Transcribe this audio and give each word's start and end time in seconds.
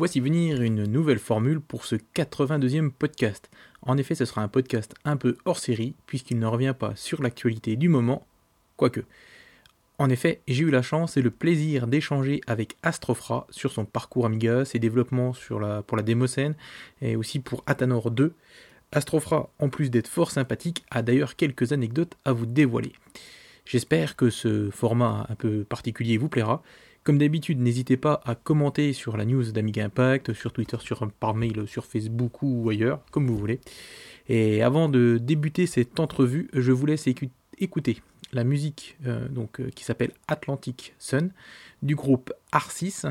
Voici 0.00 0.18
venir 0.20 0.62
une 0.62 0.84
nouvelle 0.84 1.18
formule 1.18 1.60
pour 1.60 1.84
ce 1.84 1.94
82e 1.94 2.90
podcast. 2.90 3.50
En 3.82 3.98
effet, 3.98 4.14
ce 4.14 4.24
sera 4.24 4.40
un 4.42 4.48
podcast 4.48 4.94
un 5.04 5.18
peu 5.18 5.36
hors 5.44 5.58
série, 5.58 5.94
puisqu'il 6.06 6.38
ne 6.38 6.46
revient 6.46 6.72
pas 6.72 6.96
sur 6.96 7.22
l'actualité 7.22 7.76
du 7.76 7.90
moment, 7.90 8.26
quoique. 8.78 9.02
En 9.98 10.08
effet, 10.08 10.40
j'ai 10.48 10.64
eu 10.64 10.70
la 10.70 10.80
chance 10.80 11.18
et 11.18 11.20
le 11.20 11.30
plaisir 11.30 11.86
d'échanger 11.86 12.40
avec 12.46 12.78
Astrofra 12.82 13.46
sur 13.50 13.72
son 13.72 13.84
parcours 13.84 14.24
Amiga, 14.24 14.64
ses 14.64 14.78
développements 14.78 15.32
pour 15.86 15.98
la 15.98 16.02
démocène 16.02 16.54
et 17.02 17.14
aussi 17.14 17.38
pour 17.38 17.62
Athanor 17.66 18.10
2. 18.10 18.32
Astrofra, 18.92 19.50
en 19.58 19.68
plus 19.68 19.90
d'être 19.90 20.08
fort 20.08 20.30
sympathique, 20.30 20.82
a 20.90 21.02
d'ailleurs 21.02 21.36
quelques 21.36 21.72
anecdotes 21.72 22.16
à 22.24 22.32
vous 22.32 22.46
dévoiler. 22.46 22.94
J'espère 23.66 24.16
que 24.16 24.30
ce 24.30 24.70
format 24.70 25.26
un 25.28 25.34
peu 25.34 25.62
particulier 25.64 26.16
vous 26.16 26.30
plaira. 26.30 26.62
Comme 27.02 27.18
d'habitude, 27.18 27.60
n'hésitez 27.60 27.96
pas 27.96 28.20
à 28.24 28.34
commenter 28.34 28.92
sur 28.92 29.16
la 29.16 29.24
news 29.24 29.52
d'Amiga 29.52 29.84
Impact, 29.84 30.34
sur 30.34 30.52
Twitter, 30.52 30.76
sur, 30.80 31.08
par 31.12 31.34
mail, 31.34 31.66
sur 31.66 31.86
Facebook 31.86 32.42
ou 32.42 32.68
ailleurs, 32.68 33.00
comme 33.10 33.26
vous 33.26 33.38
voulez. 33.38 33.60
Et 34.28 34.62
avant 34.62 34.88
de 34.88 35.18
débuter 35.20 35.66
cette 35.66 35.98
entrevue, 35.98 36.48
je 36.52 36.72
vous 36.72 36.86
laisse 36.86 37.08
écouter 37.58 38.02
la 38.32 38.44
musique 38.44 38.96
euh, 39.06 39.28
donc, 39.28 39.60
euh, 39.60 39.70
qui 39.74 39.84
s'appelle 39.84 40.12
Atlantic 40.28 40.94
Sun 40.98 41.30
du 41.82 41.96
groupe 41.96 42.32
Arcis. 42.52 43.02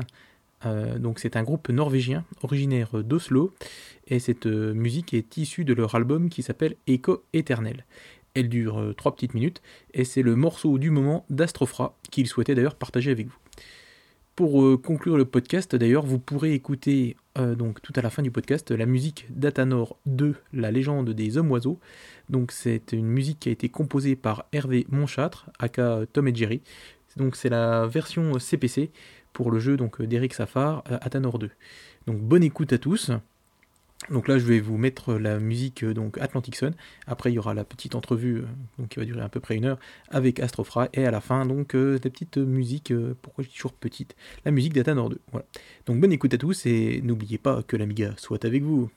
Euh, 0.66 0.98
donc 0.98 1.18
c'est 1.18 1.36
un 1.36 1.42
groupe 1.42 1.68
norvégien 1.70 2.24
originaire 2.42 3.02
d'Oslo 3.02 3.54
et 4.08 4.18
cette 4.18 4.46
musique 4.46 5.14
est 5.14 5.38
issue 5.38 5.64
de 5.64 5.72
leur 5.72 5.94
album 5.94 6.28
qui 6.28 6.42
s'appelle 6.42 6.76
Echo 6.86 7.24
Éternel. 7.32 7.84
Elle 8.34 8.48
dure 8.48 8.78
euh, 8.78 8.92
trois 8.92 9.14
petites 9.14 9.34
minutes 9.34 9.60
et 9.92 10.04
c'est 10.04 10.22
le 10.22 10.36
morceau 10.36 10.78
du 10.78 10.90
moment 10.90 11.24
d'Astrofra 11.30 11.96
qu'il 12.10 12.26
souhaitait 12.28 12.54
d'ailleurs 12.54 12.76
partager 12.76 13.10
avec 13.10 13.26
vous. 13.26 13.36
Pour 14.36 14.62
euh, 14.62 14.76
conclure 14.78 15.16
le 15.16 15.24
podcast, 15.24 15.76
d'ailleurs, 15.76 16.06
vous 16.06 16.18
pourrez 16.18 16.54
écouter 16.54 17.16
euh, 17.38 17.54
donc 17.54 17.82
tout 17.82 17.92
à 17.96 18.00
la 18.00 18.10
fin 18.10 18.22
du 18.22 18.30
podcast 18.30 18.70
la 18.70 18.86
musique 18.86 19.26
d'Athanor 19.30 19.98
2, 20.06 20.34
la 20.52 20.70
légende 20.70 21.10
des 21.10 21.36
hommes 21.36 21.50
oiseaux. 21.50 21.78
Donc 22.28 22.52
c'est 22.52 22.92
une 22.92 23.06
musique 23.06 23.40
qui 23.40 23.48
a 23.48 23.52
été 23.52 23.68
composée 23.68 24.16
par 24.16 24.46
Hervé 24.52 24.86
Monchâtre, 24.90 25.50
aka 25.58 26.00
Tom 26.12 26.28
et 26.28 26.34
Jerry. 26.34 26.62
Donc 27.16 27.36
c'est 27.36 27.48
la 27.48 27.86
version 27.86 28.38
CPC 28.38 28.90
pour 29.32 29.50
le 29.50 29.58
jeu 29.58 29.76
d'Eric 29.76 30.32
Safar, 30.34 30.84
Athanor 30.86 31.38
2. 31.38 31.50
Donc 32.06 32.20
bonne 32.20 32.42
écoute 32.42 32.72
à 32.72 32.78
tous. 32.78 33.10
Donc 34.08 34.28
là, 34.28 34.38
je 34.38 34.44
vais 34.44 34.60
vous 34.60 34.78
mettre 34.78 35.14
la 35.14 35.38
musique 35.38 35.84
euh, 35.84 35.92
donc 35.92 36.16
Atlantic 36.18 36.56
Sun. 36.56 36.72
Après, 37.06 37.30
il 37.30 37.34
y 37.34 37.38
aura 37.38 37.52
la 37.52 37.64
petite 37.64 37.94
entrevue 37.94 38.38
euh, 38.38 38.86
qui 38.88 38.98
va 38.98 39.04
durer 39.04 39.20
à 39.20 39.28
peu 39.28 39.40
près 39.40 39.56
une 39.56 39.66
heure 39.66 39.78
avec 40.08 40.40
Astrofra. 40.40 40.88
Et 40.94 41.04
à 41.04 41.10
la 41.10 41.20
fin, 41.20 41.44
donc, 41.44 41.74
euh, 41.74 41.98
la 42.02 42.10
petite 42.10 42.38
musique, 42.38 42.92
pourquoi 43.20 43.44
je 43.44 43.48
dis 43.50 43.54
toujours 43.54 43.74
petite 43.74 44.16
La 44.44 44.50
musique 44.52 44.72
d'Athanor 44.72 45.10
2. 45.10 45.20
Voilà. 45.32 45.46
Donc 45.86 46.00
bonne 46.00 46.12
écoute 46.12 46.32
à 46.32 46.38
tous 46.38 46.64
et 46.66 47.02
n'oubliez 47.02 47.38
pas 47.38 47.62
que 47.62 47.76
l'Amiga 47.76 48.14
soit 48.16 48.44
avec 48.44 48.62
vous. 48.62 48.90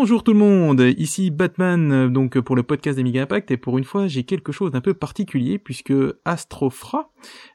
Bonjour 0.00 0.22
tout 0.22 0.32
le 0.32 0.38
monde, 0.38 0.80
ici 0.96 1.30
Batman 1.30 1.92
euh, 1.92 2.08
donc 2.08 2.40
pour 2.40 2.56
le 2.56 2.62
podcast 2.62 2.96
d'Amiga 2.96 3.20
Impact 3.20 3.50
et 3.50 3.58
pour 3.58 3.76
une 3.76 3.84
fois 3.84 4.06
j'ai 4.06 4.24
quelque 4.24 4.50
chose 4.50 4.70
d'un 4.70 4.80
peu 4.80 4.94
particulier 4.94 5.58
puisque 5.58 5.92
Astrofra 6.24 7.10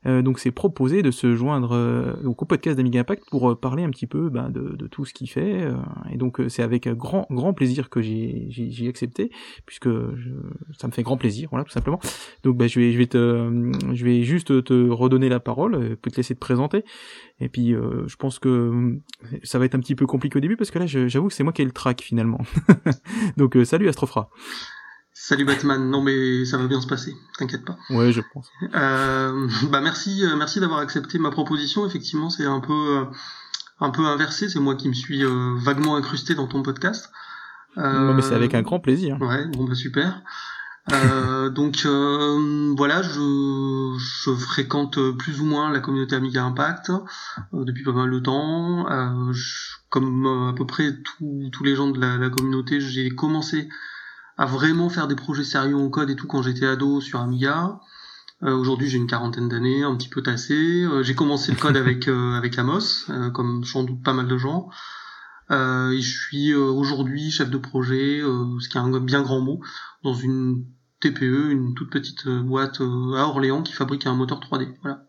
donc 0.06 0.40
c'est 0.40 0.52
proposé 0.52 1.02
de 1.02 1.12
se 1.12 1.36
joindre 1.36 2.18
donc 2.24 2.42
au 2.42 2.46
podcast 2.46 2.78
d'Amiga 2.78 3.02
Impact 3.02 3.24
pour 3.30 3.60
parler 3.60 3.84
un 3.84 3.90
petit 3.90 4.08
peu 4.08 4.30
ben, 4.30 4.50
de, 4.50 4.76
de, 4.76 4.88
tout 4.88 5.06
ce 5.06 5.14
qu'il 5.14 5.30
fait. 5.30 5.68
et 6.12 6.18
donc 6.18 6.42
c'est 6.48 6.64
avec 6.64 6.88
grand 6.90 7.26
grand 7.30 7.54
plaisir 7.54 7.90
que 7.90 8.02
j'ai 8.02 8.88
accepté 8.88 9.32
puisque 9.66 9.90
je, 9.90 10.30
ça 10.78 10.88
me 10.88 10.92
fait 10.92 11.04
grand 11.04 11.18
plaisir, 11.18 11.50
voilà 11.52 11.64
tout 11.66 11.72
simplement. 11.72 12.00
Donc 12.44 12.58
ben, 12.58 12.68
je 12.68 12.80
vais 12.80 12.92
je 12.92 12.98
vais 12.98 13.08
te 13.08 13.72
je 13.94 14.06
vais 14.06 14.24
juste 14.24 14.64
te 14.64 14.90
redonner 14.90 15.30
la 15.30 15.40
parole, 15.40 15.96
peut 15.98 16.12
te 16.12 16.18
laisser 16.18 16.36
te 16.36 16.40
présenter. 16.40 16.84
Et 17.40 17.50
puis 17.50 17.72
je 17.72 18.16
pense 18.16 18.40
que 18.40 18.98
ça 19.44 19.60
va 19.60 19.66
être 19.66 19.76
un 19.76 19.80
petit 19.80 19.96
peu 19.96 20.06
compliqué 20.06 20.38
au 20.38 20.42
début 20.42 20.58
parce 20.58 20.72
que 20.72 20.80
là 20.80 20.86
j'avoue 20.86 21.28
que 21.28 21.34
c'est 21.34 21.44
moi 21.44 21.54
qui 21.54 21.62
ai 21.62 21.66
le 21.66 21.72
track 21.72 22.02
finalement. 22.02 22.40
donc 23.38 23.58
salut 23.64 23.88
Astrofra. 23.88 24.30
Salut 25.18 25.46
Batman, 25.46 25.90
non 25.90 26.02
mais 26.02 26.44
ça 26.44 26.58
va 26.58 26.68
bien 26.68 26.82
se 26.82 26.88
passer, 26.88 27.16
t'inquiète 27.38 27.64
pas. 27.64 27.78
Ouais, 27.90 28.12
je 28.12 28.20
pense. 28.34 28.52
Euh, 28.76 29.48
bah 29.70 29.80
merci, 29.80 30.26
euh, 30.26 30.36
merci 30.36 30.60
d'avoir 30.60 30.80
accepté 30.82 31.18
ma 31.20 31.32
proposition. 31.32 31.88
Effectivement, 31.88 32.30
c'est 32.30 32.46
un 32.46 32.60
peu, 32.60 32.98
euh, 32.98 33.06
un 33.80 33.92
peu 33.92 34.06
inversé. 34.06 34.50
C'est 34.50 34.60
moi 34.60 34.76
qui 34.76 34.90
me 34.90 34.94
suis 34.94 35.24
euh, 35.24 35.56
vaguement 35.56 35.96
incrusté 35.96 36.36
dans 36.36 36.48
ton 36.48 36.64
podcast. 36.64 37.12
Euh, 37.78 38.14
mais 38.14 38.22
c'est 38.22 38.36
avec 38.36 38.54
un 38.56 38.62
grand 38.62 38.82
plaisir. 38.82 39.18
Ouais, 39.22 39.46
bon 39.46 39.64
bah 39.64 39.74
super. 39.74 40.22
donc 41.56 41.86
voilà, 42.78 43.02
je, 43.02 43.98
je, 43.98 44.36
fréquente 44.36 45.00
plus 45.18 45.40
ou 45.40 45.46
moins 45.46 45.72
la 45.72 45.80
communauté 45.80 46.18
Amiga 46.18 46.44
Impact 46.44 46.92
depuis 47.54 47.86
pas 47.86 47.94
mal 47.94 48.12
de 48.12 48.20
temps. 48.20 48.86
comme 49.90 50.50
à 50.50 50.54
peu 50.54 50.68
près 50.68 50.92
tous 51.54 51.64
les 51.64 51.76
gens 51.78 51.90
de 51.90 52.02
la, 52.02 52.18
la 52.18 52.30
communauté, 52.30 52.82
j'ai 52.82 53.10
commencé 53.12 53.70
à 54.38 54.46
vraiment 54.46 54.90
faire 54.90 55.08
des 55.08 55.16
projets 55.16 55.44
sérieux 55.44 55.78
en 55.78 55.90
code 55.90 56.10
et 56.10 56.16
tout 56.16 56.28
quand 56.28 56.42
j'étais 56.42 56.66
ado 56.66 57.02
sur 57.02 57.20
Amiga. 57.20 57.80
Euh, 58.44 58.54
Aujourd'hui, 58.54 58.90
j'ai 58.90 58.98
une 58.98 59.08
quarantaine 59.08 59.48
d'années, 59.48 59.84
un 59.84 59.96
petit 59.96 60.10
peu 60.10 60.22
tassé. 60.22 60.54
Euh, 60.54 61.04
j'ai 61.04 61.16
commencé 61.16 61.52
le 61.52 61.58
code 61.58 61.78
avec 61.78 62.08
euh, 62.08 62.34
avec 62.34 62.58
Amos, 62.60 63.10
euh, 63.10 63.30
comme 63.30 63.64
sans 63.64 63.84
doute 63.84 64.04
pas 64.04 64.14
mal 64.14 64.28
de 64.28 64.38
gens. 64.38 64.70
et 65.50 66.02
je 66.02 66.18
suis 66.20 66.54
aujourd'hui 66.54 67.32
chef 67.32 67.50
de 67.50 67.58
projet, 67.58 68.22
ce 68.60 68.68
qui 68.70 68.78
est 68.78 68.82
un 68.82 69.00
bien 69.00 69.22
grand 69.22 69.42
mot, 69.42 69.62
dans 70.04 70.14
une 70.14 70.66
TPE, 71.00 71.52
une 71.52 71.76
toute 71.76 71.92
petite 71.92 72.28
boîte 72.28 72.82
à 72.82 73.28
Orléans 73.28 73.62
qui 73.62 73.74
fabrique 73.74 74.08
un 74.08 74.16
moteur 74.16 74.40
3D. 74.40 74.74
Voilà. 74.82 75.06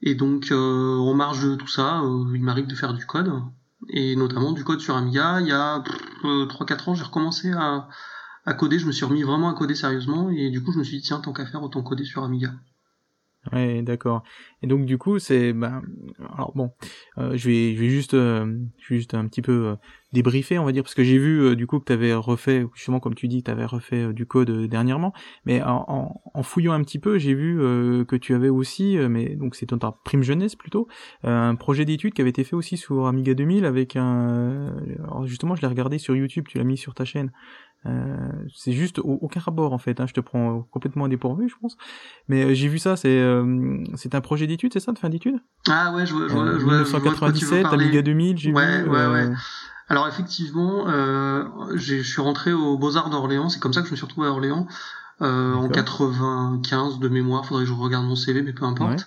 Et 0.00 0.14
donc, 0.14 0.52
en 0.52 1.14
marge 1.14 1.44
de 1.44 1.56
tout 1.56 1.66
ça, 1.68 2.02
il 2.34 2.42
m'arrive 2.42 2.68
de 2.68 2.74
faire 2.76 2.94
du 2.94 3.04
code, 3.04 3.32
et 3.88 4.14
notamment 4.16 4.52
du 4.52 4.62
code 4.64 4.80
sur 4.80 4.96
Amiga. 4.96 5.40
Il 5.40 5.48
y 5.48 5.52
a 5.52 5.82
3-4 6.22 6.90
ans, 6.90 6.94
j'ai 6.94 7.04
recommencé 7.04 7.50
à 7.52 7.88
à 8.44 8.54
coder, 8.54 8.78
je 8.78 8.86
me 8.86 8.92
suis 8.92 9.04
remis 9.04 9.22
vraiment 9.22 9.48
à 9.48 9.54
coder 9.54 9.74
sérieusement 9.74 10.30
et 10.30 10.50
du 10.50 10.62
coup 10.62 10.72
je 10.72 10.78
me 10.78 10.84
suis 10.84 10.98
dit 10.98 11.02
tiens 11.02 11.20
tant 11.20 11.32
qu'à 11.32 11.46
faire 11.46 11.62
autant 11.62 11.82
coder 11.82 12.04
sur 12.04 12.24
Amiga. 12.24 12.52
Ouais, 13.50 13.82
d'accord. 13.82 14.22
Et 14.62 14.68
donc 14.68 14.86
du 14.86 14.98
coup, 14.98 15.18
c'est 15.18 15.52
ben 15.52 15.82
alors 16.32 16.52
bon, 16.54 16.70
euh, 17.18 17.36
je 17.36 17.48
vais 17.48 17.74
je 17.74 17.80
vais 17.80 17.88
juste 17.88 18.14
euh, 18.14 18.46
juste 18.78 19.14
un 19.14 19.26
petit 19.26 19.42
peu 19.42 19.66
euh, 19.66 19.74
débriefer, 20.12 20.60
on 20.60 20.64
va 20.64 20.70
dire 20.70 20.84
parce 20.84 20.94
que 20.94 21.02
j'ai 21.02 21.18
vu 21.18 21.40
euh, 21.42 21.56
du 21.56 21.66
coup 21.66 21.80
que 21.80 21.84
tu 21.86 21.92
avais 21.92 22.14
refait 22.14 22.64
justement 22.72 23.00
comme 23.00 23.16
tu 23.16 23.26
dis, 23.26 23.42
tu 23.42 23.50
avais 23.50 23.64
refait 23.64 24.12
du 24.12 24.26
code 24.26 24.68
dernièrement, 24.68 25.12
mais 25.44 25.60
en, 25.60 26.22
en, 26.32 26.42
fouillant 26.44 26.72
un 26.72 26.82
petit 26.84 27.00
peu, 27.00 27.18
j'ai 27.18 27.34
vu 27.34 27.56
que 28.06 28.14
tu 28.14 28.32
avais 28.34 28.48
aussi 28.48 28.96
mais 28.96 29.34
donc 29.34 29.56
c'est 29.56 29.66
ta 29.66 29.90
prime 30.04 30.22
jeunesse 30.22 30.54
plutôt, 30.54 30.86
un 31.24 31.56
projet 31.56 31.84
d'étude 31.84 32.14
qui 32.14 32.20
avait 32.20 32.30
été 32.30 32.44
fait 32.44 32.54
aussi 32.54 32.76
sur 32.76 33.06
Amiga 33.06 33.34
2000 33.34 33.64
avec 33.64 33.96
un 33.96 34.72
alors 35.02 35.26
justement, 35.26 35.56
je 35.56 35.62
l'ai 35.62 35.68
regardé 35.68 35.98
sur 35.98 36.14
YouTube, 36.14 36.44
tu 36.48 36.58
l'as 36.58 36.64
mis 36.64 36.76
sur 36.76 36.94
ta 36.94 37.04
chaîne. 37.04 37.32
Euh, 37.86 38.16
c'est 38.54 38.72
juste 38.72 39.00
aucun 39.00 39.40
rapport 39.40 39.72
en 39.72 39.78
fait. 39.78 40.00
Hein, 40.00 40.06
je 40.06 40.12
te 40.12 40.20
prends 40.20 40.62
complètement 40.70 41.08
dépourvu, 41.08 41.48
je 41.48 41.54
pense. 41.60 41.76
Mais 42.28 42.44
euh, 42.44 42.54
j'ai 42.54 42.68
vu 42.68 42.78
ça. 42.78 42.96
C'est 42.96 43.20
euh, 43.20 43.82
c'est 43.96 44.14
un 44.14 44.20
projet 44.20 44.46
d'étude, 44.46 44.72
c'est 44.72 44.80
ça, 44.80 44.92
de 44.92 44.98
fin 44.98 45.08
d'études? 45.08 45.40
Ah 45.68 45.92
ouais, 45.94 46.06
je 46.06 46.14
vois. 46.14 46.28
Je 46.28 46.34
vois, 46.34 46.52
je 46.52 46.64
1997, 46.64 47.66
Amiga 47.66 48.02
2000, 48.02 48.38
j'ai 48.38 48.52
ouais, 48.52 48.82
vu. 48.82 48.88
Ouais, 48.88 49.06
ouais. 49.06 49.30
Alors 49.88 50.08
effectivement, 50.08 50.86
je 50.86 52.02
suis 52.02 52.22
rentré 52.22 52.52
aux 52.52 52.78
Beaux 52.78 52.96
Arts 52.96 53.10
d'Orléans. 53.10 53.48
C'est 53.48 53.60
comme 53.60 53.72
ça 53.72 53.80
que 53.80 53.88
je 53.88 53.92
me 53.92 53.96
suis 53.96 54.06
retrouvé 54.06 54.28
à 54.28 54.30
Orléans 54.30 54.66
en 55.20 55.68
95 55.68 56.98
de 56.98 57.08
mémoire. 57.08 57.46
Faudrait 57.46 57.64
que 57.64 57.68
je 57.68 57.74
regarde 57.74 58.06
mon 58.06 58.16
CV, 58.16 58.42
mais 58.42 58.52
peu 58.52 58.64
importe. 58.64 59.06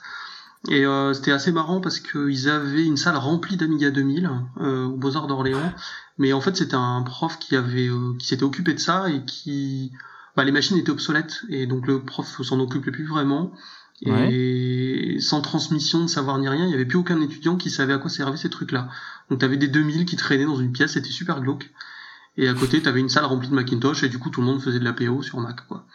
Et 0.70 0.86
euh, 0.86 1.14
c'était 1.14 1.32
assez 1.32 1.52
marrant 1.52 1.80
parce 1.80 2.00
qu'ils 2.00 2.50
avaient 2.50 2.86
une 2.86 2.98
salle 2.98 3.18
remplie 3.18 3.58
d'Amiga 3.58 3.92
2000 3.92 4.30
euh, 4.60 4.86
aux 4.86 4.98
Beaux-Arts 4.98 5.28
d'Orléans. 5.28 5.74
Mais 6.18 6.34
en 6.34 6.42
fait, 6.42 6.56
c'était 6.56 6.76
un 6.76 7.02
prof 7.02 7.40
qui 7.40 7.56
avait 7.56 7.88
euh, 7.88 8.14
qui 8.18 8.28
s'était 8.28 8.44
occupé 8.44 8.74
de 8.74 8.80
ça 8.80 9.10
et 9.10 9.24
qui... 9.26 9.92
Bah, 10.36 10.44
les 10.44 10.52
machines 10.52 10.78
étaient 10.78 10.92
obsolètes 10.92 11.42
et 11.50 11.66
donc 11.66 11.88
le 11.88 12.02
prof 12.02 12.42
s'en 12.42 12.60
occupait 12.60 12.92
plus 12.92 13.06
vraiment. 13.06 13.54
Et 14.02 15.18
sans 15.22 15.42
transmission 15.42 16.04
de 16.04 16.10
savoir 16.10 16.38
ni 16.38 16.50
rien, 16.50 16.66
il 16.66 16.68
n'y 16.68 16.74
avait 16.74 16.86
plus 16.86 16.98
aucun 16.98 17.22
étudiant 17.22 17.56
qui 17.56 17.70
savait 17.70 17.94
à 17.94 17.98
quoi 17.98 18.10
servaient 18.10 18.38
ces 18.38 18.50
trucs-là. 18.50 18.90
Donc 19.30 19.40
t'avais 19.40 19.58
des 19.58 19.70
2000 19.70 20.06
qui 20.06 20.18
traînaient 20.18 20.46
dans 20.46 20.58
une 20.60 20.74
pièce, 20.74 20.94
c'était 20.94 21.10
super 21.10 21.40
glauque. 21.40 21.72
Et 22.38 22.50
à 22.50 22.54
côté, 22.54 22.82
t'avais 22.82 23.00
une 23.00 23.08
salle 23.08 23.24
remplie 23.24 23.48
de 23.48 23.54
Macintosh 23.54 24.04
et 24.04 24.10
du 24.10 24.20
coup 24.20 24.30
tout 24.30 24.42
le 24.42 24.48
monde 24.48 24.62
faisait 24.62 24.80
de 24.80 24.84
la 24.84 24.92
PO 24.92 25.22
sur 25.22 25.40
Mac, 25.40 25.66
quoi. 25.68 25.86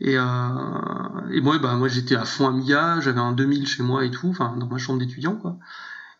Et, 0.00 0.16
euh, 0.16 1.30
et 1.32 1.40
moi, 1.40 1.58
bah, 1.58 1.74
moi 1.74 1.88
j'étais 1.88 2.16
à 2.16 2.24
fond 2.24 2.48
Amiga, 2.48 3.00
j'avais 3.00 3.20
un 3.20 3.32
2000 3.32 3.66
chez 3.66 3.82
moi 3.82 4.04
et 4.04 4.10
tout, 4.10 4.28
enfin 4.28 4.54
dans 4.56 4.66
ma 4.66 4.78
chambre 4.78 4.98
d'étudiant 4.98 5.36
quoi. 5.36 5.56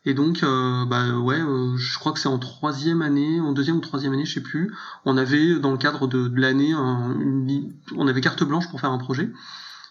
Et 0.07 0.13
donc, 0.13 0.43
euh, 0.43 0.85
bah 0.85 1.19
ouais, 1.19 1.41
euh, 1.41 1.77
je 1.77 1.99
crois 1.99 2.13
que 2.13 2.19
c'est 2.19 2.29
en 2.29 2.39
troisième 2.39 3.01
année, 3.01 3.41
en 3.41 3.53
deuxième 3.53 3.77
ou 3.77 3.81
troisième 3.81 4.13
année, 4.13 4.27
je 4.27 4.35
sais 4.35 4.43
plus. 4.43 4.75
On 5.05 5.17
avait 5.17 5.59
dans 5.59 5.73
le 5.73 5.79
cadre 5.79 6.07
de, 6.07 6.29
de 6.29 6.41
l'année, 6.41 6.75
on 6.75 8.07
avait 8.07 8.21
carte 8.21 8.45
blanche 8.45 8.69
pour 8.69 8.81
faire 8.81 8.91
un 8.93 8.99
projet. 8.99 9.31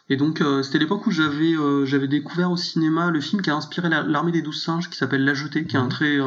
Et 0.09 0.17
donc, 0.17 0.41
euh, 0.41 0.61
c'était 0.61 0.79
l'époque 0.79 1.07
où 1.07 1.11
j'avais 1.11 1.55
euh, 1.55 1.85
j'avais 1.85 2.07
découvert 2.07 2.51
au 2.51 2.57
cinéma 2.57 3.09
le 3.09 3.21
film 3.21 3.41
qui 3.41 3.49
a 3.49 3.55
inspiré 3.55 3.89
l'armée 3.89 4.31
des 4.31 4.41
douze 4.41 4.61
singes, 4.61 4.89
qui 4.89 4.97
s'appelle 4.97 5.23
La 5.23 5.33
Jetée, 5.33 5.65
qui 5.65 5.75
est 5.75 5.79
un 5.79 5.83
mhm. 5.83 5.89
très 5.89 6.19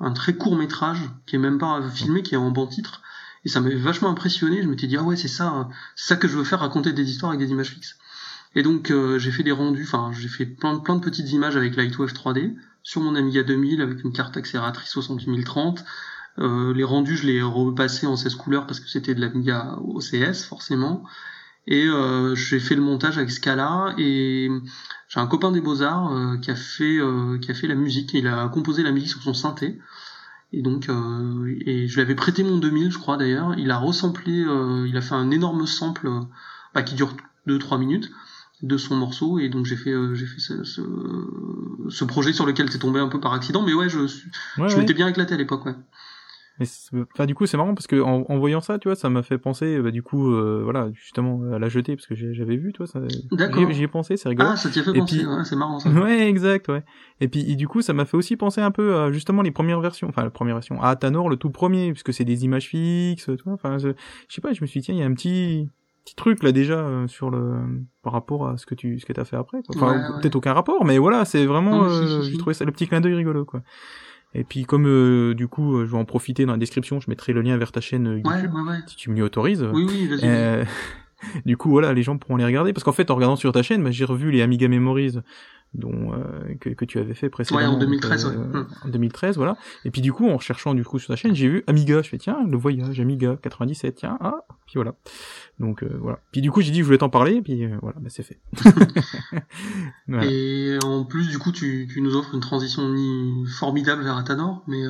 un 0.00 0.10
très 0.12 0.34
court 0.34 0.56
métrage, 0.56 0.98
qui 1.26 1.36
est 1.36 1.38
même 1.38 1.58
pas 1.58 1.80
filmé, 1.90 2.22
qui 2.22 2.34
est 2.34 2.38
en 2.38 2.50
bon 2.50 2.66
titre 2.66 3.00
et 3.44 3.48
ça 3.48 3.60
m'avait 3.60 3.74
vachement 3.76 4.10
impressionné. 4.10 4.62
Je 4.62 4.68
m'étais 4.68 4.86
dit 4.86 4.96
ah 4.96 5.02
ouais 5.02 5.16
c'est 5.16 5.28
ça, 5.28 5.68
c'est 5.96 6.08
ça 6.08 6.16
que 6.16 6.28
je 6.28 6.36
veux 6.36 6.44
faire, 6.44 6.60
raconter 6.60 6.92
des 6.92 7.10
histoires 7.10 7.30
avec 7.32 7.40
des 7.40 7.52
images 7.52 7.70
fixes. 7.70 7.96
Et 8.54 8.62
donc 8.62 8.90
euh, 8.90 9.18
j'ai 9.18 9.30
fait 9.30 9.42
des 9.42 9.52
rendus, 9.52 9.84
enfin 9.84 10.12
j'ai 10.12 10.28
fait 10.28 10.46
plein, 10.46 10.78
plein 10.78 10.96
de 10.96 11.00
petites 11.00 11.30
images 11.30 11.56
avec 11.56 11.76
Lightwave 11.76 12.12
3D 12.12 12.54
sur 12.84 13.00
mon 13.00 13.16
Amiga 13.16 13.42
2000 13.42 13.82
avec 13.82 14.04
une 14.04 14.12
carte 14.12 14.36
accélératrice 14.36 14.90
68030. 14.90 15.84
Euh, 16.38 16.72
les 16.72 16.84
rendus 16.84 17.16
je 17.16 17.26
les 17.26 17.34
ai 17.34 17.42
repassés 17.42 18.06
en 18.06 18.16
16 18.16 18.36
couleurs 18.36 18.66
parce 18.66 18.78
que 18.78 18.88
c'était 18.88 19.14
de 19.14 19.20
l'Amiga 19.20 19.76
OCS 19.82 20.44
forcément. 20.44 21.02
Et 21.66 21.86
euh, 21.86 22.36
j'ai 22.36 22.60
fait 22.60 22.76
le 22.76 22.82
montage 22.82 23.18
avec 23.18 23.30
Scala 23.30 23.94
et 23.98 24.48
j'ai 25.08 25.20
un 25.20 25.26
copain 25.26 25.50
des 25.50 25.60
beaux 25.60 25.82
arts 25.82 26.12
euh, 26.12 26.36
qui 26.36 26.52
a 26.52 26.54
fait 26.54 27.00
qui 27.40 27.50
a 27.50 27.54
fait 27.54 27.66
la 27.66 27.74
musique. 27.74 28.14
Il 28.14 28.28
a 28.28 28.48
composé 28.48 28.84
la 28.84 28.92
musique 28.92 29.08
sur 29.10 29.22
son 29.22 29.34
synthé. 29.34 29.80
Et 30.56 30.62
donc, 30.62 30.88
euh, 30.88 31.56
et 31.66 31.88
je 31.88 31.94
lui 31.96 32.02
avais 32.02 32.14
prêté 32.14 32.44
mon 32.44 32.58
2000, 32.58 32.92
je 32.92 32.98
crois 32.98 33.16
d'ailleurs. 33.16 33.58
Il 33.58 33.72
a 33.72 33.82
euh, 33.82 34.86
il 34.88 34.96
a 34.96 35.00
fait 35.00 35.14
un 35.14 35.32
énorme 35.32 35.66
sample 35.66 36.06
euh, 36.06 36.20
bah, 36.72 36.84
qui 36.84 36.94
dure 36.94 37.12
2-3 37.48 37.80
minutes 37.80 38.12
de 38.64 38.76
son 38.76 38.96
morceau. 38.96 39.38
Et 39.38 39.48
donc 39.48 39.66
j'ai 39.66 39.76
fait, 39.76 39.94
j'ai 40.14 40.26
fait 40.26 40.40
ce, 40.40 40.64
ce, 41.88 42.04
projet 42.04 42.32
sur 42.32 42.46
lequel 42.46 42.70
c'est 42.70 42.78
tombé 42.78 43.00
un 43.00 43.08
peu 43.08 43.20
par 43.20 43.32
accident. 43.32 43.62
Mais 43.62 43.74
ouais, 43.74 43.88
je, 43.88 44.06
je 44.06 44.76
m'étais 44.76 44.94
bien 44.94 45.08
éclaté 45.08 45.34
à 45.34 45.36
l'époque, 45.36 45.66
ouais. 45.66 45.74
Mais 46.60 46.66
enfin, 47.12 47.26
du 47.26 47.34
coup, 47.34 47.46
c'est 47.46 47.56
marrant 47.56 47.74
parce 47.74 47.88
que 47.88 48.00
en, 48.00 48.24
en, 48.28 48.38
voyant 48.38 48.60
ça, 48.60 48.78
tu 48.78 48.86
vois, 48.86 48.94
ça 48.94 49.10
m'a 49.10 49.24
fait 49.24 49.38
penser, 49.38 49.80
bah, 49.80 49.90
du 49.90 50.04
coup, 50.04 50.32
euh, 50.32 50.60
voilà, 50.62 50.88
justement, 50.92 51.40
à 51.52 51.58
la 51.58 51.68
jeter 51.68 51.96
parce 51.96 52.06
que 52.06 52.14
j'avais 52.14 52.56
vu, 52.56 52.72
tu 52.72 52.78
vois, 52.78 52.86
ça. 52.86 53.00
J'y 53.72 53.82
ai 53.82 53.88
pensé, 53.88 54.16
c'est 54.16 54.28
rigolo. 54.28 54.50
Ah, 54.52 54.56
ça 54.56 54.70
t'y 54.70 54.78
a 54.78 54.84
fait 54.84 54.92
penser, 54.92 55.26
ouais, 55.26 55.44
c'est 55.44 55.56
marrant 55.56 55.80
ça. 55.80 55.90
Ouais, 55.90 56.28
exact, 56.28 56.68
ouais. 56.68 56.84
Et 57.20 57.26
puis, 57.26 57.56
du 57.56 57.66
coup, 57.66 57.82
ça 57.82 57.92
m'a 57.92 58.04
fait 58.04 58.16
aussi 58.16 58.36
penser 58.36 58.60
un 58.60 58.70
peu 58.70 58.94
à 58.94 59.10
justement 59.10 59.42
les 59.42 59.50
premières 59.50 59.80
versions, 59.80 60.08
enfin 60.08 60.22
la 60.22 60.30
première 60.30 60.54
version, 60.54 60.80
à 60.80 60.94
Tanor, 60.94 61.28
le 61.28 61.36
tout 61.36 61.50
premier, 61.50 61.90
puisque 61.90 62.12
c'est 62.12 62.24
des 62.24 62.44
images 62.44 62.68
fixes, 62.68 63.26
tu 63.26 63.42
vois. 63.44 63.54
Enfin, 63.54 63.78
je 63.78 63.92
sais 64.28 64.40
pas, 64.40 64.52
je 64.52 64.60
me 64.60 64.66
suis 64.66 64.78
dit 64.78 64.86
tiens, 64.86 64.94
il 64.94 65.00
y 65.00 65.02
a 65.02 65.06
un 65.06 65.14
petit 65.14 65.68
petit 66.04 66.14
truc 66.14 66.42
là 66.42 66.52
déjà 66.52 66.78
euh, 66.78 67.08
sur 67.08 67.30
le 67.30 67.56
par 68.02 68.12
rapport 68.12 68.48
à 68.48 68.56
ce 68.56 68.66
que 68.66 68.74
tu 68.74 68.98
ce 68.98 69.06
que 69.06 69.12
t'as 69.12 69.24
fait 69.24 69.36
après. 69.36 69.62
Quoi. 69.62 69.76
Enfin, 69.76 70.20
peut-être 70.20 70.36
aucun 70.36 70.52
rapport, 70.52 70.84
mais 70.84 70.98
voilà, 70.98 71.24
c'est 71.24 71.46
vraiment, 71.46 71.84
euh, 71.84 72.22
j'ai 72.22 72.36
trouvé 72.36 72.54
ça 72.54 72.64
le 72.64 72.72
petit 72.72 72.86
clin 72.86 73.00
d'œil 73.00 73.14
rigolo, 73.14 73.44
quoi. 73.44 73.62
Et 74.34 74.44
puis 74.44 74.64
comme 74.64 74.86
euh, 74.86 75.34
du 75.34 75.46
coup 75.46 75.76
euh, 75.76 75.86
je 75.86 75.92
vais 75.92 75.98
en 75.98 76.04
profiter 76.04 76.44
dans 76.44 76.52
la 76.52 76.58
description, 76.58 77.00
je 77.00 77.08
mettrai 77.08 77.32
le 77.32 77.40
lien 77.40 77.56
vers 77.56 77.70
ta 77.70 77.80
chaîne 77.80 78.08
euh, 78.08 78.16
YouTube 78.16 78.54
ouais, 78.54 78.72
ouais, 78.72 78.78
si 78.86 78.96
tu 78.96 79.10
m'y 79.10 79.22
autorises. 79.22 79.66
Oui 79.72 79.86
oui, 79.88 80.08
vas-y. 80.08 80.66
du 81.46 81.56
coup 81.56 81.70
voilà, 81.70 81.92
les 81.92 82.02
gens 82.02 82.18
pourront 82.18 82.36
les 82.36 82.44
regarder 82.44 82.72
parce 82.72 82.82
qu'en 82.82 82.92
fait 82.92 83.10
en 83.10 83.14
regardant 83.14 83.36
sur 83.36 83.52
ta 83.52 83.62
chaîne, 83.62 83.82
bah, 83.84 83.92
j'ai 83.92 84.04
revu 84.04 84.32
les 84.32 84.42
Amiga 84.42 84.66
Memories 84.66 85.20
dont 85.74 86.12
euh, 86.12 86.54
que, 86.60 86.70
que, 86.70 86.84
tu 86.84 86.98
avais 86.98 87.14
fait 87.14 87.28
précédemment. 87.28 87.68
Ouais, 87.68 87.74
en 87.74 87.78
2013. 87.78 88.26
ouais. 88.26 88.34
Euh, 88.36 88.64
en 88.84 88.88
2013, 88.88 89.36
voilà. 89.36 89.56
Et 89.84 89.90
puis 89.90 90.00
du 90.00 90.12
coup, 90.12 90.28
en 90.28 90.36
recherchant 90.36 90.74
du 90.74 90.84
coup 90.84 90.98
sur 90.98 91.08
ta 91.08 91.16
chaîne, 91.16 91.34
j'ai 91.34 91.48
vu 91.48 91.64
Amiga. 91.66 92.00
Je 92.02 92.08
fais 92.08 92.18
tiens, 92.18 92.38
le 92.48 92.56
voyage 92.56 93.00
Amiga 93.00 93.36
97. 93.42 93.96
Tiens, 93.96 94.16
ah, 94.20 94.44
puis 94.66 94.74
voilà. 94.76 94.94
Donc 95.58 95.82
euh, 95.82 95.98
voilà. 96.00 96.20
Puis 96.32 96.40
du 96.40 96.50
coup, 96.50 96.60
j'ai 96.60 96.70
dit 96.70 96.78
je 96.78 96.84
voulais 96.84 96.98
t'en 96.98 97.08
parler, 97.08 97.42
puis 97.42 97.66
voilà, 97.82 97.98
bah, 98.00 98.08
c'est 98.08 98.22
fait. 98.22 98.38
voilà. 100.08 100.24
Et 100.26 100.78
en 100.84 101.04
plus, 101.04 101.28
du 101.28 101.38
coup, 101.38 101.50
tu, 101.50 101.88
tu 101.92 102.00
nous 102.00 102.14
offres 102.14 102.34
une 102.34 102.40
transition 102.40 102.82
formidable 103.58 104.04
vers 104.04 104.16
Atanor, 104.16 104.62
mais. 104.68 104.82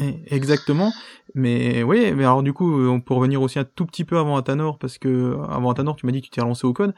Eh, 0.00 0.34
exactement. 0.34 0.92
Mais 1.34 1.84
oui, 1.84 2.12
mais 2.12 2.24
alors 2.24 2.42
du 2.42 2.52
coup, 2.52 2.82
on 2.88 3.00
peut 3.00 3.14
revenir 3.14 3.40
aussi 3.40 3.58
un 3.58 3.64
tout 3.64 3.86
petit 3.86 4.04
peu 4.04 4.18
avant 4.18 4.36
Atanor, 4.36 4.78
parce 4.78 4.98
que 4.98 5.36
avant 5.48 5.70
Atanor, 5.70 5.96
tu 5.96 6.06
m'as 6.06 6.12
dit 6.12 6.20
que 6.20 6.26
tu 6.26 6.30
t'es 6.30 6.40
relancé 6.40 6.66
au 6.66 6.72
code, 6.72 6.94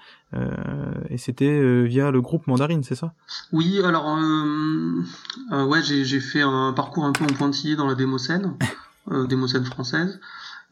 et 1.10 1.18
c'était 1.18 1.84
via 1.84 2.10
le 2.10 2.20
groupe 2.22 2.46
Mandarine, 2.46 2.82
c'est 2.82 2.94
ça? 2.94 3.12
Oui, 3.52 3.80
alors 3.82 4.16
euh, 4.16 5.04
euh, 5.52 5.64
ouais, 5.64 5.82
j'ai 5.82 6.20
fait 6.20 6.42
un 6.42 6.72
parcours 6.72 7.04
un 7.04 7.12
peu 7.12 7.24
en 7.24 7.28
pointillé 7.28 7.76
dans 7.76 7.86
la 7.86 7.94
démocène, 7.94 8.56
euh, 9.10 9.26
démocène 9.26 9.64
française, 9.64 10.20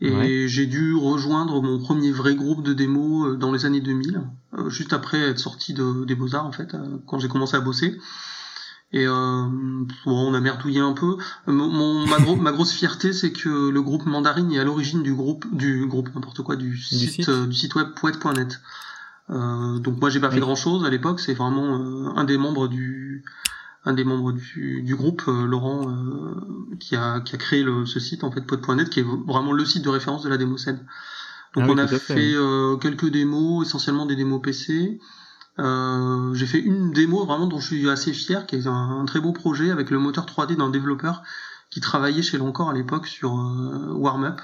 et 0.01 0.49
j'ai 0.49 0.67
dû 0.67 0.95
rejoindre 0.95 1.61
mon 1.61 1.79
premier 1.79 2.11
vrai 2.11 2.35
groupe 2.35 2.63
de 2.63 2.73
démos 2.73 3.29
euh, 3.29 3.37
dans 3.37 3.53
les 3.53 3.67
années 3.67 3.83
2000, 3.83 4.23
euh, 4.57 4.71
juste 4.71 4.95
après 4.95 5.19
être 5.19 5.39
sorti 5.39 5.75
de, 5.75 6.05
des 6.07 6.15
Beaux 6.15 6.35
Arts 6.35 6.47
en 6.47 6.53
fait, 6.53 6.75
quand 7.07 7.19
j'ai 7.19 7.29
commencé 7.29 7.57
à 7.57 7.61
bosser. 7.61 7.99
Et 8.93 9.07
bon, 9.07 9.87
on 10.05 10.35
a 10.35 10.41
merdouillé 10.41 10.81
un 10.81 10.95
peu. 10.95 11.17
Mon, 11.47 12.05
ma, 12.09 12.19
ma, 12.19 12.51
grosse 12.51 12.73
fierté, 12.73 13.13
c'est 13.13 13.31
que 13.31 13.69
le 13.69 13.83
groupe 13.83 14.05
Mandarine 14.05 14.51
est 14.51 14.59
à 14.59 14.65
l'origine 14.65 15.05
du 15.05 15.15
groupe, 15.15 15.47
du 15.55 15.87
groupe 15.87 16.13
n'importe 16.13 16.43
quoi, 16.43 16.57
du, 16.57 16.77
site, 16.77 17.09
site, 17.09 17.31
du 17.31 17.55
site 17.55 17.77
web 17.77 17.91
poète.net. 17.95 18.61
Euh, 19.31 19.79
donc 19.79 20.01
moi 20.01 20.11
j'ai 20.11 20.21
pas 20.21 20.31
fait 20.31 20.41
grand 20.41 20.57
chose 20.57 20.85
à 20.85 20.91
l'époque, 20.91 21.21
c'est 21.21 21.35
vraiment 21.35 21.79
euh, 21.79 22.13
un 22.17 22.25
des 22.25 22.37
membres 22.37 22.69
du 22.69 23.25
un 23.85 23.95
des 23.95 24.05
membres 24.05 24.33
du, 24.33 24.83
du 24.83 24.95
groupe, 24.95 25.23
euh, 25.29 25.47
Laurent, 25.47 25.87
qui, 26.81 26.97
a, 26.97 27.21
qui 27.21 27.35
a 27.35 27.39
créé 27.39 27.63
le, 27.63 27.87
ce 27.87 27.99
site 27.99 28.25
en 28.25 28.31
fait 28.31 28.43
pod.net, 28.43 28.91
qui 28.91 29.01
est 29.01 29.07
vraiment 29.27 29.53
le 29.53 29.65
site 29.65 29.83
de 29.85 29.89
référence 29.89 30.23
de 30.23 30.29
la 30.29 30.37
démo 30.37 30.59
scène. 30.59 30.85
Donc 31.55 31.65
ah 31.67 31.71
on 31.71 31.79
a 31.79 31.87
fait, 31.87 32.35
quelques 32.81 33.09
démos, 33.11 33.67
essentiellement 33.67 34.05
des 34.05 34.17
démos 34.17 34.43
PC. 34.43 35.01
Euh, 35.61 36.33
j'ai 36.35 36.47
fait 36.47 36.61
une 36.61 36.93
démo 36.93 37.25
vraiment 37.25 37.47
dont 37.47 37.59
je 37.59 37.67
suis 37.67 37.91
assez 37.91 38.13
fier, 38.13 38.47
qui 38.47 38.57
est 38.57 38.67
un, 38.67 39.05
très 39.07 39.21
beau 39.21 39.33
projet 39.33 39.71
avec 39.71 39.91
le 39.91 39.99
moteur 39.99 40.25
3D 40.27 40.57
d'un 40.57 40.71
développeur 40.71 41.23
qui 41.71 41.81
travaillait 41.81 42.23
chez 42.23 42.39
Lancor 42.39 42.71
à 42.71 42.73
l'époque 42.73 43.07
sur 43.07 43.33
euh, 43.33 43.93
Warmup. 43.93 44.41
Euh, 44.41 44.43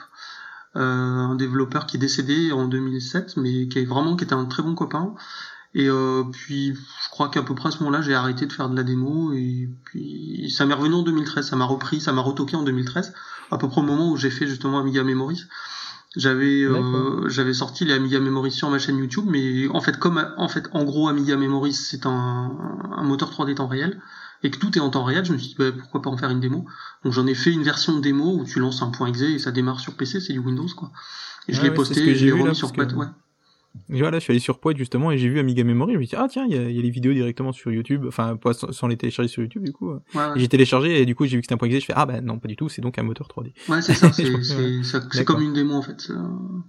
un 0.78 1.34
développeur 1.34 1.86
qui 1.86 1.96
est 1.96 2.00
décédé 2.00 2.52
en 2.52 2.66
2007, 2.66 3.36
mais 3.36 3.68
qui 3.68 3.78
est 3.78 3.84
vraiment 3.84 4.16
qui 4.16 4.24
était 4.24 4.34
un 4.34 4.44
très 4.44 4.62
bon 4.62 4.74
copain. 4.74 5.14
Et 5.76 5.90
euh, 5.90 6.24
puis, 6.32 6.72
je 6.74 7.10
crois 7.10 7.28
qu'à 7.28 7.42
peu 7.42 7.54
près 7.54 7.68
à 7.68 7.70
ce 7.70 7.80
moment-là, 7.80 8.00
j'ai 8.00 8.14
arrêté 8.14 8.46
de 8.46 8.52
faire 8.52 8.70
de 8.70 8.76
la 8.76 8.82
démo. 8.82 9.34
Et 9.34 9.68
puis, 9.84 10.50
ça 10.50 10.64
m'est 10.64 10.72
revenu 10.72 10.94
en 10.94 11.02
2013. 11.02 11.46
Ça 11.46 11.54
m'a 11.54 11.66
repris, 11.66 12.00
ça 12.00 12.14
m'a 12.14 12.22
retoqué 12.22 12.56
en 12.56 12.62
2013, 12.62 13.12
à 13.50 13.58
peu 13.58 13.68
près 13.68 13.82
au 13.82 13.84
moment 13.84 14.10
où 14.10 14.16
j'ai 14.16 14.30
fait 14.30 14.46
justement 14.46 14.80
Amiga 14.80 15.04
Memories. 15.04 15.44
J'avais 16.16 16.62
euh, 16.62 17.28
j'avais 17.28 17.52
sorti 17.52 17.84
les 17.84 17.92
Amiga 17.92 18.18
Memories 18.20 18.52
sur 18.52 18.70
ma 18.70 18.78
chaîne 18.78 18.96
YouTube, 18.96 19.26
mais 19.28 19.68
en 19.68 19.82
fait, 19.82 19.98
comme 19.98 20.26
en 20.38 20.48
fait, 20.48 20.64
en 20.72 20.84
gros, 20.84 21.08
Amiga 21.08 21.36
Memories, 21.36 21.74
c'est 21.74 22.06
un, 22.06 22.52
un 22.96 23.02
moteur 23.02 23.30
3D 23.30 23.56
temps 23.56 23.66
réel 23.66 24.00
et 24.42 24.50
que 24.50 24.58
tout 24.58 24.76
est 24.76 24.80
en 24.80 24.90
temps 24.90 25.04
réel, 25.04 25.24
je 25.24 25.32
me 25.32 25.38
suis 25.38 25.48
dit 25.48 25.56
bah, 25.58 25.72
pourquoi 25.72 26.02
pas 26.02 26.10
en 26.10 26.16
faire 26.16 26.30
une 26.30 26.40
démo. 26.40 26.66
Donc 27.04 27.12
j'en 27.12 27.26
ai 27.26 27.34
fait 27.34 27.52
une 27.52 27.62
version 27.62 27.96
de 27.96 28.00
démo 28.00 28.38
où 28.38 28.44
tu 28.44 28.60
lances 28.60 28.82
un 28.82 28.90
point 28.90 29.08
.exe 29.08 29.22
et 29.22 29.38
ça 29.38 29.52
démarre 29.52 29.80
sur 29.80 29.96
PC, 29.96 30.20
c'est 30.20 30.32
du 30.32 30.38
Windows 30.38 30.68
quoi. 30.76 30.92
Et 31.48 31.52
je 31.52 31.62
l'ai 31.62 31.70
posté, 31.70 32.00
et 32.00 32.14
je 32.14 32.26
l'ai 32.26 32.32
remis 32.32 32.54
sur 32.54 32.72
Poète, 32.72 32.92
ouais. 32.94 33.06
Voilà, 33.90 34.18
je 34.18 34.24
suis 34.24 34.30
allé 34.32 34.40
sur 34.40 34.58
Poète 34.58 34.78
justement 34.78 35.12
et 35.12 35.18
j'ai 35.18 35.28
vu 35.28 35.38
Amiga 35.38 35.62
Memory, 35.62 35.92
je 35.92 35.98
me 35.98 36.02
suis 36.04 36.16
dit 36.16 36.22
ah 36.22 36.28
tiens, 36.30 36.46
il 36.48 36.54
y 36.54 36.58
a, 36.58 36.70
y 36.70 36.78
a, 36.78 36.82
les 36.82 36.90
vidéos 36.90 37.12
directement 37.12 37.52
sur 37.52 37.70
YouTube, 37.70 38.06
enfin 38.08 38.36
pas 38.36 38.54
sans, 38.54 38.86
les 38.86 38.96
télécharger 38.96 39.28
sur 39.28 39.42
YouTube 39.42 39.64
du 39.64 39.72
coup. 39.72 39.90
Ouais, 39.92 39.98
ouais. 40.14 40.32
J'ai 40.36 40.48
téléchargé 40.48 41.02
et 41.02 41.04
du 41.04 41.14
coup 41.14 41.26
j'ai 41.26 41.36
vu 41.36 41.42
que 41.42 41.46
c'était 41.46 41.54
un 41.54 41.58
point 41.58 41.68
.exe, 41.68 41.80
je 41.80 41.86
fais 41.86 41.92
ah 41.94 42.06
bah 42.06 42.20
non 42.22 42.38
pas 42.38 42.48
du 42.48 42.56
tout, 42.56 42.68
c'est 42.68 42.80
donc 42.80 42.98
un 42.98 43.02
moteur 43.02 43.28
3D. 43.28 43.52
Ouais 43.68 43.82
c'est 43.82 43.94
ça, 43.94 44.10
c'est 45.12 45.24
comme 45.24 45.42
une 45.42 45.52
démo 45.52 45.74
en 45.74 45.82
fait, 45.82 46.10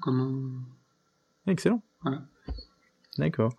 comme. 0.01 0.63
Excellent. 1.47 1.81
Voilà. 2.01 2.23
D'accord. 3.17 3.53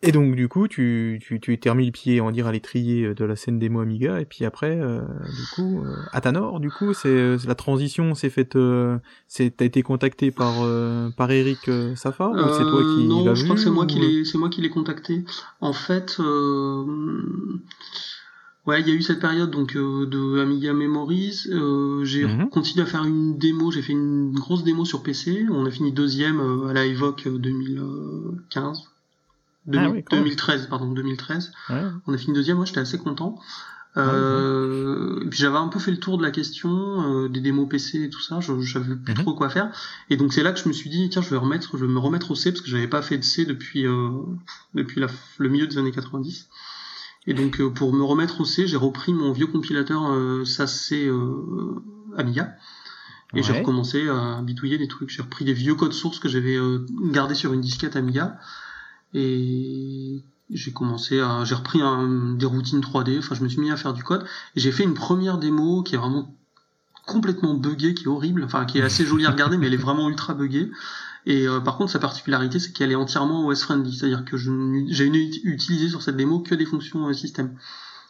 Et 0.00 0.12
donc 0.12 0.36
du 0.36 0.48
coup, 0.48 0.68
tu, 0.68 1.20
tu, 1.20 1.40
tu 1.40 1.58
t'es 1.58 1.70
remis 1.70 1.86
le 1.86 1.90
pied, 1.90 2.20
on 2.20 2.30
dire, 2.30 2.46
à 2.46 2.52
l'étrier 2.52 3.04
euh, 3.04 3.14
de 3.14 3.24
la 3.24 3.34
scène 3.34 3.58
démo 3.58 3.80
Amiga, 3.80 4.20
et 4.20 4.24
puis 4.24 4.44
après, 4.44 4.78
euh, 4.80 5.00
du 5.00 5.46
coup, 5.54 5.82
euh, 5.84 5.96
Atanor, 6.12 6.60
du 6.60 6.70
coup, 6.70 6.94
c'est 6.94 7.08
euh, 7.08 7.36
la 7.46 7.56
transition 7.56 8.14
s'est 8.14 8.30
faite, 8.30 8.54
euh, 8.54 8.98
c'est 9.26 9.56
t'as 9.56 9.64
été 9.64 9.82
contacté 9.82 10.30
par 10.30 10.54
par 11.16 11.30
Eric 11.32 11.68
Safar 11.96 12.30
ou 12.30 12.54
c'est 12.54 12.62
toi 12.62 12.80
qui 12.80 13.08
Non, 13.08 13.34
je 13.34 13.42
crois 13.42 13.56
que 13.56 13.62
c'est 13.62 13.70
moi 13.70 13.86
qui 13.86 13.98
l'ai, 13.98 14.24
c'est 14.24 14.38
moi 14.38 14.48
qui 14.48 14.60
l'ai 14.60 14.70
contacté. 14.70 15.24
En 15.60 15.72
fait. 15.72 16.20
Ouais, 18.66 18.82
il 18.82 18.86
y 18.86 18.90
a 18.90 18.94
eu 18.94 19.00
cette 19.00 19.20
période 19.20 19.50
donc 19.50 19.72
de 19.72 20.40
Amiga 20.40 20.74
Memories. 20.74 21.46
Euh, 21.50 22.04
j'ai 22.04 22.26
mm-hmm. 22.26 22.50
continué 22.50 22.82
à 22.82 22.86
faire 22.86 23.02
une 23.04 23.38
démo. 23.38 23.70
J'ai 23.70 23.80
fait 23.80 23.94
une 23.94 24.30
grosse 24.32 24.62
démo 24.62 24.84
sur 24.84 25.02
PC. 25.02 25.46
On 25.50 25.64
a 25.64 25.70
fini 25.70 25.90
deuxième 25.90 26.38
à 26.68 26.74
la 26.74 26.84
Evoque 26.84 27.26
2015. 27.26 28.82
2013, 29.68 30.64
ah 30.64 30.70
pardon, 30.70 30.92
2013. 30.92 31.52
On 32.06 32.14
a 32.14 32.18
fini 32.18 32.34
deuxième, 32.34 32.56
moi 32.56 32.66
j'étais 32.66 32.80
assez 32.80 32.98
content. 32.98 33.38
Euh, 33.96 35.26
puis 35.28 35.40
j'avais 35.40 35.56
un 35.56 35.68
peu 35.68 35.78
fait 35.78 35.90
le 35.90 35.98
tour 35.98 36.18
de 36.18 36.22
la 36.22 36.30
question 36.30 37.24
euh, 37.24 37.28
des 37.28 37.40
démos 37.40 37.68
PC 37.68 38.04
et 38.04 38.10
tout 38.10 38.20
ça, 38.20 38.38
je 38.40 38.52
savais 38.62 38.94
plus 38.94 39.14
mhm. 39.14 39.22
trop 39.22 39.34
quoi 39.34 39.48
faire. 39.48 39.70
Et 40.10 40.16
donc 40.16 40.32
c'est 40.32 40.42
là 40.42 40.52
que 40.52 40.60
je 40.60 40.68
me 40.68 40.72
suis 40.72 40.90
dit 40.90 41.08
tiens 41.08 41.22
je 41.22 41.30
vais 41.30 41.36
remettre, 41.36 41.76
je 41.76 41.84
vais 41.84 41.92
me 41.92 41.98
remettre 41.98 42.30
au 42.30 42.34
C 42.34 42.52
parce 42.52 42.60
que 42.60 42.68
j'avais 42.68 42.86
pas 42.86 43.02
fait 43.02 43.18
de 43.18 43.24
C 43.24 43.44
depuis 43.44 43.86
euh, 43.86 44.10
depuis 44.74 45.00
la, 45.00 45.08
le 45.38 45.48
milieu 45.48 45.66
des 45.66 45.78
années 45.78 45.90
90. 45.90 46.48
Et 47.26 47.34
donc 47.34 47.60
euh, 47.60 47.70
pour 47.70 47.92
me 47.92 48.04
remettre 48.04 48.40
au 48.40 48.44
C, 48.44 48.66
j'ai 48.66 48.76
repris 48.76 49.12
mon 49.12 49.32
vieux 49.32 49.46
compilateur 49.46 50.12
euh, 50.12 50.44
SAC 50.44 50.94
Amiga. 52.16 52.54
Et 53.34 53.42
j'ai 53.42 53.52
recommencé 53.52 54.08
à 54.08 54.40
bitouiller 54.42 54.78
des 54.78 54.88
trucs. 54.88 55.10
J'ai 55.10 55.20
repris 55.20 55.44
des 55.44 55.52
vieux 55.52 55.74
codes 55.74 55.92
sources 55.92 56.18
que 56.18 56.30
j'avais 56.30 56.56
gardés 57.10 57.34
sur 57.34 57.52
une 57.52 57.60
disquette 57.60 57.94
Amiga 57.94 58.38
et 59.14 60.22
j'ai 60.50 60.72
commencé 60.72 61.20
à 61.20 61.44
j'ai 61.44 61.54
repris 61.54 61.80
un, 61.80 62.34
des 62.34 62.46
routines 62.46 62.80
3D 62.80 63.18
enfin 63.18 63.34
je 63.34 63.42
me 63.42 63.48
suis 63.48 63.60
mis 63.60 63.70
à 63.70 63.76
faire 63.76 63.92
du 63.92 64.02
code. 64.02 64.24
Et 64.56 64.60
j'ai 64.60 64.72
fait 64.72 64.84
une 64.84 64.94
première 64.94 65.38
démo 65.38 65.82
qui 65.82 65.94
est 65.94 65.98
vraiment 65.98 66.34
complètement 67.06 67.54
buggée 67.54 67.94
qui 67.94 68.04
est 68.04 68.08
horrible. 68.08 68.44
Enfin 68.44 68.64
qui 68.64 68.78
est 68.78 68.82
assez 68.82 69.04
jolie 69.04 69.26
à 69.26 69.30
regarder 69.30 69.56
mais 69.56 69.66
elle 69.66 69.74
est 69.74 69.78
vraiment 69.78 70.08
ultra 70.08 70.34
buggée. 70.34 70.70
Et 71.26 71.46
euh, 71.46 71.60
par 71.60 71.76
contre 71.76 71.92
sa 71.92 71.98
particularité 71.98 72.58
c'est 72.58 72.72
qu'elle 72.72 72.92
est 72.92 72.96
entièrement 72.96 73.46
OS 73.46 73.62
friendly. 73.62 73.94
C'est-à-dire 73.94 74.24
que 74.24 74.36
j'ai 74.36 75.06
utilisé 75.44 75.88
sur 75.88 76.02
cette 76.02 76.16
démo 76.16 76.40
que 76.40 76.54
des 76.54 76.66
fonctions 76.66 77.08
euh, 77.08 77.12
système. 77.12 77.56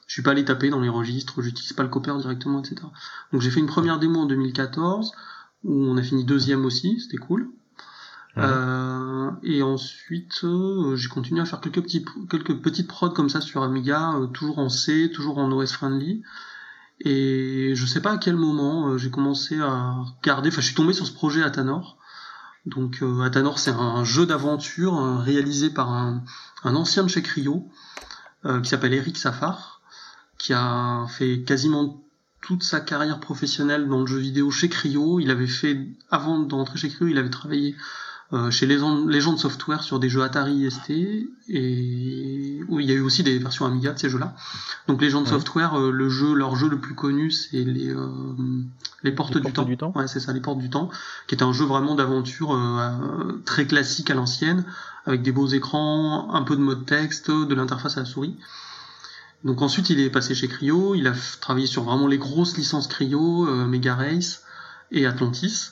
Je 0.07 0.15
suis 0.15 0.23
pas 0.23 0.31
allé 0.31 0.45
taper 0.45 0.71
dans 0.71 0.81
les 0.81 0.89
registres 0.89 1.43
j'utilise 1.43 1.75
pas 1.75 1.83
le 1.83 1.91
copper 1.91 2.17
directement 2.19 2.61
etc 2.61 2.77
donc 3.31 3.43
j'ai 3.43 3.51
fait 3.51 3.61
une 3.61 3.67
première 3.67 3.99
démo 3.99 4.21
en 4.21 4.25
2014 4.25 5.13
où 5.65 5.85
on 5.85 5.99
a 5.99 6.03
fini 6.03 6.25
deuxième 6.25 6.65
aussi 6.65 6.99
c'était 6.99 7.19
cool 7.19 7.51
euh, 8.37 9.31
et 9.43 9.63
ensuite, 9.63 10.41
euh, 10.45 10.97
j'ai 10.97 11.09
continué 11.09 11.41
à 11.41 11.45
faire 11.45 11.61
quelques 11.61 11.83
petits, 11.83 12.05
petites 12.29 12.89
prods 12.89 13.11
comme 13.11 13.29
ça 13.29 13.41
sur 13.41 13.63
Amiga, 13.63 14.13
euh, 14.15 14.27
toujours 14.27 14.59
en 14.59 14.69
C, 14.69 15.11
toujours 15.13 15.39
en 15.39 15.51
OS 15.51 15.73
friendly. 15.73 16.23
Et 17.01 17.73
je 17.75 17.87
sais 17.87 18.01
pas 18.01 18.13
à 18.13 18.19
quel 18.19 18.37
moment 18.37 18.99
j'ai 18.99 19.11
commencé 19.11 19.61
à 19.61 19.95
regarder. 20.21 20.49
Enfin, 20.49 20.61
je 20.61 20.67
suis 20.67 20.75
tombé 20.75 20.93
sur 20.93 21.07
ce 21.07 21.13
projet 21.13 21.43
Atanor. 21.43 21.99
Donc 22.67 23.03
Atanor, 23.23 23.59
c'est 23.61 23.71
un 23.71 24.03
jeu 24.03 24.27
d'aventure 24.27 25.21
réalisé 25.21 25.71
par 25.71 25.93
un, 25.93 26.25
un, 26.65 26.75
ancien 26.75 27.05
de 27.05 27.09
chez 27.09 27.23
Cryo 27.23 27.69
qui 28.45 28.69
s'appelle 28.69 28.95
Eric 28.95 29.17
Safar, 29.17 29.81
qui 30.39 30.53
a 30.53 31.07
fait 31.09 31.45
quasiment 31.45 32.03
toute 32.41 32.65
sa 32.65 32.81
carrière 32.81 33.21
professionnelle 33.21 33.87
dans 33.87 34.01
le 34.01 34.07
jeu 34.07 34.19
vidéo 34.19 34.51
chez 34.51 34.69
Cryo. 34.69 35.21
Il 35.21 35.31
avait 35.31 35.47
fait, 35.47 35.87
avant 36.11 36.41
d'entrer 36.41 36.79
chez 36.79 36.89
Cryo, 36.89 37.07
il 37.07 37.19
avait 37.19 37.31
travaillé 37.31 37.77
euh, 38.35 38.51
chez 38.51 38.67
Legend 38.67 39.39
Software 39.39 39.83
sur 39.83 39.99
des 39.99 40.11
jeux 40.11 40.23
Atari 40.23 40.71
ST 40.71 40.91
et 41.49 42.61
où 42.69 42.79
il 42.79 42.87
y 42.87 42.93
a 42.93 42.95
eu 42.95 43.01
aussi 43.01 43.23
des 43.23 43.39
versions 43.39 43.65
Amiga 43.65 43.95
de 43.95 43.99
ces 43.99 44.11
jeux-là. 44.11 44.35
Donc 44.87 45.01
Legend 45.01 45.27
Software, 45.27 45.81
euh, 45.81 45.91
le 45.91 46.11
jeu, 46.11 46.35
leur 46.35 46.55
jeu 46.55 46.69
le 46.69 46.79
plus 46.79 46.95
connu, 46.95 47.31
c'est 47.31 47.65
les 47.65 47.89
euh, 47.89 48.07
les 49.03 49.13
Portes, 49.13 49.39
du, 49.39 49.51
temps. 49.51 49.63
du, 49.63 49.79
temps. 49.79 49.95
Ouais, 49.97 50.09
c'est 50.09 50.21
ça, 50.21 50.35
les 50.35 50.41
Portes 50.41 50.59
du 50.59 50.69
Temps, 50.69 50.91
qui 51.27 51.37
est 51.37 51.43
un 51.43 51.55
jeu 51.55 51.65
vraiment 51.65 51.95
d'aventure 51.95 52.55
très 53.47 53.67
classique 53.67 54.11
à 54.11 54.15
l'ancienne, 54.15 54.65
avec 55.07 55.23
des 55.23 55.33
beaux 55.33 55.47
écrans, 55.47 56.35
un 56.35 56.43
peu 56.43 56.55
de 56.55 56.61
mode 56.61 56.85
texte, 56.85 57.31
de 57.31 57.55
l'interface 57.55 57.97
à 57.97 58.01
la 58.01 58.07
souris. 58.07 58.37
Donc 59.45 59.63
ensuite, 59.63 59.89
il 59.89 60.01
est 60.01 60.11
passé 60.11 60.35
chez 60.35 60.49
Cryo, 60.49 60.95
il 60.95 61.07
a 61.07 61.15
travaillé 61.41 61.67
sur 61.67 61.85
vraiment 61.85 62.09
les 62.09 62.19
grosses 62.19 62.59
licences 62.59 62.89
Cryo, 62.89 63.47
Mega 63.67 63.95
Race 63.95 64.43
et 64.91 65.07
Atlantis. 65.07 65.71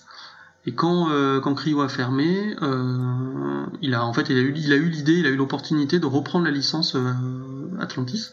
Et 0.67 0.75
quand, 0.75 1.11
euh, 1.11 1.41
quand 1.41 1.55
Cryo 1.55 1.81
a 1.81 1.89
fermé, 1.89 2.57
euh, 2.61 3.65
il 3.83 3.95
a 3.95 4.05
en 4.05 4.13
fait 4.13 4.29
il 4.29 4.37
a 4.37 4.41
eu 4.41 4.53
il 4.57 4.73
a 4.73 4.77
eu 4.77 4.89
l'idée, 4.89 5.15
il 5.15 5.27
a 5.27 5.31
eu 5.31 5.37
l'opportunité 5.37 6.01
de 6.01 6.07
reprendre 6.07 6.45
la 6.45 6.51
licence 6.51 6.97
euh, 6.97 7.13
Atlantis. 7.81 8.31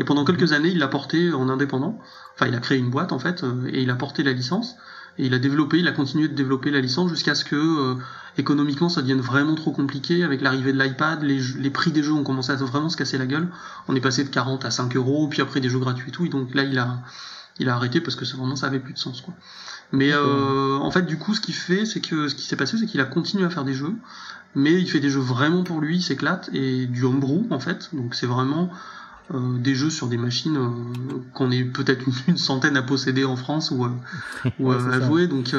Et 0.00 0.04
pendant 0.04 0.24
quelques 0.24 0.52
années, 0.52 0.70
il 0.70 0.78
l'a 0.78 0.88
porté 0.88 1.32
en 1.32 1.48
indépendant. 1.48 1.98
Enfin, 2.34 2.46
il 2.46 2.54
a 2.54 2.58
créé 2.58 2.78
une 2.78 2.90
boîte 2.90 3.12
en 3.12 3.18
fait 3.18 3.44
et 3.68 3.82
il 3.82 3.90
a 3.90 3.94
porté 3.94 4.22
la 4.22 4.32
licence. 4.32 4.76
Et 5.18 5.26
il 5.26 5.34
a 5.34 5.38
développé, 5.38 5.78
il 5.78 5.88
a 5.88 5.92
continué 5.92 6.28
de 6.28 6.34
développer 6.34 6.70
la 6.70 6.80
licence 6.80 7.10
jusqu'à 7.10 7.34
ce 7.34 7.44
que 7.44 7.56
euh, 7.56 7.94
économiquement 8.36 8.88
ça 8.88 9.00
devienne 9.02 9.20
vraiment 9.20 9.56
trop 9.56 9.72
compliqué. 9.72 10.22
Avec 10.22 10.40
l'arrivée 10.40 10.72
de 10.72 10.80
l'iPad, 10.80 11.22
les, 11.22 11.40
les, 11.58 11.70
prix 11.70 11.90
des 11.90 12.04
jeux 12.04 12.12
ont 12.12 12.22
commencé 12.22 12.52
à 12.52 12.56
vraiment 12.56 12.88
se 12.88 12.96
casser 12.96 13.18
la 13.18 13.26
gueule. 13.26 13.48
On 13.88 13.96
est 13.96 14.00
passé 14.00 14.22
de 14.22 14.28
40 14.28 14.64
à 14.64 14.70
5 14.70 14.94
euros, 14.96 15.26
puis 15.28 15.42
après 15.42 15.60
des 15.60 15.68
jeux 15.68 15.80
gratuits 15.80 16.08
et 16.08 16.12
tout. 16.12 16.24
Et 16.24 16.28
donc 16.28 16.54
là, 16.54 16.62
il 16.62 16.78
a, 16.78 17.00
il 17.58 17.68
a 17.68 17.74
arrêté 17.74 18.00
parce 18.00 18.14
que 18.14 18.24
vraiment 18.24 18.54
ça 18.54 18.66
avait 18.66 18.78
plus 18.78 18.92
de 18.92 18.98
sens. 18.98 19.20
Quoi. 19.20 19.34
Mais 19.92 20.12
euh, 20.12 20.76
en 20.76 20.90
fait, 20.90 21.06
du 21.06 21.16
coup, 21.16 21.34
ce 21.34 21.40
qu'il 21.40 21.54
fait, 21.54 21.86
c'est 21.86 22.00
que 22.00 22.28
ce 22.28 22.34
qui 22.34 22.44
s'est 22.44 22.56
passé, 22.56 22.76
c'est 22.78 22.86
qu'il 22.86 23.00
a 23.00 23.06
continué 23.06 23.44
à 23.44 23.50
faire 23.50 23.64
des 23.64 23.74
jeux, 23.74 23.94
mais 24.54 24.74
il 24.74 24.88
fait 24.88 25.00
des 25.00 25.10
jeux 25.10 25.20
vraiment 25.20 25.64
pour 25.64 25.80
lui, 25.80 25.96
il 25.96 26.02
s'éclate, 26.02 26.50
et 26.52 26.86
du 26.86 27.04
homebrew 27.04 27.46
en 27.50 27.58
fait. 27.58 27.90
Donc 27.94 28.14
c'est 28.14 28.26
vraiment 28.26 28.70
euh, 29.34 29.58
des 29.58 29.74
jeux 29.74 29.90
sur 29.90 30.06
des 30.06 30.16
machines 30.16 30.56
euh, 30.56 30.70
qu'on 31.34 31.50
est 31.50 31.62
peut-être 31.62 32.02
une, 32.28 32.38
centaine 32.38 32.78
à 32.78 32.82
posséder 32.82 33.26
en 33.26 33.36
France 33.36 33.70
ou, 33.70 33.84
euh, 33.84 33.90
ou 34.58 34.72
à 34.72 35.00
jouer. 35.00 35.26
Donc, 35.26 35.54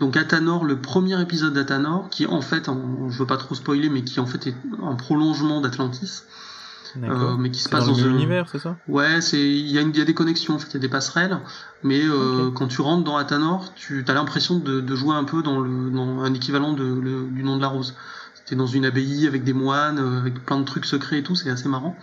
donc 0.00 0.16
Athanor, 0.16 0.64
le 0.64 0.78
premier 0.78 1.20
épisode 1.20 1.54
d'Athanor, 1.54 2.08
qui 2.10 2.26
en 2.26 2.40
fait, 2.40 2.68
en, 2.68 3.08
je 3.08 3.18
veux 3.18 3.26
pas 3.26 3.36
trop 3.36 3.54
spoiler, 3.54 3.88
mais 3.88 4.02
qui 4.02 4.18
en 4.18 4.26
fait 4.26 4.48
est 4.48 4.56
un 4.82 4.94
prolongement 4.96 5.60
d'Atlantis. 5.60 6.22
Euh, 7.02 7.36
mais 7.36 7.50
qui 7.50 7.60
se 7.60 7.68
passe 7.68 7.86
dans, 7.86 7.98
un 7.98 8.10
univers, 8.10 8.48
c'est 8.48 8.58
ça? 8.58 8.76
Ouais, 8.88 9.20
c'est 9.20 9.40
il 9.40 9.70
y, 9.70 9.78
a 9.78 9.82
y 9.82 10.00
a 10.00 10.04
des 10.04 10.14
connexions, 10.14 10.54
en 10.54 10.58
fait, 10.58 10.68
il 10.70 10.74
y 10.74 10.76
a 10.76 10.80
des 10.80 10.88
passerelles, 10.88 11.38
mais 11.82 12.02
euh, 12.04 12.50
quand 12.50 12.68
tu 12.68 12.80
rentres 12.80 13.04
dans 13.04 13.16
Athanor, 13.16 13.72
tu 13.74 14.04
as 14.06 14.12
l'impression 14.12 14.58
de, 14.58 14.80
de, 14.80 14.96
jouer 14.96 15.14
un 15.14 15.24
peu 15.24 15.42
dans, 15.42 15.60
le, 15.60 15.90
dans 15.90 16.20
un 16.22 16.34
équivalent 16.34 16.72
de, 16.72 17.26
du 17.30 17.42
nom 17.42 17.56
de 17.56 17.62
la 17.62 17.68
rose. 17.68 17.94
T'es 18.46 18.56
dans 18.56 18.66
une 18.66 18.84
abbaye 18.84 19.26
avec 19.26 19.44
des 19.44 19.52
moines, 19.52 19.98
avec 19.98 20.44
plein 20.44 20.58
de 20.58 20.64
trucs 20.64 20.84
secrets 20.84 21.18
et 21.18 21.22
tout, 21.22 21.36
c'est 21.36 21.48
assez 21.48 21.68
marrant. 21.68 21.96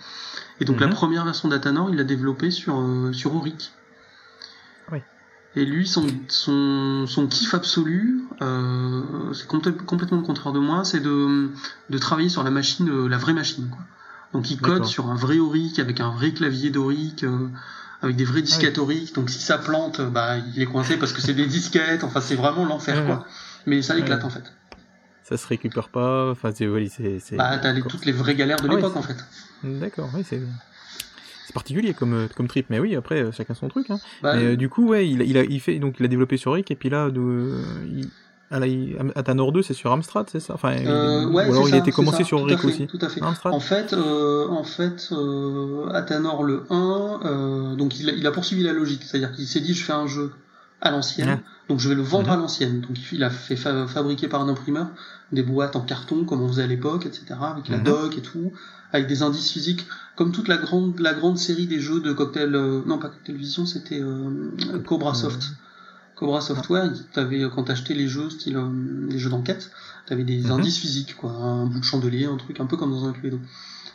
Et 0.61 0.65
donc 0.65 0.79
la 0.79 0.87
mhm. 0.87 0.93
première 0.93 1.25
version 1.25 1.47
d'Athanor, 1.47 1.89
il 1.89 1.95
l'a 1.95 2.03
développée 2.03 2.51
sur, 2.51 2.79
euh, 2.79 3.13
sur 3.13 3.35
Auric. 3.35 3.71
Oui. 4.91 4.99
Et 5.55 5.65
lui, 5.65 5.87
son, 5.87 6.05
son, 6.27 7.05
son 7.07 7.27
kiff 7.27 7.53
absolu, 7.53 8.23
euh, 8.41 9.33
c'est 9.33 9.47
complètement 9.47 10.17
le 10.17 10.23
contraire 10.23 10.51
de 10.51 10.59
moi, 10.59 10.83
c'est 10.83 10.99
de, 10.99 11.49
de 11.89 11.97
travailler 11.97 12.29
sur 12.29 12.43
la 12.43 12.51
machine, 12.51 12.89
euh, 12.89 13.07
la 13.07 13.17
vraie 13.17 13.33
machine. 13.33 13.69
Quoi. 13.69 13.79
Donc 14.33 14.51
il 14.51 14.59
code 14.59 14.85
sur 14.85 15.09
un 15.09 15.15
vrai 15.15 15.39
Auric, 15.39 15.79
avec 15.79 15.99
un 15.99 16.11
vrai 16.11 16.31
clavier 16.31 16.69
d'Auric, 16.69 17.23
euh, 17.23 17.47
avec 18.01 18.15
des 18.15 18.25
vrais 18.25 18.41
disquettes 18.41 18.77
ah 18.77 18.81
Auric. 18.81 19.15
Donc 19.15 19.29
si 19.29 19.39
ça 19.39 19.57
plante, 19.57 20.01
bah, 20.01 20.37
il 20.37 20.61
est 20.61 20.67
coincé 20.67 20.97
parce 20.97 21.13
que 21.13 21.21
c'est 21.21 21.33
des 21.33 21.47
disquettes. 21.47 22.03
Enfin, 22.03 22.21
c'est 22.21 22.35
vraiment 22.35 22.65
l'enfer, 22.65 23.05
quoi. 23.05 23.25
Mais 23.65 23.81
ça 23.81 23.97
éclate, 23.97 24.23
en 24.23 24.29
fait. 24.29 24.43
Ça 25.23 25.37
se 25.37 25.47
récupère 25.47 25.89
pas. 25.89 26.31
Enfin, 26.31 26.51
c'est... 26.53 27.35
Bah, 27.35 27.57
t'as 27.57 27.79
toutes 27.81 28.05
les 28.05 28.11
vraies 28.11 28.35
galères 28.35 28.61
de 28.61 28.67
ah 28.69 28.75
l'époque, 28.75 28.95
en 28.95 29.01
fait. 29.01 29.17
D'accord, 29.63 30.09
oui, 30.13 30.23
c'est 30.27 30.41
c'est 31.49 31.53
particulier 31.53 31.95
comme 31.95 32.13
euh, 32.13 32.27
comme 32.35 32.47
trip, 32.47 32.67
mais 32.69 32.77
oui, 32.77 32.95
après 32.95 33.23
euh, 33.23 33.31
chacun 33.31 33.55
son 33.55 33.69
truc. 33.69 33.89
Hein. 33.89 33.99
Bah, 34.21 34.35
mais, 34.35 34.43
euh, 34.43 34.55
du 34.55 34.69
coup, 34.69 34.89
ouais, 34.89 35.09
il, 35.09 35.23
il, 35.23 35.35
a 35.35 35.43
il 35.43 35.59
fait 35.59 35.79
donc 35.79 35.95
il 35.99 36.05
a 36.05 36.07
développé 36.07 36.37
sur 36.37 36.53
Rick 36.53 36.69
et 36.69 36.75
puis 36.75 36.89
là, 36.89 37.09
de, 37.09 37.59
il, 37.87 38.07
à, 38.51 38.59
la, 38.59 39.33
Nord 39.35 39.51
2, 39.51 39.61
c'est 39.61 39.75
sur 39.75 39.91
Amstrad, 39.91 40.27
c'est 40.31 40.39
ça? 40.39 40.55
Enfin, 40.55 40.73
euh, 40.73 41.25
ouais, 41.27 41.47
ou 41.47 41.51
alors 41.51 41.69
il 41.69 41.75
été 41.75 41.91
commencé 41.91 42.23
sur 42.23 42.43
Rick 42.45 42.63
aussi. 42.65 42.87
Tout 42.87 42.97
à 43.01 43.07
fait. 43.07 43.21
Amstrad? 43.21 43.53
En 43.53 43.59
fait, 43.59 43.93
euh, 43.93 44.47
en 44.47 44.63
fait, 44.63 45.09
euh, 45.11 45.87
Athanor 45.91 46.43
le 46.43 46.63
1, 46.69 47.75
donc 47.77 47.99
il 47.99 48.09
a, 48.09 48.13
il 48.13 48.25
a 48.25 48.31
poursuivi 48.31 48.63
la 48.63 48.73
logique, 48.73 49.03
c'est-à-dire 49.03 49.31
qu'il 49.33 49.47
s'est 49.47 49.59
dit, 49.59 49.73
je 49.73 49.83
fais 49.83 49.93
un 49.93 50.07
jeu 50.07 50.31
à 50.81 50.91
l'ancienne, 50.91 51.41
donc 51.67 51.79
je 51.79 51.89
vais 51.89 51.95
le 51.95 52.01
vendre 52.01 52.31
à 52.31 52.37
l'ancienne. 52.37 52.81
Donc 52.81 52.97
il 53.11 53.23
a 53.23 53.29
fait 53.29 53.55
fabriquer 53.55 54.27
par 54.27 54.41
un 54.41 54.49
imprimeur 54.49 54.87
des 55.31 55.43
boîtes 55.43 55.75
en 55.75 55.81
carton 55.81 56.25
comme 56.25 56.41
on 56.41 56.47
faisait 56.47 56.63
à 56.63 56.67
l'époque, 56.67 57.05
etc., 57.05 57.35
avec 57.41 57.69
la 57.69 57.77
mhm. 57.77 57.83
doc 57.83 58.17
et 58.17 58.21
tout, 58.21 58.51
avec 58.93 59.05
des 59.05 59.21
indices 59.21 59.51
physiques, 59.51 59.85
comme 60.15 60.31
toute 60.31 60.47
la 60.47 60.57
grande 60.57 60.99
la 60.99 61.13
grande 61.13 61.37
série 61.37 61.67
des 61.67 61.79
jeux 61.79 61.99
de 61.99 62.13
cocktail, 62.13 62.49
non 62.87 62.97
pas 62.97 63.09
cocktail 63.09 63.35
vision, 63.35 63.67
c'était 63.67 64.01
Cobra 64.87 65.13
Soft. 65.13 65.51
Cobra 66.19 66.41
Software, 66.41 66.91
avais, 67.15 67.45
quand 67.55 67.63
t'achetais 67.63 67.93
les 67.93 68.07
jeux 68.07 68.29
style 68.29 68.57
euh, 68.57 69.07
les 69.09 69.17
jeux 69.17 69.29
d'enquête, 69.29 69.71
t'avais 70.05 70.25
des 70.25 70.39
mhm. 70.39 70.51
indices 70.51 70.77
physiques, 70.77 71.15
quoi, 71.15 71.31
un 71.31 71.65
bout 71.65 71.79
de 71.79 71.85
chandelier, 71.85 72.25
un 72.25 72.35
truc 72.35 72.59
un 72.59 72.65
peu 72.65 72.75
comme 72.75 72.91
dans 72.91 73.07
un 73.07 73.13
Cluedo. 73.13 73.39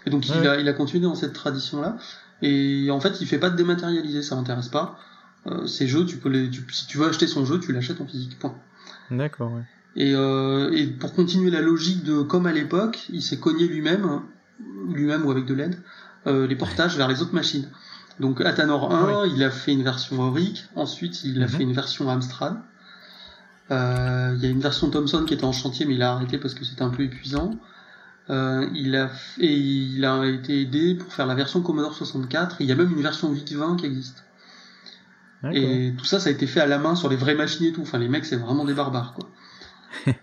Et 0.06 0.10
donc 0.10 0.26
il, 0.28 0.46
a, 0.46 0.58
il 0.58 0.66
a 0.66 0.72
continué 0.72 1.02
dans 1.02 1.14
cette 1.14 1.34
tradition 1.34 1.82
là. 1.82 1.98
Et 2.40 2.90
en 2.90 3.00
fait, 3.00 3.20
il 3.20 3.26
fait 3.26 3.38
pas 3.38 3.50
de 3.50 3.56
dématérialiser, 3.56 4.22
ça 4.22 4.36
m'intéresse 4.36 4.68
pas. 4.68 4.98
Euh, 5.46 5.66
ces 5.66 5.86
jeux, 5.86 6.06
tu 6.06 6.16
peux 6.16 6.30
les, 6.30 6.50
si 6.70 6.86
tu 6.86 6.98
veux 6.98 7.06
acheter 7.06 7.26
son 7.26 7.44
jeu, 7.44 7.60
tu 7.60 7.72
l'achètes 7.72 8.00
en 8.00 8.06
physique. 8.06 8.38
Point. 8.38 8.54
D'accord. 9.10 9.52
Ouais. 9.52 9.62
Et, 9.96 10.14
euh, 10.14 10.70
et, 10.72 10.86
pour 10.86 11.14
continuer 11.14 11.50
la 11.50 11.60
logique 11.60 12.04
de 12.04 12.22
comme 12.22 12.46
à 12.46 12.52
l'époque, 12.52 13.06
il 13.12 13.22
s'est 13.22 13.38
cogné 13.38 13.68
lui-même, 13.68 14.22
lui-même 14.90 15.24
ou 15.26 15.30
avec 15.30 15.44
de 15.44 15.54
l'aide, 15.54 15.78
euh, 16.26 16.46
les 16.46 16.56
portages 16.56 16.96
vers 16.96 17.08
les 17.08 17.20
autres 17.20 17.34
machines. 17.34 17.68
Donc 18.20 18.40
Athanor 18.40 18.92
1, 18.92 19.26
il 19.26 19.42
a 19.42 19.50
fait 19.50 19.72
une 19.72 19.82
version 19.82 20.20
Auric, 20.20 20.66
ensuite 20.76 21.24
il 21.24 21.42
a 21.42 21.46
mhm. 21.46 21.52
fait 21.52 21.62
une 21.62 21.72
version 21.72 22.10
Amstrad. 22.10 22.56
Euh, 23.70 24.34
il 24.36 24.44
y 24.44 24.46
a 24.46 24.50
une 24.50 24.60
version 24.60 24.90
Thomson 24.90 25.24
qui 25.24 25.32
était 25.32 25.44
en 25.44 25.52
chantier 25.52 25.86
mais 25.86 25.94
il 25.94 26.02
a 26.02 26.12
arrêté 26.12 26.36
parce 26.36 26.52
que 26.54 26.64
c'était 26.64 26.82
un 26.82 26.90
peu 26.90 27.02
épuisant. 27.02 27.58
Euh, 28.30 28.66
il 28.74 28.96
a 28.96 29.08
fait, 29.08 29.42
il 29.42 30.04
a 30.04 30.26
été 30.26 30.60
aidé 30.60 30.94
pour 30.94 31.12
faire 31.12 31.26
la 31.26 31.34
version 31.34 31.60
Commodore 31.60 31.94
64. 31.94 32.56
Il 32.60 32.66
y 32.66 32.72
a 32.72 32.74
même 32.74 32.92
une 32.92 33.02
version 33.02 33.30
VIC-20 33.30 33.76
qui 33.76 33.86
existe. 33.86 34.24
Et 35.52 35.92
tout 35.98 36.06
ça, 36.06 36.20
ça 36.20 36.30
a 36.30 36.32
été 36.32 36.46
fait 36.46 36.60
à 36.60 36.66
la 36.66 36.78
main 36.78 36.94
sur 36.94 37.10
les 37.10 37.16
vraies 37.16 37.34
machines 37.34 37.66
et 37.66 37.72
tout. 37.72 37.82
Enfin, 37.82 37.98
les 37.98 38.08
mecs, 38.08 38.24
c'est 38.24 38.36
vraiment 38.36 38.64
des 38.64 38.72
barbares, 38.72 39.12
quoi. 39.12 39.28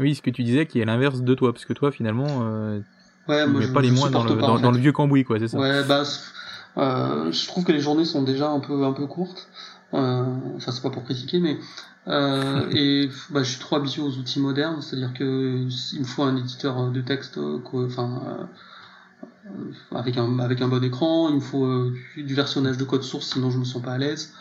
oui, 0.00 0.14
ce 0.14 0.22
que 0.22 0.30
tu 0.30 0.42
disais 0.42 0.64
qui 0.64 0.80
est 0.80 0.86
l'inverse 0.86 1.20
de 1.20 1.34
toi, 1.34 1.52
parce 1.52 1.66
que 1.66 1.72
toi, 1.74 1.92
finalement, 1.92 2.26
euh, 2.42 2.80
ouais, 3.28 3.44
tu 3.44 3.50
mets 3.50 3.68
pas 3.68 3.82
les 3.82 3.90
moins 3.90 4.10
dans 4.10 4.24
le, 4.24 4.34
dans, 4.36 4.70
le 4.70 4.78
vieux 4.78 4.92
cambouis, 4.92 5.24
quoi, 5.24 5.38
c'est 5.38 5.48
ça. 5.48 5.58
Ouais, 5.58 5.84
bah, 5.84 6.04
euh, 6.80 7.30
je 7.30 7.46
trouve 7.46 7.64
que 7.64 7.72
les 7.72 7.80
journées 7.80 8.04
sont 8.04 8.22
déjà 8.22 8.48
un 8.48 8.60
peu, 8.60 8.84
un 8.84 8.92
peu 8.92 9.06
courtes. 9.06 9.48
Euh, 9.92 10.24
enfin, 10.56 10.72
c'est 10.72 10.82
pas 10.82 10.90
pour 10.90 11.04
critiquer, 11.04 11.40
mais 11.40 11.58
euh, 12.08 13.08
bah, 13.30 13.42
je 13.42 13.50
suis 13.50 13.60
trop 13.60 13.76
habitué 13.76 14.02
aux 14.02 14.16
outils 14.16 14.40
modernes, 14.40 14.80
c'est-à-dire 14.80 15.12
que 15.12 15.66
il 15.92 16.00
me 16.00 16.04
faut 16.04 16.22
un 16.22 16.36
éditeur 16.36 16.90
de 16.90 17.00
texte, 17.00 17.38
avec 19.92 20.16
un 20.16 20.38
avec 20.38 20.62
un 20.62 20.68
bon 20.68 20.82
écran, 20.82 21.28
il 21.28 21.36
me 21.36 21.40
faut 21.40 21.90
du 22.16 22.34
versionnage 22.34 22.78
de 22.78 22.84
code 22.84 23.02
source, 23.02 23.26
sinon 23.26 23.50
je 23.50 23.58
me 23.58 23.64
sens 23.64 23.82
pas 23.82 23.92
à 23.92 23.98
l'aise. 23.98 24.32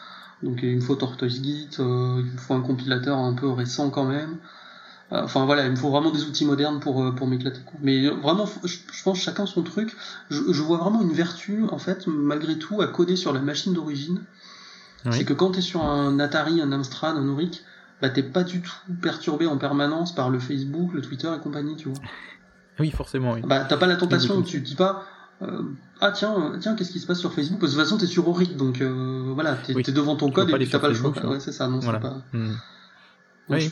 Donc 0.44 0.60
il 0.64 0.76
me 0.76 0.82
faut 0.82 0.96
Tortoise 0.96 1.42
Git, 1.44 1.70
il 1.80 1.84
me 1.84 2.38
faut 2.38 2.54
un 2.54 2.62
compilateur 2.62 3.18
un 3.18 3.34
peu 3.34 3.50
récent 3.50 3.90
quand 3.90 4.06
même. 4.06 4.38
Euh, 5.12 5.24
enfin 5.24 5.46
voilà, 5.46 5.66
il 5.66 5.72
me 5.72 5.76
faut 5.76 5.90
vraiment 5.90 6.12
des 6.12 6.24
outils 6.24 6.46
modernes 6.46 6.80
pour, 6.80 7.04
euh, 7.04 7.12
pour 7.12 7.28
m'éclater. 7.28 7.62
Mais 7.82 8.08
vraiment, 8.08 8.48
je, 8.64 9.04
pense 9.04 9.20
chacun 9.20 9.46
son 9.46 9.64
truc. 9.64 9.96
Je, 10.30 10.62
vois 10.62 10.78
vraiment 10.78 11.02
une 11.02 11.14
vertu, 11.14 11.64
en 11.72 11.80
fait, 11.80 12.08
malgré 12.08 12.58
tout, 12.58 12.82
à 12.82 12.88
coder 12.88 13.16
sur 13.16 13.34
la 13.34 13.40
machine 13.40 13.74
d'origine. 13.74 14.22
C'est 15.12 15.24
que 15.24 15.34
quand 15.34 15.52
tu 15.52 15.60
es 15.60 15.62
sur 15.62 15.84
un 15.84 16.20
Atari, 16.20 16.62
un 16.62 16.74
Amstrad, 16.74 17.16
un 17.16 17.28
Auric, 17.30 17.64
bah 18.02 18.10
t'es 18.10 18.22
pas 18.22 18.44
du 18.44 18.62
tout 18.62 18.74
perturbé 19.02 19.48
en 19.48 19.58
permanence 19.58 20.14
par 20.14 20.30
le 20.30 20.40
Facebook, 20.40 20.94
le 20.94 21.02
Twitter 21.02 21.30
et 21.36 21.40
compagnie, 21.40 21.78
tu 21.78 21.88
vois. 21.90 21.98
Oui, 22.80 22.92
forcément, 22.92 23.34
oui. 23.34 23.42
Bah 23.46 23.66
t'as 23.68 23.78
pas 23.78 23.88
la 23.88 23.96
tentation, 23.96 24.42
tu 24.42 24.62
te 24.62 24.66
dis 24.66 24.76
pas, 24.76 25.06
euh, 25.42 25.64
ah 26.02 26.12
tiens, 26.12 26.54
euh, 26.54 26.58
tiens, 26.60 26.76
qu'est-ce 26.76 26.92
qui 26.92 27.00
se 27.00 27.08
passe 27.08 27.20
sur 27.20 27.34
Facebook? 27.34 27.60
Parce 27.60 27.72
que 27.72 27.78
de 27.78 27.82
toute 27.82 27.90
façon, 27.90 27.98
t'es 27.98 28.12
sur 28.12 28.28
Auric, 28.28 28.58
donc 28.58 28.82
euh, 28.82 29.32
voilà, 29.34 29.56
t'es 29.56 29.74
es 29.74 29.92
devant 29.92 30.16
ton 30.16 30.32
code 30.32 30.50
et 30.50 30.68
t'as 30.68 30.80
pas 30.80 30.90
le 30.90 30.94
choix. 30.94 31.12
Ouais, 31.26 31.40
c'est 31.40 31.52
ça, 31.52 31.68
non, 31.68 31.82
c'est 31.82 32.00
pas. 32.00 32.22
Hmm. 32.34 32.54
je, 33.50 33.70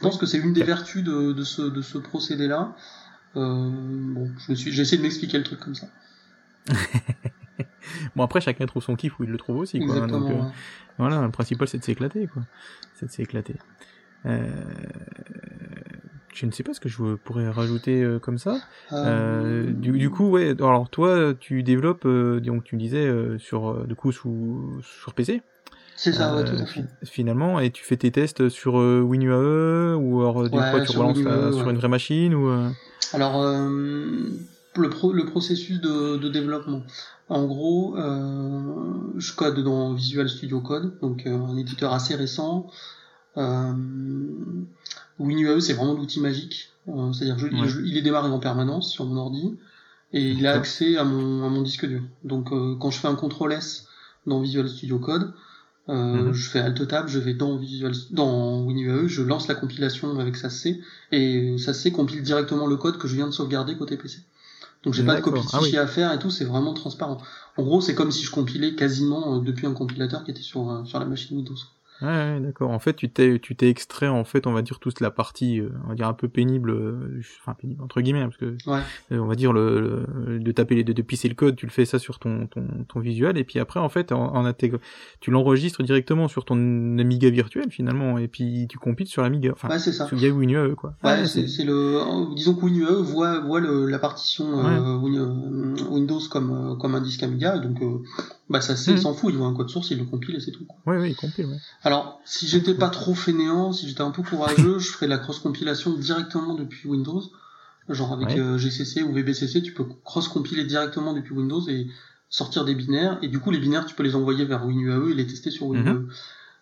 pense 0.00 0.18
que 0.18 0.26
c'est 0.26 0.38
une 0.38 0.52
des 0.52 0.64
vertus 0.64 1.02
de, 1.02 1.32
de 1.32 1.44
ce, 1.44 1.62
de 1.62 1.82
ce 1.82 1.98
procédé-là. 1.98 2.74
bon, 3.34 4.30
je 4.48 4.54
suis, 4.54 4.72
j'ai 4.72 4.82
essayé 4.82 4.98
de 4.98 5.02
m'expliquer 5.02 5.38
le 5.38 5.44
truc 5.44 5.60
comme 5.60 5.74
ça. 5.74 5.88
bon 8.16 8.22
après, 8.22 8.40
chacun 8.40 8.66
trouve 8.66 8.82
son 8.82 8.96
kiff 8.96 9.18
où 9.18 9.24
il 9.24 9.30
le 9.30 9.38
trouve 9.38 9.58
aussi, 9.58 9.80
quoi. 9.80 10.06
donc, 10.06 10.32
Voilà, 10.98 11.22
le 11.22 11.30
principal 11.30 11.68
c'est 11.68 11.78
de 11.78 11.84
s'éclater, 11.84 12.26
quoi. 12.26 12.42
C'est 12.94 13.06
de 13.06 13.10
s'éclater. 13.10 13.56
Euh, 14.26 14.46
je 16.38 16.46
ne 16.46 16.52
sais 16.52 16.62
pas 16.62 16.72
ce 16.72 16.78
que 16.78 16.88
je 16.88 17.16
pourrais 17.16 17.48
rajouter 17.48 18.02
euh, 18.02 18.20
comme 18.20 18.38
ça. 18.38 18.60
Euh, 18.92 19.66
euh, 19.66 19.72
du, 19.72 19.90
du, 19.92 20.08
coup, 20.08 20.28
ouais. 20.30 20.54
Alors 20.60 20.88
toi, 20.88 21.34
tu 21.38 21.64
développes, 21.64 22.06
donc 22.06 22.62
tu 22.64 22.76
me 22.76 22.80
disais 22.80 23.10
sur, 23.38 23.86
du 23.86 23.96
coup, 23.96 24.12
sous, 24.12 24.80
sur 24.82 25.14
PC. 25.14 25.42
C'est 26.00 26.12
ça, 26.12 26.34
ouais, 26.34 26.44
tout 26.44 26.62
à 26.62 26.64
fait. 26.64 26.84
Finalement, 27.04 27.58
et 27.58 27.70
tu 27.70 27.84
fais 27.84 27.96
tes 27.96 28.12
tests 28.12 28.48
sur 28.48 28.74
WinUAE 28.74 29.96
ou 29.96 30.20
alors 30.20 30.44
du 30.44 30.50
coup, 30.50 30.58
tu 30.88 30.96
relances 30.96 31.56
sur 31.56 31.68
une 31.68 31.76
vraie 31.76 31.88
machine 31.88 32.34
ou. 32.34 32.48
Alors, 33.12 33.42
le, 33.42 34.90
pro, 34.90 35.12
le 35.12 35.26
processus 35.26 35.80
de, 35.80 36.16
de 36.16 36.28
développement. 36.28 36.82
En 37.28 37.46
gros, 37.46 37.96
je 37.96 39.34
code 39.34 39.62
dans 39.64 39.92
Visual 39.94 40.28
Studio 40.28 40.60
Code, 40.60 40.98
donc 41.00 41.26
un 41.26 41.56
éditeur 41.56 41.92
assez 41.92 42.14
récent. 42.14 42.70
Euh, 43.38 43.72
WinUAE, 45.18 45.60
c'est 45.60 45.74
vraiment 45.74 45.94
l'outil 45.94 46.20
magique. 46.20 46.70
Euh, 46.88 47.12
c'est-à-dire 47.12 47.36
il 47.84 47.96
est 47.96 48.02
démarré 48.02 48.28
en 48.28 48.38
permanence 48.38 48.90
sur 48.90 49.04
mon 49.04 49.16
ordi 49.16 49.58
et 50.12 50.22
il 50.22 50.46
a 50.46 50.54
accès 50.54 50.96
à 50.96 51.04
mon, 51.04 51.44
à 51.44 51.48
mon 51.48 51.62
disque 51.62 51.86
dur. 51.86 52.02
Donc 52.24 52.52
euh, 52.52 52.76
quand 52.80 52.90
je 52.90 52.98
fais 52.98 53.08
un 53.08 53.14
CTRL 53.14 53.52
S 53.52 53.86
dans 54.26 54.40
Visual 54.40 54.68
Studio 54.68 54.98
Code, 54.98 55.32
euh, 55.88 56.24
mhm. 56.24 56.32
je 56.32 56.48
fais 56.50 56.58
Alt 56.58 56.86
Tab, 56.86 57.08
je 57.08 57.18
vais 57.18 57.34
dans 57.34 57.56
Visual, 57.56 57.92
dans 58.10 58.62
WinUAE, 58.62 59.08
je 59.08 59.22
lance 59.22 59.48
la 59.48 59.54
compilation 59.54 60.18
avec 60.18 60.36
SASC 60.36 60.76
et 61.12 61.56
SASC 61.58 61.92
compile 61.92 62.22
directement 62.22 62.66
le 62.66 62.76
code 62.76 62.98
que 62.98 63.08
je 63.08 63.14
viens 63.14 63.26
de 63.26 63.32
sauvegarder 63.32 63.76
côté 63.76 63.96
PC. 63.96 64.18
Donc 64.84 64.94
j'ai 64.94 65.02
pas 65.02 65.16
de 65.16 65.20
copie 65.20 65.40
de 65.40 65.46
ah 65.52 65.58
fichier 65.58 65.78
à 65.78 65.86
faire 65.86 66.12
et 66.12 66.18
tout, 66.18 66.30
c'est 66.30 66.44
vraiment 66.44 66.72
transparent. 66.72 67.18
En 67.56 67.62
gros, 67.64 67.80
c'est 67.80 67.94
comme 67.94 68.12
si 68.12 68.22
je 68.22 68.30
compilais 68.30 68.74
quasiment 68.74 69.38
depuis 69.38 69.66
un 69.66 69.72
compilateur 69.72 70.24
qui 70.24 70.30
était 70.30 70.42
sur 70.42 70.82
sur 70.86 71.00
la 71.00 71.06
machine 71.06 71.36
Windows. 71.36 71.56
Ouais, 72.00 72.38
d'accord. 72.40 72.70
En 72.70 72.78
fait, 72.78 72.94
tu 72.94 73.10
t'es, 73.10 73.38
tu 73.40 73.56
t'es 73.56 73.68
extrait, 73.68 74.06
en 74.08 74.24
fait, 74.24 74.46
on 74.46 74.52
va 74.52 74.62
dire 74.62 74.78
toute 74.78 75.00
la 75.00 75.10
partie, 75.10 75.60
euh, 75.60 75.70
on 75.84 75.88
va 75.88 75.94
dire 75.94 76.06
un 76.06 76.12
peu 76.14 76.28
pénible, 76.28 76.70
euh, 76.70 77.20
enfin 77.40 77.54
pénible 77.54 77.82
entre 77.82 78.00
guillemets, 78.00 78.22
parce 78.22 78.36
que 78.36 78.56
ouais. 78.66 78.80
Euh, 79.12 79.18
on 79.18 79.26
va 79.26 79.34
dire 79.34 79.52
le, 79.52 80.06
de 80.38 80.52
taper 80.52 80.76
les, 80.76 80.84
de, 80.84 80.92
de 80.92 81.02
pisser 81.02 81.28
le 81.28 81.34
code, 81.34 81.56
tu 81.56 81.66
le 81.66 81.72
fais 81.72 81.84
ça 81.84 81.98
sur 81.98 82.18
ton, 82.20 82.46
ton, 82.46 82.64
ton 82.86 83.00
visuel, 83.00 83.36
et 83.36 83.44
puis 83.44 83.58
après, 83.58 83.80
en 83.80 83.88
fait, 83.88 84.12
en, 84.12 84.34
en 84.34 84.52
tu 85.20 85.30
l'enregistres 85.30 85.82
directement 85.82 86.28
sur 86.28 86.44
ton 86.44 86.56
Amiga 86.98 87.30
virtuel 87.30 87.70
finalement, 87.70 88.18
et 88.18 88.28
puis 88.28 88.66
tu 88.68 88.78
compiles 88.78 89.08
sur 89.08 89.22
l'Amiga, 89.22 89.50
enfin, 89.52 89.68
ouais, 89.68 89.78
c'est 89.78 89.92
ça. 89.92 90.06
sur 90.06 90.16
WinUAE 90.16 90.74
quoi. 90.74 90.94
Ouais, 91.02 91.26
c'est, 91.26 91.48
c'est 91.48 91.64
le, 91.64 92.34
disons 92.34 92.54
que 92.54 92.64
WinUAE 92.64 93.02
voit, 93.02 93.40
voit 93.40 93.60
le, 93.60 93.86
la 93.86 93.98
partition 93.98 94.46
Windows 95.90 96.20
comme, 96.30 96.78
comme 96.80 96.94
un 96.94 97.00
disque 97.00 97.22
Amiga, 97.22 97.56
et 97.56 97.60
donc 97.60 97.80
bah 98.48 98.60
ça 98.60 98.76
c'est, 98.76 98.92
il 98.92 98.98
s'en 98.98 99.12
fout, 99.12 99.32
il 99.32 99.36
voit 99.38 99.46
un 99.46 99.54
code 99.54 99.68
source, 99.68 99.90
il 99.90 99.98
le 99.98 100.04
compile 100.04 100.36
et 100.36 100.40
c'est 100.40 100.52
tout. 100.52 100.66
Oui, 100.86 100.96
oui, 100.96 101.10
il 101.10 101.16
compile. 101.16 101.46
Ouais. 101.46 101.56
Alors, 101.88 102.20
si 102.26 102.46
j'étais 102.46 102.74
pas 102.74 102.90
trop 102.90 103.14
fainéant, 103.14 103.72
si 103.72 103.88
j'étais 103.88 104.02
un 104.02 104.10
peu 104.10 104.22
courageux, 104.22 104.78
je 104.78 104.88
ferais 104.90 105.06
la 105.06 105.16
cross-compilation 105.18 105.94
directement 105.94 106.54
depuis 106.54 106.86
Windows. 106.88 107.22
Genre 107.88 108.12
avec 108.12 108.28
Ouais. 108.28 108.38
euh, 108.38 108.58
GCC 108.58 109.02
ou 109.02 109.12
VBCC, 109.14 109.62
tu 109.62 109.72
peux 109.72 109.84
cross-compiler 110.04 110.64
directement 110.64 111.14
depuis 111.14 111.32
Windows 111.34 111.66
et 111.68 111.86
sortir 112.28 112.66
des 112.66 112.74
binaires. 112.74 113.18
Et 113.22 113.28
du 113.28 113.38
coup, 113.40 113.50
les 113.50 113.58
binaires, 113.58 113.86
tu 113.86 113.94
peux 113.94 114.02
les 114.02 114.14
envoyer 114.14 114.44
vers 114.44 114.66
WinUAE 114.66 115.08
et 115.10 115.14
les 115.14 115.26
tester 115.26 115.50
sur 115.50 115.66
WinUAE. 115.68 116.06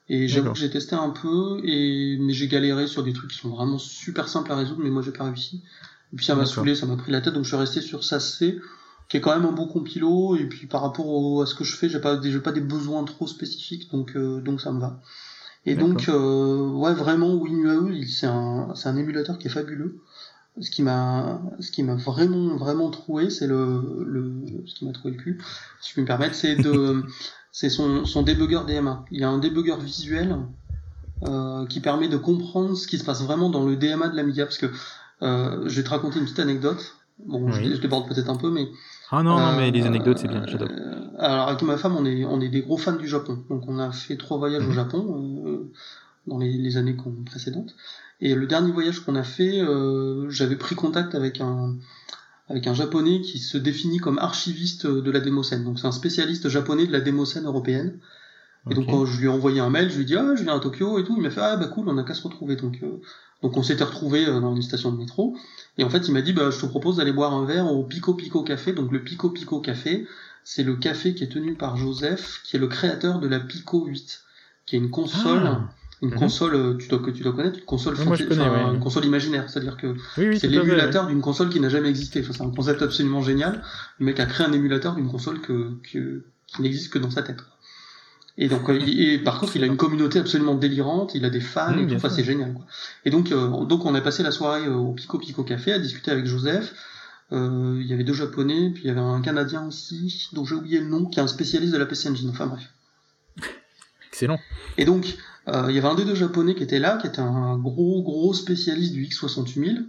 Et 0.08 0.28
j'avoue 0.28 0.52
que 0.52 0.58
j'ai 0.58 0.70
testé 0.70 0.94
un 0.94 1.10
peu, 1.10 1.58
et 1.64 2.16
mais 2.20 2.32
j'ai 2.32 2.46
galéré 2.46 2.86
sur 2.86 3.02
des 3.02 3.12
trucs 3.12 3.32
qui 3.32 3.38
sont 3.38 3.48
vraiment 3.48 3.78
super 3.78 4.28
simples 4.28 4.52
à 4.52 4.56
résoudre, 4.56 4.80
mais 4.84 4.90
moi 4.90 5.02
j'ai 5.02 5.10
pas 5.10 5.24
réussi. 5.24 5.62
Et 6.12 6.16
puis 6.16 6.24
ça 6.24 6.36
m'a 6.36 6.46
saoulé, 6.46 6.76
ça 6.76 6.86
m'a 6.86 6.94
pris 6.96 7.10
la 7.10 7.20
tête, 7.20 7.34
donc 7.34 7.42
je 7.42 7.48
suis 7.48 7.56
resté 7.56 7.80
sur 7.80 8.04
SASC, 8.04 8.44
qui 9.08 9.16
est 9.16 9.20
quand 9.20 9.34
même 9.36 9.46
un 9.46 9.52
bon 9.52 9.66
compilo, 9.68 10.36
et 10.36 10.46
puis 10.48 10.66
par 10.66 10.82
rapport 10.82 11.06
au- 11.08 11.42
à 11.42 11.46
ce 11.46 11.54
que 11.54 11.64
je 11.64 11.76
fais, 11.76 11.88
j'ai 11.88 12.00
pas, 12.00 12.16
des- 12.16 12.32
j'ai 12.32 12.40
pas 12.40 12.52
des 12.52 12.60
besoins 12.60 13.04
trop 13.04 13.26
spécifiques, 13.26 13.90
donc, 13.90 14.16
euh, 14.16 14.40
donc 14.40 14.60
ça 14.60 14.72
me 14.72 14.80
va. 14.80 15.00
Et 15.66 15.74
donc, 15.76 16.08
euh, 16.08 16.70
ouais, 16.70 16.94
vraiment, 16.94 17.34
WinUAE, 17.34 18.06
c'est 18.08 18.26
un, 18.26 18.74
c'est 18.74 18.88
un 18.88 18.96
émulateur 18.96 19.38
qui 19.38 19.48
est 19.48 19.50
fabuleux. 19.50 19.98
Ce 20.60 20.70
qui 20.70 20.82
m'a, 20.82 21.42
ce 21.60 21.70
qui 21.70 21.82
m'a 21.82 21.96
vraiment, 21.96 22.56
vraiment 22.56 22.90
troué, 22.90 23.30
c'est 23.30 23.46
le, 23.46 24.04
le, 24.06 24.32
ce 24.66 24.74
qui 24.74 24.86
m'a 24.86 24.92
trouvé 24.92 25.14
le 25.14 25.22
cul, 25.22 25.42
si 25.80 25.90
je 25.90 25.92
puis 25.94 26.02
me 26.02 26.06
permettre, 26.06 26.34
c'est 26.34 26.56
de, 26.56 27.02
c'est 27.52 27.68
son, 27.70 28.04
son 28.06 28.22
debugger 28.22 28.60
DMA. 28.66 29.04
Il 29.10 29.20
y 29.20 29.24
a 29.24 29.28
un 29.28 29.38
debugger 29.38 29.76
visuel, 29.82 30.36
euh, 31.22 31.66
qui 31.66 31.80
permet 31.80 32.08
de 32.08 32.16
comprendre 32.16 32.76
ce 32.76 32.86
qui 32.86 32.98
se 32.98 33.04
passe 33.04 33.22
vraiment 33.22 33.50
dans 33.50 33.64
le 33.64 33.76
DMA 33.76 34.08
de 34.08 34.16
l'Amiga, 34.16 34.44
parce 34.44 34.58
que, 34.58 34.66
euh, 35.22 35.68
je 35.68 35.76
vais 35.76 35.82
te 35.84 35.90
raconter 35.90 36.18
une 36.18 36.24
petite 36.24 36.38
anecdote. 36.40 36.94
Bon, 37.18 37.50
je 37.50 37.62
déborde 37.80 38.08
peut-être 38.08 38.28
un 38.28 38.36
peu, 38.36 38.50
mais 38.50 38.68
Ah 39.10 39.22
non, 39.22 39.40
non, 39.40 39.52
mais 39.52 39.68
euh, 39.68 39.70
les 39.70 39.86
anecdotes, 39.86 40.18
c'est 40.18 40.28
bien, 40.28 40.44
j'adore. 40.46 40.68
euh, 40.70 41.08
alors 41.18 41.48
avec 41.48 41.62
ma 41.62 41.76
femme, 41.76 41.96
on 41.96 42.04
est 42.04 42.24
on 42.24 42.40
est 42.40 42.48
des 42.48 42.62
gros 42.62 42.76
fans 42.78 42.92
du 42.96 43.08
Japon. 43.08 43.44
Donc 43.48 43.68
on 43.68 43.78
a 43.78 43.92
fait 43.92 44.16
trois 44.16 44.38
voyages 44.38 44.66
au 44.66 44.72
Mhm. 44.72 44.72
Japon 44.72 45.42
euh, 45.46 45.72
dans 46.26 46.38
les, 46.38 46.52
les 46.52 46.76
années 46.76 46.96
précédentes. 47.24 47.74
Et 48.20 48.34
le 48.34 48.46
dernier 48.46 48.72
voyage 48.72 49.00
qu'on 49.00 49.14
a 49.16 49.22
fait, 49.22 49.60
euh, 49.60 50.28
j'avais 50.30 50.56
pris 50.56 50.74
contact 50.74 51.14
avec 51.14 51.40
un 51.40 51.76
avec 52.48 52.66
un 52.68 52.74
japonais 52.74 53.20
qui 53.22 53.38
se 53.38 53.58
définit 53.58 53.98
comme 53.98 54.18
archiviste 54.18 54.86
de 54.86 55.10
la 55.10 55.20
démocène. 55.20 55.64
Donc 55.64 55.78
c'est 55.78 55.86
un 55.86 55.92
spécialiste 55.92 56.48
japonais 56.48 56.86
de 56.86 56.92
la 56.92 57.00
démocène 57.00 57.44
européenne. 57.46 57.98
Et 58.70 58.74
donc 58.74 58.86
quand 58.86 59.04
je 59.06 59.18
lui 59.20 59.26
ai 59.26 59.28
envoyé 59.28 59.60
un 59.60 59.70
mail, 59.70 59.90
je 59.90 59.96
lui 59.96 60.02
ai 60.02 60.06
dit 60.06 60.16
ah 60.16 60.34
je 60.36 60.42
viens 60.44 60.56
à 60.56 60.60
Tokyo 60.60 60.98
et 60.98 61.04
tout, 61.04 61.14
il 61.16 61.22
m'a 61.22 61.30
fait 61.30 61.40
ah 61.40 61.56
bah 61.56 61.68
cool, 61.68 61.88
on 61.88 61.98
a 61.98 62.04
qu'à 62.04 62.14
se 62.14 62.22
retrouver. 62.22 62.56
Donc 62.56 62.80
euh, 62.82 63.00
donc 63.42 63.56
on 63.56 63.62
s'était 63.62 63.84
retrouvés 63.84 64.26
euh, 64.26 64.40
dans 64.40 64.54
une 64.54 64.62
station 64.62 64.90
de 64.92 64.96
métro. 64.98 65.36
Et 65.78 65.84
en 65.84 65.90
fait 65.90 66.08
il 66.08 66.12
m'a 66.12 66.22
dit 66.22 66.32
bah 66.32 66.50
je 66.50 66.58
te 66.60 66.66
propose 66.66 66.96
d'aller 66.96 67.12
boire 67.12 67.32
un 67.34 67.44
verre 67.44 67.66
au 67.70 67.84
Pico 67.84 68.14
Pico 68.14 68.42
Café. 68.42 68.72
Donc 68.72 68.92
le 68.92 69.02
Pico 69.02 69.30
Pico 69.30 69.60
Café, 69.60 70.06
c'est 70.44 70.62
le 70.62 70.76
café 70.76 71.14
qui 71.14 71.24
est 71.24 71.28
tenu 71.32 71.54
par 71.54 71.76
Joseph, 71.76 72.40
qui 72.44 72.56
est 72.56 72.58
le 72.60 72.68
créateur 72.68 73.18
de 73.20 73.26
la 73.28 73.40
Pico 73.40 73.84
8, 73.84 74.20
qui 74.64 74.76
est 74.76 74.78
une 74.78 74.90
console, 74.90 75.42
Ah. 75.44 75.68
une 76.02 76.10
Mhm. 76.10 76.14
console 76.18 76.54
euh, 76.54 76.74
tu 76.78 76.88
dois 76.88 76.98
que 76.98 77.10
tu 77.10 77.22
dois 77.22 77.32
connaître, 77.32 77.58
une 77.58 77.64
console 77.64 77.94
moi, 78.04 78.16
connais, 78.28 78.44
une 78.74 78.80
console 78.80 79.04
imaginaire, 79.06 79.48
c'est-à-dire 79.50 79.76
que 79.76 79.88
Oui, 80.18 80.38
c'est 80.38 80.46
l'émulateur 80.48 81.06
d'une 81.06 81.20
console 81.22 81.48
qui 81.48 81.58
n'a 81.60 81.68
jamais 81.70 81.88
existé. 81.88 82.20
Enfin, 82.20 82.32
c'est 82.34 82.42
un 82.42 82.50
concept 82.50 82.82
absolument 82.82 83.22
génial. 83.22 83.62
Le 83.98 84.06
mec 84.06 84.20
a 84.20 84.26
créé 84.26 84.46
un 84.46 84.52
émulateur 84.52 84.94
d'une 84.94 85.08
console 85.10 85.40
que, 85.40 85.72
que- 85.90 86.24
qui 86.46 86.62
n'existe 86.62 86.92
que 86.92 86.98
dans 86.98 87.10
sa 87.10 87.22
tête. 87.22 87.38
Et 88.38 88.48
donc, 88.48 88.68
euh, 88.68 88.78
et 88.86 89.18
par 89.18 89.40
contre, 89.40 89.56
il 89.56 89.62
a 89.62 89.66
une 89.66 89.76
communauté 89.78 90.18
absolument 90.18 90.54
délirante. 90.54 91.14
Il 91.14 91.24
a 91.24 91.30
des 91.30 91.40
fans 91.40 91.72
Mmh, 91.72 91.78
et 91.78 91.86
tout. 91.86 91.94
Enfin, 91.94 92.10
c'est 92.10 92.24
génial. 92.24 92.52
Quoi. 92.52 92.66
Et 93.06 93.10
donc, 93.10 93.32
euh, 93.32 93.64
donc, 93.64 93.86
on 93.86 93.94
a 93.94 94.00
passé 94.02 94.22
la 94.22 94.30
soirée 94.30 94.66
euh, 94.66 94.74
au 94.74 94.92
Pico 94.92 95.18
Pico 95.18 95.42
Café 95.42 95.72
à 95.72 95.78
discuter 95.78 96.10
avec 96.10 96.26
Joseph. 96.26 96.74
Euh, 97.32 97.78
il 97.80 97.86
y 97.86 97.92
avait 97.94 98.04
deux 98.04 98.12
Japonais, 98.12 98.70
puis 98.72 98.84
il 98.84 98.88
y 98.88 98.90
avait 98.90 99.00
un 99.00 99.20
Canadien 99.22 99.66
aussi, 99.66 100.28
dont 100.34 100.44
j'ai 100.44 100.54
oublié 100.54 100.78
le 100.80 100.86
nom, 100.86 101.06
qui 101.06 101.18
est 101.18 101.22
un 101.22 101.26
spécialiste 101.26 101.72
de 101.72 101.78
la 101.78 101.86
PC 101.86 102.08
Engine. 102.10 102.28
Enfin 102.30 102.46
bref. 102.46 102.62
Excellent. 104.08 104.38
Et 104.78 104.84
donc, 104.84 105.16
euh, 105.48 105.66
il 105.68 105.74
y 105.74 105.78
avait 105.78 105.88
un 105.88 105.94
des 105.94 106.04
deux 106.04 106.14
japonais 106.14 106.54
qui 106.54 106.62
était 106.62 106.78
là, 106.78 106.96
qui 106.98 107.06
était 107.06 107.20
un 107.20 107.56
gros, 107.58 108.02
gros 108.02 108.32
spécialiste 108.34 108.92
du 108.92 109.04
X68000, 109.06 109.86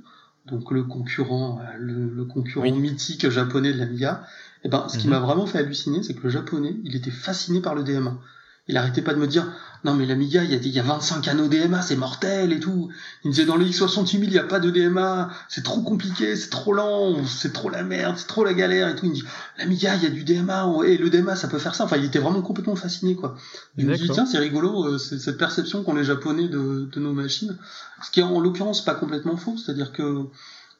donc 0.47 0.71
le 0.71 0.83
concurrent, 0.83 1.61
le, 1.77 2.09
le 2.09 2.25
concurrent 2.25 2.63
Oui. 2.65 2.71
mythique 2.71 3.29
japonais 3.29 3.73
de 3.73 3.77
l'Amiga. 3.77 4.25
Et 4.63 4.69
ben, 4.69 4.87
ce 4.89 4.97
qui 4.97 5.07
Mhm. 5.07 5.11
m'a 5.13 5.19
vraiment 5.19 5.45
fait 5.45 5.59
halluciner, 5.59 6.03
c'est 6.03 6.13
que 6.13 6.23
le 6.23 6.29
japonais, 6.29 6.75
il 6.83 6.95
était 6.95 7.11
fasciné 7.11 7.61
par 7.61 7.75
le 7.75 7.83
DMA. 7.83 8.17
Il 8.67 8.75
arrêtait 8.77 9.01
pas 9.01 9.13
de 9.13 9.19
me 9.19 9.27
dire, 9.27 9.47
non 9.85 9.93
mais 9.93 10.05
l'Amiga, 10.05 10.43
il 10.43 10.51
y, 10.51 10.53
a, 10.53 10.57
il 10.57 10.67
y 10.67 10.79
a 10.79 10.83
25 10.83 11.21
canaux 11.21 11.47
DMA, 11.47 11.81
c'est 11.81 11.95
mortel 11.95 12.51
et 12.51 12.59
tout. 12.59 12.89
Il 13.23 13.29
me 13.29 13.33
disait, 13.33 13.45
dans 13.45 13.55
le 13.55 13.65
X68000, 13.65 14.23
il 14.23 14.29
n'y 14.29 14.37
a 14.37 14.43
pas 14.43 14.59
de 14.59 14.69
DMA, 14.69 15.29
c'est 15.47 15.63
trop 15.63 15.81
compliqué, 15.81 16.35
c'est 16.35 16.49
trop 16.49 16.73
lent, 16.73 17.25
c'est 17.25 17.53
trop 17.53 17.69
la 17.69 17.83
merde, 17.83 18.15
c'est 18.17 18.27
trop 18.27 18.43
la 18.43 18.53
galère 18.53 18.89
et 18.89 18.95
tout. 18.95 19.05
Il 19.05 19.09
me 19.11 19.15
dit, 19.15 19.23
l'Amiga, 19.57 19.95
il 19.95 20.03
y 20.03 20.05
a 20.05 20.09
du 20.09 20.23
DMA, 20.23 20.67
et 20.85 20.97
le 20.97 21.09
DMA, 21.09 21.35
ça 21.35 21.47
peut 21.47 21.59
faire 21.59 21.75
ça. 21.75 21.85
Enfin, 21.85 21.97
il 21.97 22.05
était 22.05 22.19
vraiment 22.19 22.41
complètement 22.41 22.75
fasciné, 22.75 23.15
quoi. 23.15 23.37
Je 23.77 23.85
me 23.85 23.95
dis, 23.95 24.09
tiens, 24.09 24.25
c'est 24.25 24.39
rigolo, 24.39 24.85
euh, 24.85 24.97
c'est 24.97 25.19
cette 25.19 25.37
perception 25.37 25.83
qu'ont 25.83 25.95
les 25.95 26.03
Japonais 26.03 26.47
de, 26.49 26.89
de 26.91 26.99
nos 26.99 27.13
machines. 27.13 27.57
Ce 28.03 28.11
qui 28.11 28.19
est 28.19 28.23
en 28.23 28.39
l'occurrence 28.39 28.83
pas 28.83 28.95
complètement 28.95 29.37
faux, 29.37 29.55
c'est-à-dire 29.57 29.93
que, 29.93 30.25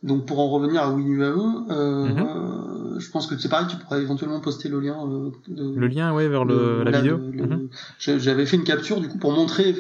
donc 0.04 0.26
pour 0.26 0.40
en 0.40 0.50
revenir 0.50 0.82
à 0.84 0.92
WinUAE, 0.94 1.66
euh, 1.72 2.06
Mhm. 2.06 3.00
je 3.00 3.10
pense 3.12 3.28
que 3.28 3.38
c'est 3.38 3.50
pareil, 3.50 3.68
tu 3.70 3.78
pourrais 3.78 4.02
éventuellement 4.02 4.40
poster 4.40 4.70
le 4.70 4.80
lien 4.80 4.98
euh, 5.08 5.32
de, 5.48 5.74
Le 5.76 5.88
lien, 5.88 6.14
ouais, 6.14 6.28
vers 6.28 6.46
le, 6.46 6.84
la 6.84 6.92
là, 6.92 6.98
vidéo. 7.02 7.18
de- 7.18 7.44
Mhm. 7.44 7.70
J'avais 8.20 8.46
fait 8.46 8.58
une 8.58 8.64
capture 8.64 9.00
du 9.02 9.08
coup 9.08 9.18
pour 9.18 9.32
montrer 9.32 9.76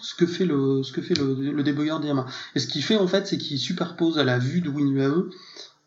ce 0.00 0.14
que 0.14 0.26
fait 0.26 0.44
le 0.44 0.82
ce 0.82 0.92
que 0.92 1.00
fait 1.02 1.18
le, 1.18 1.52
le 1.52 1.62
DMA. 1.62 2.26
Et 2.54 2.58
ce 2.58 2.66
qu'il 2.66 2.82
fait 2.82 2.96
en 2.96 3.06
fait, 3.06 3.26
c'est 3.26 3.38
qu'il 3.38 3.58
superpose 3.58 4.18
à 4.18 4.24
la 4.24 4.38
vue 4.38 4.60
de 4.60 4.68
WinUAE 4.68 5.24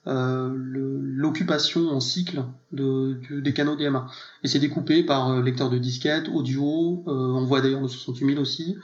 euh, 0.07 0.49
l'occupation 0.55 1.89
en 1.89 1.99
cycle 1.99 2.43
de, 2.71 3.13
du- 3.13 3.41
des 3.41 3.53
canaux 3.53 3.75
DMA. 3.75 4.07
Et 4.43 4.47
c'est 4.47 4.59
découpé 4.59 5.03
par 5.03 5.29
euh, 5.29 5.41
lecteur 5.43 5.69
de 5.69 5.77
disquette, 5.77 6.29
audio, 6.33 7.03
euh, 7.07 7.11
on 7.11 7.45
voit 7.45 7.61
d'ailleurs 7.61 7.81
le 7.81 7.87
68000 7.87 8.39
aussi, 8.39 8.77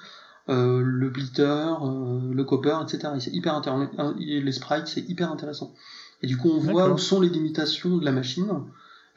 euh, 0.50 0.82
le 0.84 1.10
blitter, 1.10 1.42
euh, 1.44 2.34
le 2.34 2.44
copper, 2.44 2.78
etc. 2.84 3.14
Et 3.16 3.20
c'est 3.20 3.32
hyper 3.34 3.56
intéressant. 3.56 4.14
Et 4.20 4.42
les 4.42 4.52
sprites, 4.52 4.88
c'est 4.88 5.08
hyper 5.10 5.32
intéressant. 5.32 5.74
Et 6.22 6.28
du 6.28 6.38
coup, 6.38 6.50
on 6.50 6.60
voit 6.60 6.90
où 6.90 6.98
sont 6.98 7.20
les 7.22 7.30
limitations 7.30 7.98
de 7.98 8.06
la 8.06 8.12
machine. 8.12 8.48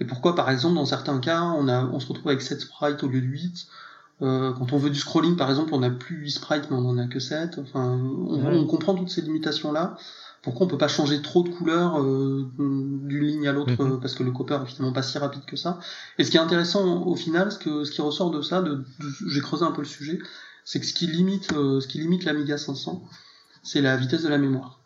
Et 0.00 0.04
pourquoi, 0.04 0.34
par 0.34 0.48
exemple, 0.50 0.76
dans 0.76 0.86
certains 0.86 1.18
cas, 1.18 1.42
on, 1.42 1.68
a, 1.68 1.84
on 1.84 2.00
se 2.00 2.06
retrouve 2.08 2.28
avec 2.28 2.40
7 2.42 2.60
sprites 2.60 3.02
au 3.02 3.08
lieu 3.08 3.20
de 3.20 3.26
8. 3.26 3.66
Euh, 4.20 4.52
quand 4.52 4.72
on 4.72 4.78
veut 4.78 4.90
du 4.90 4.98
scrolling, 4.98 5.36
par 5.36 5.48
exemple, 5.48 5.74
on 5.74 5.80
n'a 5.80 5.90
plus 5.90 6.16
8 6.16 6.30
sprites, 6.30 6.70
mais 6.70 6.76
on 6.76 6.88
en 6.88 6.98
a 6.98 7.06
que 7.06 7.20
7. 7.20 7.58
Enfin, 7.58 7.84
on, 8.00 8.42
Ouais. 8.44 8.56
on 8.58 8.66
comprend 8.66 8.94
toutes 8.94 9.10
ces 9.10 9.22
limitations-là. 9.22 9.96
Pourquoi 10.42 10.66
on 10.66 10.68
peut 10.68 10.78
pas 10.78 10.88
changer 10.88 11.20
trop 11.20 11.42
de 11.42 11.48
couleurs 11.48 12.00
euh, 12.00 12.46
d'une 12.58 13.08
ligne 13.20 13.48
à 13.48 13.52
l'autre 13.52 13.72
Mhm. 13.82 13.92
euh, 13.92 13.96
parce 13.96 14.14
que 14.14 14.22
le 14.22 14.30
copper 14.30 14.58
est 14.62 14.66
finalement 14.66 14.92
pas 14.94 15.02
si 15.02 15.18
rapide 15.18 15.44
que 15.46 15.56
ça. 15.56 15.78
Et 16.18 16.24
ce 16.24 16.30
qui 16.30 16.36
est 16.36 16.40
intéressant 16.40 17.02
au 17.02 17.14
final, 17.16 17.50
ce, 17.52 17.58
que, 17.58 17.84
ce 17.84 17.90
qui 17.90 18.00
ressort 18.00 18.30
de 18.30 18.40
ça, 18.40 18.62
de, 18.62 18.74
de- 18.76 18.84
j'ai 19.28 19.40
creusé 19.40 19.64
un 19.64 19.72
peu 19.72 19.82
le 19.82 19.86
sujet, 19.88 20.18
c'est 20.70 20.80
que 20.80 20.86
ce 20.86 20.92
qui 20.92 21.06
limite, 21.06 21.52
euh, 21.54 21.80
ce 21.80 21.88
qui 21.88 21.98
limite 21.98 22.24
l'Amiga 22.24 22.58
500, 22.58 23.02
c'est 23.62 23.80
la 23.80 23.96
vitesse 23.96 24.22
de 24.22 24.28
la 24.28 24.36
mémoire. 24.36 24.80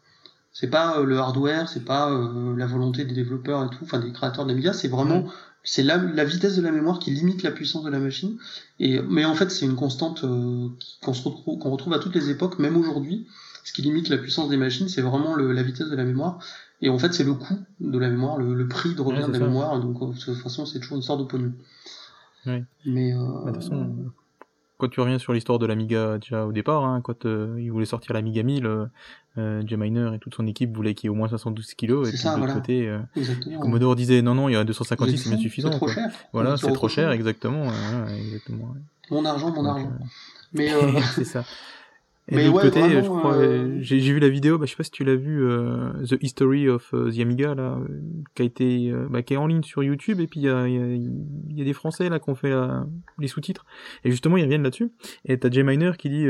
C'est 0.53 0.69
pas 0.71 0.99
euh, 0.99 1.05
le 1.05 1.19
hardware, 1.19 1.69
c'est 1.69 1.85
pas 1.85 2.09
euh, 2.13 2.55
la 2.57 2.67
volonté 2.67 3.05
des 3.05 3.15
développeurs 3.15 3.65
et 3.65 3.69
tout, 3.69 3.83
enfin 3.83 3.99
des 3.99 4.13
créateurs 4.13 4.45
de 4.45 4.51
l'Amiga, 4.51 4.73
c'est 4.73 4.87
vraiment 4.89 5.27
c'est 5.65 5.83
la, 5.83 5.97
la 5.97 6.25
vitesse 6.25 6.57
de 6.57 6.63
la 6.63 6.71
mémoire 6.73 6.99
qui 7.01 7.11
limite 7.11 7.43
la 7.43 7.51
puissance 7.51 7.83
de 7.85 7.91
la 7.91 7.99
machine. 7.99 8.37
Et 8.79 9.01
mais 9.01 9.25
en 9.25 9.35
fait, 9.35 9.51
c'est 9.51 9.67
une 9.67 9.75
constante 9.77 10.23
euh, 10.25 10.69
qu'on 11.03 11.15
se 11.15 11.23
retrouve 11.29 11.59
qu'on 11.59 11.71
retrouve 11.71 11.95
à 11.95 11.99
toutes 11.99 12.15
les 12.15 12.31
époques, 12.31 12.59
même 12.61 12.77
aujourd'hui. 12.77 13.27
Ce 13.65 13.73
qui 13.73 13.83
limite 13.83 14.09
la 14.09 14.19
puissance 14.19 14.49
des 14.51 14.57
machines, 14.57 14.89
c'est 14.89 15.03
vraiment 15.03 15.35
le- 15.35 15.53
la 15.53 15.63
vitesse 15.63 15.89
de 15.89 15.97
la 15.97 16.05
mémoire. 16.05 16.39
Et 16.81 16.89
en 16.91 16.99
fait, 16.99 17.13
c'est 17.15 17.23
le 17.25 17.35
coût 17.35 17.59
de 17.81 17.99
la 17.99 18.09
mémoire, 18.11 18.37
le, 18.39 18.55
le 18.55 18.67
prix 18.69 18.95
de 18.95 19.01
revient 19.01 19.21
Ouais, 19.21 19.27
de 19.29 19.33
la 19.33 19.39
mémoire. 19.47 19.81
Donc, 19.81 20.15
de 20.15 20.19
toute 20.19 20.35
façon, 20.37 20.67
c'est 20.67 20.81
toujours 20.81 20.97
une 20.97 21.03
sorte 21.05 21.21
de 21.21 21.27
pognon. 21.27 21.53
Oui. 22.47 22.65
Mais 22.85 23.13
euh, 23.15 23.19
de 23.19 23.53
toute 23.53 23.63
façon, 23.63 23.97
quand 24.83 24.89
tu 24.89 25.01
reviens 25.01 25.21
sur 25.21 25.33
l'histoire 25.33 25.61
de 25.61 25.67
l'Amiga 25.67 26.19
déjà 26.19 26.45
au 26.45 26.51
départ, 26.51 26.85
hein, 26.85 27.01
quand 27.05 27.25
euh, 27.25 27.57
il 27.61 27.71
voulait 27.71 27.87
sortir 27.87 28.15
l'Amiga 28.15 28.43
1000, 28.43 28.67
euh, 28.67 28.87
euh, 29.39 29.63
Jay 29.65 29.77
Miner 29.77 30.11
et 30.13 30.19
toute 30.19 30.35
son 30.35 30.45
équipe 30.49 30.75
voulaient 30.75 30.95
qu'il 30.95 31.07
y 31.07 31.07
ait 31.07 31.11
au 31.11 31.15
moins 31.15 31.29
72 31.29 31.75
kilos, 31.75 32.09
et 32.09 32.11
puis 32.11 32.19
ça, 32.19 32.35
de 32.35 32.41
l'autre 32.41 32.47
voilà. 32.53 32.61
côté, 32.61 32.89
euh. 32.89 32.99
Commodore 33.61 33.95
disait 33.95 34.23
non, 34.23 34.35
non, 34.35 34.49
il 34.49 34.55
y 34.55 34.57
a 34.57 34.61
Vous 34.61 34.65
256, 34.67 35.15
êtes 35.15 35.23
c'est 35.23 35.31
bien 35.31 35.39
suffisant. 35.39 35.71
C'est 35.71 35.77
trop 35.77 35.87
quoi. 35.87 35.95
cher. 35.95 36.11
Voilà, 36.33 36.57
c'est 36.57 36.73
trop 36.73 36.89
cher, 36.89 37.13
exactement. 37.13 37.69
euh, 37.71 38.09
exactement. 38.09 38.75
Mon 39.11 39.25
argent, 39.25 39.51
mon 39.53 39.63
Donc, 39.63 39.67
argent. 39.77 39.87
euh, 40.01 40.05
Mais 40.53 40.73
euh, 40.75 41.01
c'est 41.15 41.25
ça. 41.25 41.45
Et 42.29 42.37
de 42.37 42.51
l'autre 42.51 42.63
côté, 42.63 42.81
je 42.81 43.01
crois, 43.01 43.35
euh, 43.35 43.79
j'ai 43.81 43.99
vu 43.99 44.21
la 44.21 44.29
vidéo, 44.29 44.57
bah, 44.57 44.67
je 44.67 44.71
sais 44.71 44.77
pas 44.77 44.85
si 44.85 44.93
tu 44.93 45.03
l'as 45.03 45.17
vu, 45.17 45.45
euh, 45.45 45.93
The 46.09 46.23
History 46.23 46.69
of 46.69 46.95
euh, 46.95 47.11
the 47.11 47.19
Amiga, 47.19 47.55
là, 47.55 47.79
qui 48.35 48.43
a 48.43 48.45
été, 48.45 48.93
bah, 49.11 49.23
qui 49.23 49.35
est 49.35 49.37
en 49.37 49.49
ligne 49.49 49.63
sur 49.63 49.83
YouTube, 49.83 50.21
et 50.21 50.29
puis 50.29 50.41
il 50.41 50.45
y 50.45 50.49
a, 50.49 50.69
y 50.69 51.61
a, 51.61 51.65
des 51.65 51.73
Français 51.73 52.09
là 52.09 52.21
qui 52.21 52.31
ont 52.31 52.37
fait 52.37 52.55
les 53.19 53.27
sous-titres, 53.27 53.67
et 54.05 54.11
justement 54.11 54.37
ils 54.37 54.45
reviennent 54.45 54.63
là-dessus. 54.63 54.93
Et 55.25 55.39
t'as 55.39 55.51
Jay 55.51 55.65
Miner 55.65 55.93
qui 55.99 56.11
dit, 56.11 56.29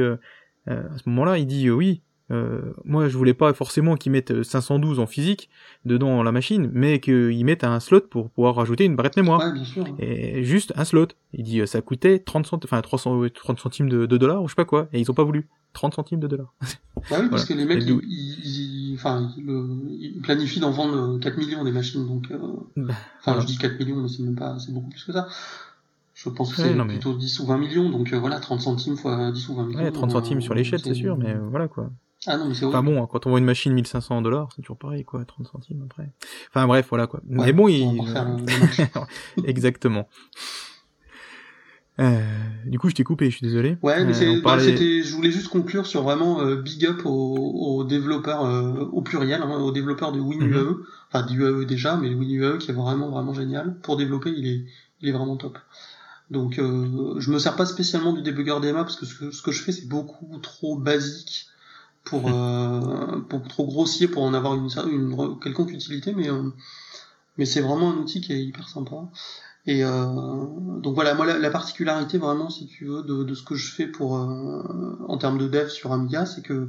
à 0.67 0.97
ce 0.97 1.09
moment-là, 1.11 1.39
il 1.39 1.47
dit 1.47 1.71
oui, 1.71 2.03
euh, 2.33 2.73
moi, 2.85 3.09
je 3.09 3.17
voulais 3.17 3.35
pas 3.35 3.53
forcément 3.53 3.97
qu'ils 3.97 4.13
mettent 4.13 4.43
512 4.43 4.99
en 4.99 5.07
physique 5.07 5.51
dedans 5.85 6.23
la 6.23 6.33
machine, 6.33 6.71
mais 6.73 6.99
qu'ils 7.01 7.45
mettent 7.45 7.65
un 7.65 7.79
slot 7.81 8.03
pour 8.03 8.31
pouvoir 8.31 8.55
rajouter 8.55 8.85
une 8.85 8.97
barrette 8.97 9.17
mémoire. 9.17 9.41
Ouais, 9.41 9.53
bien 9.53 9.65
sûr. 9.65 9.85
Et 9.99 10.43
juste 10.45 10.73
un 10.77 10.85
slot. 10.85 11.09
Il 11.35 11.45
dit, 11.45 11.67
ça 11.67 11.83
coûtait 11.83 12.19
30 12.19 12.47
centimes, 12.47 12.69
enfin 12.69 12.81
300, 12.81 13.23
30 13.35 13.61
centimes 13.61 13.89
de, 13.89 14.07
dollars 14.07 14.43
ou 14.43 14.49
je 14.49 14.53
sais 14.53 14.57
pas 14.57 14.65
quoi. 14.65 14.89
Et 14.93 15.01
ils 15.01 15.11
ont 15.11 15.15
pas 15.15 15.25
voulu. 15.25 15.49
30 15.75 15.95
centimes 15.95 16.21
de 16.21 16.27
dollars. 16.27 16.53
Bah 17.11 17.17
oui, 17.21 17.29
parce 17.31 17.47
que 17.47 17.55
les 17.55 17.65
mecs, 17.65 17.83
ils, 17.83 18.95
enfin, 18.95 19.33
ils, 19.39 20.21
planifient 20.23 20.61
d'en 20.61 20.71
vendre 20.71 21.19
4 21.19 21.39
millions 21.39 21.65
des 21.65 21.73
machines, 21.73 22.07
donc, 22.07 22.31
euh, 22.31 22.37
bah, 22.77 22.95
enfin, 23.21 23.41
je 23.41 23.47
dis 23.47 23.57
4 23.57 23.79
millions, 23.81 23.97
mais 23.97 24.09
c'est 24.09 24.23
même 24.23 24.37
pas, 24.37 24.59
c'est 24.59 24.73
beaucoup 24.73 24.91
plus 24.91 25.03
que 25.03 25.13
ça. 25.13 25.27
Je 26.15 26.29
pense 26.29 26.55
que 26.55 26.63
c'est 26.63 26.75
plutôt 26.75 27.15
10 27.15 27.41
ou 27.41 27.47
20 27.47 27.59
millions, 27.59 27.91
donc 27.91 28.13
euh, 28.13 28.19
voilà, 28.19 28.39
30 28.39 28.61
centimes 28.61 28.97
fois 28.97 29.33
10 29.33 29.49
ou 29.49 29.55
20 29.57 29.65
millions. 29.65 29.81
Ouais, 29.81 29.91
30 29.91 30.11
centimes 30.13 30.41
sur 30.41 30.55
l'échelle, 30.55 30.81
c'est 30.81 30.95
sûr, 30.95 31.17
mais 31.17 31.35
voilà 31.51 31.69
quoi. 31.69 31.91
Ah 32.27 32.37
non, 32.37 32.49
mais 32.49 32.55
c'est 32.55 32.65
Enfin 32.65 32.83
bon, 32.83 33.05
quand 33.07 33.27
on 33.27 33.31
voit 33.31 33.39
une 33.41 33.45
machine 33.45 33.73
1500 33.73 34.23
dollars, 34.23 34.49
c'est 34.55 34.63
toujours 34.63 34.79
pareil, 34.79 35.05
quoi, 35.05 35.25
30 35.25 35.47
centimes 35.47 35.83
après. 35.91 36.09
Enfin 36.51 36.67
bref, 36.67 36.87
voilà 36.89 37.07
quoi. 37.07 37.21
mais 37.29 37.53
bon, 37.53 37.69
il... 37.69 38.01
Exactement. 39.45 40.09
Euh, 42.01 42.21
du 42.65 42.79
coup, 42.79 42.89
je 42.89 42.95
t'ai 42.95 43.05
coupé, 43.05 43.31
je 43.31 43.37
suis 43.37 43.47
désolé. 43.47 43.77
Ouais, 43.83 44.05
mais 44.05 44.21
euh, 44.23 44.41
bah, 44.43 44.59
c'était, 44.59 45.03
je 45.03 45.15
voulais 45.15 45.31
juste 45.31 45.49
conclure 45.49 45.87
sur 45.87 46.03
vraiment 46.03 46.41
euh, 46.41 46.57
big 46.57 46.87
up 46.87 47.03
aux, 47.05 47.85
développeurs 47.85 48.45
euh, 48.45 48.85
au 48.93 49.03
pluriel, 49.03 49.43
hein, 49.43 49.59
aux 49.59 49.73
développeurs 49.73 50.13
de 50.13 50.21
WinUAE, 50.21 50.71
mm 50.71 50.85
enfin 51.13 51.27
d'UAE 51.27 51.67
déjà, 51.67 51.97
mais 51.97 52.09
WinUAE 52.15 52.57
qui 52.59 52.71
est 52.71 52.75
vraiment 52.75 53.11
vraiment 53.11 53.35
génial 53.35 53.77
pour 53.83 53.99
développer, 53.99 54.33
il 54.35 54.47
est, 54.47 54.65
il 55.03 55.09
est 55.11 55.13
vraiment 55.13 55.37
top. 55.37 55.59
Donc, 56.31 56.55
je 56.57 57.31
me 57.31 57.39
sers 57.39 57.55
pas 57.57 57.67
spécialement 57.67 58.15
du 58.15 58.23
débugger 58.23 58.59
DMA 58.63 58.85
parce 58.85 58.97
que 58.97 59.05
ce 59.05 59.15
que, 59.15 59.31
ce 59.31 59.43
que 59.43 59.53
je 59.53 59.63
fais 59.63 59.73
c'est 59.73 59.87
beaucoup 59.87 60.39
trop 60.41 60.79
basique 60.79 61.52
pour, 62.05 62.29
euh, 62.29 63.21
pour 63.29 63.43
trop 63.49 63.67
grossier 63.67 64.09
pour 64.09 64.23
en 64.23 64.35
avoir 64.35 64.55
une, 64.55 64.69
une 64.91 65.39
quelconque 65.41 65.73
utilité, 65.73 66.13
mais, 66.15 66.31
euh, 66.31 66.51
mais 67.39 67.45
c'est 67.45 67.61
vraiment 67.61 67.91
un 67.91 67.97
outil 67.97 68.21
qui 68.21 68.33
est 68.33 68.43
hyper 68.43 68.69
sympa. 68.69 68.97
Et 69.67 69.85
euh, 69.85 70.07
donc 70.81 70.95
voilà, 70.95 71.15
moi 71.15 71.25
la, 71.25 71.51
particularité 71.51 72.19
vraiment, 72.19 72.51
si 72.51 72.67
tu 72.67 72.87
veux, 72.87 73.03
de, 73.05 73.23
de 73.23 73.35
ce 73.35 73.45
que 73.45 73.55
je 73.55 73.73
fais 73.73 73.87
pour 73.87 74.13
en 74.15 75.19
termes 75.19 75.39
de 75.39 75.47
dev 75.47 75.69
sur 75.69 75.93
Amiga, 75.93 76.27
c'est 76.27 76.43
que 76.43 76.69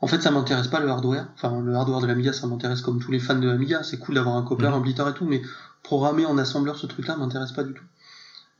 en 0.00 0.08
fait 0.08 0.20
ça 0.20 0.32
m'intéresse 0.32 0.66
pas 0.66 0.80
le 0.80 0.88
hardware. 0.88 1.28
Enfin 1.34 1.60
le 1.60 1.72
hardware 1.72 2.00
de 2.00 2.08
l'Amiga, 2.08 2.32
ça 2.32 2.48
m'intéresse 2.48 2.80
comme 2.80 2.98
tous 2.98 3.12
les 3.12 3.20
fans 3.20 3.38
de 3.38 3.46
l'Amiga. 3.46 3.84
C'est 3.84 3.98
cool 3.98 4.16
d'avoir 4.16 4.34
un 4.34 4.42
copper, 4.42 4.66
mhm. 4.66 4.74
un 4.74 4.80
blitter 4.80 5.04
et 5.08 5.14
tout, 5.14 5.24
mais 5.24 5.40
programmer 5.84 6.26
en 6.26 6.36
assembleur 6.36 6.76
ce 6.76 6.86
truc-là 6.86 7.16
m'intéresse 7.16 7.52
pas 7.52 7.62
du 7.62 7.74
tout. 7.74 7.84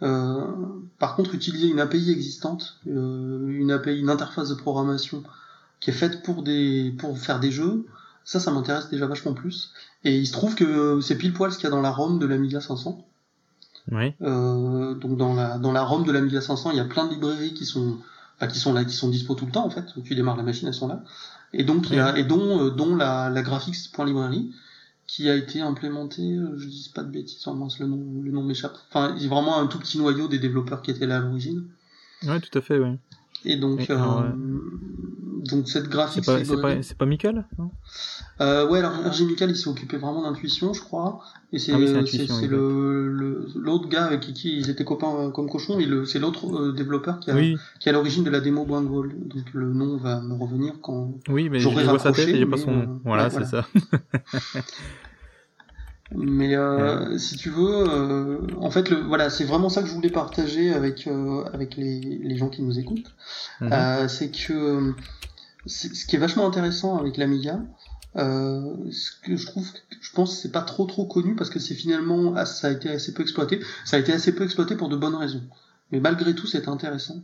Euh, 0.02 0.44
par 0.98 1.16
contre, 1.16 1.34
utiliser 1.34 1.68
une 1.68 1.80
API 1.80 2.10
existante, 2.10 2.78
euh, 2.86 3.48
une 3.48 3.70
API, 3.70 3.98
une 3.98 4.10
interface 4.10 4.48
de 4.50 4.54
programmation 4.54 5.22
qui 5.84 5.90
est 5.90 5.94
faite 5.94 6.22
pour 6.22 6.42
des 6.42 6.94
pour 6.98 7.18
faire 7.18 7.40
des 7.40 7.50
jeux, 7.50 7.84
ça, 8.24 8.40
ça 8.40 8.50
m'intéresse 8.50 8.88
déjà 8.88 9.06
vachement 9.06 9.34
plus. 9.34 9.70
Et 10.02 10.16
il 10.16 10.26
se 10.26 10.32
trouve 10.32 10.54
que 10.54 11.02
c'est 11.02 11.16
pile 11.16 11.34
poil 11.34 11.52
ce 11.52 11.58
qu'il 11.58 11.64
y 11.64 11.66
a 11.66 11.70
dans 11.70 11.82
la 11.82 11.90
ROM 11.90 12.18
de 12.18 12.24
l'Amiga 12.24 12.62
500. 12.62 13.06
Oui. 13.92 14.14
Euh, 14.22 14.94
donc 14.94 15.18
dans 15.18 15.34
la 15.34 15.58
dans 15.58 15.72
la 15.72 15.82
ROM 15.82 16.04
de 16.04 16.10
l'Amiga 16.10 16.40
500, 16.40 16.70
il 16.70 16.78
y 16.78 16.80
a 16.80 16.86
plein 16.86 17.06
de 17.06 17.12
librairies 17.12 17.52
qui 17.52 17.66
sont 17.66 17.98
enfin, 18.36 18.46
qui 18.46 18.58
sont 18.58 18.72
là, 18.72 18.86
qui 18.86 18.94
sont 18.94 19.10
dispo 19.10 19.34
tout 19.34 19.44
le 19.44 19.52
temps 19.52 19.66
en 19.66 19.68
fait. 19.68 19.84
Tu 20.04 20.14
démarres 20.14 20.38
la 20.38 20.42
machine, 20.42 20.68
elles 20.68 20.72
sont 20.72 20.88
là. 20.88 21.04
Et 21.52 21.64
donc 21.64 21.90
il 21.90 21.96
y 21.96 22.00
a 22.00 22.16
et 22.16 22.24
dont 22.24 22.64
euh, 22.64 22.70
dont 22.70 22.96
la 22.96 23.28
la 23.28 23.42
graphics.librairie 23.42 24.52
qui 25.06 25.28
a 25.28 25.36
été 25.36 25.60
implémentée, 25.60 26.32
euh, 26.32 26.56
je 26.56 26.66
dis 26.66 26.90
pas 26.94 27.02
de 27.02 27.10
bêtises, 27.10 27.46
mince, 27.46 27.78
le 27.78 27.88
nom 27.88 28.02
le 28.22 28.30
nom 28.30 28.42
m'échappe. 28.42 28.78
Enfin, 28.88 29.14
il 29.18 29.22
y 29.22 29.26
a 29.26 29.28
vraiment 29.28 29.58
un 29.58 29.66
tout 29.66 29.78
petit 29.78 29.98
noyau 29.98 30.28
des 30.28 30.38
développeurs 30.38 30.80
qui 30.80 30.90
étaient 30.90 31.06
là 31.06 31.18
à 31.18 31.20
l'origine. 31.20 31.68
Ouais, 32.26 32.40
tout 32.40 32.56
à 32.58 32.62
fait, 32.62 32.78
oui. 32.78 32.96
Et 33.44 33.56
donc, 33.56 33.90
euh, 33.90 33.96
donc 35.44 35.68
cette 35.68 35.88
graphique. 35.88 36.24
C'est 36.24 36.46
pas, 36.46 36.74
pas, 36.74 36.76
pas, 36.98 37.06
Michael 37.06 37.44
non? 37.58 37.70
Euh, 38.40 38.68
Ouais, 38.68 38.78
alors 38.78 38.92
RG 38.92 39.26
Michael, 39.26 39.50
il 39.50 39.56
s'est 39.56 39.68
occupé 39.68 39.96
vraiment 39.96 40.22
d'intuition, 40.22 40.72
je 40.72 40.80
crois. 40.80 41.20
Et 41.52 41.58
c'est 41.58 41.72
ah 41.72 41.76
oui, 41.78 41.86
le 42.48 43.46
l'autre 43.54 43.88
gars 43.88 44.06
avec 44.06 44.20
qui, 44.20 44.58
ils 44.58 44.70
étaient 44.70 44.84
copains 44.84 45.14
euh, 45.14 45.30
comme 45.30 45.48
cochons. 45.48 45.78
C'est 46.06 46.18
l'autre 46.18 46.72
développeur 46.72 47.20
qui, 47.20 47.30
a, 47.30 47.34
qui 47.78 47.88
à 47.88 47.92
l'origine 47.92 48.24
de 48.24 48.30
la 48.30 48.40
démo 48.40 48.64
Blind 48.64 48.88
Donc 48.88 49.52
le 49.52 49.72
nom 49.72 49.96
va 49.96 50.20
me 50.20 50.34
revenir 50.34 50.74
quand. 50.82 51.14
Oui, 51.28 51.48
mais 51.48 51.60
je 51.60 51.68
vois 51.68 51.98
sa 51.98 52.12
tête 52.12 52.28
et 52.28 52.36
j'ai 52.36 52.46
pas 52.46 52.56
son. 52.56 52.72
Euh, 52.72 52.86
voilà, 53.04 53.30
c'est 53.30 53.44
ça. 53.44 53.66
Mais 56.12 56.54
euh, 56.54 57.16
si 57.18 57.36
tu 57.36 57.50
veux, 57.50 57.88
euh, 57.88 58.46
en 58.60 58.70
fait, 58.70 58.90
le, 58.90 59.00
voilà, 59.00 59.30
c'est 59.30 59.44
vraiment 59.44 59.68
ça 59.68 59.82
que 59.82 59.88
je 59.88 59.94
voulais 59.94 60.10
partager 60.10 60.72
avec 60.72 61.06
euh, 61.06 61.44
avec 61.52 61.76
les, 61.76 62.00
les 62.00 62.36
gens 62.36 62.48
qui 62.48 62.62
nous 62.62 62.78
écoutent. 62.78 63.14
Mhm. 63.60 63.72
Euh, 63.72 64.08
c'est 64.08 64.30
que 64.30 64.94
ce 65.66 66.04
qui 66.06 66.16
est 66.16 66.18
vachement 66.18 66.46
intéressant 66.46 66.98
avec 66.98 67.16
l'Amiga, 67.16 67.60
euh, 68.16 68.76
ce 68.90 69.12
que 69.22 69.36
je 69.36 69.46
trouve, 69.46 69.66
je 70.00 70.12
pense, 70.12 70.38
c'est 70.38 70.52
pas 70.52 70.60
trop 70.62 70.84
trop 70.84 71.06
connu 71.06 71.34
parce 71.36 71.50
que 71.50 71.58
c'est 71.58 71.74
finalement, 71.74 72.34
ah, 72.36 72.44
ça 72.44 72.68
a 72.68 72.70
été 72.70 72.90
assez 72.90 73.14
peu 73.14 73.22
exploité. 73.22 73.60
Ça 73.84 73.96
a 73.96 74.00
été 74.00 74.12
assez 74.12 74.34
peu 74.34 74.44
exploité 74.44 74.76
pour 74.76 74.90
de 74.90 74.96
bonnes 74.96 75.16
raisons. 75.16 75.42
Mais 75.90 76.00
malgré 76.00 76.34
tout, 76.34 76.46
c'est 76.46 76.68
intéressant. 76.68 77.22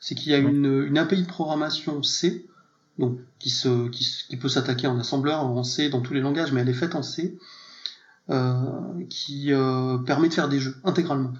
C'est 0.00 0.14
qu'il 0.14 0.32
y 0.32 0.34
a 0.34 0.38
une, 0.38 0.86
une 0.86 0.98
API 0.98 1.22
de 1.22 1.26
programmation 1.26 2.02
C, 2.02 2.46
donc 2.98 3.18
qui 3.38 3.50
se 3.50 3.88
qui, 3.90 4.06
qui 4.28 4.36
peut 4.36 4.48
s'attaquer 4.48 4.86
en 4.86 4.98
assembleur 4.98 5.44
en 5.44 5.64
C 5.64 5.90
dans 5.90 6.00
tous 6.00 6.14
les 6.14 6.20
langages, 6.20 6.52
mais 6.52 6.62
elle 6.62 6.68
est 6.68 6.74
faite 6.74 6.94
en 6.94 7.02
C 7.02 7.36
qui 9.08 9.52
euh, 9.52 9.98
permet 9.98 10.28
de 10.28 10.34
faire 10.34 10.48
des 10.48 10.58
jeux 10.58 10.76
intégralement. 10.84 11.32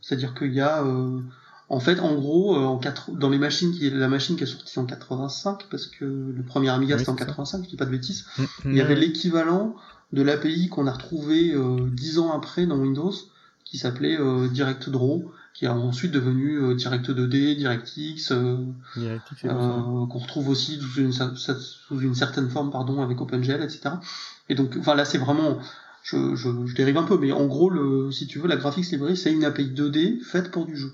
C'est-à-dire 0.00 0.34
qu'il 0.34 0.52
y 0.52 0.60
a 0.60 0.82
euh, 0.84 1.20
en 1.68 1.80
fait, 1.80 2.00
en 2.00 2.14
gros, 2.14 2.56
en 2.56 2.80
dans 3.08 3.28
les 3.28 3.38
machines, 3.38 3.72
qui 3.72 3.90
la 3.90 4.08
machine 4.08 4.36
qui 4.36 4.44
est 4.44 4.46
sortie 4.46 4.78
en 4.78 4.86
85, 4.86 5.66
parce 5.70 5.86
que 5.86 6.04
le 6.04 6.42
premier 6.42 6.70
Amiga 6.70 6.96
c'était 6.96 7.10
en 7.10 7.14
85, 7.14 7.64
je 7.64 7.68
dis 7.68 7.76
pas 7.76 7.84
de 7.84 7.90
bêtises, 7.90 8.24
mm, 8.38 8.44
il 8.66 8.76
y 8.76 8.80
avait 8.80 8.94
l'équivalent 8.94 9.74
de 10.12 10.22
l'API 10.22 10.68
qu'on 10.70 10.86
a 10.86 10.92
retrouvé 10.92 11.54
dix 11.92 12.18
ans 12.18 12.32
après 12.32 12.64
dans 12.64 12.78
Windows, 12.78 13.12
qui 13.64 13.76
s'appelait 13.76 14.16
Direct 14.50 14.88
Draw, 14.88 15.30
qui 15.52 15.66
est 15.66 15.68
ensuite 15.68 16.12
devenu 16.12 16.74
Direct 16.74 17.10
2D, 17.10 17.56
DirectX, 17.56 18.32
qu'on 19.42 20.18
retrouve 20.18 20.48
aussi 20.48 20.80
sous 20.80 21.02
une, 21.02 21.12
sous 21.12 22.00
une, 22.00 22.14
certaine 22.14 22.48
forme, 22.48 22.70
pardon, 22.70 23.02
avec 23.02 23.20
OpenGL, 23.20 23.62
etc. 23.62 23.90
Et 24.48 24.54
donc, 24.54 24.74
enfin 24.78 24.94
là, 24.94 25.04
c'est 25.04 25.18
vraiment 25.18 25.58
je, 26.02 26.34
je, 26.34 26.74
dérive 26.74 26.96
un 26.96 27.02
peu, 27.02 27.18
mais 27.18 27.32
en 27.32 27.46
gros, 27.46 27.70
le, 27.70 28.10
si 28.12 28.26
tu 28.26 28.38
veux, 28.38 28.48
la 28.48 28.56
Graphics 28.56 28.90
Library, 28.90 29.16
c'est 29.16 29.32
une 29.32 29.44
API 29.44 29.70
2D 29.70 30.22
faite 30.22 30.50
pour 30.50 30.66
du 30.66 30.76
jeu. 30.76 30.92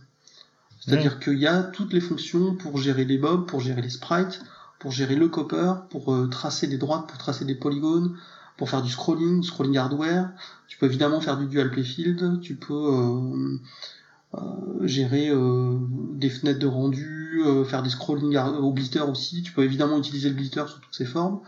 C'est-à-dire 0.80 1.18
qu'il 1.18 1.38
y 1.38 1.46
a 1.46 1.62
toutes 1.62 1.94
les 1.94 2.00
fonctions 2.00 2.54
pour 2.54 2.76
gérer 2.76 3.06
les 3.06 3.16
bobs, 3.16 3.46
pour 3.46 3.60
gérer 3.60 3.80
les 3.80 3.88
sprites, 3.88 4.42
pour 4.78 4.92
gérer 4.92 5.16
le 5.16 5.28
copper, 5.28 5.72
pour 5.88 6.12
euh, 6.12 6.26
tracer 6.26 6.66
des 6.66 6.76
droites, 6.76 7.06
pour 7.06 7.16
tracer 7.16 7.46
des 7.46 7.54
polygones, 7.54 8.16
pour 8.58 8.68
faire 8.68 8.82
du 8.82 8.90
scrolling, 8.90 9.42
scrolling 9.42 9.78
hardware. 9.78 10.30
Tu 10.68 10.76
peux 10.76 10.84
évidemment 10.84 11.22
faire 11.22 11.38
du 11.38 11.46
dual 11.46 11.70
playfield, 11.70 12.40
tu 12.42 12.56
peux 12.56 12.74
euh, 12.74 13.56
euh, 14.34 14.86
gérer 14.86 15.32
des 16.14 16.28
fenêtres 16.28 16.58
de 16.58 16.66
rendu, 16.66 17.42
faire 17.66 17.82
des 17.82 17.90
scrolling 17.90 18.36
au 18.36 18.70
blitter 18.72 19.00
aussi. 19.00 19.42
Tu 19.42 19.52
peux 19.52 19.64
évidemment 19.64 19.96
utiliser 19.96 20.28
le 20.28 20.34
blitter 20.34 20.64
sous 20.66 20.80
toutes 20.80 20.94
ses 20.94 21.06
formes. 21.06 21.40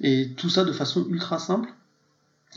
Et 0.00 0.34
tout 0.36 0.48
ça 0.48 0.64
de 0.64 0.72
façon 0.72 1.04
ultra 1.08 1.38
simple 1.40 1.68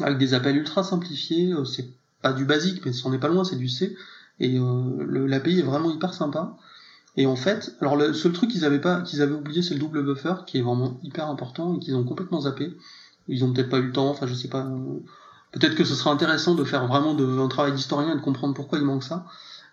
avec 0.01 0.17
des 0.17 0.33
appels 0.33 0.57
ultra 0.57 0.83
simplifiés. 0.83 1.53
Euh, 1.53 1.65
c'est 1.65 1.87
pas 2.21 2.33
du 2.33 2.45
basique, 2.45 2.85
mais 2.85 2.93
c'en 2.93 3.13
est 3.13 3.19
pas 3.19 3.27
loin, 3.27 3.43
c'est 3.43 3.55
du 3.55 3.69
C. 3.69 3.95
Et 4.39 4.57
euh, 4.57 5.27
l'API 5.27 5.59
est 5.59 5.63
vraiment 5.63 5.91
hyper 5.91 6.13
sympa. 6.13 6.57
Et 7.17 7.25
en 7.25 7.35
fait, 7.35 7.75
alors 7.79 7.95
le 7.95 8.13
seul 8.13 8.33
truc 8.33 8.51
qu'ils 8.51 8.65
avaient 8.65 8.81
pas, 8.81 9.01
qu'ils 9.01 9.21
avaient 9.21 9.35
oublié, 9.35 9.61
c'est 9.61 9.73
le 9.73 9.79
double 9.79 10.03
buffer, 10.03 10.33
qui 10.45 10.57
est 10.57 10.61
vraiment 10.61 10.99
hyper 11.03 11.29
important 11.29 11.75
et 11.75 11.79
qu'ils 11.79 11.95
ont 11.95 12.03
complètement 12.03 12.41
zappé. 12.41 12.75
Ils 13.27 13.43
ont 13.43 13.53
peut-être 13.53 13.69
pas 13.69 13.77
eu 13.77 13.83
le 13.83 13.91
temps, 13.91 14.09
enfin 14.09 14.27
je 14.27 14.33
sais 14.33 14.49
pas. 14.49 14.65
Euh, 14.65 14.99
peut-être 15.51 15.75
que 15.75 15.85
ce 15.85 15.95
sera 15.95 16.11
intéressant 16.11 16.55
de 16.55 16.63
faire 16.63 16.87
vraiment 16.87 17.13
de, 17.13 17.25
un 17.39 17.47
travail 17.47 17.71
d'historien 17.71 18.13
et 18.13 18.15
de 18.15 18.21
comprendre 18.21 18.53
pourquoi 18.53 18.77
il 18.79 18.85
manque 18.85 19.03
ça. 19.03 19.25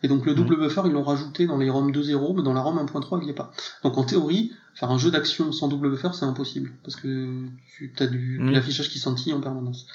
Et 0.04 0.08
donc 0.08 0.26
le 0.26 0.35
double 0.35 0.56
buffer, 0.56 0.82
ils 0.87 0.92
l'ont 0.92 1.04
rajouté 1.04 1.46
dans 1.46 1.58
les 1.58 1.70
ROM 1.70 1.90
2.0, 1.90 2.37
mais 2.37 2.42
dans 2.42 2.52
la 2.52 2.61
ROM 2.61 2.76
1.3, 2.76 3.18
il 3.20 3.24
n'y 3.24 3.30
est 3.30 3.35
pas. 3.35 3.52
Donc 3.85 3.98
en 3.98 4.04
théorie, 4.04 4.52
faire 4.74 4.90
un 4.90 4.98
jeu 4.98 5.11
d'action 5.11 5.52
sans 5.52 5.68
double 5.68 5.90
buffer, 5.90 6.08
c'est 6.12 6.24
impossible, 6.24 6.72
parce 6.82 6.96
que 6.96 7.46
tu 7.78 7.92
as 8.00 8.06
du, 8.06 8.38
de 8.38 8.50
l'affichage 8.50 8.88
qui 8.88 8.98
scintille 8.98 9.32
en 9.32 9.40
permanence. 9.40 9.87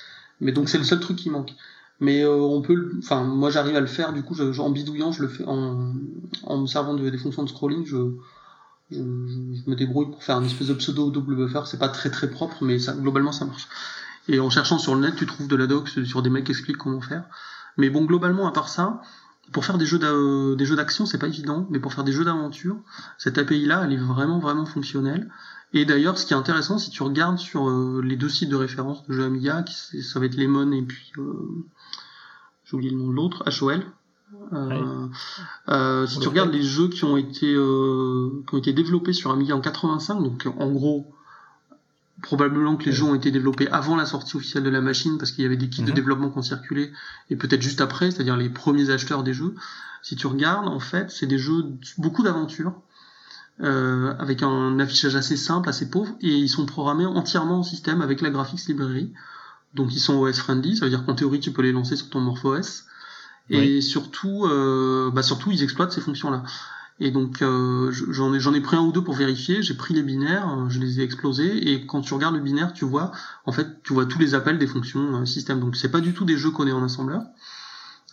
Mais 0.41 0.51
donc 0.51 0.69
c'est 0.69 0.77
le 0.77 0.83
seul 0.83 0.99
truc 0.99 1.17
qui 1.17 1.29
manque. 1.29 1.53
Mais 1.99 2.23
euh, 2.23 2.35
on 2.35 2.61
peut, 2.61 2.91
enfin 2.99 3.23
moi 3.23 3.49
j'arrive 3.49 3.75
à 3.75 3.81
le 3.81 3.87
faire. 3.87 4.13
Du 4.13 4.23
coup, 4.23 4.35
je, 4.35 4.59
en 4.59 4.69
bidouillant, 4.69 5.11
je 5.11 5.23
le 5.23 5.27
fais 5.27 5.45
en, 5.45 5.93
me 6.57 6.67
servant 6.67 6.93
de, 6.93 7.09
des 7.09 7.17
fonctions 7.17 7.43
de 7.43 7.49
scrolling. 7.49 7.85
Je, 7.85 7.97
me 8.89 9.75
débrouille 9.75 10.09
pour 10.11 10.23
faire 10.23 10.37
une 10.37 10.45
espèce 10.45 10.67
de 10.67 10.73
pseudo 10.73 11.11
double 11.11 11.35
buffer. 11.35 11.61
C'est 11.65 11.79
pas 11.79 11.89
très 11.89 12.09
très 12.09 12.29
propre, 12.29 12.63
mais 12.63 12.79
ça, 12.79 12.93
globalement 12.93 13.33
ça 13.33 13.45
marche. 13.45 13.67
Et 14.29 14.39
en 14.39 14.49
cherchant 14.49 14.77
sur 14.77 14.95
le 14.95 15.01
net, 15.01 15.15
tu 15.15 15.25
trouves 15.25 15.47
de 15.47 15.55
la 15.55 15.67
doc 15.67 15.89
sur 15.89 16.21
des 16.21 16.29
mecs 16.29 16.45
qui 16.45 16.51
expliquent 16.51 16.77
comment 16.77 17.01
faire. 17.01 17.23
Mais 17.77 17.89
bon, 17.89 18.05
globalement, 18.05 18.47
à 18.47 18.51
part 18.51 18.69
ça, 18.69 19.01
pour 19.51 19.65
faire 19.65 19.77
des 19.77 19.85
jeux 19.85 19.99
des 20.55 20.65
jeux 20.65 20.75
d'action, 20.75 21.05
c'est 21.05 21.17
pas 21.17 21.27
évident, 21.27 21.67
mais 21.69 21.79
pour 21.79 21.93
faire 21.93 22.03
des 22.03 22.11
jeux 22.11 22.25
d'aventure, 22.25 22.77
cette 23.17 23.37
API-là, 23.37 23.83
elle 23.85 23.93
est 23.93 23.97
vraiment 23.97 24.39
vraiment 24.39 24.65
fonctionnelle. 24.65 25.29
Et 25.73 25.85
d'ailleurs, 25.85 26.17
ce 26.17 26.25
qui 26.25 26.33
est 26.33 26.37
intéressant, 26.37 26.77
si 26.77 26.89
tu 26.89 27.03
regardes 27.03 27.37
sur 27.37 27.69
euh, 27.69 28.01
les 28.01 28.15
deux 28.15 28.29
sites 28.29 28.49
de 28.49 28.55
référence 28.55 29.05
de 29.05 29.13
jeux 29.13 29.25
Amiga, 29.25 29.63
qui, 29.63 30.01
ça 30.01 30.19
va 30.19 30.25
être 30.25 30.35
Lemon 30.35 30.71
et 30.71 30.81
puis 30.81 31.11
euh, 31.17 31.65
j'ai 32.65 32.75
oublié 32.75 32.91
le 32.91 32.97
nom 32.97 33.09
de 33.09 33.13
l'autre, 33.13 33.43
HOL. 33.61 33.83
Euh, 34.53 35.07
euh, 35.69 36.05
si 36.05 36.19
tu 36.19 36.27
regardes 36.27 36.51
les 36.51 36.61
jeux 36.63 36.89
qui 36.89 37.05
ont 37.05 37.15
été 37.15 37.53
euh, 37.53 38.43
qui 38.47 38.55
ont 38.55 38.57
été 38.57 38.73
développés 38.73 39.13
sur 39.13 39.31
Amiga 39.31 39.55
en 39.55 39.61
85, 39.61 40.21
donc 40.21 40.47
en 40.57 40.69
gros 40.71 41.13
probablement 42.21 42.77
que 42.77 42.85
les 42.85 42.91
jeux 42.91 43.03
ont 43.03 43.15
été 43.15 43.31
développés 43.31 43.67
avant 43.69 43.95
la 43.95 44.05
sortie 44.05 44.35
officielle 44.35 44.63
de 44.63 44.69
la 44.69 44.81
machine 44.81 45.17
parce 45.17 45.31
qu'il 45.31 45.43
y 45.43 45.47
avait 45.47 45.57
des 45.57 45.69
kits 45.69 45.83
de 45.83 45.89
mhm. 45.89 45.93
développement 45.93 46.29
qui 46.29 46.37
ont 46.39 46.43
circulé 46.43 46.91
et 47.29 47.35
peut-être 47.35 47.61
juste 47.61 47.81
après, 47.81 48.11
c'est-à-dire 48.11 48.37
les 48.37 48.49
premiers 48.49 48.89
acheteurs 48.89 49.23
des 49.23 49.33
jeux. 49.33 49.55
Si 50.01 50.15
tu 50.15 50.27
regardes, 50.27 50.67
en 50.67 50.79
fait, 50.79 51.11
c'est 51.11 51.27
des 51.27 51.37
jeux 51.37 51.65
beaucoup 51.97 52.23
d'aventures 52.23 52.73
euh, 53.61 54.13
avec 54.19 54.43
un 54.43 54.79
affichage 54.79 55.15
assez 55.15 55.37
simple, 55.37 55.69
assez 55.69 55.89
pauvre 55.89 56.15
et 56.21 56.35
ils 56.35 56.49
sont 56.49 56.65
programmés 56.65 57.05
entièrement 57.05 57.59
en 57.59 57.63
système 57.63 58.01
avec 58.01 58.21
la 58.21 58.29
Graphics 58.29 58.67
Library. 58.67 59.13
Donc 59.73 59.93
ils 59.93 59.99
sont 59.99 60.15
OS 60.15 60.39
friendly, 60.39 60.77
ça 60.77 60.85
veut 60.85 60.89
dire 60.89 61.05
qu'en 61.05 61.15
théorie 61.15 61.39
tu 61.39 61.51
peux 61.51 61.61
les 61.61 61.71
lancer 61.71 61.95
sur 61.95 62.09
ton 62.09 62.19
MorphOS. 62.19 62.83
Et 63.49 63.79
surtout, 63.79 64.45
euh, 64.45 65.09
bah 65.11 65.23
surtout 65.23 65.51
ils 65.51 65.63
exploitent 65.63 65.93
ces 65.93 66.01
fonctions-là. 66.01 66.43
Et 66.99 67.11
donc 67.11 67.41
euh, 67.41 67.91
j'en 67.91 68.33
ai, 68.33 68.39
j'en 68.39 68.53
ai 68.53 68.61
pris 68.61 68.75
un 68.75 68.81
ou 68.81 68.91
deux 68.91 69.03
pour 69.03 69.15
vérifier. 69.15 69.61
J'ai 69.61 69.75
pris 69.75 69.93
les 69.93 70.01
binaires, 70.01 70.49
euh, 70.49 70.69
je 70.69 70.79
les 70.79 70.99
ai 70.99 71.03
explosés. 71.03 71.71
Et 71.71 71.85
quand 71.85 72.01
tu 72.01 72.13
regardes 72.13 72.35
le 72.35 72.41
binaire, 72.41 72.73
tu 72.73 72.85
vois, 72.85 73.11
en 73.45 73.51
fait, 73.51 73.83
tu 73.83 73.93
vois 73.93 74.05
tous 74.05 74.19
les 74.19 74.33
appels 74.33 74.57
des 74.57 74.67
fonctions 74.67 75.21
euh, 75.21 75.25
système. 75.25 75.59
Donc 75.59 75.75
c'est 75.75 75.91
pas 75.91 76.01
du 76.01 76.13
tout 76.13 76.25
des 76.25 76.37
jeux 76.37 76.51
qu'on 76.51 76.67
est 76.67 76.71
en 76.71 76.83
assembleur. 76.83 77.21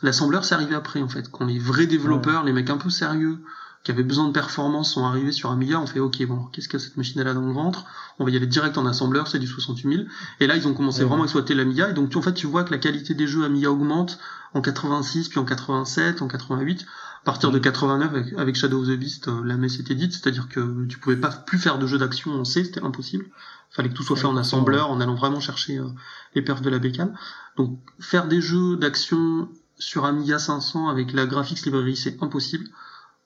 L'assembleur, 0.03 0.45
c'est 0.45 0.55
arrivé 0.55 0.75
après, 0.75 1.01
en 1.01 1.09
fait. 1.09 1.31
Quand 1.31 1.47
les 1.47 1.59
vrais 1.59 1.87
développeurs, 1.87 2.45
les 2.45 2.53
mecs 2.53 2.69
un 2.69 2.77
peu 2.77 2.91
sérieux, 2.91 3.39
qui 3.85 3.91
avaient 3.91 4.03
besoin 4.03 4.27
de 4.27 4.33
performance, 4.33 4.93
sont 4.93 5.05
arrivés 5.05 5.33
sur 5.33 5.51
Amiga, 5.51 5.79
on 5.79 5.87
fait 5.87 6.01
OK, 6.01 6.23
bon, 6.27 6.45
qu'est-ce 6.53 6.69
que 6.69 6.79
cette 6.79 6.97
machine 6.97 7.23
là 7.23 7.33
dans 7.33 7.47
le 7.47 7.53
ventre? 7.53 7.85
On 8.19 8.25
va 8.25 8.31
y 8.31 8.37
aller 8.37 8.47
direct 8.47 8.77
en 8.77 8.87
assembleur, 8.87 9.29
c'est 9.29 9.39
du 9.39 9.47
68 9.47 9.97
000. 9.97 10.09
Et 10.41 10.47
là, 10.47 10.57
ils 10.57 10.67
ont 10.67 10.75
commencé 10.75 11.05
vraiment 11.05 11.23
à 11.23 11.25
exploiter 11.25 11.55
l'Amiga. 11.55 11.91
Et 11.91 11.93
donc, 11.93 12.15
en 12.17 12.23
fait, 12.23 12.33
tu 12.33 12.47
vois 12.47 12.65
que 12.65 12.71
la 12.71 12.79
qualité 12.79 13.15
des 13.15 13.27
jeux 13.27 13.45
Amiga 13.45 13.71
augmente 13.71 14.19
en 14.55 14.61
86, 14.61 15.29
puis 15.29 15.39
en 15.39 15.45
87, 15.45 16.23
en 16.23 16.29
88 16.29 16.87
à 17.14 17.14
partir 17.25 17.51
de 17.51 17.59
89 17.59 18.35
avec, 18.37 18.55
Shadow 18.55 18.83
of 18.83 18.89
the 18.89 18.99
Beast, 18.99 19.29
euh, 19.29 19.43
la 19.45 19.57
messe 19.57 19.81
était 19.81 19.95
dite, 19.95 20.13
c'est-à-dire 20.13 20.49
que 20.49 20.87
tu 20.87 20.99
pouvais 20.99 21.17
pas 21.17 21.31
plus 21.31 21.59
faire 21.59 21.79
de 21.79 21.87
jeux 21.87 21.99
d'action 21.99 22.33
en 22.33 22.45
C, 22.45 22.65
c'était 22.65 22.83
impossible. 22.83 23.27
Fallait 23.71 23.89
que 23.89 23.95
tout 23.95 24.03
soit 24.03 24.17
fait 24.17 24.27
en 24.27 24.37
assembleur, 24.37 24.91
en 24.91 25.01
allant 25.01 25.15
vraiment 25.15 25.41
chercher 25.41 25.79
euh, 25.79 25.89
les 26.35 26.43
perfs 26.43 26.63
de 26.63 26.71
la 26.71 26.79
bécane. 26.79 27.17
Donc 27.57 27.79
faire 27.99 28.29
des 28.29 28.41
jeux 28.41 28.77
d'action 28.77 29.49
sur 29.79 30.05
Amiga 30.05 30.39
500 30.39 30.89
avec 30.89 31.13
la 31.13 31.27
graphics 31.27 31.65
library, 31.65 31.97
c'est 31.97 32.23
impossible. 32.23 32.67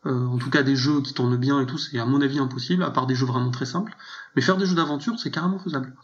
Euh, 0.07 0.27
en 0.27 0.39
tout 0.39 0.49
cas, 0.49 0.63
des 0.63 0.77
jeux 0.77 1.03
qui 1.03 1.13
tournent 1.13 1.37
bien 1.37 1.61
et 1.61 1.67
tout, 1.67 1.77
c'est 1.77 1.99
à 1.99 2.07
mon 2.07 2.21
avis 2.21 2.39
impossible, 2.39 2.85
à 2.85 2.91
part 2.91 3.07
des 3.07 3.17
jeux 3.17 3.27
vraiment 3.27 3.51
très 3.51 3.67
simples. 3.67 3.97
Mais 4.37 4.43
faire 4.43 4.57
des 4.57 4.65
jeux 4.65 4.77
d'aventure, 4.77 5.19
c'est 5.19 5.31
carrément 5.31 5.59
faisable. 5.59 5.95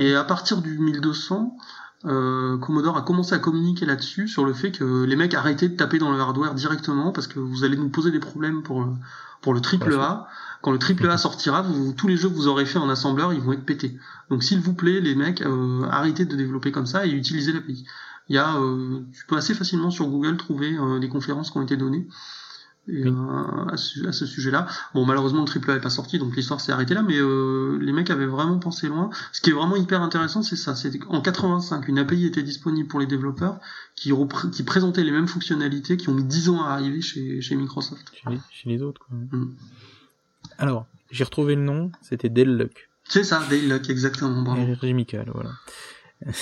Et 0.00 0.14
à 0.14 0.24
partir 0.24 0.62
du 0.62 0.78
1200, 0.78 1.58
euh, 2.06 2.58
Commodore 2.58 2.96
a 2.96 3.02
commencé 3.02 3.34
à 3.34 3.38
communiquer 3.38 3.86
là-dessus 3.86 4.28
sur 4.28 4.44
le 4.44 4.52
fait 4.52 4.72
que 4.72 5.04
les 5.04 5.16
mecs 5.16 5.34
arrêtaient 5.34 5.68
de 5.68 5.76
taper 5.76 5.98
dans 5.98 6.12
le 6.12 6.20
hardware 6.20 6.54
directement 6.54 7.12
parce 7.12 7.26
que 7.26 7.38
vous 7.38 7.64
allez 7.64 7.76
nous 7.76 7.88
poser 7.88 8.10
des 8.10 8.18
problèmes 8.18 8.62
pour 8.62 8.82
le, 8.82 8.92
pour 9.40 9.54
le 9.54 9.60
triple 9.60 9.94
A. 9.94 10.28
Quand 10.62 10.70
le 10.70 10.78
triple 10.78 11.08
A 11.08 11.18
sortira, 11.18 11.62
vous, 11.62 11.92
tous 11.92 12.08
les 12.08 12.16
jeux 12.16 12.28
que 12.28 12.34
vous 12.34 12.48
aurez 12.48 12.66
fait 12.66 12.78
en 12.78 12.88
assembleur, 12.88 13.32
ils 13.32 13.40
vont 13.40 13.52
être 13.52 13.64
pétés. 13.64 13.98
Donc 14.30 14.42
s'il 14.42 14.60
vous 14.60 14.74
plaît, 14.74 15.00
les 15.00 15.14
mecs, 15.14 15.42
euh, 15.42 15.86
arrêtez 15.90 16.24
de 16.24 16.36
développer 16.36 16.72
comme 16.72 16.86
ça 16.86 17.06
et 17.06 17.10
utilisez 17.10 17.52
l'API. 17.52 17.84
Il 18.28 18.36
y 18.36 18.38
a, 18.38 18.56
euh, 18.56 19.00
tu 19.12 19.26
peux 19.26 19.36
assez 19.36 19.54
facilement 19.54 19.90
sur 19.90 20.06
Google 20.06 20.36
trouver 20.36 20.76
euh, 20.76 20.98
des 20.98 21.08
conférences 21.08 21.50
qui 21.50 21.58
ont 21.58 21.62
été 21.62 21.76
données 21.76 22.08
euh, 22.88 23.66
à 23.72 23.76
ce, 23.76 24.26
sujet-là. 24.26 24.66
Bon, 24.92 25.06
malheureusement, 25.06 25.40
le 25.40 25.46
triple 25.46 25.70
A 25.70 25.76
est 25.76 25.80
pas 25.80 25.90
sorti, 25.90 26.18
donc 26.18 26.36
l'histoire 26.36 26.60
s'est 26.60 26.72
arrêtée 26.72 26.94
là, 26.94 27.02
mais 27.02 27.16
euh, 27.16 27.78
les 27.80 27.92
mecs 27.92 28.10
avaient 28.10 28.26
vraiment 28.26 28.58
pensé 28.58 28.88
loin. 28.88 29.10
Ce 29.32 29.40
qui 29.40 29.50
est 29.50 29.54
vraiment 29.54 29.76
hyper 29.76 30.02
intéressant, 30.02 30.42
c'est 30.42 30.56
ça. 30.56 30.74
C'est 30.74 30.92
en 31.08 31.22
85, 31.22 31.88
une 31.88 31.98
API 31.98 32.26
était 32.26 32.42
disponible 32.42 32.88
pour 32.88 33.00
les 33.00 33.06
développeurs 33.06 33.58
qui, 33.94 34.12
qui 34.52 34.62
présentait 34.64 35.02
les 35.02 35.12
mêmes 35.12 35.28
fonctionnalités 35.28 35.96
qui 35.96 36.10
ont 36.10 36.14
mis 36.14 36.24
10 36.24 36.50
ans 36.50 36.62
à 36.62 36.72
arriver 36.72 37.00
chez, 37.00 37.40
chez 37.40 37.54
Microsoft. 37.54 38.12
Chez 38.50 38.68
les, 38.68 38.82
autres, 38.82 39.00
quoi. 39.00 39.16
Mm. 39.16 39.54
Alors, 40.58 40.86
j'ai 41.10 41.24
retrouvé 41.24 41.54
le 41.54 41.62
nom, 41.62 41.90
c'était 42.02 42.28
Dell 42.28 42.56
Luck. 42.56 42.90
C'est 43.04 43.24
ça, 43.24 43.42
Dell 43.48 43.68
Luck, 43.68 43.88
exactement. 43.88 44.42
Bravo. 44.42 44.76
Michael, 44.82 45.30
voilà. 45.32 45.52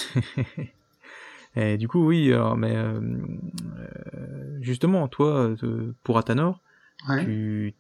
Et 1.55 1.77
du 1.77 1.89
coup, 1.89 2.07
oui, 2.07 2.33
alors, 2.33 2.57
mais 2.57 2.75
euh, 2.75 3.01
euh 3.01 4.59
justement, 4.61 5.09
toi, 5.09 5.55
euh, 5.63 5.93
pour 6.03 6.17
Atanor, 6.19 6.61
ouais. 7.09 7.25
tu 7.25 7.75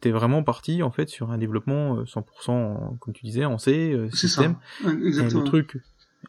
t'es 0.00 0.10
vraiment 0.10 0.42
parti 0.42 0.82
en 0.82 0.90
fait 0.90 1.08
sur 1.08 1.30
un 1.30 1.38
développement 1.38 2.02
100%, 2.04 2.22
euh, 2.50 2.96
comme 3.00 3.14
tu 3.14 3.24
disais, 3.24 3.44
en 3.44 3.58
C, 3.58 3.96
système. 4.12 4.56
Ça. 4.82 4.92
exactement. 4.92 5.40
Et 5.40 5.44
le 5.44 5.48
truc, 5.48 5.76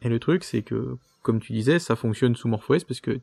et 0.02 0.08
le 0.08 0.18
truc, 0.18 0.44
c'est 0.44 0.62
que 0.62 0.96
comme 1.24 1.40
tu 1.40 1.54
disais, 1.54 1.78
ça 1.78 1.96
fonctionne 1.96 2.36
sous 2.36 2.48
MorphOS 2.48 2.84
parce 2.86 3.00
que 3.00 3.18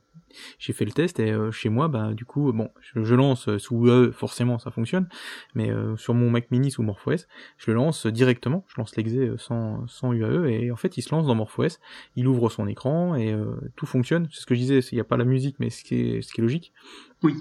j'ai 0.58 0.74
fait 0.74 0.86
le 0.86 0.92
test 0.92 1.20
et 1.20 1.32
euh, 1.32 1.52
chez 1.52 1.70
moi, 1.70 1.88
bah 1.88 2.14
du 2.16 2.26
coup, 2.26 2.52
bon, 2.52 2.70
je, 2.82 3.14
lance 3.14 3.56
sous 3.58 3.86
UAE, 3.86 4.12
forcément 4.12 4.58
ça 4.58 4.72
fonctionne, 4.72 5.08
mais 5.54 5.70
euh, 5.70 5.96
sur 5.98 6.16
mon 6.16 6.32
Mac 6.32 6.50
Mini 6.50 6.72
sous 6.72 6.82
MorphOS, 6.82 7.28
je 7.60 7.70
le 7.70 7.76
lance 7.76 8.08
directement, 8.08 8.66
je 8.70 8.76
lance 8.78 8.96
l'exé 8.96 9.20
euh, 9.20 9.38
sans, 9.38 9.86
sans 9.88 10.14
UAE 10.14 10.48
et 10.50 10.72
en 10.72 10.78
fait 10.78 10.98
il 10.98 11.04
se 11.04 11.14
lance 11.14 11.28
dans 11.28 11.36
MorphOS, 11.36 11.78
il 12.16 12.28
ouvre 12.28 12.50
son 12.50 12.68
écran 12.68 13.16
et 13.16 13.36
tout 13.76 13.86
fonctionne. 13.86 14.28
C'est 14.32 14.42
ce 14.42 14.46
que 14.48 14.56
je 14.56 14.62
disais, 14.62 14.80
il 14.80 14.96
n'y 14.96 15.02
a 15.02 15.06
pas 15.06 15.18
la 15.18 15.26
musique, 15.26 15.58
mais 15.60 15.70
ce 15.70 15.84
qui 15.84 15.96
est, 15.96 16.22
ce 16.24 16.34
qui 16.34 16.42
est 16.42 16.44
logique. 16.44 16.74
Oui. 17.22 17.36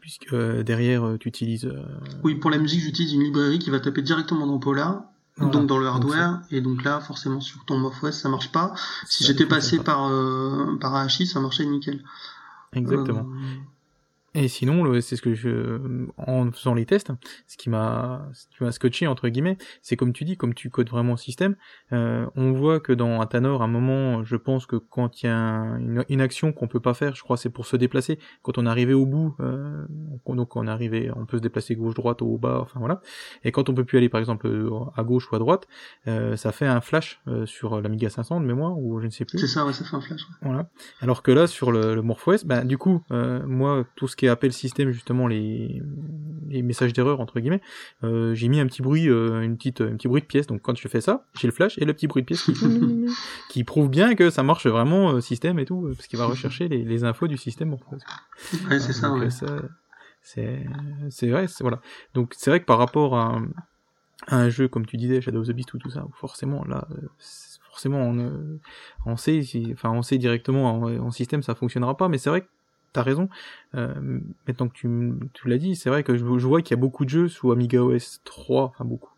Puisque 0.00 0.34
derrière 0.34 1.16
tu 1.20 1.28
utilises. 1.28 1.70
Oui, 2.24 2.36
pour 2.36 2.50
la 2.50 2.58
musique, 2.58 2.80
j'utilise 2.80 3.12
une 3.12 3.22
librairie 3.22 3.58
qui 3.58 3.70
va 3.70 3.80
taper 3.80 4.00
directement 4.00 4.46
dans 4.46 4.58
Polar 4.58 5.04
donc 5.38 5.66
dans 5.66 5.78
le 5.78 5.86
hardware. 5.86 6.40
et 6.50 6.60
donc 6.60 6.82
là 6.84 7.00
forcément 7.00 7.40
sur 7.40 7.64
ton 7.64 7.78
MorphOS 7.78 8.12
ça 8.12 8.28
marche 8.28 8.50
pas. 8.52 8.74
Si 9.06 9.24
j'étais 9.24 9.46
passé 9.46 9.78
par 9.78 10.10
euh, 10.10 10.76
par 10.80 10.94
AHI 10.94 11.26
ça 11.26 11.40
marchait 11.40 11.66
nickel. 11.66 12.02
Exactement. 12.72 13.26
Euh, 13.28 13.56
et 14.36 14.48
sinon, 14.48 15.00
c'est 15.00 15.16
ce 15.16 15.22
que 15.22 15.34
je, 15.34 15.80
en 16.18 16.50
faisant 16.52 16.74
les 16.74 16.86
tests, 16.86 17.10
ce 17.46 17.56
qui 17.56 17.70
m'a, 17.70 18.28
ce 18.32 18.46
qui 18.48 18.62
m'a 18.62 18.70
scotché 18.70 19.06
entre 19.06 19.28
guillemets, 19.28 19.56
c'est 19.82 19.96
comme 19.96 20.12
tu 20.12 20.24
dis, 20.24 20.36
comme 20.36 20.54
tu 20.54 20.70
codes 20.70 20.88
vraiment 20.90 21.12
le 21.12 21.18
système, 21.18 21.56
euh, 21.92 22.26
on 22.36 22.52
voit 22.52 22.80
que 22.80 22.92
dans 22.92 23.20
Atanor, 23.20 23.62
à 23.62 23.64
un 23.64 23.68
moment, 23.68 24.24
je 24.24 24.36
pense 24.36 24.66
que 24.66 24.76
quand 24.76 25.22
il 25.22 25.26
y 25.26 25.28
a 25.28 25.78
une, 26.08 26.20
action 26.20 26.52
qu'on 26.52 26.68
peut 26.68 26.80
pas 26.80 26.94
faire, 26.94 27.14
je 27.14 27.22
crois 27.22 27.36
c'est 27.36 27.50
pour 27.50 27.66
se 27.66 27.76
déplacer. 27.76 28.18
Quand 28.42 28.58
on 28.58 28.66
est 28.66 28.68
arrivé 28.68 28.94
au 28.94 29.06
bout, 29.06 29.34
euh, 29.40 29.84
donc 30.26 30.56
on 30.56 30.66
est 30.66 30.70
arrivé, 30.70 31.10
on 31.16 31.24
peut 31.26 31.38
se 31.38 31.42
déplacer 31.42 31.74
gauche 31.74 31.94
droite 31.94 32.20
ou 32.22 32.26
au 32.26 32.38
bas, 32.38 32.60
enfin 32.62 32.78
voilà. 32.78 33.00
Et 33.44 33.52
quand 33.52 33.68
on 33.68 33.74
peut 33.74 33.84
plus 33.84 33.98
aller 33.98 34.08
par 34.08 34.20
exemple 34.20 34.48
à 34.96 35.02
gauche 35.02 35.30
ou 35.30 35.36
à 35.36 35.38
droite, 35.38 35.66
euh, 36.08 36.36
ça 36.36 36.52
fait 36.52 36.66
un 36.66 36.80
flash 36.80 37.20
euh, 37.28 37.46
sur 37.46 37.80
l'Amiga 37.80 38.10
500 38.10 38.40
de 38.40 38.46
mémoire 38.46 38.78
ou 38.78 39.00
je 39.00 39.06
ne 39.06 39.10
sais 39.10 39.24
plus. 39.24 39.38
C'est 39.38 39.46
ça, 39.46 39.64
ouais, 39.64 39.72
ça 39.72 39.84
fait 39.84 39.96
un 39.96 40.00
flash. 40.00 40.22
Voilà. 40.42 40.68
Alors 41.00 41.22
que 41.22 41.30
là 41.30 41.46
sur 41.46 41.72
le, 41.72 41.94
le 41.94 42.02
MorphOS, 42.02 42.44
ben 42.44 42.64
du 42.64 42.78
coup, 42.78 43.02
euh, 43.10 43.44
moi 43.46 43.84
tout 43.96 44.08
ce 44.08 44.16
qui 44.16 44.25
appelle 44.28 44.52
système 44.52 44.90
justement 44.90 45.26
les, 45.26 45.82
les 46.48 46.62
messages 46.62 46.92
d'erreur 46.92 47.20
entre 47.20 47.40
guillemets, 47.40 47.60
euh, 48.04 48.34
j'ai 48.34 48.48
mis 48.48 48.60
un 48.60 48.66
petit 48.66 48.82
bruit, 48.82 49.08
euh, 49.08 49.40
une 49.40 49.56
petite, 49.56 49.80
un 49.80 49.96
petit 49.96 50.08
bruit 50.08 50.22
de 50.22 50.26
pièce. 50.26 50.46
Donc 50.46 50.62
quand 50.62 50.76
je 50.76 50.88
fais 50.88 51.00
ça, 51.00 51.26
j'ai 51.38 51.48
le 51.48 51.52
flash 51.52 51.78
et 51.78 51.84
le 51.84 51.92
petit 51.92 52.06
bruit 52.06 52.22
de 52.22 52.26
pièce 52.26 52.42
qui, 52.42 52.52
qui 53.50 53.64
prouve 53.64 53.88
bien 53.88 54.14
que 54.14 54.30
ça 54.30 54.42
marche 54.42 54.66
vraiment 54.66 55.12
euh, 55.12 55.20
système 55.20 55.58
et 55.58 55.64
tout, 55.64 55.90
parce 55.94 56.06
qu'il 56.06 56.18
va 56.18 56.26
rechercher 56.26 56.68
les, 56.68 56.84
les, 56.84 57.04
infos 57.04 57.28
du 57.28 57.36
système. 57.36 57.72
Ouais, 57.72 58.78
c'est 58.78 58.92
ça. 58.92 59.12
Ouais. 59.12 59.28
c'est 59.30 60.66
c'est 61.10 61.28
vrai, 61.28 61.46
voilà. 61.60 61.80
Donc 62.14 62.34
c'est 62.36 62.50
vrai 62.50 62.60
que 62.60 62.64
par 62.64 62.78
rapport 62.78 63.16
à, 63.16 63.40
un 64.28 64.48
jeu 64.48 64.66
comme 64.66 64.86
tu 64.86 64.96
disais, 64.96 65.20
Shadow 65.20 65.40
of 65.40 65.48
the 65.48 65.52
Beast 65.52 65.72
ou 65.74 65.78
tout 65.78 65.90
ça, 65.90 66.06
forcément 66.12 66.64
là 66.64 66.88
forcément 67.68 68.00
on, 68.00 68.58
on 69.04 69.16
sait 69.18 69.42
enfin 69.72 69.90
on 69.90 70.00
sait 70.00 70.16
directement 70.16 70.80
en, 70.80 70.96
en, 70.98 71.10
système 71.10 71.42
ça 71.42 71.54
fonctionnera 71.54 71.94
pas 71.94 72.08
mais 72.08 72.16
c'est 72.16 72.30
vrai 72.30 72.40
que 72.40 72.48
t'as 72.92 73.02
raison. 73.02 73.28
Euh, 73.74 74.20
maintenant 74.46 74.68
que 74.68 74.74
tu, 74.74 75.12
tu 75.32 75.48
l'as 75.48 75.58
dit, 75.58 75.76
c'est 75.76 75.90
vrai 75.90 76.02
que 76.02 76.16
je, 76.16 76.24
vois 76.24 76.62
qu'il 76.62 76.76
y 76.76 76.78
a 76.78 76.80
beaucoup 76.80 77.04
de 77.04 77.10
jeux 77.10 77.28
sous 77.28 77.52
Amiga 77.52 77.82
OS 77.82 78.20
3, 78.24 78.64
enfin 78.64 78.84
beaucoup, 78.84 79.12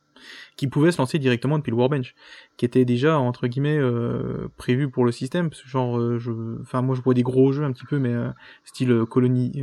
qui 0.57 0.67
pouvaient 0.67 0.93
se 0.93 0.99
lancer 0.99 1.19
directement 1.19 1.59
depuis 1.59 1.71
le 1.71 1.77
Warbench, 1.77 2.15
qui 2.57 2.65
était 2.65 2.85
déjà 2.85 3.19
entre 3.19 3.47
guillemets 3.47 3.79
euh, 3.79 4.49
prévu 4.57 4.91
pour 4.91 5.05
le 5.05 5.13
système. 5.13 5.51
Genre, 5.67 5.99
euh, 5.99 6.19
je, 6.19 6.61
enfin 6.61 6.83
moi 6.83 6.97
je 6.97 7.03
vois 7.03 7.15
des 7.15 7.23
gros 7.23 7.53
jeux 7.53 7.65
un 7.65 7.73
petit 7.73 7.87
peu, 7.87 7.99
mais 7.99 8.13
euh, 8.13 8.31
style 8.65 9.05
colonie, 9.09 9.63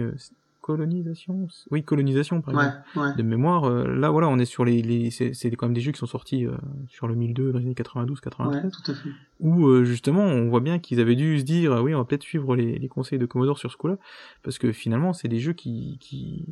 colonisation 0.65 1.47
oui 1.69 1.83
colonisation 1.83 2.41
par 2.41 2.55
exemple 2.55 3.17
de 3.17 3.21
mémoire 3.21 3.65
euh, 3.65 3.85
là 3.85 4.09
voilà 4.09 4.27
on 4.29 4.39
est 4.39 4.45
sur 4.45 4.65
les, 4.65 4.81
les 4.81 5.11
c'est 5.11 5.51
quand 5.51 5.67
même 5.67 5.75
des 5.75 5.81
jeux 5.81 5.91
qui 5.91 5.99
sont 5.99 6.07
sortis 6.07 6.43
euh, 6.43 6.57
sur 6.87 7.07
le 7.07 7.13
1002 7.13 7.51
dans 7.51 7.59
les 7.59 7.65
années 7.65 7.75
92 7.75 8.19
93 8.19 8.71
tout 8.71 8.91
à 8.91 8.95
fait. 8.95 9.09
où 9.41 9.67
euh, 9.67 9.83
justement 9.83 10.23
on 10.23 10.49
voit 10.49 10.61
bien 10.61 10.79
qu'ils 10.79 10.99
avaient 10.99 11.15
dû 11.15 11.37
se 11.37 11.43
dire 11.43 11.83
oui 11.83 11.93
on 11.93 11.99
va 11.99 12.05
peut-être 12.05 12.23
suivre 12.23 12.55
les, 12.55 12.79
les, 12.79 12.87
conseils 12.87 13.19
de 13.19 13.27
Commodore 13.27 13.59
sur 13.59 13.71
ce 13.71 13.77
coup-là 13.77 13.97
parce 14.41 14.57
que 14.57 14.71
finalement 14.71 15.13
c'est 15.13 15.27
des 15.27 15.39
jeux 15.39 15.53
qui 15.53 15.99
qui 15.99 16.47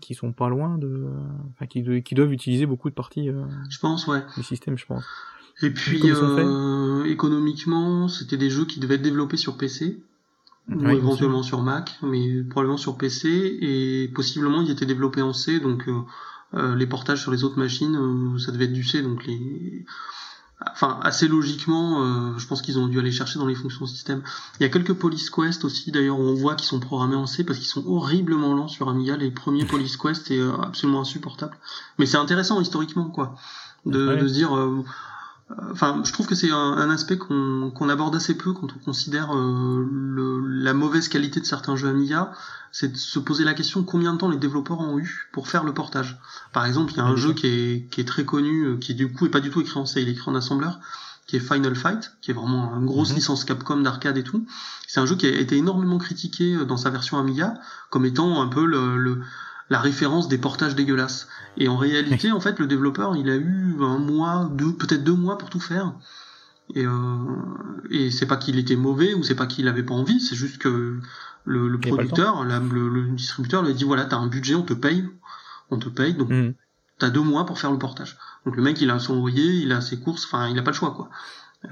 qui 0.00 0.14
sont 0.14 0.32
pas 0.32 0.48
loin 0.48 0.78
de 0.78 1.04
enfin 1.50 1.66
qui, 1.66 2.02
qui 2.02 2.14
doivent 2.14 2.32
utiliser 2.32 2.64
beaucoup 2.64 2.88
de 2.88 2.94
parties 2.94 3.28
je 3.68 3.78
pense 3.78 4.06
ouais. 4.06 4.22
du 4.38 4.42
système 4.42 4.78
je 4.78 4.86
pense. 4.86 5.04
Et 5.62 5.68
puis 5.68 6.00
économiquement 7.06 8.08
c'était 8.08 8.38
des 8.38 8.48
jeux 8.48 8.64
qui 8.64 8.80
devaient 8.80 8.94
être 8.94 9.02
développés 9.02 9.36
sur 9.36 9.58
PC 9.58 10.00
ou 10.70 10.88
éventuellement 10.88 11.42
sur 11.42 11.62
Mac, 11.62 11.98
mais 12.02 12.42
probablement 12.44 12.76
sur 12.76 12.96
PC, 12.96 13.28
et 13.28 14.10
possiblement 14.14 14.62
il 14.62 14.70
était 14.70 14.86
développé 14.86 15.22
en 15.22 15.32
C, 15.32 15.60
donc 15.60 15.88
les 16.52 16.86
portages 16.86 17.20
sur 17.20 17.32
les 17.32 17.44
autres 17.44 17.58
machines, 17.58 18.38
ça 18.38 18.52
devait 18.52 18.66
être 18.66 18.72
du 18.72 18.84
C, 18.84 19.02
donc 19.02 19.26
les 19.26 19.84
enfin 20.72 20.98
assez 21.02 21.28
logiquement, 21.28 22.02
euh, 22.02 22.38
je 22.38 22.46
pense 22.46 22.62
qu'ils 22.62 22.78
ont 22.78 22.86
dû 22.86 22.98
aller 22.98 23.12
chercher 23.12 23.38
dans 23.38 23.46
les 23.46 23.54
fonctions 23.54 23.86
système. 23.86 24.22
Il 24.58 24.62
y 24.62 24.66
a 24.66 24.68
quelques 24.68 24.92
Police 24.92 25.30
Quest 25.30 25.64
aussi 25.64 25.90
d'ailleurs 25.90 26.18
où 26.18 26.22
on 26.22 26.34
voit 26.34 26.54
qu'ils 26.54 26.66
sont 26.66 26.80
programmés 26.80 27.16
en 27.16 27.26
C 27.26 27.44
parce 27.44 27.58
qu'ils 27.58 27.68
sont 27.68 27.84
horriblement 27.86 28.54
lents 28.54 28.68
sur 28.68 28.88
Amiga. 28.88 29.16
Les 29.16 29.30
premiers 29.30 29.64
Police 29.66 29.96
Quest 29.96 30.26
c'est 30.26 30.38
euh, 30.38 30.52
absolument 30.60 31.00
insupportable. 31.00 31.56
Mais 31.98 32.06
c'est 32.06 32.18
intéressant 32.18 32.60
historiquement 32.60 33.08
quoi, 33.10 33.36
de, 33.86 34.16
de 34.16 34.28
se 34.28 34.32
dire. 34.32 34.52
Euh, 35.50 35.54
enfin, 35.72 36.02
je 36.04 36.12
trouve 36.12 36.26
que 36.26 36.34
c'est 36.34 36.50
un, 36.50 36.90
aspect 36.90 37.18
qu'on 37.18 37.88
aborde 37.88 38.16
assez 38.16 38.36
peu 38.36 38.52
quand 38.52 38.68
on 38.74 38.84
considère 38.84 39.34
le, 39.34 40.40
la 40.46 40.74
mauvaise 40.74 41.08
qualité 41.08 41.40
de 41.40 41.46
certains 41.46 41.76
jeux 41.76 41.88
Amiga 41.88 42.32
c'est 42.72 42.92
de 42.92 42.96
se 42.96 43.18
poser 43.18 43.44
la 43.44 43.54
question 43.54 43.82
combien 43.82 44.12
de 44.12 44.18
temps 44.18 44.28
les 44.28 44.36
développeurs 44.36 44.80
ont 44.80 44.98
eu 44.98 45.28
pour 45.32 45.48
faire 45.48 45.64
le 45.64 45.74
portage. 45.74 46.18
Par 46.52 46.66
exemple, 46.66 46.92
il 46.92 46.98
y 46.98 47.00
a 47.00 47.04
un 47.04 47.16
jeu 47.16 47.32
qui 47.32 47.46
est, 47.46 47.90
qui 47.90 48.00
est 48.00 48.04
très 48.04 48.24
connu, 48.24 48.64
euh, 48.64 48.76
qui 48.76 48.94
du 48.94 49.12
coup 49.12 49.26
est 49.26 49.30
pas 49.30 49.40
du 49.40 49.50
tout 49.50 49.60
écrit 49.60 49.78
en 49.78 49.86
C, 49.86 50.02
il 50.02 50.08
est 50.08 50.12
écrit 50.12 50.30
en 50.30 50.34
assembleur, 50.34 50.78
qui 51.26 51.36
est 51.36 51.40
Final 51.40 51.74
Fight, 51.74 52.12
qui 52.20 52.30
est 52.30 52.34
vraiment 52.34 52.76
une 52.76 52.86
grosse 52.86 53.10
mhm. 53.10 53.16
licence 53.16 53.44
Capcom 53.44 53.78
d'arcade 53.78 54.16
et 54.18 54.24
tout. 54.24 54.46
C'est 54.86 55.00
un 55.00 55.06
jeu 55.06 55.16
qui 55.16 55.26
a 55.26 55.30
été 55.30 55.56
énormément 55.56 55.98
critiqué 55.98 56.54
euh, 56.54 56.64
dans 56.64 56.76
sa 56.76 56.90
version 56.90 57.18
Amiga 57.18 57.54
comme 57.90 58.04
étant 58.04 58.40
un 58.40 58.48
peu 58.48 58.64
le, 58.64 59.20
la 59.70 59.78
référence 59.78 60.28
des 60.28 60.36
portages 60.36 60.74
dégueulasses. 60.74 61.28
Et 61.56 61.68
en 61.68 61.76
réalité, 61.76 62.32
en 62.32 62.40
fait, 62.40 62.58
le 62.58 62.66
développeur, 62.66 63.16
il 63.16 63.30
a 63.30 63.36
eu 63.36 63.76
un 63.80 63.98
mois, 63.98 64.50
deux, 64.52 64.72
peut-être 64.72 65.04
deux 65.04 65.14
mois 65.14 65.38
pour 65.38 65.48
tout 65.48 65.60
faire. 65.60 65.94
Et, 66.74 66.84
euh, 66.84 66.92
et 67.90 68.10
c'est 68.10 68.26
pas 68.26 68.36
qu'il 68.36 68.58
était 68.58 68.76
mauvais 68.76 69.14
ou 69.14 69.22
c'est 69.22 69.34
pas 69.34 69.46
qu'il 69.46 69.66
avait 69.68 69.82
pas 69.82 69.94
envie, 69.94 70.20
c'est 70.20 70.36
juste 70.36 70.58
que 70.58 71.00
le, 71.44 71.80
producteur, 71.80 72.44
le, 72.44 73.10
distributeur 73.12 73.62
lui 73.62 73.70
a 73.70 73.74
dit 73.74 73.84
voilà, 73.84 74.04
t'as 74.04 74.18
un 74.18 74.28
budget, 74.28 74.54
on 74.54 74.62
te 74.62 74.74
paye, 74.74 75.04
on 75.70 75.78
te 75.78 75.88
paye, 75.88 76.14
donc 76.14 76.30
mm. 76.30 76.54
t'as 76.98 77.10
deux 77.10 77.22
mois 77.22 77.44
pour 77.44 77.58
faire 77.58 77.72
le 77.72 77.78
portage. 77.78 78.18
Donc 78.46 78.56
le 78.56 78.62
mec, 78.62 78.80
il 78.80 78.90
a 78.90 79.00
son 79.00 79.16
loyer, 79.16 79.62
il 79.62 79.72
a 79.72 79.80
ses 79.80 79.98
courses, 79.98 80.26
enfin, 80.26 80.48
il 80.48 80.58
a 80.58 80.62
pas 80.62 80.70
le 80.70 80.76
choix, 80.76 80.92
quoi. 80.92 81.10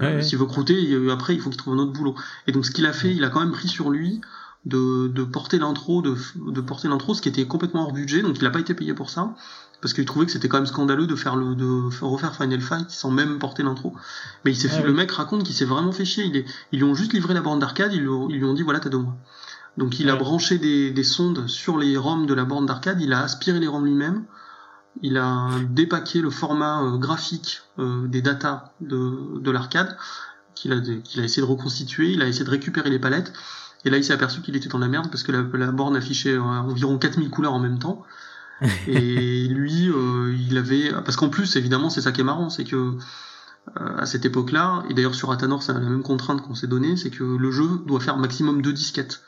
Euh, 0.00 0.20
s'il 0.20 0.36
veut 0.36 0.46
croûter, 0.46 0.96
après, 1.10 1.34
il 1.34 1.40
faut 1.40 1.48
qu'il 1.48 1.58
trouve 1.58 1.74
un 1.74 1.78
autre 1.78 1.92
boulot. 1.92 2.14
Et 2.46 2.52
donc 2.52 2.66
ce 2.66 2.70
qu'il 2.70 2.84
a 2.84 2.92
fait, 2.92 3.14
il 3.14 3.24
a 3.24 3.30
quand 3.30 3.40
même 3.40 3.52
pris 3.52 3.68
sur 3.68 3.90
lui 3.90 4.20
de, 4.64 5.08
de 5.08 5.24
porter 5.24 5.58
l'intro, 5.58 6.02
de, 6.02 6.16
de 6.36 6.60
porter 6.60 6.88
l'intro, 6.88 7.14
ce 7.14 7.22
qui 7.22 7.28
était 7.28 7.46
complètement 7.46 7.84
hors 7.84 7.92
budget, 7.92 8.22
donc 8.22 8.38
il 8.38 8.44
n'a 8.44 8.50
pas 8.50 8.60
été 8.60 8.74
payé 8.74 8.94
pour 8.94 9.10
ça 9.10 9.34
parce 9.80 9.94
qu'il 9.94 10.04
trouvait 10.04 10.26
que 10.26 10.32
c'était 10.32 10.48
quand 10.48 10.56
même 10.56 10.66
scandaleux 10.66 11.06
de 11.06 11.14
faire 11.14 11.36
le 11.36 11.54
de 11.54 12.04
refaire 12.04 12.34
Final 12.34 12.60
Fight 12.60 12.90
sans 12.90 13.10
même 13.10 13.38
porter 13.38 13.62
l'intro. 13.62 13.94
Mais 14.44 14.50
il 14.50 14.56
s'est 14.56 14.68
fait, 14.68 14.82
le 14.82 14.92
mec 14.92 15.10
raconte 15.12 15.44
qu'il 15.44 15.54
s'est 15.54 15.64
vraiment 15.64 15.92
fait 15.92 16.04
chier. 16.04 16.24
Il 16.24 16.44
ils 16.72 16.78
lui 16.80 16.84
ont 16.84 16.94
juste 16.94 17.12
livré 17.12 17.34
la 17.34 17.40
bande 17.40 17.60
d'arcade, 17.60 17.92
ils, 17.92 18.02
lui 18.02 18.44
ont 18.44 18.54
dit 18.54 18.62
voilà 18.62 18.80
t'as 18.80 18.88
deux 18.88 18.98
mois. 18.98 19.16
Donc 19.76 20.00
il 20.00 20.10
a 20.10 20.16
branché 20.16 20.58
des, 20.58 21.04
sondes 21.04 21.46
sur 21.46 21.78
les 21.78 21.96
ROM 21.96 22.26
de 22.26 22.34
la 22.34 22.44
borne 22.44 22.66
d'arcade, 22.66 23.00
il 23.00 23.12
a 23.12 23.22
aspiré 23.22 23.60
les 23.60 23.68
ROM 23.68 23.84
lui-même, 23.84 24.24
il 25.02 25.16
a 25.16 25.48
dépaqué 25.70 26.20
le 26.20 26.30
format 26.30 26.82
euh, 26.82 26.96
graphique 26.96 27.62
euh, 27.78 28.08
des 28.08 28.20
datas 28.20 28.72
de, 28.80 29.50
l'arcade, 29.50 29.96
qu'il 30.56 30.72
a, 30.72 30.76
a 30.76 31.22
essayé 31.22 31.42
de 31.42 31.46
reconstituer, 31.46 32.10
il 32.10 32.22
a 32.22 32.26
essayé 32.26 32.44
de 32.44 32.50
récupérer 32.50 32.90
les 32.90 32.98
palettes, 32.98 33.32
et 33.84 33.90
là 33.90 33.96
il 33.98 34.04
s'est 34.04 34.12
aperçu 34.12 34.40
qu'il 34.40 34.56
était 34.56 34.68
dans 34.68 34.78
la 34.78 34.88
merde 34.88 35.08
parce 35.10 35.22
que 35.22 35.32
la, 35.32 35.72
borne 35.72 35.96
affichait 35.96 36.34
euh, 36.34 36.42
environ 36.42 36.98
4000 36.98 37.30
couleurs 37.30 37.52
en 37.52 37.60
même 37.60 37.78
temps. 37.78 38.04
et 38.88 39.46
lui, 39.46 39.88
il 40.48 40.58
avait... 40.58 40.90
Parce 41.04 41.14
qu'en 41.14 41.28
plus, 41.28 41.54
évidemment, 41.54 41.90
c'est 41.90 42.00
ça 42.00 42.10
qui 42.10 42.22
est 42.22 42.24
marrant, 42.24 42.50
c'est 42.50 42.64
que 42.64 42.96
à 43.76 44.06
cette 44.06 44.24
époque-là, 44.24 44.82
et 44.88 44.94
d'ailleurs 44.94 45.14
sur 45.14 45.30
Atanor, 45.30 45.62
c'est 45.62 45.72
la 45.72 45.80
même 45.80 46.02
contrainte 46.02 46.42
qu'on 46.42 46.54
s'est 46.54 46.66
donnée, 46.66 46.96
c'est 46.96 47.10
que 47.10 47.22
le 47.22 47.50
jeu 47.52 47.68
doit 47.86 48.00
faire 48.00 48.16
maximum 48.16 48.62
deux 48.62 48.72
disquettes. 48.72 49.22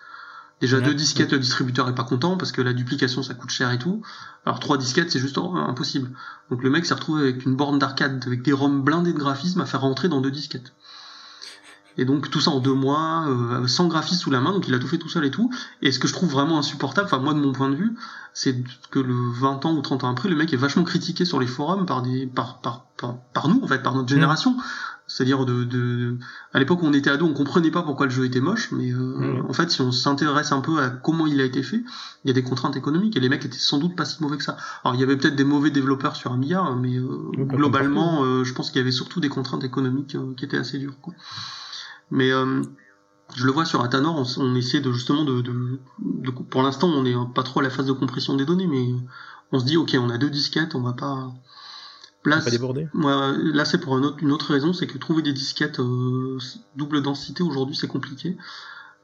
Déjà 0.60 0.78
deux 0.78 0.92
disquettes, 0.92 1.32
le 1.32 1.38
distributeur 1.38 1.88
est 1.88 1.94
pas 1.94 2.04
content 2.04 2.36
parce 2.36 2.52
que 2.52 2.60
la 2.60 2.74
duplication 2.74 3.22
ça 3.22 3.32
coûte 3.32 3.48
cher 3.48 3.70
et 3.70 3.78
tout. 3.78 4.02
Alors 4.44 4.60
trois 4.60 4.76
disquettes 4.76 5.10
c'est 5.10 5.18
juste 5.18 5.38
impossible. 5.38 6.10
Donc 6.50 6.62
le 6.62 6.68
mec 6.68 6.84
s'est 6.84 6.92
retrouvé 6.92 7.22
avec 7.22 7.46
une 7.46 7.56
borne 7.56 7.78
d'arcade 7.78 8.22
avec 8.26 8.42
des 8.42 8.52
ROM 8.52 8.82
blindés 8.82 9.14
de 9.14 9.18
graphisme 9.18 9.62
à 9.62 9.66
faire 9.66 9.80
rentrer 9.80 10.08
dans 10.08 10.20
deux 10.20 10.30
disquettes. 10.30 10.74
Et 11.98 12.04
donc 12.04 12.30
tout 12.30 12.40
ça 12.40 12.50
en 12.50 12.60
deux 12.60 12.74
mois, 12.74 13.26
euh, 13.28 13.66
sans 13.66 13.88
graphisme 13.88 14.20
sous 14.20 14.30
la 14.30 14.40
main, 14.40 14.52
donc 14.52 14.68
il 14.68 14.74
a 14.74 14.78
tout 14.78 14.86
fait 14.86 14.98
tout 14.98 15.08
seul 15.08 15.24
et 15.24 15.30
tout. 15.30 15.50
Et 15.82 15.92
ce 15.92 15.98
que 15.98 16.08
je 16.08 16.12
trouve 16.12 16.30
vraiment 16.30 16.58
insupportable, 16.58 17.06
enfin 17.06 17.18
moi 17.18 17.34
de 17.34 17.40
mon 17.40 17.52
point 17.52 17.68
de 17.68 17.74
vue, 17.74 17.96
c'est 18.32 18.62
que 18.90 19.00
le 19.00 19.14
20 19.14 19.66
ans 19.66 19.74
ou 19.74 19.80
30 19.82 20.04
ans 20.04 20.10
après, 20.10 20.28
le 20.28 20.36
mec 20.36 20.52
est 20.52 20.56
vachement 20.56 20.84
critiqué 20.84 21.24
sur 21.24 21.40
les 21.40 21.46
forums 21.46 21.86
par 21.86 22.02
des 22.02 22.26
par 22.26 22.60
par 22.60 22.86
par, 22.96 23.16
par 23.34 23.48
nous 23.48 23.60
en 23.62 23.66
fait, 23.66 23.82
par 23.82 23.94
notre 23.94 24.12
mmh. 24.12 24.16
génération. 24.16 24.56
C'est-à-dire 25.06 25.44
de, 25.44 25.64
de, 25.64 26.18
à 26.54 26.60
l'époque 26.60 26.84
où 26.84 26.86
on 26.86 26.92
était 26.92 27.10
ado, 27.10 27.26
on 27.26 27.32
comprenait 27.32 27.72
pas 27.72 27.82
pourquoi 27.82 28.06
le 28.06 28.12
jeu 28.12 28.24
était 28.24 28.40
moche, 28.40 28.70
mais 28.70 28.92
euh, 28.92 28.96
mmh. 29.42 29.46
en 29.48 29.52
fait, 29.52 29.68
si 29.68 29.80
on 29.80 29.90
s'intéresse 29.90 30.52
un 30.52 30.60
peu 30.60 30.80
à 30.80 30.88
comment 30.88 31.26
il 31.26 31.40
a 31.40 31.44
été 31.44 31.64
fait, 31.64 31.82
il 32.24 32.28
y 32.28 32.30
a 32.30 32.32
des 32.32 32.44
contraintes 32.44 32.76
économiques 32.76 33.16
et 33.16 33.20
les 33.20 33.28
mecs 33.28 33.44
étaient 33.44 33.58
sans 33.58 33.78
doute 33.78 33.96
pas 33.96 34.04
si 34.04 34.22
mauvais 34.22 34.36
que 34.36 34.44
ça. 34.44 34.56
Alors 34.84 34.94
il 34.94 35.00
y 35.00 35.02
avait 35.02 35.16
peut-être 35.16 35.34
des 35.34 35.42
mauvais 35.42 35.72
développeurs 35.72 36.14
sur 36.14 36.30
Amiga, 36.30 36.64
mais 36.80 36.96
euh, 36.96 37.08
globalement, 37.36 38.22
euh, 38.22 38.44
je 38.44 38.54
pense 38.54 38.70
qu'il 38.70 38.78
y 38.78 38.82
avait 38.82 38.92
surtout 38.92 39.18
des 39.18 39.28
contraintes 39.28 39.64
économiques 39.64 40.16
qui 40.36 40.44
étaient 40.44 40.58
assez 40.58 40.78
dures. 40.78 41.00
Quoi. 41.00 41.14
Mais 42.10 42.30
je 42.30 43.46
le 43.46 43.52
vois 43.52 43.64
sur 43.64 43.82
Atanor, 43.82 44.16
on, 44.16 44.42
on 44.42 44.54
essaie 44.54 44.80
de 44.80 44.92
justement 44.92 45.24
de, 45.24 45.40
de, 45.40 45.78
de 45.98 46.30
pour 46.30 46.62
l'instant, 46.62 46.88
on 46.88 47.02
n'est 47.02 47.14
pas 47.34 47.42
trop 47.42 47.60
à 47.60 47.62
la 47.62 47.70
phase 47.70 47.86
de 47.86 47.92
compression 47.92 48.34
des 48.36 48.44
données, 48.44 48.66
mais 48.66 48.88
on 49.52 49.58
se 49.58 49.64
dit 49.64 49.76
ok, 49.76 49.96
on 49.98 50.10
a 50.10 50.18
deux 50.18 50.30
disquettes, 50.30 50.74
on 50.74 50.82
va 50.82 50.92
pas 50.92 51.32
Là, 52.26 52.38
pas 52.38 52.50
là 53.32 53.64
c'est 53.64 53.78
pour 53.78 53.96
une 53.96 54.04
autre, 54.04 54.18
une 54.20 54.30
autre 54.30 54.52
raison, 54.52 54.74
c'est 54.74 54.86
que 54.86 54.98
trouver 54.98 55.22
des 55.22 55.32
disquettes 55.32 55.80
euh, 55.80 56.38
double 56.76 57.00
densité 57.00 57.42
aujourd'hui 57.42 57.74
c'est 57.74 57.86
compliqué. 57.86 58.36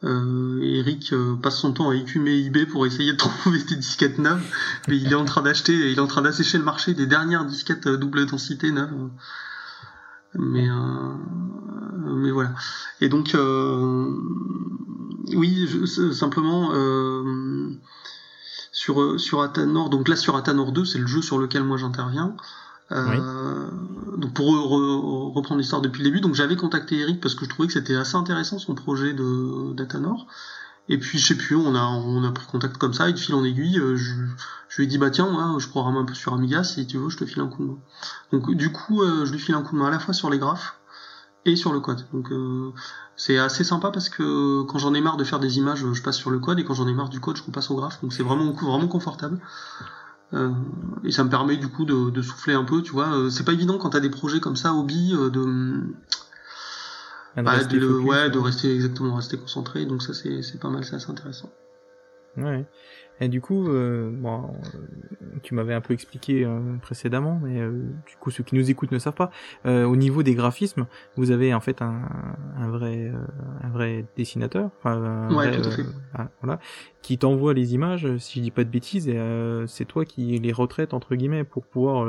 Euh, 0.04 0.60
Eric 0.62 1.14
euh, 1.14 1.36
passe 1.36 1.56
son 1.56 1.72
temps 1.72 1.88
à 1.88 1.96
écumer 1.96 2.44
eBay 2.44 2.66
pour 2.66 2.84
essayer 2.84 3.12
de 3.12 3.16
trouver 3.16 3.62
des 3.62 3.76
disquettes 3.76 4.18
neuves, 4.18 4.44
mais 4.88 4.98
il 4.98 5.10
est 5.10 5.16
en 5.16 5.24
train 5.24 5.40
d'acheter, 5.40 5.72
il 5.72 5.96
est 5.96 6.00
en 6.00 6.06
train 6.06 6.20
d'assécher 6.20 6.58
le 6.58 6.64
marché 6.64 6.92
des 6.92 7.06
dernières 7.06 7.46
disquettes 7.46 7.86
euh, 7.86 7.96
double 7.96 8.26
densité 8.26 8.70
neuves. 8.70 9.10
Mais 10.38 10.68
mais 12.08 12.30
voilà. 12.30 12.52
Et 13.00 13.08
donc 13.08 13.36
oui, 15.34 15.66
je, 15.66 16.12
simplement 16.12 16.72
sur 18.72 19.18
sur 19.18 19.42
Atanor, 19.42 19.90
donc 19.90 20.08
là 20.08 20.16
sur 20.16 20.36
Atanor 20.36 20.72
2, 20.72 20.84
c'est 20.84 20.98
le 20.98 21.06
jeu 21.06 21.22
sur 21.22 21.38
lequel 21.38 21.64
moi 21.64 21.76
j'interviens. 21.76 22.36
Euh, 22.92 23.68
donc 24.16 24.32
pour 24.34 24.46
reprendre 25.34 25.58
l'histoire 25.58 25.82
depuis 25.82 26.04
le 26.04 26.10
début, 26.10 26.20
donc 26.20 26.34
j'avais 26.34 26.56
contacté 26.56 26.98
Eric 26.98 27.20
parce 27.20 27.34
que 27.34 27.44
je 27.44 27.50
trouvais 27.50 27.66
que 27.66 27.74
c'était 27.74 27.96
assez 27.96 28.14
intéressant 28.16 28.58
son 28.58 28.74
projet 28.74 29.12
de 29.12 29.72
Datanor. 29.74 30.26
Et 30.88 30.98
puis 30.98 31.18
je 31.18 31.26
sais 31.26 31.36
plus, 31.36 31.56
on 31.56 31.74
a 31.74 31.82
on 31.82 32.22
a 32.24 32.30
pris 32.32 32.46
contact 32.46 32.78
comme 32.78 32.94
ça, 32.94 33.08
et 33.08 33.12
de 33.12 33.18
fil 33.18 33.34
en 33.34 33.44
aiguille, 33.44 33.78
euh, 33.78 33.96
je, 33.96 34.14
je 34.68 34.76
lui 34.76 34.84
ai 34.84 34.86
dit 34.86 34.98
bah 34.98 35.10
tiens 35.10 35.28
moi 35.28 35.56
je 35.58 35.68
programme 35.68 35.96
un 35.96 36.04
peu 36.04 36.14
sur 36.14 36.32
Amiga, 36.32 36.62
si 36.64 36.86
tu 36.86 36.98
veux 36.98 37.08
je 37.08 37.16
te 37.16 37.26
file 37.26 37.42
un 37.42 37.48
coup 37.48 37.62
de 37.62 37.68
main. 37.68 37.78
Donc 38.32 38.54
du 38.54 38.70
coup 38.70 39.02
euh, 39.02 39.24
je 39.24 39.32
lui 39.32 39.38
file 39.38 39.54
un 39.54 39.62
coup 39.62 39.74
de 39.74 39.80
main 39.80 39.88
à 39.88 39.90
la 39.90 39.98
fois 39.98 40.14
sur 40.14 40.30
les 40.30 40.38
graphes 40.38 40.78
et 41.44 41.56
sur 41.56 41.72
le 41.72 41.80
code. 41.80 42.06
Donc 42.12 42.30
c'est 43.16 43.38
assez 43.38 43.64
sympa 43.64 43.90
parce 43.90 44.08
que 44.08 44.62
quand 44.62 44.78
j'en 44.78 44.94
ai 44.94 45.00
marre 45.00 45.16
de 45.16 45.24
faire 45.24 45.38
des 45.38 45.58
images, 45.58 45.84
je 45.92 46.02
passe 46.02 46.16
sur 46.16 46.30
le 46.30 46.38
code 46.38 46.58
et 46.58 46.64
quand 46.64 46.74
j'en 46.74 46.88
ai 46.88 46.94
marre 46.94 47.08
du 47.08 47.20
code, 47.20 47.36
je 47.36 47.42
repasse 47.42 47.70
au 47.70 47.76
graphe. 47.76 48.00
Donc 48.02 48.12
c'est 48.12 48.22
vraiment 48.22 48.52
vraiment 48.52 48.88
confortable. 48.88 49.40
Euh, 50.34 50.50
et 51.04 51.12
ça 51.12 51.24
me 51.24 51.30
permet 51.30 51.56
du 51.56 51.68
coup 51.68 51.84
de, 51.84 52.10
de, 52.10 52.22
souffler 52.22 52.54
un 52.54 52.64
peu, 52.64 52.82
tu 52.82 52.92
vois. 52.92 53.16
Euh, 53.16 53.30
c'est 53.30 53.44
pas 53.44 53.52
évident 53.52 53.78
quand 53.78 53.90
t'as 53.90 54.00
des 54.00 54.10
projets 54.10 54.40
comme 54.40 54.56
ça, 54.56 54.74
hobby, 54.74 55.14
euh, 55.14 55.30
de, 57.36 57.40
ah, 57.40 57.58
bah, 57.58 57.64
de, 57.64 57.98
ouais, 57.98 58.30
de 58.30 58.38
rester 58.38 58.74
exactement 58.74 59.14
rester 59.14 59.36
concentré. 59.36 59.84
Donc 59.84 60.02
ça 60.02 60.14
c'est 60.14 60.60
pas 60.60 60.70
mal, 60.70 60.84
c'est 60.84 60.96
assez 60.96 61.10
intéressant. 61.10 61.50
Ouais. 62.36 62.64
Et 63.20 63.28
du 63.28 63.40
coup, 63.40 63.68
euh, 63.68 64.10
bon, 64.12 64.42
euh, 64.44 64.78
tu 65.42 65.54
m'avais 65.54 65.72
un 65.72 65.80
peu 65.80 65.94
expliqué 65.94 66.44
euh, 66.44 66.76
précédemment, 66.82 67.40
mais 67.42 67.60
du 68.06 68.16
coup, 68.20 68.30
ceux 68.30 68.44
qui 68.44 68.54
nous 68.54 68.70
écoutent 68.70 68.92
ne 68.92 68.98
savent 68.98 69.14
pas. 69.14 69.30
au 69.64 69.96
niveau 69.96 70.22
des 70.22 70.34
graphismes, 70.34 70.86
vous 71.16 71.30
avez 71.30 71.54
en 71.54 71.60
fait 71.60 71.80
un, 71.82 72.02
un 72.58 72.68
vrai, 72.68 73.12
un 73.62 73.68
vrai 73.70 74.04
dessinateur, 74.16 74.70
enfin, 74.78 75.02
un 75.02 75.34
ouais, 75.34 75.50
tout 75.50 75.66
à 75.66 75.70
fait. 75.70 75.84
Ah, 76.14 76.28
voilà, 76.42 76.60
qui 77.02 77.18
t'envoie 77.18 77.54
les 77.54 77.74
images, 77.74 78.06
si 78.18 78.38
je 78.38 78.44
dis 78.44 78.50
pas 78.50 78.64
de 78.64 78.68
bêtises, 78.68 79.08
et 79.08 79.18
c'est 79.66 79.84
toi 79.86 80.04
qui 80.04 80.38
les 80.38 80.52
retraites 80.52 80.92
entre 80.94 81.14
guillemets 81.14 81.44
pour 81.44 81.64
pouvoir 81.64 82.06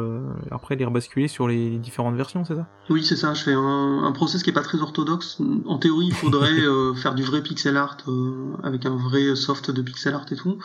après 0.52 0.76
les 0.76 0.86
rebasculer 0.86 1.28
sur 1.28 1.48
les 1.48 1.78
différentes 1.78 2.16
versions, 2.16 2.44
c'est 2.44 2.56
ça? 2.56 2.68
Oui, 2.90 3.04
c'est 3.04 3.16
ça. 3.16 3.34
Je 3.34 3.44
fais 3.44 3.54
un, 3.54 4.04
un 4.04 4.12
process 4.12 4.44
qui 4.44 4.50
est 4.50 4.54
pas 4.54 4.62
très 4.62 4.82
orthodoxe. 4.82 5.42
En 5.66 5.78
théorie, 5.78 6.08
il 6.08 6.14
faudrait 6.14 6.62
faire 6.96 7.16
du 7.16 7.24
vrai 7.24 7.42
pixel 7.42 7.78
art 7.78 7.98
avec 8.64 8.86
un 8.86 8.96
vrai 8.96 9.36
soft 9.36 9.72
de 9.72 9.82
pixel 9.82 10.14
art 10.14 10.17
et 10.32 10.36
tout 10.36 10.58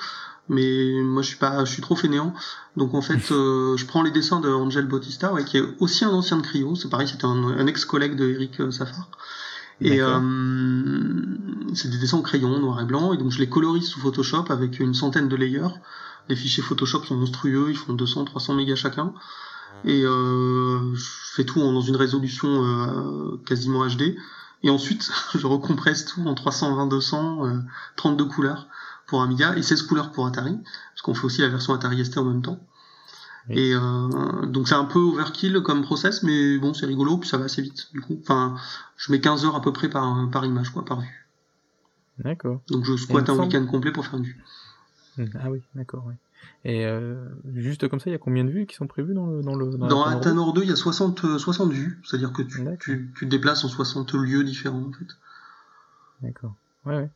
mais 0.48 1.02
moi 1.02 1.22
je 1.22 1.28
suis 1.28 1.36
pas, 1.36 1.64
je 1.64 1.72
suis 1.72 1.82
trop 1.82 1.96
fainéant. 1.96 2.34
Donc 2.76 2.94
en 2.94 3.02
fait, 3.02 3.20
euh, 3.30 3.76
je 3.76 3.86
prends 3.86 4.02
les 4.02 4.10
dessins 4.10 4.40
de 4.40 4.48
Angel 4.48 4.86
Bautista, 4.86 5.32
ouais, 5.32 5.44
qui 5.44 5.58
est 5.58 5.64
aussi 5.80 6.04
un 6.04 6.10
ancien 6.10 6.36
de 6.36 6.42
Cryo. 6.42 6.74
C'est 6.74 6.88
pareil, 6.88 7.08
c'était 7.08 7.24
un, 7.24 7.66
ex-collègue 7.66 8.16
de 8.16 8.28
Eric 8.28 8.60
euh, 8.60 8.70
Safar. 8.70 9.08
Et 9.80 10.00
euh, 10.00 10.20
c'est 11.74 11.90
des 11.90 11.98
dessins 11.98 12.18
en 12.18 12.22
crayon, 12.22 12.60
noir 12.60 12.80
et 12.80 12.84
blanc, 12.84 13.12
et 13.12 13.16
donc 13.16 13.32
je 13.32 13.38
les 13.38 13.48
colorise 13.48 13.88
sous 13.88 13.98
Photoshop 13.98 14.44
avec 14.50 14.78
une 14.78 14.94
centaine 14.94 15.28
de 15.28 15.34
layers. 15.34 15.74
Les 16.28 16.36
fichiers 16.36 16.62
Photoshop 16.62 17.02
sont 17.02 17.16
monstrueux, 17.16 17.66
ils 17.70 17.76
font 17.76 17.92
200, 17.92 18.26
300 18.26 18.54
mégas 18.54 18.76
chacun. 18.76 19.12
Et 19.84 20.04
euh, 20.04 20.94
je 20.94 21.08
fais 21.34 21.44
tout 21.44 21.58
dans 21.58 21.80
une 21.80 21.96
résolution 21.96 23.40
quasiment 23.44 23.84
HD. 23.84 24.16
Et 24.62 24.70
ensuite, 24.70 25.10
je 25.34 25.46
recompresse 25.48 26.04
tout 26.04 26.24
en 26.28 26.34
320, 26.34 26.86
200, 26.86 27.42
32 27.96 28.24
couleurs 28.26 28.68
pour 29.12 29.20
Amiga 29.20 29.54
et 29.58 29.62
16 29.62 29.82
couleurs 29.82 30.10
pour 30.10 30.26
Atari, 30.26 30.56
parce 30.56 31.02
qu'on 31.02 31.12
fait 31.12 31.26
aussi 31.26 31.42
la 31.42 31.50
version 31.50 31.74
Atari 31.74 32.02
ST 32.02 32.16
en 32.16 32.24
même 32.24 32.40
temps. 32.40 32.58
Et 33.50 33.74
euh, 33.74 34.46
donc 34.46 34.68
c'est 34.68 34.74
un 34.74 34.86
peu 34.86 35.00
overkill 35.00 35.60
comme 35.60 35.82
process, 35.82 36.22
mais 36.22 36.56
bon, 36.56 36.72
c'est 36.72 36.86
rigolo, 36.86 37.18
puis 37.18 37.28
ça 37.28 37.36
va 37.36 37.44
assez 37.44 37.60
vite. 37.60 37.92
Du 37.92 38.00
coup, 38.00 38.18
enfin, 38.22 38.56
je 38.96 39.12
mets 39.12 39.20
15 39.20 39.44
heures 39.44 39.54
à 39.54 39.60
peu 39.60 39.70
près 39.70 39.90
par, 39.90 40.30
par 40.30 40.46
image, 40.46 40.70
quoi, 40.70 40.82
par 40.86 41.00
vue. 41.00 41.28
D'accord. 42.24 42.62
Donc 42.70 42.86
je 42.86 42.96
squatte 42.96 43.28
un 43.28 43.38
week-end 43.38 43.66
complet 43.66 43.92
pour 43.92 44.06
faire 44.06 44.18
une 44.18 44.24
vue. 44.24 44.42
Hum, 45.18 45.28
ah 45.38 45.50
oui, 45.50 45.60
d'accord. 45.74 46.10
Et 46.64 46.86
euh, 46.86 47.28
juste 47.54 47.86
comme 47.88 48.00
ça, 48.00 48.08
il 48.08 48.12
y 48.14 48.16
a 48.16 48.18
combien 48.18 48.44
de 48.44 48.50
vues 48.50 48.64
qui 48.64 48.76
sont 48.76 48.86
prévues 48.86 49.12
dans 49.12 49.26
le 49.26 49.42
dans 49.42 49.56
le 49.56 49.76
dans, 49.76 49.88
dans 49.88 50.04
Atanor 50.04 50.54
2, 50.54 50.62
il 50.62 50.70
y 50.70 50.72
a 50.72 50.76
60 50.76 51.36
60 51.36 51.70
euh, 51.70 51.74
vues, 51.74 52.00
c'est-à-dire 52.02 52.32
que 52.32 52.40
tu, 52.40 52.64
tu, 52.80 53.12
tu 53.14 53.26
te 53.26 53.30
déplaces 53.30 53.62
en 53.62 53.68
60 53.68 54.14
lieux 54.14 54.42
différents 54.42 54.84
en 54.88 54.92
fait. 54.92 55.18
D'accord. 56.22 56.54
Ouais, 56.86 56.96
ouais. 56.96 57.10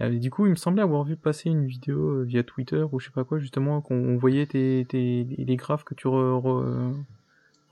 Euh, 0.00 0.18
du 0.18 0.30
coup, 0.30 0.46
il 0.46 0.50
me 0.50 0.56
semblait 0.56 0.82
avoir 0.82 1.04
vu 1.04 1.16
passer 1.16 1.48
une 1.48 1.66
vidéo 1.66 2.10
euh, 2.10 2.24
via 2.24 2.42
Twitter 2.42 2.84
ou 2.92 3.00
je 3.00 3.06
sais 3.06 3.12
pas 3.12 3.24
quoi, 3.24 3.38
justement, 3.38 3.80
qu'on 3.80 4.16
voyait 4.16 4.46
tes, 4.46 4.86
tes, 4.88 5.24
les 5.38 5.56
graphes 5.56 5.84
que 5.84 5.94
tu 5.94 6.06
re, 6.06 6.92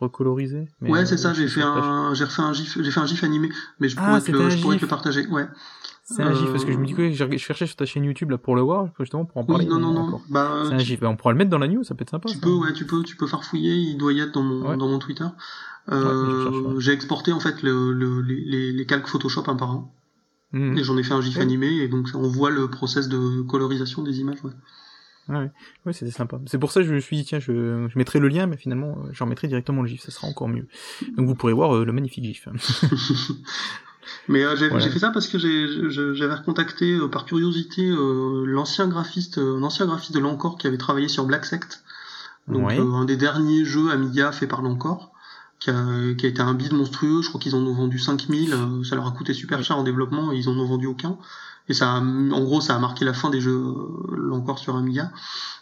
recolorisais. 0.00 0.66
ouais, 0.82 1.06
c'est 1.06 1.16
ça, 1.16 1.32
j'ai 1.32 1.48
fait 1.48 1.62
un, 1.62 2.14
j'ai 2.14 2.24
refait 2.24 2.42
un 2.42 2.52
gif, 2.52 2.78
j'ai 2.80 2.90
fait 2.90 3.00
un 3.00 3.06
gif 3.06 3.22
animé, 3.24 3.48
mais 3.78 3.88
je 3.88 3.96
pourrais, 3.96 4.20
te, 4.20 4.32
le, 4.32 4.50
je 4.50 4.60
pourrais 4.60 4.76
te 4.76 4.82
le 4.82 4.88
partager, 4.88 5.26
ouais. 5.28 5.46
C'est 6.02 6.22
un 6.22 6.34
gif, 6.34 6.50
parce 6.50 6.64
que 6.64 6.72
je 6.72 6.78
me 6.78 6.86
dis 6.86 6.92
que 6.94 7.10
je 7.12 7.36
cherchais 7.38 7.66
sur 7.66 7.76
ta 7.76 7.86
chaîne 7.86 8.04
YouTube 8.04 8.30
là 8.30 8.38
pour 8.38 8.56
le 8.56 8.62
voir, 8.62 8.88
justement 8.98 9.24
pour 9.24 9.38
en 9.38 9.44
parler. 9.44 9.64
Oui, 9.64 9.70
non, 9.70 9.78
non, 9.78 9.92
non. 9.92 10.20
Bah, 10.28 10.64
c'est 10.66 10.74
un 10.74 10.78
gif. 10.78 11.00
Bah, 11.00 11.08
on 11.08 11.16
pourra 11.16 11.32
le 11.32 11.38
mettre 11.38 11.50
dans 11.50 11.58
la 11.58 11.68
news, 11.68 11.82
ça 11.84 11.94
peut 11.94 12.02
être 12.02 12.10
sympa. 12.10 12.28
Tu 12.28 12.38
peux, 12.38 12.52
ouais, 12.52 12.72
tu 12.74 12.84
peux, 12.84 13.02
tu 13.02 13.16
peux 13.16 13.26
farfouiller, 13.26 13.74
il 13.74 13.96
doit 13.96 14.12
y 14.12 14.20
être 14.20 14.32
dans 14.32 14.42
mon, 14.42 14.76
dans 14.76 14.88
mon 14.88 14.98
Twitter. 14.98 15.24
Euh, 15.92 16.78
j'ai 16.78 16.92
exporté 16.92 17.32
en 17.32 17.40
fait 17.40 17.62
le, 17.62 17.92
le, 17.92 18.20
les, 18.22 18.72
les 18.72 18.86
calques 18.86 19.06
Photoshop 19.06 19.44
un 19.46 19.56
par 19.56 19.70
un. 19.70 19.88
Mhm. 20.54 20.78
Et 20.78 20.84
j'en 20.84 20.96
ai 20.96 21.02
fait 21.02 21.12
un 21.12 21.20
gif 21.20 21.38
animé, 21.38 21.66
et 21.66 21.88
donc 21.88 22.08
on 22.14 22.28
voit 22.28 22.50
le 22.50 22.70
process 22.70 23.08
de 23.08 23.42
colorisation 23.42 24.02
des 24.02 24.20
images. 24.20 24.42
Ouais. 24.44 24.52
Ouais, 25.28 25.50
ouais 25.84 25.92
c'était 25.92 26.12
sympa. 26.12 26.38
C'est 26.46 26.58
pour 26.58 26.70
ça 26.70 26.80
que 26.80 26.86
je 26.86 26.94
me 26.94 27.00
suis 27.00 27.16
dit, 27.16 27.24
tiens, 27.24 27.40
je, 27.40 27.88
je 27.88 27.98
mettrai 27.98 28.20
le 28.20 28.28
lien, 28.28 28.46
mais 28.46 28.56
finalement, 28.56 28.90
euh, 28.90 29.08
j'en 29.12 29.26
mettrai 29.26 29.48
directement 29.48 29.82
le 29.82 29.88
gif, 29.88 30.00
ça 30.00 30.12
sera 30.12 30.28
encore 30.28 30.48
mieux. 30.48 30.68
Donc 31.16 31.26
vous 31.26 31.34
pourrez 31.34 31.52
voir 31.52 31.74
euh, 31.74 31.84
le 31.84 31.92
magnifique 31.92 32.24
gif. 32.24 32.46
mais 34.28 34.44
euh, 34.44 34.54
j'ai 34.54 34.90
fait 34.90 34.98
ça 35.00 35.10
parce 35.10 35.26
que 35.26 35.38
j'avais 35.38 36.34
recontacté 36.34 36.98
par 37.10 37.24
curiosité 37.24 37.90
l'ancien 38.46 38.86
graphiste, 38.86 39.38
un 39.38 39.62
ancien 39.62 39.86
graphiste 39.86 40.14
de 40.14 40.20
l'Encore 40.20 40.56
qui 40.56 40.68
avait 40.68 40.78
travaillé 40.78 41.08
sur 41.08 41.24
Black 41.24 41.46
Sect. 41.46 41.82
Donc 42.46 42.70
un 42.70 43.06
des 43.06 43.16
derniers 43.16 43.64
jeux 43.64 43.90
Amiga 43.90 44.30
fait 44.30 44.46
par 44.46 44.62
l'Encore 44.62 45.13
qui 45.64 45.70
a, 45.70 46.14
qui 46.18 46.26
a 46.26 46.28
été 46.28 46.42
un 46.42 46.52
bid 46.52 46.72
monstrueux. 46.72 47.22
Je 47.22 47.28
crois 47.28 47.40
qu'ils 47.40 47.54
en 47.54 47.66
ont 47.66 47.72
vendu 47.72 47.98
5000. 47.98 48.52
Euh, 48.52 48.84
ça 48.84 48.96
leur 48.96 49.06
a 49.06 49.12
coûté 49.12 49.32
super 49.32 49.62
cher 49.64 49.78
en 49.78 49.82
développement 49.82 50.30
et 50.30 50.36
ils 50.36 50.48
en 50.50 50.52
ont 50.58 50.66
vendu 50.66 50.86
aucun. 50.86 51.16
Et 51.70 51.72
ça, 51.72 51.90
a, 51.90 52.00
en 52.00 52.42
gros, 52.42 52.60
ça 52.60 52.76
a 52.76 52.78
marqué 52.78 53.06
la 53.06 53.14
fin 53.14 53.30
des 53.30 53.40
jeux 53.40 53.56
euh, 53.56 54.30
encore 54.32 54.58
sur 54.58 54.76
Amiga. 54.76 55.10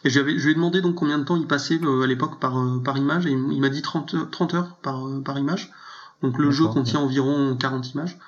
Et 0.02 0.10
je 0.10 0.18
lui 0.20 0.50
ai 0.50 0.54
demandé 0.54 0.80
donc 0.80 0.96
combien 0.96 1.18
de 1.18 1.24
temps 1.24 1.36
il 1.36 1.46
passait 1.46 1.78
euh, 1.84 2.02
à 2.02 2.08
l'époque 2.08 2.40
par, 2.40 2.60
par 2.82 2.98
image 2.98 3.26
et 3.26 3.30
il 3.30 3.60
m'a 3.60 3.68
dit 3.68 3.82
30, 3.82 4.28
30 4.32 4.54
heures 4.54 4.76
par, 4.82 5.04
par 5.24 5.38
image. 5.38 5.70
Donc 6.20 6.36
le 6.36 6.50
jeu 6.50 6.66
contient 6.66 6.98
environ 6.98 7.56
40 7.56 7.94
images. 7.94 8.18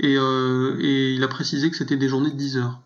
Et, 0.00 0.14
et 0.14 1.14
il 1.14 1.24
a 1.24 1.28
précisé 1.28 1.70
que 1.70 1.76
c'était 1.76 1.96
des 1.96 2.08
journées 2.08 2.30
de 2.30 2.36
10 2.36 2.58
heures. 2.58 2.78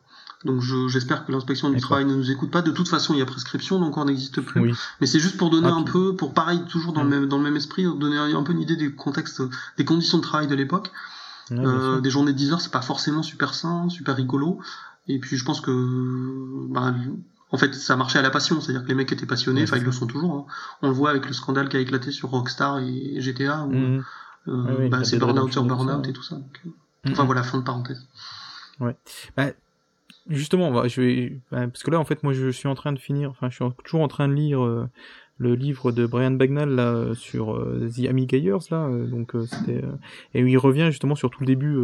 Donc 0.45 0.61
j'espère 0.89 1.25
que 1.25 1.33
l'inspection 1.33 1.71
du 1.71 1.81
travail 1.81 2.05
ne 2.05 2.15
nous 2.15 2.31
écoute 2.31 2.51
pas. 2.51 2.63
De 2.63 2.71
toute 2.71 2.89
façon, 2.89 3.15
il 3.15 3.19
y 3.19 3.23
a 3.23 3.27
prescription, 3.27 3.79
donc 3.79 3.97
on 3.97 4.05
n'existe 4.05 4.41
plus. 4.41 4.75
Mais 5.01 5.07
c'est 5.07 5.21
juste 5.21 5.37
pour 5.37 5.51
donner 5.51 5.69
ah, 5.71 5.75
un 5.75 5.83
peu, 5.83 6.17
pour 6.17 6.35
pareil, 6.35 6.63
toujours 6.69 6.93
dans, 6.93 7.05
le 7.05 7.09
même, 7.09 7.27
dans 7.27 7.39
le 7.39 7.45
même 7.45 7.57
esprit, 7.57 7.85
donner 7.85 8.19
un 8.19 8.43
peu 8.43 8.53
une 8.53 8.61
idée 8.61 8.77
du 8.77 8.95
contexte, 8.95 9.43
des 9.77 9.85
conditions 9.85 10.19
de 10.19 10.23
travail 10.23 10.47
de 10.47 10.55
l'époque. 10.55 10.91
euh, 11.51 12.01
des 12.01 12.11
journées 12.11 12.33
de 12.33 12.39
10 12.39 12.53
heures, 12.53 12.61
c'est 12.61 12.73
pas 12.73 12.83
forcément 12.83 13.23
super 13.23 13.55
sain, 13.55 13.89
super 13.89 14.17
rigolo. 14.17 14.59
Et 15.09 15.19
puis 15.19 15.37
je 15.37 15.45
pense 15.45 15.61
que, 15.61 16.67
bah, 16.71 16.95
en 17.51 17.59
fait, 17.59 17.75
ça 17.75 17.97
marchait 17.97 18.19
à 18.19 18.23
la 18.23 18.31
passion, 18.31 18.61
c'est-à-dire 18.61 18.83
que 18.83 18.89
les 18.89 18.95
mecs 18.95 19.13
étaient 19.13 19.27
passionnés, 19.27 19.65
enfin 19.65 19.77
ils 19.77 19.85
le 19.85 19.93
sont 19.93 20.07
toujours. 20.07 20.35
Hein. 20.35 20.45
On 20.81 20.89
le 20.89 20.95
voit 20.95 21.11
avec 21.11 21.27
le 21.27 21.35
scandale 21.35 21.69
qui 21.69 21.77
a 21.77 21.81
éclaté 21.81 22.11
sur 22.11 22.31
Rockstar 22.31 22.79
et 22.79 23.21
GTA, 23.21 23.65
où 23.65 23.73
mhm. 23.73 24.05
euh, 24.49 24.89
bah, 24.89 25.05
c'est 25.05 25.19
burn-out 25.19 25.53
sur 25.53 25.65
burn-out 25.65 26.07
et 26.09 26.13
tout 26.13 26.23
ça. 26.23 26.37
Donc, 26.37 26.61
euh, 26.67 26.71
Enfin 27.11 27.23
mhm. 27.23 27.27
voilà, 27.27 27.43
fin 27.43 27.59
de 27.59 27.65
parenthèse. 27.65 28.07
Ouais. 28.81 28.97
Bah, 29.37 29.47
Justement, 30.29 30.87
je 30.87 31.01
vais 31.01 31.41
bah, 31.51 31.67
parce 31.67 31.83
que 31.83 31.91
là 31.91 31.99
en 31.99 32.05
fait 32.05 32.23
moi 32.23 32.33
je 32.33 32.49
suis 32.51 32.69
en 32.69 32.75
train 32.75 32.93
de 32.93 32.99
finir, 32.99 33.31
enfin 33.31 33.51
je 33.51 33.57
suis 33.57 33.65
toujours 33.85 34.03
en 34.03 34.09
train 34.09 34.29
de 34.29 34.35
lire 34.35 34.63
euh, 34.63 34.89
le 35.39 35.57
livre 35.57 35.91
de 35.91 36.07
Brian 36.07 36.31
Bagnall 36.31 36.71
là 36.71 37.13
sur 37.15 37.57
euh, 37.57 37.91
The 37.93 38.09
Amigayers 38.09 38.59
là, 38.71 38.87
euh, 38.87 39.07
donc 39.07 39.33
c'était 39.47 39.83
et 40.35 40.41
il 40.41 40.59
revient 40.59 40.87
justement 40.91 41.17
sur 41.17 41.29
tout 41.29 41.41
le 41.41 41.47
début, 41.47 41.77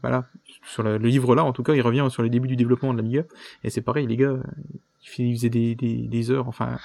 voilà, 0.00 0.26
sur 0.64 0.82
le 0.82 0.98
livre 0.98 1.36
là 1.36 1.44
en 1.44 1.52
tout 1.52 1.62
cas 1.62 1.74
il 1.74 1.80
revient 1.80 2.08
sur 2.10 2.24
les 2.24 2.30
débuts 2.30 2.48
du 2.48 2.56
développement 2.56 2.92
de 2.92 2.98
l'Amiga 2.98 3.22
et 3.62 3.70
c'est 3.70 3.82
pareil 3.82 4.08
les 4.08 4.16
gars, 4.16 4.36
ils 5.18 5.36
faisaient 5.36 5.48
des, 5.48 5.76
des, 5.76 6.08
des 6.08 6.30
heures, 6.32 6.48
enfin 6.48 6.78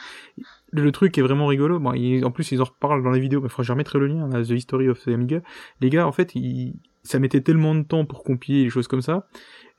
le, 0.71 0.91
truc 0.91 1.17
est 1.17 1.23
vraiment 1.23 1.47
rigolo. 1.47 1.79
Bon, 1.79 1.93
en 2.23 2.31
plus 2.31 2.51
ils 2.51 2.61
en 2.61 2.65
reparlent 2.65 3.03
dans 3.03 3.09
la 3.09 3.19
vidéo, 3.19 3.41
mais 3.41 3.49
je 3.49 3.71
remettrai 3.71 3.97
le 3.97 4.05
lien 4.05 4.29
The 4.29 4.51
History 4.51 4.87
of 4.87 5.03
the 5.03 5.07
Amiga. 5.07 5.41
Les 5.81 5.89
gars 5.89 6.05
en 6.05 6.11
fait 6.11 6.33
ça 7.03 7.17
mettait 7.17 7.41
tellement 7.41 7.73
de 7.73 7.81
temps 7.81 8.05
pour 8.05 8.23
compiler 8.23 8.63
les 8.65 8.69
choses 8.69 8.87
comme 8.87 9.01
ça 9.01 9.27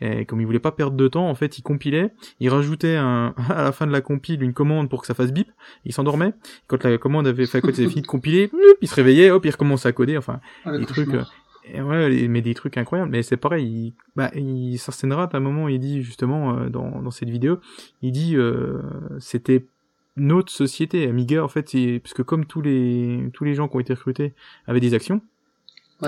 et 0.02 0.24
comme 0.24 0.40
il 0.40 0.46
voulait 0.46 0.58
pas 0.58 0.72
perdre 0.72 0.96
de 0.96 1.06
temps, 1.06 1.28
en 1.28 1.34
fait, 1.34 1.58
il 1.58 1.62
compilait, 1.62 2.12
il 2.40 2.48
rajoutait 2.48 2.96
un, 2.96 3.34
à 3.48 3.64
la 3.64 3.72
fin 3.72 3.86
de 3.86 3.92
la 3.92 4.00
compile 4.00 4.42
une 4.42 4.52
commande 4.52 4.90
pour 4.90 5.00
que 5.00 5.06
ça 5.06 5.14
fasse 5.14 5.32
bip, 5.32 5.48
il 5.84 5.92
s'endormait. 5.92 6.34
Quand 6.66 6.82
la 6.84 6.98
commande 6.98 7.26
avait 7.26 7.46
fait, 7.46 7.60
quand 7.60 7.68
il 7.68 7.82
avait 7.82 7.90
fini 7.90 8.02
de 8.02 8.06
compiler, 8.06 8.50
il 8.80 8.88
se 8.88 8.94
réveillait, 8.94 9.30
hop, 9.30 9.44
il 9.44 9.50
recommençait 9.50 9.88
à 9.88 9.92
coder, 9.92 10.16
enfin, 10.16 10.40
ah, 10.64 10.76
des 10.76 10.86
trucs, 10.86 11.14
euh, 11.14 11.82
ouais, 11.82 12.28
mais 12.28 12.42
des 12.42 12.54
trucs 12.54 12.76
incroyables. 12.76 13.10
Mais 13.10 13.22
c'est 13.22 13.36
pareil, 13.36 13.64
il, 13.64 13.94
bah, 14.16 14.30
il, 14.34 14.76
à 14.76 15.28
un 15.32 15.40
moment, 15.40 15.68
il 15.68 15.78
dit 15.78 16.02
justement, 16.02 16.58
euh, 16.58 16.68
dans, 16.68 17.00
dans 17.00 17.10
cette 17.10 17.30
vidéo, 17.30 17.60
il 18.02 18.10
dit, 18.10 18.36
euh, 18.36 18.82
c'était 19.20 19.66
notre 20.16 20.52
société, 20.52 21.08
Amiga, 21.08 21.42
en 21.42 21.48
fait, 21.48 21.74
parce 22.00 22.12
que 22.12 22.22
comme 22.22 22.44
tous 22.44 22.60
les, 22.60 23.30
tous 23.32 23.44
les 23.44 23.54
gens 23.54 23.68
qui 23.68 23.76
ont 23.76 23.80
été 23.80 23.94
recrutés 23.94 24.34
avaient 24.66 24.80
des 24.80 24.94
actions, 24.94 25.22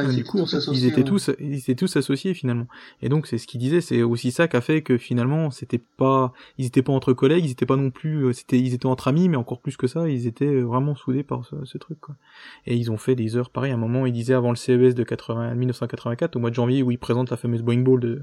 du 0.02 0.24
coup, 0.24 0.44
ils 0.72 0.86
étaient 0.86 1.04
tous, 1.04 1.30
ils 1.38 1.58
étaient 1.58 1.74
tous 1.74 1.96
associés 1.96 2.34
finalement. 2.34 2.66
Et 3.00 3.08
donc, 3.08 3.26
c'est 3.26 3.38
ce 3.38 3.46
qu'il 3.46 3.60
disait, 3.60 3.80
c'est 3.80 4.02
aussi 4.02 4.32
ça 4.32 4.48
qui 4.48 4.56
a 4.56 4.60
fait 4.60 4.82
que 4.82 4.98
finalement, 4.98 5.50
c'était 5.50 5.78
pas, 5.78 6.32
ils 6.58 6.66
étaient 6.66 6.82
pas 6.82 6.92
entre 6.92 7.12
collègues, 7.12 7.44
ils 7.44 7.52
étaient 7.52 7.66
pas 7.66 7.76
non 7.76 7.90
plus, 7.90 8.24
euh, 8.24 8.32
c'était, 8.32 8.58
ils 8.58 8.74
étaient 8.74 8.86
entre 8.86 9.08
amis, 9.08 9.28
mais 9.28 9.36
encore 9.36 9.60
plus 9.60 9.76
que 9.76 9.86
ça, 9.86 10.08
ils 10.08 10.26
étaient 10.26 10.60
vraiment 10.60 10.94
soudés 10.94 11.22
par 11.22 11.44
ce, 11.44 11.78
truc, 11.78 12.00
quoi. 12.00 12.16
Et 12.66 12.76
ils 12.76 12.90
ont 12.90 12.96
fait 12.96 13.14
des 13.14 13.36
heures 13.36 13.50
pareil. 13.50 13.72
À 13.72 13.74
un 13.74 13.78
moment, 13.78 14.06
il 14.06 14.12
disait 14.12 14.34
avant 14.34 14.50
le 14.50 14.56
CES 14.56 14.94
de 14.94 15.04
80, 15.04 15.54
1984, 15.54 16.36
au 16.36 16.40
mois 16.40 16.50
de 16.50 16.54
janvier, 16.54 16.82
où 16.82 16.90
ils 16.90 16.98
présentent 16.98 17.30
la 17.30 17.36
fameuse 17.36 17.62
Boeing 17.62 17.82
Ball 17.82 18.00
de, 18.00 18.22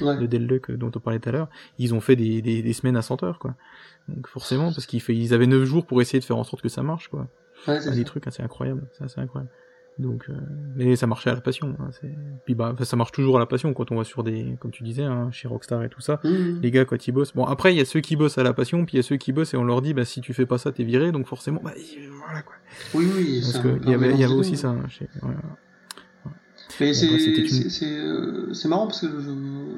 de 0.00 0.26
Del 0.26 0.46
Luck 0.46 0.70
dont 0.70 0.90
on 0.94 1.00
parlait 1.00 1.18
tout 1.18 1.28
à 1.28 1.32
l'heure, 1.32 1.48
ils 1.78 1.94
ont 1.94 2.00
fait 2.00 2.16
des, 2.16 2.40
des, 2.40 2.62
des, 2.62 2.72
semaines 2.72 2.96
à 2.96 3.02
100 3.02 3.22
heures, 3.24 3.38
quoi. 3.38 3.54
Donc 4.08 4.26
forcément, 4.28 4.72
parce 4.72 4.86
qu'ils 4.86 5.02
ils 5.08 5.34
avaient 5.34 5.46
9 5.46 5.64
jours 5.64 5.86
pour 5.86 6.00
essayer 6.00 6.20
de 6.20 6.24
faire 6.24 6.38
en 6.38 6.44
sorte 6.44 6.62
que 6.62 6.68
ça 6.68 6.82
marche, 6.82 7.08
quoi. 7.08 7.28
Ouais, 7.68 7.78
des 7.90 8.04
trucs 8.04 8.26
assez 8.26 8.42
incroyables, 8.42 8.88
c'est 8.96 9.04
assez 9.04 9.20
incroyable. 9.20 9.50
Donc, 9.98 10.26
euh, 10.28 10.34
mais 10.76 10.96
ça 10.96 11.06
marchait 11.06 11.30
à 11.30 11.34
la 11.34 11.40
passion. 11.40 11.76
Hein, 11.78 11.90
puis 12.44 12.54
bah, 12.54 12.74
ça 12.82 12.96
marche 12.96 13.12
toujours 13.12 13.36
à 13.36 13.38
la 13.38 13.46
passion 13.46 13.74
quand 13.74 13.92
on 13.92 13.96
va 13.96 14.04
sur 14.04 14.22
des, 14.22 14.56
comme 14.58 14.70
tu 14.70 14.82
disais, 14.82 15.02
hein, 15.02 15.30
chez 15.30 15.46
Rockstar 15.46 15.84
et 15.84 15.88
tout 15.88 16.00
ça. 16.00 16.20
Mmh. 16.24 16.60
Les 16.62 16.70
gars 16.70 16.84
quand 16.84 17.06
ils 17.06 17.12
bossent. 17.12 17.34
Bon, 17.34 17.44
après 17.44 17.74
il 17.74 17.78
y 17.78 17.80
a 17.80 17.84
ceux 17.84 18.00
qui 18.00 18.16
bossent 18.16 18.38
à 18.38 18.42
la 18.42 18.54
passion, 18.54 18.84
puis 18.86 18.94
il 18.94 18.96
y 18.98 19.00
a 19.00 19.02
ceux 19.02 19.16
qui 19.16 19.32
bossent 19.32 19.52
et 19.52 19.56
on 19.56 19.64
leur 19.64 19.82
dit, 19.82 19.92
bah 19.92 20.04
si 20.04 20.20
tu 20.20 20.32
fais 20.32 20.46
pas 20.46 20.58
ça, 20.58 20.72
t'es 20.72 20.84
viré. 20.84 21.12
Donc 21.12 21.26
forcément, 21.26 21.60
bah 21.62 21.74
voilà 22.24 22.42
quoi. 22.42 22.54
Oui, 22.94 23.06
oui. 23.14 23.40
Parce 23.42 23.58
qu'il 23.58 23.90
y 23.90 23.94
avait, 23.94 24.16
y 24.16 24.24
avait 24.24 24.34
aussi 24.34 24.56
ça. 24.56 24.68
Hein, 24.68 24.88
chez, 24.88 25.06
Mais 26.80 26.94
c'est 26.94 27.92
euh, 27.92 28.54
c'est 28.54 28.68
marrant 28.68 28.86
parce 28.86 29.02
que 29.02 29.08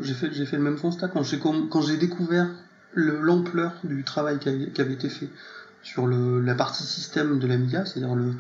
j'ai 0.00 0.14
fait 0.14 0.30
fait 0.30 0.56
le 0.56 0.62
même 0.62 0.78
constat 0.78 1.08
quand 1.08 1.22
j'ai 1.24 1.38
quand 1.38 1.80
j'ai 1.80 1.96
découvert 1.96 2.48
l'ampleur 2.94 3.72
du 3.82 4.04
travail 4.04 4.38
qui 4.38 4.48
avait 4.80 4.92
été 4.92 5.08
fait 5.08 5.28
sur 5.82 6.06
le, 6.06 6.40
la 6.40 6.54
partie 6.54 6.84
système 6.84 7.38
de 7.38 7.46
l'Amiga, 7.46 7.84
c'est-à-dire 7.84 8.14
le 8.14 8.34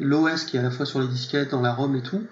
l'OS 0.00 0.44
qui 0.44 0.56
est 0.56 0.60
à 0.60 0.62
la 0.62 0.70
fois 0.70 0.86
sur 0.86 1.00
les 1.00 1.08
disquettes, 1.08 1.50
dans 1.50 1.60
la 1.60 1.72
ROM 1.72 1.94
et 1.94 2.02
tout. 2.02 2.22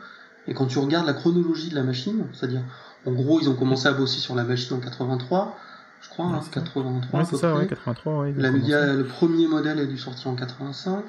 Et 0.47 0.55
quand 0.55 0.67
tu 0.67 0.79
regardes 0.79 1.07
la 1.07 1.15
chronologie 1.15 1.71
de 1.71 1.75
la 1.75 1.83
machine, 1.83 2.27
c'est-à-dire, 2.33 2.63
en 3.07 3.13
gros, 3.13 3.41
ils 3.41 3.49
ont 3.49 3.55
commencé 3.55 3.89
à 3.89 3.93
bosser 3.93 4.21
sur 4.21 4.35
la 4.35 4.45
machine 4.45 4.77
en 4.77 4.81
83, 4.81 5.59
je 6.03 6.09
crois, 6.11 6.27
hein, 6.27 6.41
83 6.53 7.21
ouais, 7.21 7.27
c'est 7.27 7.37
ça, 7.37 7.55
ouais, 7.55 7.67
83, 7.67 8.19
ouais, 8.19 8.35
L'Amiga, 8.37 8.93
le 8.93 9.05
premier 9.05 9.47
modèle 9.47 9.79
est 9.79 9.87
dû 9.87 9.97
sortir 9.97 10.31
en 10.31 10.35
85. 10.35 11.05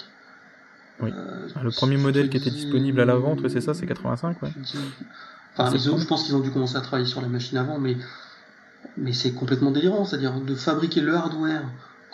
Oui. 1.01 1.11
Euh, 1.13 1.47
le 1.61 1.71
premier 1.71 1.97
modèle 1.97 2.29
qui 2.29 2.37
était 2.37 2.49
disponible 2.49 3.01
à 3.01 3.05
la 3.05 3.15
vente, 3.15 3.45
c'est 3.49 3.59
ça, 3.59 3.73
c'est 3.73 3.85
85, 3.85 4.41
ouais. 4.41 4.49
Enfin, 5.57 5.77
je 5.77 6.05
pense 6.05 6.23
qu'ils 6.23 6.35
ont 6.35 6.39
dû 6.39 6.51
commencer 6.51 6.77
à 6.77 6.81
travailler 6.81 7.07
sur 7.07 7.21
la 7.21 7.27
machine 7.27 7.57
avant, 7.57 7.79
mais 7.79 7.97
mais 8.97 9.13
c'est 9.13 9.31
complètement 9.31 9.71
délirant, 9.71 10.05
c'est-à-dire 10.05 10.39
de 10.39 10.55
fabriquer 10.55 11.01
le 11.01 11.15
hardware 11.15 11.63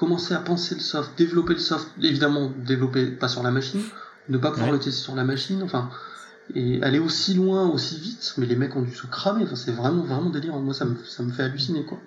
commencer 0.02 0.34
à 0.34 0.40
penser 0.40 0.74
le 0.74 0.82
soft, 0.82 1.16
développer 1.16 1.54
le 1.54 1.60
soft, 1.60 1.88
évidemment 2.02 2.52
développer 2.66 3.06
pas 3.06 3.28
sur 3.28 3.44
la 3.44 3.52
machine, 3.52 3.82
ne 4.30 4.38
pas 4.40 4.50
pouvoir 4.50 4.72
le 4.72 4.80
tester 4.80 5.00
sur 5.00 5.16
la 5.16 5.24
machine, 5.24 5.62
enfin, 5.62 5.92
et 6.56 6.82
aller 6.82 6.98
aussi 6.98 7.36
loin, 7.36 7.70
aussi 7.70 8.00
vite, 8.00 8.34
mais 8.40 8.48
les 8.48 8.56
mecs 8.56 8.76
ont 8.76 8.82
dû 8.82 8.96
se 8.96 9.06
cramer, 9.06 9.44
enfin, 9.44 9.56
c'est 9.56 9.72
vraiment, 9.72 10.04
vraiment 10.04 10.32
délirant. 10.32 10.60
Moi, 10.60 10.74
ça 10.74 10.86
me, 10.86 10.96
ça 11.06 11.22
me 11.22 11.32
fait 11.32 11.44
halluciner, 11.44 11.86
quoi. 11.86 12.00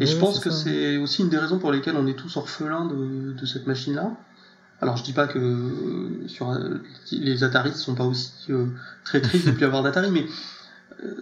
Et 0.00 0.06
je 0.06 0.16
pense 0.16 0.40
que 0.40 0.50
c'est 0.50 0.96
aussi 0.96 1.22
une 1.22 1.28
des 1.28 1.38
raisons 1.38 1.60
pour 1.60 1.70
lesquelles 1.70 1.96
on 1.96 2.08
est 2.08 2.18
tous 2.18 2.36
orphelins 2.36 2.86
de, 2.86 3.32
de 3.32 3.46
cette 3.46 3.68
machine-là. 3.68 4.16
Alors 4.80 4.96
je 4.96 5.04
dis 5.04 5.12
pas 5.12 5.28
que 5.28 5.38
euh, 5.38 6.26
sur 6.26 6.50
euh, 6.50 6.82
les 7.12 7.44
Atari 7.44 7.72
sont 7.72 7.94
pas 7.94 8.04
aussi 8.04 8.32
euh, 8.50 8.66
très 9.04 9.20
tristes 9.20 9.46
de 9.46 9.52
plus 9.52 9.64
avoir 9.70 9.84
d'Atari, 9.84 10.10
mais 10.10 10.26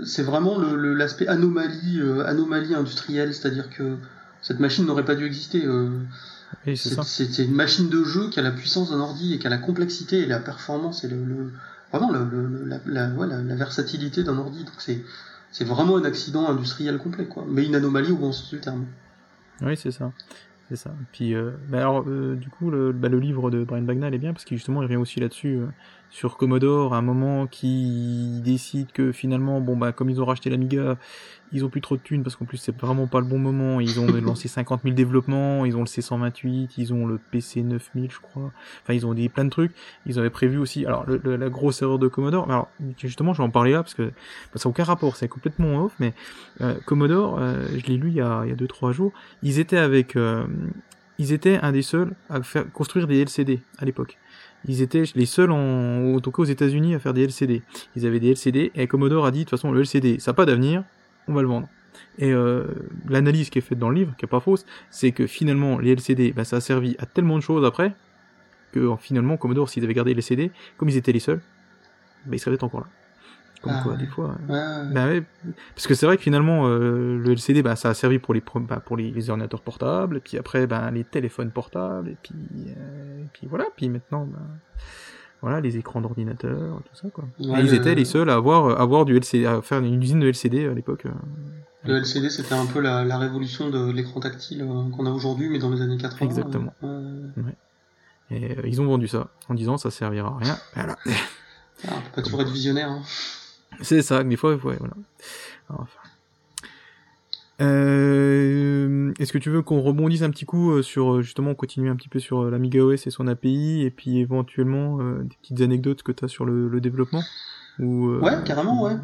c'est 0.04 0.22
vraiment 0.22 0.58
l'aspect 0.58 1.26
anomalie, 1.26 2.02
anomalie 2.26 2.74
industrielle, 2.74 3.32
c'est-à-dire 3.34 3.70
que 3.70 3.96
cette 4.42 4.60
machine 4.60 4.86
n'aurait 4.86 5.04
pas 5.04 5.14
dû 5.14 5.26
exister. 5.26 5.66
c'est 6.74 7.44
une 7.44 7.54
machine 7.54 7.88
de 7.88 8.04
jeu 8.04 8.30
qui 8.30 8.38
a 8.40 8.42
la 8.42 8.52
puissance 8.52 8.90
d'un 8.90 9.00
ordi 9.00 9.34
et 9.34 9.38
qui 9.38 9.46
a 9.46 9.50
la 9.50 9.58
complexité 9.58 10.20
et 10.20 10.26
la 10.26 10.40
performance 10.40 11.04
et 11.04 11.08
le, 11.08 11.52
vraiment 11.92 12.10
la, 12.10 12.80
la, 12.86 13.54
versatilité 13.54 14.22
d'un 14.22 14.38
ordi. 14.38 14.64
Donc 14.64 14.74
c'est 14.78 15.02
c'est 15.52 15.64
vraiment 15.64 15.96
un 15.96 16.04
accident 16.04 16.48
industriel 16.48 16.98
complet, 16.98 17.26
quoi. 17.26 17.44
Mais 17.48 17.66
une 17.66 17.74
anomalie 17.74 18.12
au 18.12 18.16
bon 18.16 18.32
sens 18.32 18.50
du 18.50 18.60
terme. 18.60 18.86
Oui, 19.62 19.76
c'est 19.76 19.90
ça. 19.90 20.12
C'est 20.68 20.76
ça. 20.76 20.94
Puis, 21.10 21.34
euh, 21.34 21.50
bah 21.68 21.78
alors, 21.78 22.04
euh, 22.06 22.36
du 22.36 22.48
coup, 22.48 22.70
le, 22.70 22.92
bah, 22.92 23.08
le 23.08 23.18
livre 23.18 23.50
de 23.50 23.64
Brian 23.64 23.82
Bagnall 23.82 24.14
est 24.14 24.18
bien 24.18 24.32
parce 24.32 24.44
qu'il 24.44 24.56
justement 24.56 24.82
il 24.82 24.84
revient 24.84 24.96
aussi 24.96 25.18
là-dessus 25.18 25.56
euh, 25.56 25.66
sur 26.10 26.36
Commodore, 26.36 26.94
à 26.94 26.98
un 26.98 27.02
moment 27.02 27.48
qui 27.48 28.40
décide 28.44 28.92
que 28.92 29.10
finalement, 29.10 29.60
bon 29.60 29.76
bah 29.76 29.90
comme 29.90 30.10
ils 30.10 30.20
ont 30.20 30.24
racheté 30.24 30.48
l'Amiga, 30.48 30.96
ils 31.52 31.64
ont 31.64 31.68
plus 31.68 31.80
trop 31.80 31.96
de 31.96 32.00
thunes 32.00 32.22
parce 32.22 32.36
qu'en 32.36 32.44
plus 32.44 32.58
c'est 32.58 32.76
vraiment 32.76 33.06
pas 33.06 33.20
le 33.20 33.26
bon 33.26 33.38
moment. 33.38 33.80
Ils 33.80 34.00
ont 34.00 34.06
lancé 34.22 34.48
50 34.48 34.82
000 34.82 34.94
développements, 34.94 35.64
ils 35.64 35.76
ont 35.76 35.80
le 35.80 35.86
C128, 35.86 36.70
ils 36.76 36.92
ont 36.92 37.06
le 37.06 37.18
PC 37.18 37.62
9000 37.62 38.10
je 38.10 38.20
crois. 38.20 38.52
Enfin 38.82 38.94
ils 38.94 39.06
ont 39.06 39.14
des 39.14 39.28
plein 39.28 39.44
de 39.44 39.50
trucs. 39.50 39.72
Ils 40.06 40.18
avaient 40.18 40.30
prévu 40.30 40.58
aussi. 40.58 40.86
Alors 40.86 41.04
la 41.06 41.48
grosse 41.48 41.82
erreur 41.82 41.98
de 41.98 42.08
Commodore. 42.08 42.50
Alors 42.50 42.68
justement 42.98 43.32
je 43.32 43.38
vais 43.38 43.44
en 43.44 43.50
parler 43.50 43.72
là 43.72 43.82
parce 43.82 43.94
que 43.94 44.10
ça 44.54 44.68
n'a 44.68 44.70
aucun 44.70 44.84
rapport, 44.84 45.16
c'est 45.16 45.28
complètement 45.28 45.84
off. 45.84 45.92
Mais 45.98 46.12
euh, 46.60 46.74
Commodore, 46.86 47.38
euh, 47.38 47.66
je 47.76 47.86
l'ai 47.86 47.96
lu 47.96 48.08
il 48.08 48.14
y 48.14 48.20
a 48.20 48.42
il 48.44 48.50
y 48.50 48.52
a 48.52 48.56
deux 48.56 48.68
trois 48.68 48.92
jours. 48.92 49.12
Ils 49.42 49.58
étaient 49.58 49.78
avec 49.78 50.16
euh, 50.16 50.46
ils 51.18 51.32
étaient 51.32 51.58
un 51.62 51.72
des 51.72 51.82
seuls 51.82 52.12
à 52.28 52.42
faire 52.42 52.70
construire 52.72 53.06
des 53.06 53.20
LCD 53.20 53.60
à 53.78 53.84
l'époque 53.84 54.18
ils 54.66 54.82
étaient 54.82 55.04
les 55.14 55.26
seuls 55.26 55.50
en, 55.50 56.14
en 56.14 56.20
tout 56.20 56.30
cas 56.30 56.42
aux 56.42 56.46
États-Unis 56.46 56.94
à 56.94 56.98
faire 56.98 57.14
des 57.14 57.24
LCD. 57.24 57.62
Ils 57.96 58.06
avaient 58.06 58.20
des 58.20 58.30
LCD 58.30 58.72
et 58.74 58.86
Commodore 58.86 59.26
a 59.26 59.30
dit 59.30 59.40
de 59.40 59.44
toute 59.44 59.50
façon 59.50 59.72
le 59.72 59.80
LCD 59.80 60.18
ça 60.18 60.32
n'a 60.32 60.34
pas 60.34 60.46
d'avenir, 60.46 60.84
on 61.28 61.32
va 61.32 61.42
le 61.42 61.48
vendre. 61.48 61.68
Et 62.18 62.32
euh, 62.32 62.66
l'analyse 63.08 63.50
qui 63.50 63.58
est 63.58 63.62
faite 63.62 63.78
dans 63.78 63.88
le 63.88 63.96
livre, 63.96 64.14
qui 64.16 64.24
est 64.24 64.28
pas 64.28 64.40
fausse, 64.40 64.64
c'est 64.90 65.12
que 65.12 65.26
finalement 65.26 65.78
les 65.78 65.92
LCD, 65.92 66.32
bah, 66.32 66.44
ça 66.44 66.56
a 66.56 66.60
servi 66.60 66.96
à 66.98 67.06
tellement 67.06 67.36
de 67.36 67.42
choses 67.42 67.64
après 67.64 67.94
que 68.72 68.94
finalement 68.98 69.36
Commodore 69.36 69.68
s'ils 69.68 69.84
avaient 69.84 69.94
gardé 69.94 70.14
les 70.14 70.20
LCD, 70.20 70.50
comme 70.76 70.88
ils 70.88 70.96
étaient 70.96 71.12
les 71.12 71.20
seuls, 71.20 71.40
bah, 72.26 72.36
ils 72.36 72.38
seraient 72.38 72.62
encore 72.62 72.80
là. 72.80 72.86
Comme 73.62 73.72
ah 73.76 73.82
quoi, 73.82 73.96
des 73.96 74.06
fois. 74.06 74.36
Bah, 74.48 75.06
parce 75.74 75.86
que 75.86 75.92
c'est 75.92 76.06
vrai 76.06 76.16
que 76.16 76.22
finalement, 76.22 76.66
euh, 76.66 77.18
le 77.18 77.32
LCD, 77.32 77.62
bah, 77.62 77.76
ça 77.76 77.90
a 77.90 77.94
servi 77.94 78.18
pour 78.18 78.32
les, 78.32 78.42
bah, 78.54 78.80
pour 78.80 78.96
les, 78.96 79.28
ordinateurs 79.28 79.60
portables, 79.60 80.16
et 80.16 80.20
puis 80.20 80.38
après, 80.38 80.66
bah, 80.66 80.90
les 80.90 81.04
téléphones 81.04 81.50
portables, 81.50 82.08
et 82.08 82.16
puis, 82.22 82.34
euh, 82.68 83.22
et 83.22 83.28
puis 83.34 83.46
voilà, 83.46 83.66
puis 83.76 83.90
maintenant, 83.90 84.24
bah, 84.24 84.38
voilà, 85.42 85.60
les 85.60 85.76
écrans 85.78 86.00
d'ordinateur, 86.00 86.82
tout 86.84 86.94
ça, 86.94 87.08
quoi. 87.10 87.24
et 87.38 87.60
ils 87.60 87.74
étaient 87.74 87.94
les 87.94 88.04
seuls 88.04 88.28
à 88.30 88.34
avoir, 88.34 88.78
à 88.78 88.82
avoir 88.82 89.04
du 89.04 89.16
LCD, 89.16 89.46
à 89.46 89.62
faire 89.62 89.78
une 89.78 90.02
usine 90.02 90.20
de 90.20 90.28
LCD 90.28 90.66
à 90.66 90.74
l'époque. 90.74 91.06
Euh, 91.06 91.10
le 91.84 91.96
LCD, 91.96 92.28
c'était 92.28 92.54
un 92.54 92.66
peu 92.66 92.80
la, 92.80 93.04
la 93.04 93.18
révolution 93.18 93.70
de 93.70 93.90
l'écran 93.90 94.20
tactile 94.20 94.66
qu'on 94.94 95.06
a 95.06 95.10
aujourd'hui, 95.10 95.48
mais 95.48 95.58
dans 95.58 95.70
les 95.70 95.80
années 95.80 95.96
80. 95.96 96.26
Exactement. 96.26 96.74
Ouais. 96.82 97.54
Et 98.32 98.56
ils 98.64 98.80
ont 98.80 98.86
vendu 98.86 99.08
ça 99.08 99.28
en 99.48 99.54
disant 99.54 99.76
ça 99.76 99.90
servira 99.90 100.28
à 100.28 100.38
rien. 100.38 100.58
Voilà. 100.74 100.96
Ah, 101.88 101.92
on 101.96 102.00
peut 102.00 102.10
pas 102.16 102.22
toujours 102.22 102.42
être 102.42 102.50
visionnaire. 102.50 102.90
Hein. 102.90 103.02
C'est 103.80 104.02
ça, 104.02 104.22
des 104.22 104.36
fois, 104.36 104.54
ouais, 104.54 104.76
voilà. 104.78 104.94
Enfin. 105.70 105.86
Euh, 107.60 109.12
Est-ce 109.18 109.32
que 109.32 109.38
tu 109.38 109.50
veux 109.50 109.62
qu'on 109.62 109.80
rebondisse 109.80 110.22
un 110.22 110.30
petit 110.30 110.46
coup 110.46 110.72
euh, 110.72 110.82
sur 110.82 111.14
euh, 111.14 111.22
justement 111.22 111.54
continuer 111.54 111.90
un 111.90 111.96
petit 111.96 112.08
peu 112.08 112.18
sur 112.18 112.40
euh, 112.40 112.50
l'Amiga 112.50 112.80
OS 112.82 113.06
et 113.06 113.10
son 113.10 113.26
API 113.26 113.82
et 113.82 113.90
puis 113.90 114.18
éventuellement 114.18 114.98
des 114.98 115.36
petites 115.42 115.60
anecdotes 115.60 116.02
que 116.02 116.12
tu 116.12 116.24
as 116.24 116.28
sur 116.28 116.44
le, 116.44 116.68
le 116.68 116.80
développement? 116.80 117.22
Ou 117.78 118.08
Ouais, 118.16 118.32
carrément, 118.44 118.82
ouais. 118.82 118.96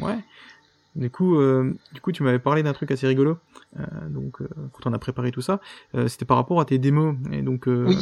Ouais. 0.00 0.18
Du 0.94 1.10
coup, 1.10 1.40
du 1.92 2.00
coup, 2.02 2.12
tu 2.12 2.22
m'avais 2.22 2.38
parlé 2.38 2.62
d'un 2.62 2.74
truc 2.74 2.90
assez 2.90 3.06
rigolo. 3.06 3.38
donc, 4.10 4.38
quand 4.72 4.90
on 4.90 4.92
a 4.92 4.98
préparé 4.98 5.32
tout 5.32 5.40
ça, 5.40 5.60
c'était 6.06 6.26
par 6.26 6.36
rapport 6.36 6.60
à 6.60 6.64
tes 6.66 6.78
démos 6.78 7.16
et 7.32 7.42
donc 7.42 7.64
oui. 7.66 7.96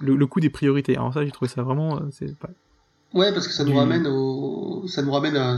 le, 0.00 0.16
le, 0.16 0.26
coup 0.26 0.40
des 0.40 0.48
priorités. 0.48 0.96
Alors 0.96 1.12
ça, 1.12 1.24
j'ai 1.24 1.30
trouvé 1.30 1.50
ça 1.50 1.62
vraiment, 1.62 2.00
c'est 2.10 2.36
pas 2.38 2.48
Ouais, 3.14 3.32
parce 3.32 3.46
que 3.46 3.54
ça 3.54 3.64
nous 3.64 3.76
ramène 3.76 4.06
au, 4.06 4.86
ça 4.88 5.02
nous 5.02 5.12
ramène 5.12 5.36
à 5.36 5.56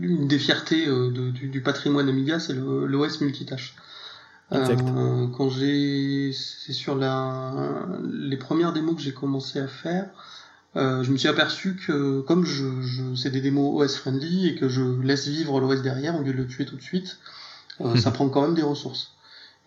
une 0.00 0.28
des 0.28 0.38
fiertés 0.38 0.86
euh, 0.86 1.10
du, 1.10 1.60
patrimoine 1.60 2.08
Amiga, 2.08 2.38
c'est 2.38 2.54
l'OS 2.54 3.20
multitâche. 3.20 3.74
Euh, 4.52 5.26
quand 5.36 5.50
j'ai, 5.50 6.32
c'est 6.32 6.72
sur 6.72 6.94
la, 6.94 7.52
les 8.04 8.36
premières 8.36 8.72
démos 8.72 8.94
que 8.94 9.02
j'ai 9.02 9.12
commencé 9.12 9.58
à 9.58 9.66
faire, 9.66 10.08
euh, 10.76 11.02
je 11.02 11.10
me 11.10 11.16
suis 11.16 11.28
aperçu 11.28 11.74
que 11.74 12.20
comme 12.20 12.44
je, 12.44 12.82
je 12.82 13.14
c'est 13.14 13.30
des 13.30 13.40
démos 13.40 13.82
OS 13.82 13.96
friendly 13.96 14.48
et 14.48 14.54
que 14.54 14.68
je 14.68 14.82
laisse 15.00 15.26
vivre 15.26 15.58
l'OS 15.58 15.82
derrière 15.82 16.14
au 16.16 16.22
lieu 16.22 16.32
de 16.32 16.38
le 16.38 16.46
tuer 16.46 16.66
tout 16.66 16.76
de 16.76 16.82
suite, 16.82 17.18
euh, 17.80 17.96
ça 18.00 18.12
prend 18.12 18.28
quand 18.28 18.42
même 18.42 18.54
des 18.54 18.62
ressources. 18.62 19.15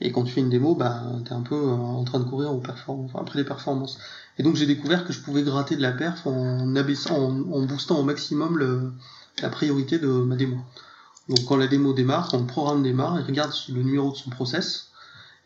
Et 0.01 0.11
quand 0.11 0.23
tu 0.23 0.31
fais 0.31 0.41
une 0.41 0.49
démo, 0.49 0.75
bah, 0.75 1.03
t'es 1.25 1.33
un 1.33 1.41
peu 1.41 1.55
euh, 1.55 1.73
en 1.73 2.03
train 2.03 2.19
de 2.19 2.23
courir 2.23 2.53
au 2.53 2.61
enfin, 2.87 3.19
après 3.19 3.39
les 3.39 3.45
performances. 3.45 3.97
Et 4.37 4.43
donc 4.43 4.55
j'ai 4.55 4.65
découvert 4.65 5.05
que 5.05 5.11
je 5.11 5.19
pouvais 5.19 5.43
gratter 5.43 5.75
de 5.75 5.81
la 5.81 5.91
perf 5.91 6.25
en 6.25 6.75
abaissant, 6.75 7.15
en, 7.51 7.61
boostant 7.63 7.99
au 7.99 8.03
maximum 8.03 8.93
la 9.41 9.49
priorité 9.49 9.99
de 9.99 10.07
ma 10.07 10.35
démo. 10.35 10.57
Donc 11.27 11.45
quand 11.45 11.57
la 11.57 11.67
démo 11.67 11.93
démarre, 11.93 12.29
quand 12.29 12.39
le 12.39 12.47
programme 12.47 12.81
démarre, 12.81 13.19
il 13.19 13.25
regarde 13.25 13.51
le 13.69 13.83
numéro 13.83 14.11
de 14.11 14.15
son 14.15 14.29
process 14.29 14.91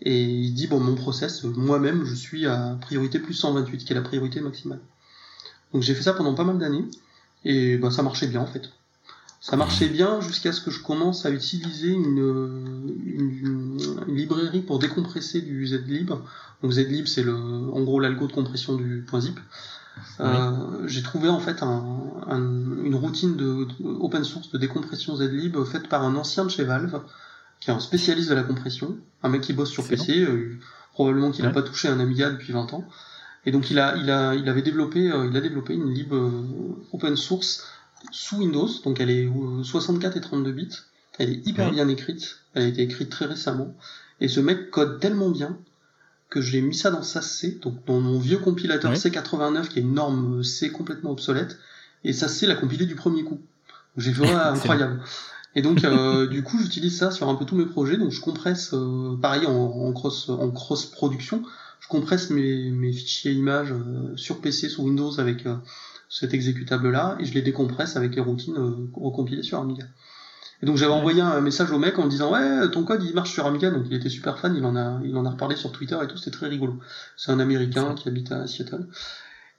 et 0.01 0.23
il 0.23 0.53
dit 0.53 0.67
bon 0.67 0.79
mon 0.79 0.95
process, 0.95 1.43
moi-même 1.43 2.05
je 2.05 2.13
suis 2.13 2.45
à 2.45 2.77
priorité 2.81 3.19
plus 3.19 3.33
128 3.33 3.83
qui 3.83 3.91
est 3.91 3.95
la 3.95 4.01
priorité 4.01 4.41
maximale. 4.41 4.79
Donc 5.73 5.81
j'ai 5.81 5.95
fait 5.95 6.03
ça 6.03 6.13
pendant 6.13 6.35
pas 6.35 6.43
mal 6.43 6.59
d'années 6.59 6.85
et 7.45 7.77
bah, 7.77 7.89
ça 7.89 8.03
marchait 8.03 8.27
bien 8.27 8.41
en 8.41 8.45
fait. 8.45 8.69
Ça 9.43 9.57
marchait 9.57 9.89
bien 9.89 10.21
jusqu'à 10.21 10.53
ce 10.53 10.61
que 10.61 10.71
je 10.71 10.81
commence 10.81 11.25
à 11.25 11.29
utiliser 11.29 11.89
une, 11.89 12.95
une, 13.05 13.99
librairie 14.07 14.61
pour 14.61 14.79
décompresser 14.79 15.41
du 15.41 15.67
zlib. 15.67 16.11
Donc 16.61 16.71
zlib, 16.71 17.07
c'est 17.07 17.23
le, 17.23 17.35
en 17.35 17.81
gros 17.81 17.99
l'algo 17.99 18.27
de 18.27 18.31
compression 18.31 18.75
du 18.75 19.03
point 19.05 19.19
zip. 19.19 19.37
Euh, 20.21 20.87
j'ai 20.87 21.03
trouvé 21.03 21.27
en 21.27 21.41
fait 21.41 21.61
un, 21.61 21.83
une 22.85 22.95
routine 22.95 23.35
de, 23.35 23.67
open 23.99 24.23
source 24.23 24.49
de 24.49 24.57
décompression 24.57 25.17
zlib 25.17 25.61
faite 25.65 25.89
par 25.89 26.03
un 26.03 26.15
ancien 26.15 26.45
de 26.45 26.49
chez 26.49 26.63
Valve, 26.63 27.01
qui 27.59 27.69
est 27.69 27.73
un 27.73 27.81
spécialiste 27.81 28.29
de 28.29 28.35
la 28.35 28.43
compression, 28.43 28.95
un 29.23 29.27
mec 29.27 29.41
qui 29.41 29.51
bosse 29.51 29.71
sur 29.71 29.85
PC, 29.85 30.21
euh, 30.21 30.57
probablement 30.93 31.31
qu'il 31.31 31.43
n'a 31.43 31.51
pas 31.51 31.63
touché 31.63 31.89
un 31.89 31.99
Amiga 31.99 32.29
depuis 32.29 32.53
20 32.53 32.73
ans. 32.73 32.85
Et 33.45 33.51
donc 33.51 33.69
il 33.69 33.77
a, 33.77 33.97
il 33.97 34.09
a, 34.09 34.35
il 34.35 34.47
avait 34.47 34.61
développé, 34.61 35.11
euh, 35.11 35.27
il 35.29 35.35
a 35.35 35.41
développé 35.41 35.73
une 35.73 35.93
lib 35.93 36.13
open 36.93 37.17
source 37.17 37.67
sous 38.11 38.37
Windows, 38.37 38.69
donc 38.83 38.99
elle 38.99 39.09
est 39.09 39.29
64 39.63 40.17
et 40.17 40.21
32 40.21 40.51
bits. 40.51 40.69
Elle 41.19 41.29
est 41.29 41.47
hyper 41.47 41.71
bien 41.71 41.87
écrite. 41.87 42.39
Elle 42.53 42.63
a 42.63 42.67
été 42.67 42.81
écrite 42.81 43.09
très 43.09 43.25
récemment. 43.25 43.75
Et 44.19 44.27
ce 44.27 44.39
mec 44.39 44.71
code 44.71 44.99
tellement 44.99 45.29
bien 45.29 45.57
que 46.29 46.41
j'ai 46.41 46.61
mis 46.61 46.73
ça 46.73 46.89
dans 46.89 47.03
SAC, 47.03 47.59
donc 47.59 47.85
dans 47.85 47.99
mon 47.99 48.19
vieux 48.19 48.39
compilateur 48.39 48.93
C89 48.93 49.67
qui 49.67 49.79
est 49.79 49.81
une 49.83 49.93
norme 49.93 50.43
C 50.43 50.71
complètement 50.71 51.11
obsolète. 51.11 51.57
Et 52.03 52.13
SAC 52.13 52.47
l'a 52.47 52.55
compilé 52.55 52.85
du 52.85 52.95
premier 52.95 53.23
coup. 53.23 53.39
J'ai 53.97 54.11
vu 54.11 54.25
incroyable. 54.25 55.01
Et 55.55 55.61
donc 55.61 55.83
euh, 55.83 56.25
du 56.27 56.41
coup 56.41 56.57
j'utilise 56.57 56.97
ça 56.97 57.11
sur 57.11 57.29
un 57.29 57.35
peu 57.35 57.45
tous 57.45 57.55
mes 57.55 57.65
projets. 57.65 57.97
Donc 57.97 58.11
je 58.11 58.21
compresse, 58.21 58.71
euh, 58.73 59.15
pareil 59.21 59.45
en, 59.45 59.93
cross 59.93 60.29
en 60.29 60.49
cross 60.49 60.87
production, 60.87 61.43
je 61.79 61.87
compresse 61.87 62.31
mes, 62.31 62.71
mes 62.71 62.91
fichiers 62.91 63.33
images 63.33 63.71
euh, 63.71 64.15
sur 64.15 64.41
PC 64.41 64.69
sous 64.69 64.83
Windows 64.83 65.19
avec 65.19 65.45
cet 66.14 66.36
exécutable-là 66.36 67.18
et 67.20 67.26
je 67.26 67.34
les 67.34 67.41
décompresse 67.41 67.97
avec 67.97 68.14
les 68.14 68.22
routines 68.22 68.55
euh, 68.55 68.88
recompilées 68.93 69.41
sur 69.41 69.59
Amiga. 69.59 69.86
Et 70.61 70.68
donc 70.68 70.78
j'avais 70.78 70.93
envoyé 70.93 71.22
un 71.22 71.41
message 71.41 71.72
au 71.72 71.80
mec 71.80 71.97
en 71.97 72.05
me 72.05 72.09
disant 72.09 72.32
ouais 72.32 72.70
ton 72.70 72.84
code 72.84 73.03
il 73.03 73.16
marche 73.16 73.32
sur 73.32 73.47
Amiga. 73.47 73.72
Donc 73.72 73.86
il 73.89 73.95
était 73.95 74.09
super 74.09 74.38
fan. 74.38 74.55
Il 74.55 74.64
en 74.64 74.76
a 74.76 75.01
il 75.03 75.18
en 75.18 75.26
a 75.26 75.32
reparlé 75.32 75.55
sur 75.55 75.72
Twitter 75.72 75.97
et 76.03 76.07
tout. 76.07 76.18
C'était 76.18 76.38
très 76.38 76.47
rigolo. 76.47 76.80
C'est 77.18 77.32
un 77.32 77.39
américain 77.39 77.95
qui 77.95 78.07
habite 78.07 78.32
à 78.32 78.45
Seattle. 78.45 78.88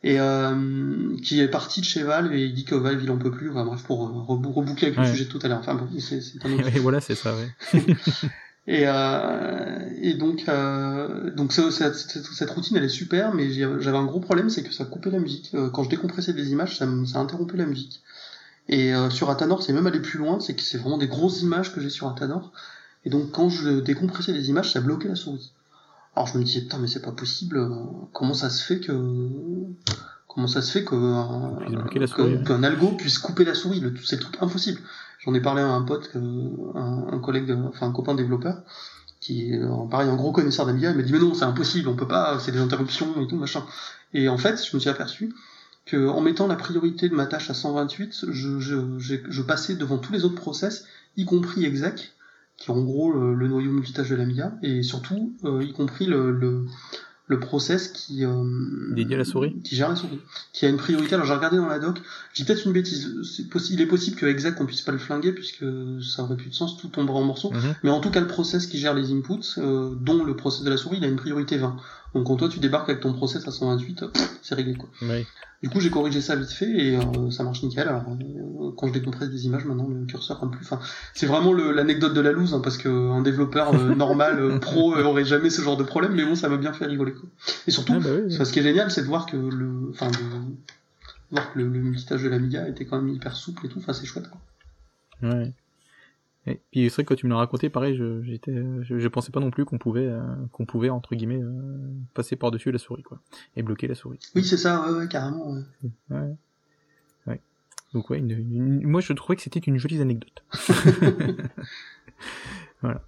Et 0.05 0.21
euh, 0.21 1.17
qui 1.25 1.41
est 1.41 1.49
parti 1.49 1.81
de 1.81 1.87
chez 1.87 2.03
Valve 2.03 2.33
et 2.33 2.45
il 2.45 2.55
dit 2.55 2.65
que 2.65 2.75
Valve 2.75 3.03
il 3.03 3.11
en 3.11 3.19
peut 3.19 3.33
plus. 3.33 3.51
Enfin 3.51 3.65
bref 3.65 3.83
pour 3.83 4.07
euh, 4.07 4.13
reboucler 4.29 4.89
avec 4.89 4.99
le 4.99 5.07
sujet 5.07 5.25
de 5.25 5.31
tout 5.31 5.41
à 5.43 5.49
l'heure. 5.49 5.59
Enfin 5.59 5.75
bon 5.75 5.89
c'est 5.99 6.21
un 6.45 6.53
autre 6.53 6.69
et 6.77 6.79
voilà 6.79 7.01
c'est 7.01 7.17
ça 7.17 7.35
ouais 7.35 7.81
Et, 8.67 8.85
euh, 8.87 9.91
et 10.01 10.15
donc, 10.15 10.45
euh, 10.49 11.31
donc 11.31 11.53
cette, 11.53 11.95
cette, 11.95 12.51
routine 12.51 12.77
elle 12.77 12.85
est 12.85 12.89
super, 12.89 13.35
mais 13.35 13.51
j'avais 13.53 13.99
un 13.99 14.07
gros 14.07 14.21
problème, 14.21 14.49
c'est 14.49 14.62
que 14.62 14.73
ça 14.73 14.87
coupait 14.87 15.11
la 15.11 15.19
musique. 15.19 15.51
Euh, 15.55 15.69
quand 15.69 15.83
je 15.83 15.91
décompressais 15.91 16.33
des 16.33 16.51
images, 16.51 16.79
ça, 16.79 16.87
ça 17.07 17.19
interrompait 17.19 17.59
la 17.59 17.67
musique. 17.67 18.03
Et 18.69 18.95
euh, 18.95 19.11
sur 19.11 19.29
Atanor, 19.29 19.62
c'est 19.62 19.73
même 19.73 19.87
allé 19.87 20.01
plus 20.01 20.19
loin, 20.19 20.41
c'est 20.41 20.55
que 20.55 20.62
c'est 20.62 20.79
vraiment 20.79 20.99
des 20.99 21.09
grosses 21.09 21.43
images 21.43 21.75
que 21.75 21.81
j'ai 21.81 21.91
sur 21.91 22.09
Atanor. 22.09 22.53
Et 23.05 23.11
donc 23.11 23.31
quand 23.33 23.51
je 23.51 23.81
décompressais 23.81 24.33
des 24.33 24.49
images, 24.49 24.73
ça 24.73 24.81
bloquait 24.81 25.09
la 25.09 25.17
souris. 25.17 25.53
Alors 26.17 26.27
je 26.29 26.39
me 26.39 26.45
disais 26.45 26.61
putain 26.61 26.79
mais 26.79 26.87
c'est 26.87 27.03
pas 27.03 27.12
possible. 27.12 27.59
Euh, 27.59 27.85
comment 28.12 28.35
ça 28.35 28.49
se 28.49 28.65
fait 28.65 28.81
que 28.81 28.93
comment 30.27 30.47
ça 30.47 30.62
se 30.62 30.73
fait 30.73 30.85
que 30.85 32.45
qu'un 32.45 32.62
algo 32.62 32.93
puisse 32.93 33.19
couper 33.19 33.45
la 33.45 33.55
souris? 33.55 33.83
C'est 34.05 34.17
le 34.17 34.23
truc 34.23 34.39
impossible. 34.41 34.81
J'en 35.25 35.35
ai 35.35 35.41
parlé 35.41 35.62
à 35.62 35.68
un 35.68 35.83
pote, 35.83 36.11
un, 36.14 37.07
un, 37.11 37.18
collègue, 37.18 37.51
enfin 37.68 37.87
un 37.89 37.93
copain 37.93 38.14
développeur, 38.14 38.62
qui 39.20 39.53
est 39.53 39.59
euh, 39.59 39.87
pareil 39.91 40.09
un 40.09 40.16
gros 40.16 40.33
connaisseur 40.33 40.66
d'Amiga, 40.66 40.91
il 40.91 40.97
m'a 40.97 41.03
dit 41.03 41.12
mais 41.12 41.18
non 41.18 41.33
c'est 41.33 41.45
impossible, 41.45 41.89
on 41.89 41.97
peut 41.97 42.07
pas, 42.07 42.39
c'est 42.39 42.53
des 42.53 42.61
interruptions 42.61 43.20
et 43.22 43.27
tout 43.27 43.37
machin. 43.37 43.64
Et 44.12 44.29
en 44.29 44.37
fait, 44.37 44.62
je 44.62 44.77
me 44.77 44.81
suis 44.81 44.91
aperçu 44.91 45.35
que 45.87 46.09
en 46.09 46.20
mettant 46.20 46.47
la 46.47 46.57
priorité 46.57 47.09
de 47.09 47.14
ma 47.14 47.27
tâche 47.27 47.49
à 47.49 47.55
128, 47.55 48.27
je, 48.31 49.43
passais 49.43 49.77
devant 49.77 49.99
tous 49.99 50.12
les 50.12 50.25
autres 50.25 50.35
process, 50.35 50.85
y 51.16 51.25
compris 51.25 51.64
exec, 51.64 52.12
qui 52.59 52.70
est 52.70 52.75
en 52.75 52.83
gros 52.83 53.12
le, 53.12 53.49
noyau 53.49 53.70
multitâche 53.70 54.11
de 54.11 54.14
l'AMIA, 54.14 54.53
et 54.62 54.83
surtout 54.83 55.35
y 55.61 55.72
compris 55.72 56.07
le, 56.07 56.66
le 57.27 57.41
process 57.41 57.89
qui 57.89 58.25
euh, 58.25 58.45
dédié 58.95 59.14
à 59.14 59.18
la 59.18 59.25
souris. 59.25 59.57
qui 59.62 59.77
gère 59.77 59.89
la 59.89 59.97
souris. 59.97 60.20
Qui 60.53 60.66
a 60.66 60.68
une 60.68 60.77
priorité. 60.77 61.14
Alors 61.14 61.27
j'ai 61.27 61.33
regardé 61.33 61.57
dans 61.57 61.68
la 61.68 61.79
doc. 61.79 62.01
J'ai 62.35 62.45
peut-être 62.45 62.66
une 62.66 62.72
bêtise. 62.72 63.14
C'est 63.22 63.49
possible 63.49 63.81
il 63.81 63.83
est 63.83 63.89
possible 63.89 64.16
que 64.16 64.27
exact 64.27 64.61
on 64.61 64.66
puisse 64.66 64.83
pas 64.83 64.93
le 64.93 64.99
flinguer 64.99 65.33
puisque 65.33 65.64
ça 66.03 66.22
aurait 66.22 66.37
plus 66.37 66.51
de 66.51 66.55
sens. 66.55 66.77
Tout 66.77 66.89
tomberait 66.89 67.18
en 67.18 67.25
morceaux. 67.25 67.51
Mhm. 67.51 67.75
mais 67.83 67.91
en 67.91 68.01
tout 68.01 68.11
cas 68.11 68.20
le 68.20 68.27
process 68.27 68.66
qui 68.66 68.79
gère 68.79 68.95
les 68.95 69.11
inputs 69.11 69.59
euh, 69.59 69.95
dont 70.01 70.22
le 70.22 70.37
process 70.37 70.64
de 70.64 70.70
la 70.70 70.77
souris 70.77 70.99
il 70.99 71.05
a 71.05 71.09
une 71.09 71.16
priorité 71.16 71.57
20 71.57 71.77
donc 72.14 72.29
quand 72.29 72.37
toi 72.37 72.49
tu 72.49 72.61
débarques 72.61 72.89
avec 72.89 73.03
ton 73.03 73.12
process 73.12 73.47
à 73.47 73.51
128, 73.51 74.05
c'est 74.41 74.55
réglé 74.55 74.75
quoi. 74.75 74.89
Du 75.62 75.70
coup 75.70 75.81
j'ai 75.81 75.91
corrigé 75.91 76.20
ça 76.20 76.37
vite 76.37 76.51
fait 76.51 76.68
et 76.68 76.97
euh, 76.97 77.31
ça 77.31 77.43
marche 77.43 77.62
nickel. 77.62 77.89
Alors, 77.89 78.05
euh, 78.11 78.70
quand 78.77 78.87
je 78.89 78.93
décompresse 78.93 79.31
des 79.31 79.47
images 79.47 79.64
maintenant 79.64 79.89
le 79.89 80.05
curseur 80.05 80.39
comme 80.39 80.51
plus. 80.51 80.64
Enfin, 80.64 80.79
c'est 81.14 81.27
vraiment 81.27 81.53
l'anecdote 81.53 82.12
de 82.12 82.20
la 82.20 82.33
loose 82.33 82.55
hein, 82.55 82.61
parce 82.62 82.77
qu'un 82.77 83.22
développeur 83.22 83.75
euh, 83.75 83.95
normal 83.95 84.61
pro 84.61 84.95
aurait 84.95 85.25
jamais 85.25 85.51
ce 85.51 85.62
genre 85.62 85.77
de 85.77 85.83
problème, 85.83 86.12
mais 86.14 86.25
bon 86.25 86.35
ça 86.35 86.49
m'a 86.49 86.59
bien 86.59 86.72
fait 86.72 86.85
rigoler 86.85 87.14
Et 87.67 87.71
surtout, 87.71 87.95
ah, 87.95 88.45
ce 88.45 88.53
qui 88.53 88.59
est 88.59 88.62
génial 88.62 88.91
c'est 88.91 89.03
de 89.03 89.07
voir 89.07 89.27
que 89.27 89.37
le, 89.37 89.91
enfin 89.91 90.11
voir 91.31 91.53
que 91.53 91.59
le, 91.59 91.69
le 91.69 91.81
multitâche 91.81 92.23
de 92.23 92.29
l'Amiga 92.29 92.69
était 92.69 92.85
quand 92.85 93.01
même 93.01 93.15
hyper 93.15 93.37
souple 93.37 93.67
et 93.67 93.69
tout. 93.69 93.79
Enfin 93.79 93.93
c'est 93.93 94.07
chouette 94.07 94.29
quoi. 94.29 94.41
Ouais. 95.31 95.53
Et 96.47 96.61
puis 96.71 96.91
c'est 96.91 96.97
vrai 96.97 97.05
que 97.05 97.09
quand 97.09 97.15
tu 97.15 97.27
me 97.27 97.31
l'as 97.31 97.39
raconté, 97.39 97.71
pareil, 97.71 97.97
je, 97.97 98.23
j'étais, 98.23 98.55
je, 98.83 99.09
pensais 99.09 99.33
pas 99.33 99.41
non 99.41 99.51
plus 99.51 99.65
qu'on 99.65 99.79
pouvait, 99.79 100.07
euh, 100.07 100.21
qu'on 100.53 100.67
pouvait 100.67 100.91
entre 100.91 101.15
guillemets 101.15 101.41
euh, 101.43 101.53
passer 102.12 102.37
par 102.37 102.51
dessus 102.51 102.71
la 102.71 102.79
souris, 102.79 103.03
quoi, 103.03 103.19
et 103.57 103.62
bloquer 103.62 103.87
la 103.87 103.95
souris. 103.95 104.19
Oui, 104.35 104.45
c'est 104.45 104.59
ça, 104.59 104.87
ouais, 104.87 104.99
ouais 104.99 105.09
carrément. 105.09 105.53
Ouais. 105.53 105.62
ouais. 106.11 106.37
ouais. 107.27 107.41
Donc 107.95 108.11
ouais, 108.11 108.21
moi 108.21 109.01
je 109.01 109.15
trouvais 109.15 109.37
que 109.37 109.43
c'était 109.43 109.61
une 109.61 109.79
jolie 109.79 110.01
anecdote. 110.03 110.45
voilà. 112.83 113.01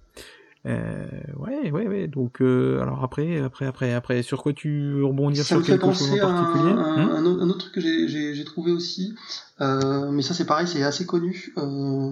Euh, 0.67 1.07
ouais, 1.37 1.71
ouais, 1.71 1.87
ouais. 1.87 2.07
Donc, 2.07 2.41
euh, 2.41 2.81
alors 2.81 3.03
après, 3.03 3.39
après, 3.39 3.65
après, 3.65 3.93
après, 3.93 4.21
sur 4.21 4.43
quoi 4.43 4.51
tu 4.53 5.01
rebondir 5.01 5.45
ça 5.45 5.55
sur 5.55 5.63
quelque 5.63 5.93
chose 5.93 6.11
en 6.11 6.17
particulier 6.17 6.71
un, 6.71 6.77
un, 6.77 7.25
un, 7.25 7.25
un, 7.25 7.49
autre 7.49 7.59
truc 7.59 7.73
que 7.73 7.81
j'ai 7.81 8.43
trouvé 8.43 8.71
aussi, 8.71 9.15
euh, 9.61 10.11
mais 10.11 10.21
ça 10.21 10.33
c'est 10.33 10.45
pareil, 10.45 10.67
c'est 10.67 10.83
assez 10.83 11.05
connu. 11.05 11.53
Euh, 11.57 12.11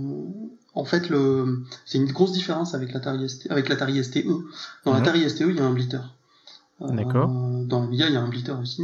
en 0.74 0.86
fait, 0.86 1.10
le, 1.10 1.64
c'est 1.86 1.98
une 1.98 2.12
grosse 2.12 2.32
différence 2.32 2.76
avec 2.76 2.94
l'Atari 2.94 3.28
ST, 3.28 3.52
avec 3.52 3.68
l'Atari 3.68 4.02
STE. 4.02 4.26
Dans 4.86 4.94
mhm. 4.94 5.00
l'Atari 5.00 5.30
STE, 5.30 5.42
il 5.50 5.56
y 5.58 5.60
a 5.60 5.66
un 5.66 5.74
blitter. 5.74 6.00
D'accord. 6.80 7.30
Dans 7.30 7.82
l'Amiga, 7.82 8.08
il 8.08 8.14
y 8.14 8.18
a 8.18 8.22
un 8.22 8.28
blitter 8.30 8.54
aussi. 8.54 8.84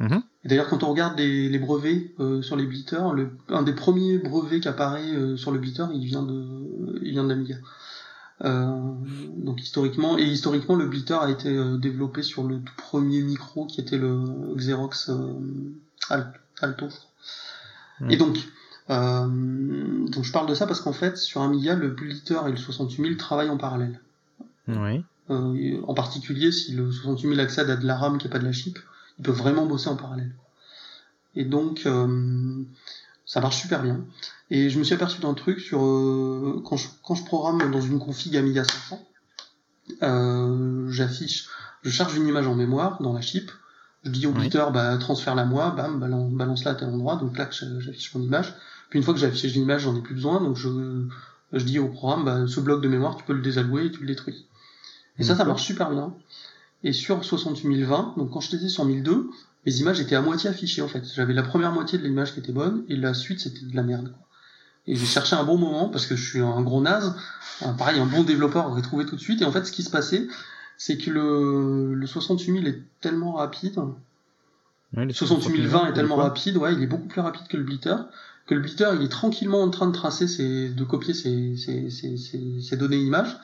Mhm. 0.00 0.22
Et 0.44 0.48
d'ailleurs, 0.48 0.68
quand 0.68 0.82
on 0.82 0.90
regarde 0.90 1.18
les, 1.18 1.48
les 1.48 1.58
brevets 1.58 2.14
sur 2.42 2.56
les 2.56 2.66
blitters, 2.66 3.12
le, 3.14 3.30
un 3.48 3.62
des 3.62 3.74
premiers 3.74 4.18
brevets 4.18 4.60
qui 4.60 4.68
apparaît 4.68 5.36
sur 5.36 5.50
le 5.50 5.58
blitter, 5.58 5.84
il 5.94 6.04
vient 6.04 6.22
de, 6.22 7.00
il 7.02 7.12
vient 7.12 7.24
de 7.24 7.28
l'Amiga. 7.28 7.56
Euh, 8.44 8.92
donc 9.36 9.60
historiquement, 9.60 10.18
et 10.18 10.24
historiquement, 10.24 10.76
le 10.76 10.86
blitter 10.86 11.14
a 11.14 11.28
été 11.30 11.50
développé 11.78 12.22
sur 12.22 12.44
le 12.44 12.60
tout 12.60 12.74
premier 12.76 13.22
micro 13.22 13.66
qui 13.66 13.80
était 13.80 13.98
le 13.98 14.54
Xerox 14.56 15.10
Alto. 16.60 16.88
Et 18.08 18.16
donc, 18.16 18.38
euh, 18.90 19.26
donc 20.06 20.24
je 20.24 20.32
parle 20.32 20.48
de 20.48 20.54
ça 20.54 20.66
parce 20.66 20.80
qu'en 20.80 20.92
fait, 20.92 21.16
sur 21.16 21.42
Amiga, 21.42 21.74
le 21.74 21.88
blitter 21.88 22.38
et 22.46 22.50
le 22.50 22.56
68000 22.56 23.16
travaillent 23.16 23.50
en 23.50 23.58
parallèle. 23.58 24.00
Oui. 24.68 25.02
Euh, 25.30 25.80
en 25.86 25.94
particulier, 25.94 26.52
si 26.52 26.72
le 26.72 26.90
68000 26.90 27.40
accède 27.40 27.70
à 27.70 27.76
de 27.76 27.86
la 27.86 27.96
RAM 27.96 28.18
qui 28.18 28.26
n'est 28.26 28.32
pas 28.32 28.38
de 28.38 28.44
la 28.44 28.52
chip, 28.52 28.78
il 29.18 29.24
peut 29.24 29.32
vraiment 29.32 29.66
bosser 29.66 29.88
en 29.88 29.96
parallèle. 29.96 30.32
Et 31.34 31.44
donc, 31.44 31.82
euh, 31.86 32.62
ça 33.28 33.40
marche 33.40 33.60
super 33.60 33.82
bien. 33.82 34.00
Et 34.50 34.70
je 34.70 34.78
me 34.78 34.84
suis 34.84 34.94
aperçu 34.94 35.20
d'un 35.20 35.34
truc 35.34 35.60
sur 35.60 35.84
euh, 35.84 36.62
quand, 36.64 36.76
je, 36.76 36.88
quand 37.04 37.14
je 37.14 37.24
programme 37.24 37.70
dans 37.70 37.80
une 37.80 37.98
config 38.00 38.34
Amiga 38.36 38.64
500, 38.64 39.06
euh, 40.02 40.90
j'affiche, 40.90 41.46
je 41.82 41.90
charge 41.90 42.16
une 42.16 42.26
image 42.26 42.48
en 42.48 42.54
mémoire 42.54 43.00
dans 43.02 43.12
la 43.12 43.20
chip, 43.20 43.52
je 44.02 44.10
dis 44.10 44.26
au 44.26 44.32
blitter, 44.32 44.64
bah, 44.72 44.96
transfère-la 44.96 45.44
moi, 45.44 45.70
bam, 45.70 46.00
balance-la 46.36 46.70
à 46.70 46.74
tel 46.74 46.88
endroit, 46.88 47.16
donc 47.16 47.36
là, 47.36 47.48
j'affiche 47.50 48.14
mon 48.14 48.22
image. 48.22 48.54
Puis 48.88 48.98
une 48.98 49.04
fois 49.04 49.12
que 49.12 49.20
j'ai 49.20 49.26
affiché 49.26 49.48
l'image, 49.48 49.82
j'en 49.82 49.94
ai 49.94 50.00
plus 50.00 50.14
besoin, 50.14 50.40
donc 50.40 50.56
je, 50.56 51.06
je 51.52 51.64
dis 51.64 51.78
au 51.78 51.88
programme, 51.88 52.24
bah, 52.24 52.46
ce 52.46 52.60
bloc 52.60 52.80
de 52.80 52.88
mémoire, 52.88 53.16
tu 53.16 53.24
peux 53.24 53.34
le 53.34 53.42
désallouer 53.42 53.86
et 53.86 53.90
tu 53.90 54.00
le 54.00 54.06
détruis. 54.06 54.46
Et 55.18 55.24
ça, 55.24 55.36
ça 55.36 55.44
marche 55.44 55.64
super 55.64 55.90
bien. 55.90 56.14
Et 56.84 56.94
sur 56.94 57.22
68020, 57.22 58.14
donc 58.16 58.30
quand 58.30 58.40
je 58.40 58.52
j'étais 58.52 58.68
sur 58.68 58.86
1002, 58.86 59.28
les 59.64 59.80
images 59.80 60.00
étaient 60.00 60.14
à 60.14 60.22
moitié 60.22 60.48
affichées 60.50 60.82
en 60.82 60.88
fait. 60.88 61.04
J'avais 61.14 61.34
la 61.34 61.42
première 61.42 61.72
moitié 61.72 61.98
de 61.98 62.04
l'image 62.04 62.32
qui 62.32 62.40
était 62.40 62.52
bonne 62.52 62.84
et 62.88 62.96
la 62.96 63.14
suite 63.14 63.40
c'était 63.40 63.64
de 63.64 63.76
la 63.76 63.82
merde. 63.82 64.12
Et 64.86 64.96
j'ai 64.96 65.06
cherché 65.06 65.36
un 65.36 65.44
bon 65.44 65.58
moment 65.58 65.88
parce 65.88 66.06
que 66.06 66.16
je 66.16 66.26
suis 66.26 66.40
un 66.40 66.62
gros 66.62 66.80
naze. 66.80 67.14
pareil, 67.76 68.00
un 68.00 68.06
bon 68.06 68.22
développeur 68.22 68.66
aurait 68.68 68.82
trouvé 68.82 69.04
tout 69.04 69.16
de 69.16 69.20
suite. 69.20 69.42
Et 69.42 69.44
en 69.44 69.52
fait, 69.52 69.66
ce 69.66 69.72
qui 69.72 69.82
se 69.82 69.90
passait, 69.90 70.26
c'est 70.78 70.96
que 70.96 71.10
le, 71.10 71.92
le 71.94 72.06
68000 72.06 72.66
est 72.66 72.82
tellement 73.02 73.32
rapide. 73.32 73.78
le 74.94 75.12
68020 75.12 75.88
est 75.88 75.92
tellement 75.92 76.16
rapide, 76.16 76.56
ouais, 76.56 76.72
il 76.72 76.82
est 76.82 76.86
beaucoup 76.86 77.08
plus 77.08 77.20
rapide 77.20 77.46
que 77.48 77.56
le 77.58 77.64
blitter 77.64 77.96
que 78.46 78.54
le 78.54 78.60
blitter 78.60 78.88
il 78.96 79.02
est 79.02 79.10
tranquillement 79.10 79.62
en 79.62 79.68
train 79.68 79.86
de 79.86 79.92
tracer 79.92 80.26
ses, 80.26 80.70
de 80.70 80.84
copier 80.84 81.12
ses, 81.12 81.54
ses, 81.56 81.90
ses, 81.90 82.16
ses 82.16 82.76
données 82.76 82.96
images 82.96 83.36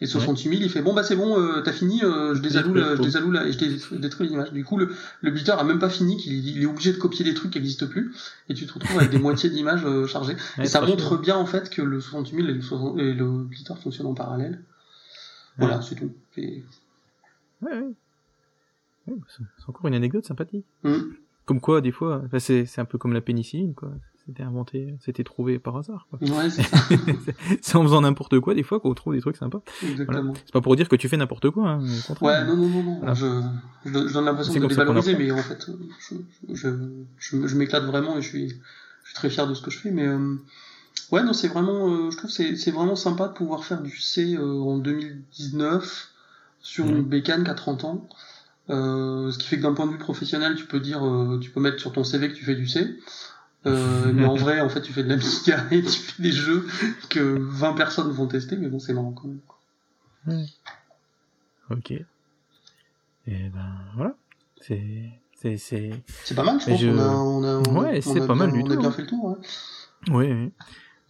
et 0.00 0.06
68000 0.06 0.62
il 0.62 0.70
fait 0.70 0.80
bon 0.80 0.94
bah 0.94 1.02
c'est 1.02 1.16
bon 1.16 1.38
euh, 1.38 1.60
t'as 1.60 1.72
fini 1.72 2.02
euh, 2.02 2.34
je 2.34 2.40
désaloue 2.40 2.74
je 2.74 3.02
désaloue 3.02 3.34
et 3.36 3.52
je 3.52 3.94
détruis 3.96 4.28
l'image. 4.28 4.52
Du 4.52 4.64
coup 4.64 4.78
le, 4.78 4.94
le 5.20 5.30
blitter 5.30 5.52
a 5.52 5.62
même 5.62 5.78
pas 5.78 5.90
fini 5.90 6.16
qu'il 6.16 6.46
il 6.46 6.62
est 6.62 6.66
obligé 6.66 6.92
de 6.92 6.98
copier 6.98 7.24
des 7.24 7.34
trucs 7.34 7.52
qui 7.52 7.58
n'existent 7.58 7.86
plus. 7.86 8.14
Et 8.48 8.54
tu 8.54 8.66
te 8.66 8.72
retrouves 8.72 8.98
avec 8.98 9.10
des 9.10 9.18
moitiés 9.20 9.50
d'images 9.50 9.84
euh, 9.84 10.06
chargées. 10.06 10.36
Et 10.58 10.66
ça 10.66 10.80
montre 10.80 11.18
bien 11.18 11.36
en 11.36 11.46
fait 11.46 11.68
que 11.68 11.82
le 11.82 12.00
68000 12.00 12.48
et 12.48 12.52
le, 12.54 13.00
et 13.00 13.14
le 13.14 13.44
blitter 13.44 13.74
fonctionnent 13.74 14.06
en 14.06 14.14
parallèle. 14.14 14.62
Voilà 15.58 15.82
c'est 15.82 15.96
tout. 15.96 16.12
Et... 16.38 16.64
ouais, 17.62 17.72
ouais. 17.72 17.94
ouais 19.08 19.16
c'est 19.28 19.68
encore 19.68 19.86
une 19.86 19.94
anecdote 19.94 20.24
sympathique. 20.24 20.64
Mmh. 20.84 20.98
comme 21.44 21.60
quoi 21.60 21.82
des 21.82 21.92
fois 21.92 22.22
c'est 22.38 22.64
c'est 22.64 22.80
un 22.80 22.86
peu 22.86 22.96
comme 22.96 23.12
la 23.12 23.20
pénicilline 23.20 23.74
quoi 23.74 23.92
c'était 24.30 24.44
inventé, 24.44 24.94
c'était 25.00 25.24
trouvé 25.24 25.58
par 25.58 25.76
hasard. 25.76 26.06
Quoi. 26.08 26.20
Ouais, 26.20 26.50
c'est 26.50 26.62
c'est 27.60 27.76
en 27.76 27.82
faisant 27.82 28.00
n'importe 28.00 28.38
quoi 28.38 28.54
des 28.54 28.62
fois 28.62 28.78
qu'on 28.78 28.94
trouve 28.94 29.14
des 29.14 29.20
trucs 29.20 29.36
sympas. 29.36 29.60
Exactement. 29.82 30.34
C'est 30.36 30.52
pas 30.52 30.60
pour 30.60 30.76
dire 30.76 30.88
que 30.88 30.94
tu 30.94 31.08
fais 31.08 31.16
n'importe 31.16 31.50
quoi. 31.50 31.70
Hein, 31.70 31.84
ouais, 32.20 32.44
non, 32.44 32.56
non, 32.56 32.68
non, 32.68 32.82
non. 32.82 33.14
Je, 33.14 33.42
je, 33.84 34.12
donne 34.12 34.24
l'impression 34.24 34.54
de 34.54 34.66
dévaloriser, 34.66 35.16
mais 35.16 35.32
en 35.32 35.38
fait, 35.38 35.68
je, 35.98 36.14
je, 36.54 36.68
je, 37.18 37.46
je 37.46 37.56
m'éclate 37.56 37.82
vraiment 37.84 38.18
et 38.18 38.22
je 38.22 38.28
suis, 38.28 38.48
je 38.50 39.08
suis 39.08 39.14
très 39.14 39.30
fier 39.30 39.48
de 39.48 39.54
ce 39.54 39.62
que 39.62 39.72
je 39.72 39.78
fais. 39.78 39.90
Mais 39.90 40.06
euh, 40.06 40.36
ouais, 41.10 41.24
non, 41.24 41.32
c'est 41.32 41.48
vraiment, 41.48 41.88
euh, 41.88 42.10
je 42.12 42.16
trouve 42.16 42.30
c'est 42.30 42.54
c'est 42.54 42.70
vraiment 42.70 42.96
sympa 42.96 43.26
de 43.26 43.32
pouvoir 43.32 43.64
faire 43.64 43.82
du 43.82 43.98
C 43.98 44.36
euh, 44.36 44.60
en 44.60 44.78
2019 44.78 46.08
sur 46.60 46.86
une 46.86 47.02
bécane 47.02 47.42
qui 47.42 47.50
a 47.50 47.54
30 47.54 47.84
ans. 47.84 48.08
Euh, 48.68 49.32
ce 49.32 49.38
qui 49.38 49.48
fait 49.48 49.56
que 49.56 49.62
d'un 49.62 49.74
point 49.74 49.86
de 49.86 49.92
vue 49.92 49.98
professionnel, 49.98 50.54
tu 50.54 50.66
peux 50.66 50.78
dire, 50.78 51.02
tu 51.40 51.50
peux 51.50 51.60
mettre 51.60 51.80
sur 51.80 51.90
ton 51.90 52.04
CV 52.04 52.28
que 52.28 52.34
tu 52.34 52.44
fais 52.44 52.54
du 52.54 52.68
C. 52.68 52.96
Euh, 53.66 54.12
mais 54.12 54.24
en 54.24 54.36
vrai, 54.36 54.60
en 54.60 54.68
fait, 54.68 54.80
tu 54.80 54.92
fais 54.92 55.02
de 55.02 55.08
la 55.08 55.16
musique 55.16 55.50
et 55.70 55.82
tu 55.82 55.90
fais 55.90 56.22
des 56.22 56.32
jeux 56.32 56.66
que 57.10 57.20
20 57.20 57.74
personnes 57.74 58.10
vont 58.10 58.26
tester, 58.26 58.56
mais 58.56 58.68
bon, 58.68 58.78
c'est 58.78 58.94
marrant 58.94 59.12
quand 59.12 59.28
même. 59.28 60.46
Ok. 61.70 61.90
Et 61.92 63.48
ben 63.50 63.74
voilà, 63.94 64.14
c'est 64.60 65.10
c'est 65.34 65.56
c'est. 65.56 65.90
C'est 66.24 66.34
pas 66.34 66.42
mal, 66.42 66.60
je 66.60 66.70
pense. 66.70 66.82
On 66.82 66.98
a, 66.98 67.56
on 67.68 67.76
a, 67.76 67.80
ouais, 67.80 68.00
c'est 68.00 68.26
pas 68.26 68.34
mal 68.34 68.52
du 68.52 68.64
tout. 68.64 68.72
On 68.72 68.76
a 68.76 68.80
bien 68.80 68.90
fait 68.90 69.02
le 69.02 69.08
tour. 69.08 69.24
Ouais. 69.24 69.36
Oui, 70.10 70.32
oui. 70.32 70.52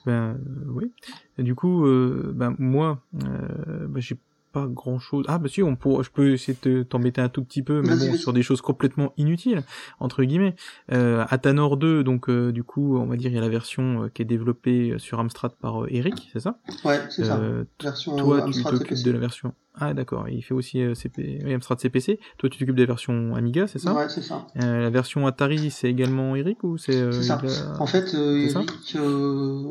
Ben 0.07 0.39
oui. 0.69 0.93
Et 1.39 1.43
du 1.43 1.55
coup, 1.55 1.87
euh, 1.87 2.33
ben 2.35 2.55
moi, 2.59 3.01
euh, 3.25 3.87
ben, 3.89 4.01
j'ai 4.01 4.17
pas 4.53 4.67
grand 4.67 4.99
chose. 4.99 5.25
Ah 5.29 5.39
bah 5.39 5.49
si, 5.49 5.63
on 5.63 5.77
pour... 5.77 6.03
je 6.03 6.11
peux 6.11 6.33
essayer 6.33 6.57
de 6.63 6.83
t'embêter 6.83 7.21
un 7.21 7.29
tout 7.29 7.43
petit 7.45 7.63
peu, 7.63 7.83
mais 7.83 7.97
bon, 7.97 8.15
sur 8.17 8.33
des 8.33 8.43
choses 8.43 8.61
complètement 8.61 9.13
inutiles 9.17 9.63
entre 9.99 10.25
guillemets. 10.25 10.55
Euh, 10.93 11.25
Atanor 11.29 11.77
2, 11.77 12.03
donc 12.03 12.29
euh, 12.29 12.53
du 12.53 12.65
coup, 12.65 12.99
on 12.99 13.07
va 13.07 13.17
dire 13.17 13.31
il 13.31 13.35
y 13.35 13.39
a 13.39 13.41
la 13.41 13.49
version 13.49 14.05
euh, 14.05 14.09
qui 14.09 14.23
est 14.23 14.27
développée 14.27 14.95
sur 14.99 15.21
Amstrad 15.21 15.53
par 15.61 15.85
euh, 15.85 15.89
Eric, 15.91 16.31
c'est 16.33 16.41
ça? 16.41 16.59
Ouais, 16.85 17.01
c'est 17.11 17.25
ça. 17.25 17.41
Version 17.83 18.17
toi, 18.17 18.47
tu 18.51 18.63
t'occupes 18.63 19.05
de 19.05 19.11
la 19.11 19.19
version 19.19 19.55
ah 19.79 19.95
d'accord, 19.95 20.29
il 20.29 20.43
fait 20.43 20.53
aussi 20.53 20.83
euh, 20.83 20.95
CP... 20.95 21.43
Amstrad 21.55 21.79
CPC. 21.79 22.19
Toi 22.39 22.51
tu 22.51 22.59
t'occupes 22.59 22.75
des 22.75 22.87
versions 22.87 23.37
Amiga, 23.37 23.69
c'est 23.69 23.79
ça? 23.79 23.95
Ouais, 23.95 24.09
c'est 24.09 24.23
ça. 24.23 24.47
Euh, 24.57 24.83
la 24.83 24.91
version 24.91 25.27
Atari, 25.27 25.71
c'est 25.71 25.89
également 25.89 26.35
Eric 26.35 26.65
ou 26.65 26.77
c'est 26.77 26.97
euh, 26.97 27.23
ça. 27.23 27.41
En 27.79 27.87
fait, 27.87 28.15
euh, 28.15 28.37
Eric 28.37 28.97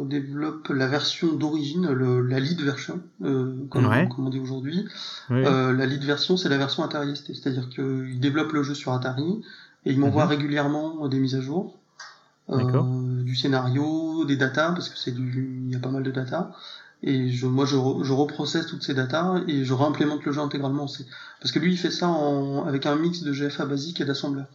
développe 0.08 0.70
la 0.70 0.88
version 0.88 1.34
d'origine, 1.34 1.90
la 1.90 2.40
lead 2.40 2.62
version, 2.62 3.02
comme, 3.70 3.90
on 4.18 4.30
dit 4.30 4.40
aujourd'hui. 4.40 4.86
la 5.30 5.86
lead 5.86 6.04
version, 6.04 6.38
c'est 6.38 6.50
la 6.50 6.58
version 6.58 6.84
Atari 6.84 7.16
ST, 7.16 7.34
c'est-à-dire 7.34 7.70
qu'il 7.70 8.20
développe 8.20 8.54
le 8.54 8.64
jeu 8.64 8.76
sur 8.76 8.94
Atari 8.94 9.42
et 9.86 9.92
il 9.92 10.00
m'envoie 10.00 10.26
mhm. 10.26 10.32
régulièrement 10.32 11.08
des 11.08 11.20
mises 11.20 11.36
à 11.36 11.42
jour. 11.42 11.78
du 12.48 13.36
scénario, 13.36 14.24
des 14.24 14.38
datas, 14.38 14.72
parce 14.72 14.88
que 14.88 14.98
c'est 14.98 15.12
du, 15.12 15.66
il 15.66 15.72
y 15.72 15.76
a 15.76 15.80
pas 15.80 15.92
mal 15.92 16.04
de 16.04 16.12
datas 16.12 16.52
et 17.02 17.30
je, 17.30 17.46
moi 17.48 17.66
je, 17.66 17.76
je 18.04 18.14
reprocesse 18.14 18.68
toutes 18.68 18.84
ces 18.84 18.94
datas 18.94 19.42
et 19.48 19.64
je 19.64 19.74
réimplémente 19.74 20.26
le 20.26 20.32
jeu 20.32 20.42
intégralement. 20.42 20.88
Parce 21.40 21.52
que 21.52 21.60
lui 21.60 21.74
il 21.74 21.78
fait 21.78 21.92
ça 21.92 22.08
en, 22.08 22.66
avec 22.66 22.86
un 22.86 22.96
mix 22.96 23.24
de 23.24 23.32
GFA 23.32 23.66
basique 23.66 24.02
et 24.02 24.06
d'assembleur. 24.06 24.48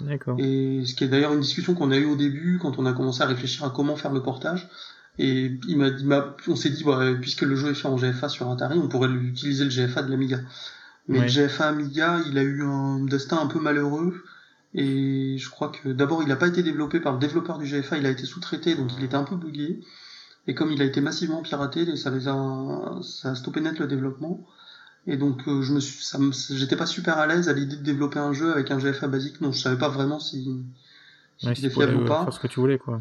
D'accord. 0.00 0.36
Et 0.38 0.82
ce 0.86 0.94
qui 0.94 1.04
est 1.04 1.08
d'ailleurs 1.08 1.34
une 1.34 1.40
discussion 1.40 1.74
qu'on 1.74 1.90
a 1.90 1.96
eue 1.96 2.06
au 2.06 2.16
début 2.16 2.58
quand 2.60 2.78
on 2.78 2.86
a 2.86 2.92
commencé 2.92 3.22
à 3.22 3.26
réfléchir 3.26 3.64
à 3.64 3.70
comment 3.70 3.96
faire 3.96 4.12
le 4.12 4.22
portage. 4.22 4.68
Et 5.18 5.58
il 5.68 5.76
m'a, 5.76 5.90
m'a, 5.90 6.36
on 6.48 6.56
s'est 6.56 6.70
dit, 6.70 6.82
bah, 6.84 7.00
puisque 7.20 7.42
le 7.42 7.54
jeu 7.54 7.70
est 7.70 7.74
fait 7.74 7.88
en 7.88 7.96
GFA 7.96 8.30
sur 8.30 8.50
Atari, 8.50 8.78
on 8.78 8.88
pourrait 8.88 9.10
utiliser 9.10 9.64
le 9.64 9.70
GFA 9.70 10.02
de 10.02 10.10
l'Amiga. 10.10 10.38
Mais 11.08 11.20
le 11.20 11.26
GFA 11.26 11.68
Amiga, 11.68 12.20
il 12.26 12.38
a 12.38 12.42
eu 12.42 12.62
un 12.62 13.00
destin 13.04 13.38
un 13.38 13.46
peu 13.46 13.60
malheureux. 13.60 14.22
Et 14.72 15.36
je 15.36 15.50
crois 15.50 15.68
que 15.68 15.90
d'abord, 15.90 16.22
il 16.22 16.28
n'a 16.28 16.36
pas 16.36 16.46
été 16.46 16.62
développé 16.62 17.00
par 17.00 17.12
le 17.12 17.18
développeur 17.18 17.58
du 17.58 17.66
GFA, 17.66 17.98
il 17.98 18.06
a 18.06 18.10
été 18.10 18.24
sous-traité, 18.24 18.76
donc 18.76 18.90
il 18.96 19.04
était 19.04 19.16
un 19.16 19.24
peu 19.24 19.36
buggé. 19.36 19.80
Et 20.50 20.54
comme 20.54 20.72
il 20.72 20.82
a 20.82 20.84
été 20.84 21.00
massivement 21.00 21.42
piraté, 21.42 21.94
ça, 21.94 22.10
les 22.10 22.26
a, 22.26 22.98
ça 23.02 23.30
a 23.30 23.34
stoppé 23.36 23.60
net 23.60 23.78
le 23.78 23.86
développement. 23.86 24.44
Et 25.06 25.16
donc, 25.16 25.46
euh, 25.46 25.62
je 25.62 25.72
me 25.72 25.78
suis, 25.78 26.02
ça 26.02 26.18
j'étais 26.50 26.74
pas 26.74 26.86
super 26.86 27.18
à 27.18 27.28
l'aise 27.28 27.48
à 27.48 27.52
l'idée 27.52 27.76
de 27.76 27.84
développer 27.84 28.18
un 28.18 28.32
jeu 28.32 28.52
avec 28.52 28.72
un 28.72 28.78
GFA 28.78 29.06
basique. 29.06 29.40
Non, 29.40 29.52
je 29.52 29.60
savais 29.60 29.78
pas 29.78 29.88
vraiment 29.88 30.18
si, 30.18 30.64
si 31.38 31.54
c'était 31.54 31.70
fiable 31.70 32.02
ou 32.02 32.04
pas. 32.04 32.24
Faire 32.24 32.32
ce 32.32 32.40
que 32.40 32.48
tu 32.48 32.58
voulais, 32.58 32.78
quoi. 32.78 33.00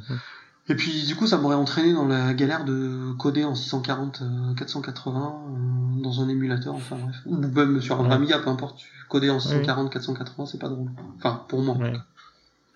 Et 0.67 0.75
puis 0.75 1.07
du 1.07 1.15
coup, 1.15 1.25
ça 1.25 1.39
m'aurait 1.39 1.55
entraîné 1.55 1.91
dans 1.91 2.05
la 2.05 2.35
galère 2.35 2.65
de 2.65 3.13
coder 3.17 3.45
en 3.45 3.55
640, 3.55 4.21
480 4.55 5.19
euh, 5.19 5.97
euh, 5.97 6.03
dans 6.03 6.21
un 6.21 6.29
émulateur, 6.29 6.75
enfin 6.75 6.97
bref, 7.01 7.15
ou 7.25 7.35
même 7.35 7.81
sur 7.81 7.99
un 7.99 8.03
vrai 8.03 8.13
Amiga, 8.13 8.37
peu 8.37 8.51
importe. 8.51 8.81
Coder 9.09 9.31
en 9.31 9.39
640, 9.39 9.91
480, 9.91 10.45
c'est 10.45 10.59
pas 10.59 10.69
drôle. 10.69 10.91
Enfin, 11.17 11.43
pour 11.47 11.63
moi. 11.63 11.79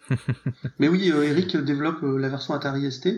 Mais 0.80 0.88
oui, 0.88 1.12
euh, 1.12 1.24
Eric 1.24 1.56
développe 1.58 2.02
la 2.02 2.30
version 2.30 2.54
Atari 2.54 2.92
ST. 2.92 3.10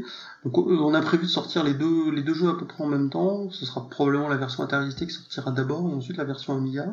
Donc, 0.43 0.57
on 0.57 0.93
a 0.93 1.01
prévu 1.01 1.23
de 1.23 1.29
sortir 1.29 1.63
les 1.63 1.73
deux, 1.73 2.11
les 2.11 2.21
deux 2.21 2.33
jeux 2.33 2.49
à 2.49 2.55
peu 2.55 2.65
près 2.65 2.83
en 2.83 2.87
même 2.87 3.09
temps. 3.09 3.49
Ce 3.49 3.65
sera 3.65 3.89
probablement 3.89 4.29
la 4.29 4.37
version 4.37 4.63
Atari 4.63 4.91
ST 4.91 5.07
qui 5.07 5.13
sortira 5.13 5.51
d'abord, 5.51 5.89
et 5.89 5.93
ensuite 5.93 6.17
la 6.17 6.25
version 6.25 6.55
Amiga. 6.55 6.87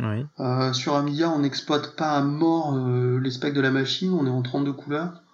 Oui. 0.00 0.26
sur 0.74 0.96
Amiga, 0.96 1.30
on 1.30 1.38
n'exploite 1.38 1.94
pas 1.94 2.10
à 2.10 2.22
mort 2.22 2.76
les 2.76 3.30
specs 3.30 3.54
de 3.54 3.60
la 3.60 3.70
machine. 3.70 4.12
On 4.12 4.26
est 4.26 4.30
en 4.30 4.42
32 4.42 4.72
couleurs. 4.72 5.24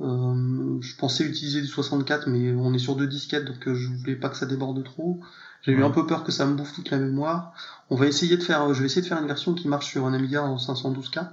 Euh, 0.00 0.78
je 0.80 0.96
pensais 0.96 1.24
utiliser 1.24 1.60
du 1.60 1.66
64, 1.66 2.28
mais 2.28 2.52
on 2.52 2.72
est 2.72 2.78
sur 2.78 2.96
deux 2.96 3.06
disquettes, 3.06 3.44
donc 3.44 3.68
euh, 3.68 3.74
je 3.74 3.88
voulais 3.88 4.16
pas 4.16 4.30
que 4.30 4.36
ça 4.36 4.46
déborde 4.46 4.82
trop. 4.82 5.20
J'ai 5.62 5.72
eu 5.72 5.84
un 5.84 5.90
peu 5.90 6.06
peur 6.06 6.24
que 6.24 6.32
ça 6.32 6.46
me 6.46 6.54
bouffe 6.54 6.72
toute 6.72 6.90
la 6.90 6.96
mémoire. 6.96 7.52
On 7.90 7.96
va 7.96 8.06
essayer 8.06 8.38
de 8.38 8.42
faire, 8.42 8.72
je 8.72 8.80
vais 8.80 8.86
essayer 8.86 9.02
de 9.02 9.06
faire 9.06 9.20
une 9.20 9.26
version 9.26 9.52
qui 9.52 9.68
marche 9.68 9.90
sur 9.90 10.06
un 10.06 10.14
Amiga 10.14 10.42
en 10.42 10.56
512K. 10.56 11.28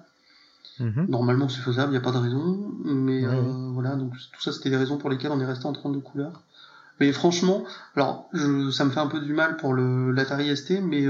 Mhm. 0.79 1.05
Normalement, 1.07 1.49
c'est 1.49 1.61
faisable, 1.61 1.89
il 1.89 1.91
n'y 1.91 1.97
a 1.97 2.01
pas 2.01 2.11
de 2.11 2.17
raison. 2.17 2.71
Mais 2.83 3.25
euh, 3.25 3.69
voilà, 3.73 3.95
donc 3.95 4.11
tout 4.11 4.41
ça, 4.41 4.51
c'était 4.51 4.69
les 4.69 4.77
raisons 4.77 4.97
pour 4.97 5.09
lesquelles 5.09 5.31
on 5.31 5.39
est 5.39 5.45
resté 5.45 5.65
en 5.65 5.73
32 5.73 5.99
couleurs. 5.99 6.41
Mais 6.99 7.11
franchement, 7.11 7.63
alors, 7.95 8.27
je, 8.33 8.71
ça 8.71 8.85
me 8.85 8.89
fait 8.89 8.99
un 8.99 9.07
peu 9.07 9.19
du 9.19 9.33
mal 9.33 9.57
pour 9.57 9.73
le 9.73 10.11
l'Atari 10.11 10.55
ST, 10.55 10.81
mais 10.81 11.05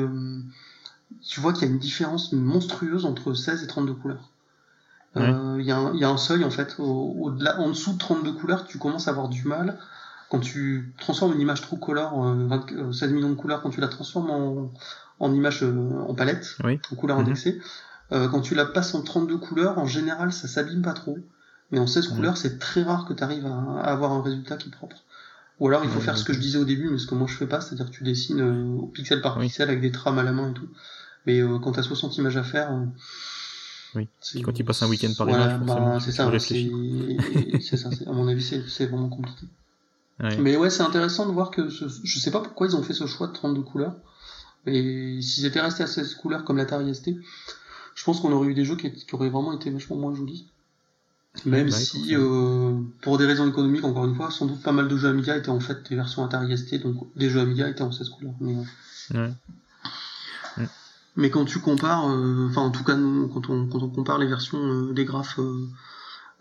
tu 1.25 1.39
vois 1.39 1.53
qu'il 1.53 1.63
y 1.63 1.71
a 1.71 1.73
une 1.73 1.79
différence 1.79 2.33
monstrueuse 2.33 3.05
entre 3.05 3.33
16 3.33 3.63
et 3.63 3.67
32 3.67 3.93
couleurs. 3.93 4.29
Il 5.15 5.21
euh, 5.21 5.61
y, 5.61 6.03
a 6.03 6.09
un 6.09 6.17
seuil 6.17 6.43
en 6.43 6.51
fait, 6.51 6.75
au, 6.79 7.31
delà, 7.31 7.59
en 7.59 7.69
dessous 7.69 7.93
de 7.93 7.97
32 7.97 8.33
couleurs, 8.33 8.65
tu 8.65 8.77
commences 8.77 9.07
à 9.07 9.11
avoir 9.11 9.29
du 9.29 9.43
mal. 9.47 9.77
Quand 10.29 10.39
tu 10.39 10.93
transformes 10.99 11.33
une 11.33 11.41
image 11.41 11.61
true 11.61 11.79
color, 11.79 12.35
16 12.93 13.03
euh, 13.03 13.13
millions 13.13 13.29
de 13.29 13.35
couleurs, 13.35 13.61
quand 13.61 13.69
tu 13.69 13.81
la 13.81 13.87
transformes 13.87 14.29
en, 14.29 14.71
en 15.19 15.33
image 15.33 15.63
euh, 15.63 16.05
en 16.07 16.13
palette, 16.13 16.57
en 16.63 16.95
couleur 16.95 17.17
indexée, 17.17 17.59
quand 18.09 18.41
tu 18.41 18.55
la 18.55 18.65
passes 18.65 18.95
en 18.95 19.01
32 19.01 19.37
couleurs, 19.37 19.77
en 19.77 19.85
général, 19.85 20.31
ça 20.31 20.47
s'abîme 20.47 20.81
pas 20.81 20.93
trop. 20.93 21.17
Mais 21.71 21.79
en 21.79 21.87
16 21.87 22.07
couleurs, 22.09 22.37
c'est 22.37 22.59
très 22.59 22.83
rare 22.83 23.05
que 23.05 23.13
tu 23.13 23.23
arrives 23.23 23.45
à, 23.45 23.81
avoir 23.81 24.13
un 24.13 24.21
résultat 24.21 24.55
qui 24.55 24.69
est 24.69 24.71
propre. 24.71 24.97
Ou 25.59 25.67
alors 25.67 25.83
il 25.83 25.89
faut 25.89 25.99
faire 25.99 26.17
ce 26.17 26.23
que 26.23 26.33
je 26.33 26.39
disais 26.39 26.57
au 26.57 26.65
début, 26.65 26.89
mais 26.89 26.97
ce 26.99 27.07
que 27.07 27.15
moi 27.15 27.27
je 27.27 27.35
fais 27.35 27.47
pas, 27.47 27.61
c'est-à-dire 27.61 27.87
que 27.87 27.91
tu 27.91 28.03
dessines 28.03 28.89
pixel 28.93 29.21
par 29.21 29.39
pixel 29.39 29.67
avec 29.67 29.81
des 29.81 29.91
trames 29.91 30.19
à 30.19 30.23
la 30.23 30.31
main 30.31 30.51
et 30.51 30.53
tout. 30.53 30.69
Mais 31.25 31.41
quand 31.61 31.73
tu 31.73 31.79
as 31.79 31.83
60 31.83 32.15
images 32.17 32.37
à 32.37 32.43
faire, 32.43 32.71
oui. 33.95 34.07
Quand 34.43 34.53
tu 34.53 34.63
passes 34.63 34.83
un 34.83 34.87
week-end 34.87 35.11
par 35.17 35.29
image, 35.29 35.59
bah, 35.61 35.97
c'est 35.99 36.11
ça. 36.11 36.31
C'est 36.39 37.77
ça. 37.77 37.89
À 38.05 38.11
mon 38.11 38.27
avis, 38.27 38.43
c'est 38.67 38.85
vraiment 38.85 39.09
compliqué. 39.09 39.47
Mais 40.39 40.55
ouais, 40.55 40.69
c'est 40.69 40.83
intéressant 40.83 41.27
de 41.27 41.31
voir 41.31 41.51
que 41.51 41.69
je 41.69 42.19
sais 42.19 42.31
pas 42.31 42.39
pourquoi 42.39 42.67
ils 42.67 42.75
ont 42.75 42.83
fait 42.83 42.93
ce 42.93 43.07
choix 43.07 43.27
de 43.27 43.33
32 43.33 43.61
couleurs. 43.61 43.95
Et 44.65 45.21
s'ils 45.21 45.45
étaient 45.45 45.61
restés 45.61 45.83
à 45.83 45.87
16 45.87 46.15
couleurs 46.15 46.43
comme 46.43 46.57
l'Atari 46.57 46.93
ST, 46.93 47.11
je 47.97 48.03
pense 48.03 48.19
qu'on 48.19 48.31
aurait 48.31 48.49
eu 48.49 48.53
des 48.53 48.63
jeux 48.63 48.75
qui, 48.75 48.91
auraient 49.11 49.29
vraiment 49.29 49.53
été 49.53 49.71
vachement 49.71 49.95
moins 49.95 50.13
jolis. 50.13 50.45
Même 51.45 51.71
si, 51.71 52.15
euh, 52.15 52.79
pour 53.01 53.17
des 53.17 53.25
raisons 53.25 53.49
économiques, 53.49 53.83
encore 53.83 54.05
une 54.05 54.15
fois, 54.15 54.29
sans 54.31 54.45
doute 54.45 54.61
pas 54.61 54.71
mal 54.71 54.87
de 54.87 54.97
jeux 54.97 55.09
Amiga 55.09 55.35
étaient 55.35 55.49
en 55.49 55.59
fait 55.59 55.89
des 55.89 55.95
versions 55.95 56.23
Atari 56.23 56.55
ST, 56.55 56.75
donc 56.81 57.07
des 57.15 57.29
jeux 57.29 57.41
Amiga 57.41 57.67
étaient 57.67 57.81
en 57.81 57.91
16 57.91 58.09
couleurs. 58.09 58.33
Mais, 58.39 58.55
ouais. 59.13 59.31
Mais 61.15 61.31
quand 61.31 61.45
tu 61.45 61.59
compares, 61.59 62.07
euh, 62.07 62.47
enfin 62.49 62.61
en 62.61 62.69
tout 62.69 62.83
cas 62.83 62.93
quand 62.93 63.49
on, 63.49 63.67
quand 63.67 63.81
on 63.81 63.89
compare 63.89 64.19
les 64.19 64.27
versions 64.27 64.59
euh, 64.59 64.93
des 64.93 65.03
graphes 65.03 65.39
euh, 65.39 65.67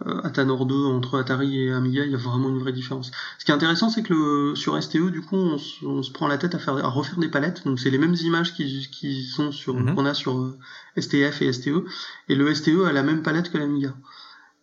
Atanor 0.05 0.67
2 0.67 0.75
entre 0.75 1.19
Atari 1.19 1.59
et 1.59 1.73
Amiga, 1.73 2.05
il 2.05 2.11
y 2.11 2.15
a 2.15 2.19
vraiment 2.19 2.51
une 2.51 2.59
vraie 2.59 2.73
différence. 2.73 3.11
Ce 3.39 3.45
qui 3.47 3.51
est 3.51 3.55
intéressant, 3.55 3.89
c'est 3.89 4.03
que 4.03 4.13
le, 4.13 4.55
sur 4.55 4.81
STE, 4.81 5.11
du 5.11 5.23
coup, 5.23 5.37
on, 5.37 6.03
se 6.03 6.11
prend 6.13 6.29
la 6.29 6.37
tête 6.37 6.55
à, 6.55 6.59
faire, 6.59 6.77
à 6.77 6.89
refaire 6.89 7.19
des 7.19 7.29
palettes. 7.29 7.65
Donc 7.65 7.81
c'est 7.81 7.91
les 7.91 7.97
mêmes 7.97 8.15
images 8.15 8.53
qui, 8.53 8.89
qui 8.93 9.25
sont 9.25 9.53
sur 9.53 9.75
mhm. 9.75 9.95
qu'on 9.95 10.05
a 10.05 10.13
sur 10.13 10.55
STF 10.99 11.41
et 11.41 11.53
STE, 11.53 11.85
et 12.29 12.35
le 12.35 12.55
STE 12.55 12.85
a 12.87 12.93
la 12.93 13.03
même 13.03 13.23
palette 13.23 13.51
que 13.51 13.57
l'Amiga. 13.57 13.95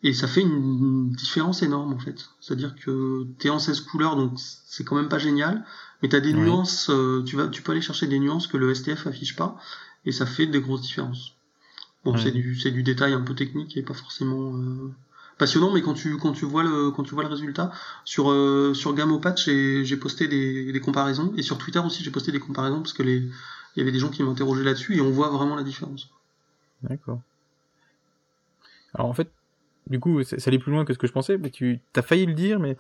Et 0.04 0.14
ça 0.14 0.28
fait 0.28 0.42
une 0.42 1.12
différence 1.12 1.64
énorme 1.64 1.94
en 1.94 2.00
fait. 2.00 2.30
C'est-à-dire 2.40 2.76
que 2.76 3.26
t'es 3.40 3.50
en 3.50 3.60
16 3.60 3.82
couleurs, 3.82 4.16
donc 4.16 4.34
c'est 4.38 4.84
quand 4.84 4.96
même 4.96 5.10
pas 5.10 5.20
génial, 5.20 5.66
mais 6.02 6.10
t'as 6.10 6.20
des 6.20 6.34
nuances, 6.34 6.92
tu 7.26 7.38
vas, 7.38 7.48
tu 7.48 7.62
peux 7.64 7.72
aller 7.72 7.82
chercher 7.82 8.06
des 8.06 8.20
nuances 8.20 8.48
que 8.48 8.58
le 8.58 8.74
STF 8.76 9.08
affiche 9.08 9.36
pas, 9.36 9.58
et 10.06 10.12
ça 10.12 10.26
fait 10.26 10.46
des 10.46 10.60
grosses 10.60 10.82
différences. 10.82 11.34
Bon, 12.04 12.18
c'est 12.18 12.32
du 12.32 12.60
c'est 12.60 12.72
du 12.72 12.84
détail 12.84 13.14
un 13.14 13.22
peu 13.22 13.34
technique 13.34 13.78
et 13.78 13.82
pas 13.82 13.94
forcément 13.94 14.54
euh, 14.58 14.92
passionnant, 15.38 15.74
mais 15.74 15.82
quand 15.82 15.94
tu 15.94 16.18
quand 16.18 16.34
tu 16.34 16.46
vois 16.46 16.64
le 16.64 16.92
quand 16.92 17.04
tu 17.04 17.16
vois 17.16 17.24
le 17.24 17.30
résultat 17.30 17.72
sur 18.06 18.32
euh, 18.32 18.74
sur 18.74 18.96
j'ai 18.96 19.98
posté 19.98 20.28
des, 20.28 20.72
des 20.72 20.80
comparaisons 20.80 21.34
et 21.38 21.42
sur 21.42 21.58
Twitter 21.58 21.80
aussi 21.80 22.04
j'ai 22.04 22.12
posté 22.12 22.32
des 22.32 22.40
comparaisons 22.40 22.82
parce 22.82 22.94
que 22.94 23.04
il 23.04 23.32
y 23.76 23.82
avait 23.82 23.92
des 23.92 24.00
gens 24.00 24.10
qui 24.10 24.24
m'interrogeaient 24.24 24.64
là-dessus 24.64 24.98
et 24.98 25.02
on 25.02 25.10
voit 25.10 25.30
vraiment 25.30 25.56
la 25.56 25.64
différence. 25.64 26.10
D'accord. 26.84 27.20
Alors 28.94 29.08
en 29.08 29.14
fait, 29.14 29.32
du 29.88 30.00
coup, 30.00 30.24
ça, 30.24 30.38
allait 30.46 30.60
plus 30.60 30.72
loin 30.72 30.86
que 30.86 30.94
ce 30.94 31.00
que 31.00 31.08
je 31.08 31.12
pensais, 31.12 31.38
mais 31.38 31.50
tu 31.50 31.80
as 31.96 32.02
failli 32.02 32.26
le 32.26 32.34
dire, 32.34 32.60
mais 32.60 32.78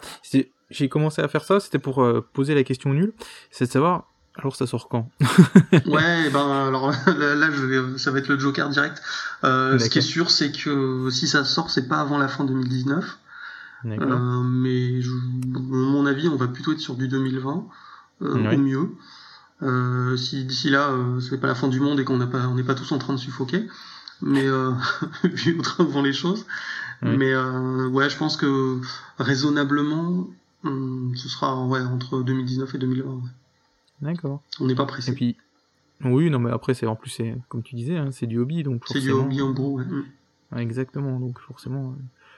j'ai 0.69 0.89
commencé 0.89 1.21
à 1.21 1.27
faire 1.27 1.43
ça, 1.43 1.59
c'était 1.59 1.79
pour 1.79 2.03
euh, 2.03 2.21
poser 2.33 2.55
la 2.55 2.63
question 2.63 2.93
nulle, 2.93 3.13
c'est 3.51 3.65
de 3.65 3.71
savoir 3.71 4.12
alors 4.35 4.55
ça 4.55 4.65
sort 4.65 4.89
quand 4.89 5.09
Ouais, 5.85 6.29
ben 6.31 6.67
alors 6.67 6.91
là, 7.07 7.51
je 7.51 7.65
vais, 7.65 7.97
ça 7.97 8.11
va 8.11 8.19
être 8.19 8.27
le 8.27 8.39
Joker 8.39 8.69
direct. 8.69 9.01
Euh, 9.43 9.77
ce 9.77 9.89
qui 9.89 9.99
est 9.99 10.01
sûr, 10.01 10.31
c'est 10.31 10.51
que 10.51 11.09
si 11.11 11.27
ça 11.27 11.45
sort, 11.45 11.69
c'est 11.69 11.87
pas 11.87 11.99
avant 11.99 12.17
la 12.17 12.27
fin 12.27 12.43
2019. 12.43 13.19
Euh, 13.85 14.41
mais 14.43 15.01
je, 15.01 15.11
mon 15.11 16.05
avis, 16.05 16.29
on 16.29 16.37
va 16.37 16.47
plutôt 16.47 16.71
être 16.71 16.79
sur 16.79 16.95
du 16.95 17.07
2020 17.07 17.65
euh, 18.21 18.53
au 18.53 18.57
mieux. 18.57 18.89
Euh, 19.61 20.17
si 20.17 20.43
d'ici 20.45 20.69
là, 20.69 20.89
euh, 20.89 21.19
c'est 21.19 21.39
pas 21.39 21.47
la 21.47 21.55
fin 21.55 21.67
du 21.67 21.79
monde 21.79 21.99
et 21.99 22.03
qu'on 22.03 22.17
n'a 22.17 22.27
pas, 22.27 22.47
on 22.47 22.55
n'est 22.55 22.63
pas 22.63 22.75
tous 22.75 22.91
en 22.91 22.97
train 22.97 23.13
de 23.13 23.19
suffoquer, 23.19 23.67
mais 24.21 24.45
euh, 24.45 24.71
vu 25.23 25.57
au 25.57 25.61
train 25.61 25.83
vont 25.83 26.01
les 26.01 26.13
choses. 26.13 26.45
Mais 27.01 27.35
ouais, 27.35 28.09
je 28.09 28.15
pense 28.15 28.37
que 28.37 28.79
raisonnablement, 29.19 30.29
hum, 30.63 31.11
ce 31.17 31.27
sera 31.27 31.65
ouais 31.65 31.81
entre 31.81 32.23
2019 32.23 32.75
et 32.75 32.77
2020. 32.77 33.11
Ouais. 33.11 33.19
D'accord. 34.01 34.41
On 34.59 34.65
n'est 34.65 34.75
pas 34.75 34.85
pressé. 34.85 35.11
Et 35.11 35.15
puis, 35.15 35.37
oui, 36.03 36.29
non, 36.29 36.39
mais 36.39 36.51
après, 36.51 36.73
c'est 36.73 36.85
en 36.85 36.95
plus, 36.95 37.09
c'est 37.09 37.35
comme 37.49 37.63
tu 37.63 37.75
disais, 37.75 37.97
hein, 37.97 38.09
c'est 38.11 38.27
du 38.27 38.37
hobby, 38.37 38.63
donc 38.63 38.83
C'est 38.87 38.99
du 38.99 39.11
hobby 39.11 39.41
en 39.41 39.51
gros, 39.51 39.79
ouais. 39.79 39.85
exactement, 40.57 41.19
donc 41.19 41.39
forcément. 41.39 41.95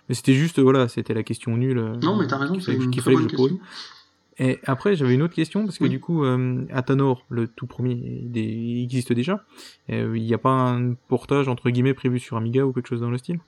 Mais 0.07 0.15
c'était 0.15 0.33
juste, 0.33 0.59
voilà, 0.59 0.87
c'était 0.87 1.13
la 1.13 1.23
question 1.23 1.57
nulle. 1.57 1.79
Euh, 1.79 1.95
non, 1.97 2.15
mais 2.15 2.27
t'as 2.27 2.37
raison, 2.37 2.59
c'est 2.59 2.75
une 2.75 2.91
très 2.91 3.13
bonne 3.13 3.27
question. 3.27 3.59
Et 4.37 4.59
après, 4.65 4.95
j'avais 4.95 5.13
une 5.13 5.21
autre 5.21 5.33
question, 5.33 5.63
parce 5.65 5.77
que 5.77 5.85
du 5.85 5.99
coup, 5.99 6.25
euh, 6.25 6.65
Atanor, 6.71 7.25
le 7.29 7.47
tout 7.47 7.67
premier, 7.67 7.93
il 7.93 8.83
existe 8.83 9.13
déjà. 9.13 9.45
Euh, 9.89 10.17
il 10.17 10.23
n'y 10.23 10.33
a 10.33 10.37
pas 10.37 10.51
un 10.51 10.93
portage, 11.07 11.47
entre 11.47 11.69
guillemets, 11.69 11.93
prévu 11.93 12.19
sur 12.19 12.35
Amiga 12.35 12.65
ou 12.65 12.73
quelque 12.73 12.89
chose 12.89 12.99
dans 12.99 13.09
le 13.09 13.17
style? 13.17 13.39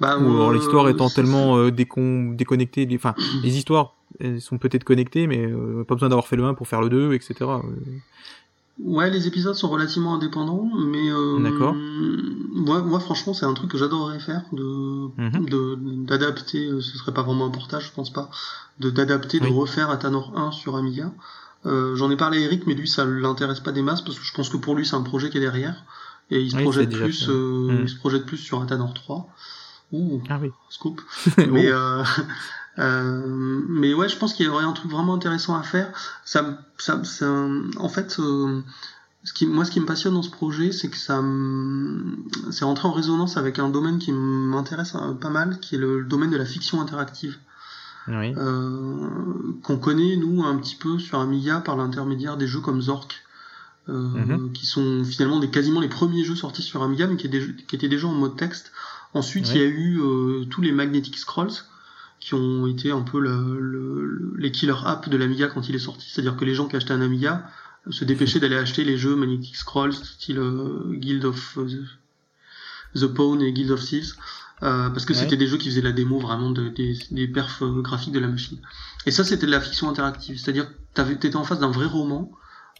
Bah, 0.00 0.18
Ou 0.18 0.30
alors 0.30 0.52
l'histoire 0.52 0.88
étant 0.88 1.08
tellement 1.08 1.68
déconnectée, 1.70 2.88
enfin, 2.94 3.14
les 3.42 3.56
histoires 3.56 3.94
elles 4.20 4.40
sont 4.40 4.58
peut-être 4.58 4.84
connectées, 4.84 5.26
mais 5.26 5.44
euh, 5.44 5.84
pas 5.84 5.94
besoin 5.94 6.08
d'avoir 6.08 6.26
fait 6.26 6.36
le 6.36 6.44
1 6.44 6.54
pour 6.54 6.66
faire 6.66 6.80
le 6.80 6.88
2, 6.88 7.12
etc. 7.12 7.50
Ouais, 8.80 9.10
les 9.10 9.26
épisodes 9.26 9.54
sont 9.54 9.68
relativement 9.68 10.14
indépendants, 10.14 10.68
mais 10.76 11.10
euh, 11.10 11.40
D'accord. 11.40 11.74
Moi, 11.74 12.80
moi, 12.82 13.00
franchement, 13.00 13.34
c'est 13.34 13.46
un 13.46 13.54
truc 13.54 13.70
que 13.72 13.78
j'adorerais 13.78 14.20
faire, 14.20 14.42
de 14.52 15.10
mhm. 15.16 16.06
d'adapter. 16.06 16.66
Euh, 16.66 16.80
ce 16.80 16.96
serait 16.96 17.12
pas 17.12 17.22
vraiment 17.22 17.46
un 17.46 17.50
portage, 17.50 17.86
je 17.86 17.92
pense 17.92 18.12
pas, 18.12 18.30
de 18.78 18.90
d'adapter, 18.90 19.40
de 19.40 19.48
refaire 19.48 19.90
Atanor 19.90 20.32
1 20.36 20.52
sur 20.52 20.76
Amiga. 20.76 21.12
Euh, 21.66 21.96
J'en 21.96 22.10
ai 22.10 22.16
parlé 22.16 22.38
à 22.38 22.40
Eric, 22.42 22.66
mais 22.66 22.74
lui, 22.74 22.86
ça 22.86 23.04
l'intéresse 23.04 23.60
pas 23.60 23.72
des 23.72 23.82
masses 23.82 24.02
parce 24.02 24.18
que 24.18 24.24
je 24.24 24.32
pense 24.32 24.48
que 24.48 24.56
pour 24.56 24.76
lui, 24.76 24.86
c'est 24.86 24.94
un 24.94 25.02
projet 25.02 25.28
qui 25.28 25.38
est 25.38 25.40
derrière 25.40 25.84
et 26.30 26.40
il 26.40 26.50
se 26.50 26.56
projette 26.56 26.90
plus, 26.90 27.28
euh, 27.28 27.72
mhm. 27.72 27.80
il 27.82 27.88
se 27.88 27.96
projette 27.96 28.26
plus 28.26 28.36
sur 28.36 28.62
Atanor 28.62 28.94
3. 28.94 29.28
Ouh, 29.92 30.22
ah 30.28 30.38
oui. 30.40 30.50
scoop. 30.68 31.00
mais 31.38 31.66
euh, 31.66 32.02
euh, 32.78 33.62
mais 33.68 33.94
ouais, 33.94 34.08
je 34.08 34.16
pense 34.16 34.34
qu'il 34.34 34.46
y 34.46 34.48
aurait 34.48 34.64
un 34.64 34.72
truc 34.72 34.90
vraiment 34.90 35.14
intéressant 35.14 35.56
à 35.56 35.62
faire. 35.62 35.90
Ça, 36.24 36.58
ça, 36.76 37.02
ça 37.04 37.26
en 37.78 37.88
fait, 37.88 38.18
euh, 38.18 38.60
ce 39.24 39.32
qui, 39.32 39.46
moi, 39.46 39.64
ce 39.64 39.70
qui 39.70 39.80
me 39.80 39.86
passionne 39.86 40.14
dans 40.14 40.22
ce 40.22 40.30
projet, 40.30 40.72
c'est 40.72 40.90
que 40.90 40.96
ça, 40.96 41.22
c'est 42.50 42.64
rentré 42.64 42.86
en 42.86 42.92
résonance 42.92 43.36
avec 43.36 43.58
un 43.58 43.70
domaine 43.70 43.98
qui 43.98 44.12
m'intéresse 44.12 44.94
pas 45.20 45.30
mal, 45.30 45.58
qui 45.60 45.76
est 45.76 45.78
le, 45.78 46.04
domaine 46.04 46.30
de 46.30 46.36
la 46.36 46.46
fiction 46.46 46.80
interactive. 46.80 47.38
Oui. 48.08 48.32
Qu'on 48.34 49.76
connaît 49.78 50.16
nous 50.16 50.44
un 50.44 50.56
petit 50.56 50.76
peu 50.76 50.98
sur 50.98 51.18
Amiga 51.18 51.60
par 51.60 51.76
l'intermédiaire 51.76 52.36
des 52.36 52.46
jeux 52.46 52.60
comme 52.60 52.80
Zork, 52.80 53.22
mhm. 53.86 54.52
qui 54.52 54.66
sont 54.66 55.04
finalement 55.04 55.40
des, 55.40 55.50
quasiment 55.50 55.80
les 55.80 55.88
premiers 55.88 56.24
jeux 56.24 56.36
sortis 56.36 56.62
sur 56.62 56.82
Amiga, 56.82 57.06
mais 57.06 57.16
qui, 57.16 57.26
étaient 57.26 57.88
déjà 57.88 58.06
en 58.06 58.12
mode 58.12 58.36
texte. 58.36 58.72
Ensuite, 59.14 59.48
il 59.50 59.56
y 59.56 59.60
a 59.60 59.66
eu 59.66 60.00
euh, 60.00 60.44
tous 60.50 60.60
les 60.60 60.72
Magnetic 60.72 61.16
Scrolls, 61.16 61.52
qui 62.20 62.34
ont 62.34 62.66
été 62.66 62.90
un 62.90 63.02
peu 63.02 63.20
le, 63.20 64.34
les 64.36 64.50
killer 64.50 64.74
apps 64.84 65.08
de 65.08 65.16
l'Amiga 65.16 65.46
quand 65.48 65.68
il 65.68 65.74
est 65.74 65.80
sorti. 65.80 66.08
C'est-à-dire 66.10 66.36
que 66.36 66.44
les 66.44 66.54
gens 66.54 66.66
qui 66.66 66.76
achetaient 66.76 66.92
un 66.92 67.00
Amiga 67.00 67.48
se 67.90 68.04
dépêchaient 68.04 68.40
d'aller 68.40 68.56
acheter 68.56 68.84
les 68.84 68.98
jeux 68.98 69.16
Magnetic 69.16 69.56
Scrolls, 69.56 69.94
style 69.94 70.38
euh, 70.38 70.92
Guild 70.92 71.24
of 71.24 71.58
the 72.94 73.06
Pawn 73.06 73.40
et 73.40 73.52
Guild 73.52 73.70
of 73.70 73.84
Thieves. 73.84 74.14
parce 74.60 75.04
que 75.04 75.14
c'était 75.14 75.36
des 75.36 75.46
jeux 75.46 75.58
qui 75.58 75.68
faisaient 75.70 75.80
la 75.80 75.92
démo 75.92 76.18
vraiment 76.18 76.50
de, 76.50 76.68
des, 76.68 76.98
des 77.10 77.28
perfs 77.28 77.62
graphiques 77.62 78.12
de 78.12 78.18
la 78.20 78.28
machine. 78.28 78.58
Et 79.06 79.10
ça, 79.10 79.24
c'était 79.24 79.46
de 79.46 79.52
la 79.52 79.60
fiction 79.60 79.88
interactive, 79.88 80.38
c'est-à-dire 80.38 80.66
que 80.94 81.02
t'étais 81.14 81.36
en 81.36 81.44
face 81.44 81.60
d'un 81.60 81.70
vrai 81.70 81.86
roman 81.86 82.30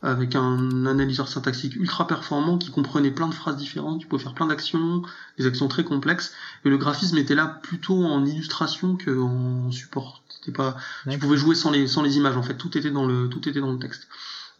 avec 0.02 0.36
un 0.36 0.86
analyseur 0.86 1.28
syntaxique 1.28 1.74
ultra 1.76 2.06
performant 2.06 2.56
qui 2.56 2.70
comprenait 2.70 3.10
plein 3.10 3.28
de 3.28 3.34
phrases 3.34 3.56
différentes, 3.56 4.00
tu 4.00 4.06
pouvais 4.06 4.22
faire 4.22 4.34
plein 4.34 4.46
d'actions, 4.46 5.02
des 5.38 5.46
actions 5.46 5.66
très 5.68 5.84
complexes, 5.84 6.32
et 6.64 6.68
le 6.68 6.78
graphisme 6.78 7.18
était 7.18 7.34
là 7.34 7.46
plutôt 7.62 8.04
en 8.04 8.24
illustration 8.24 8.96
qu'en 8.96 9.70
support. 9.72 10.22
C'était 10.28 10.52
pas, 10.52 10.76
tu 11.10 11.18
pouvais 11.18 11.36
jouer 11.36 11.54
sans 11.54 11.70
les, 11.70 11.86
sans 11.88 12.02
les 12.02 12.16
images 12.16 12.36
en 12.36 12.42
fait, 12.42 12.54
tout 12.54 12.76
était 12.78 12.90
dans 12.90 13.06
le, 13.06 13.28
tout 13.28 13.48
était 13.48 13.60
dans 13.60 13.72
le 13.72 13.78
texte. 13.78 14.06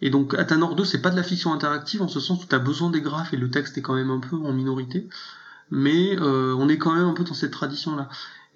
Et 0.01 0.11
donc 0.11 0.35
Athanor 0.35 0.77
2 0.77 0.85
c'est 0.85 1.03
pas 1.03 1.11
de 1.11 1.17
la 1.17 1.25
fiction 1.25 1.53
interactive 1.53 2.03
en 2.03 2.09
ce 2.09 2.21
sens 2.21 2.43
où 2.43 2.47
tu 2.47 2.55
as 2.55 2.61
besoin 2.61 2.91
des 2.91 3.01
graphes 3.01 3.33
et 3.35 3.37
le 3.37 3.51
texte 3.51 3.79
est 3.79 3.83
quand 3.83 3.95
même 3.95 4.11
un 4.11 4.21
peu 4.21 4.37
en 4.37 4.53
minorité, 4.53 5.09
mais 5.71 6.17
euh, 6.21 6.55
on 6.57 6.69
est 6.69 6.79
quand 6.79 6.95
même 6.95 7.07
un 7.07 7.15
peu 7.15 7.25
dans 7.25 7.35
cette 7.35 7.51
tradition 7.51 7.97
là. 7.97 8.09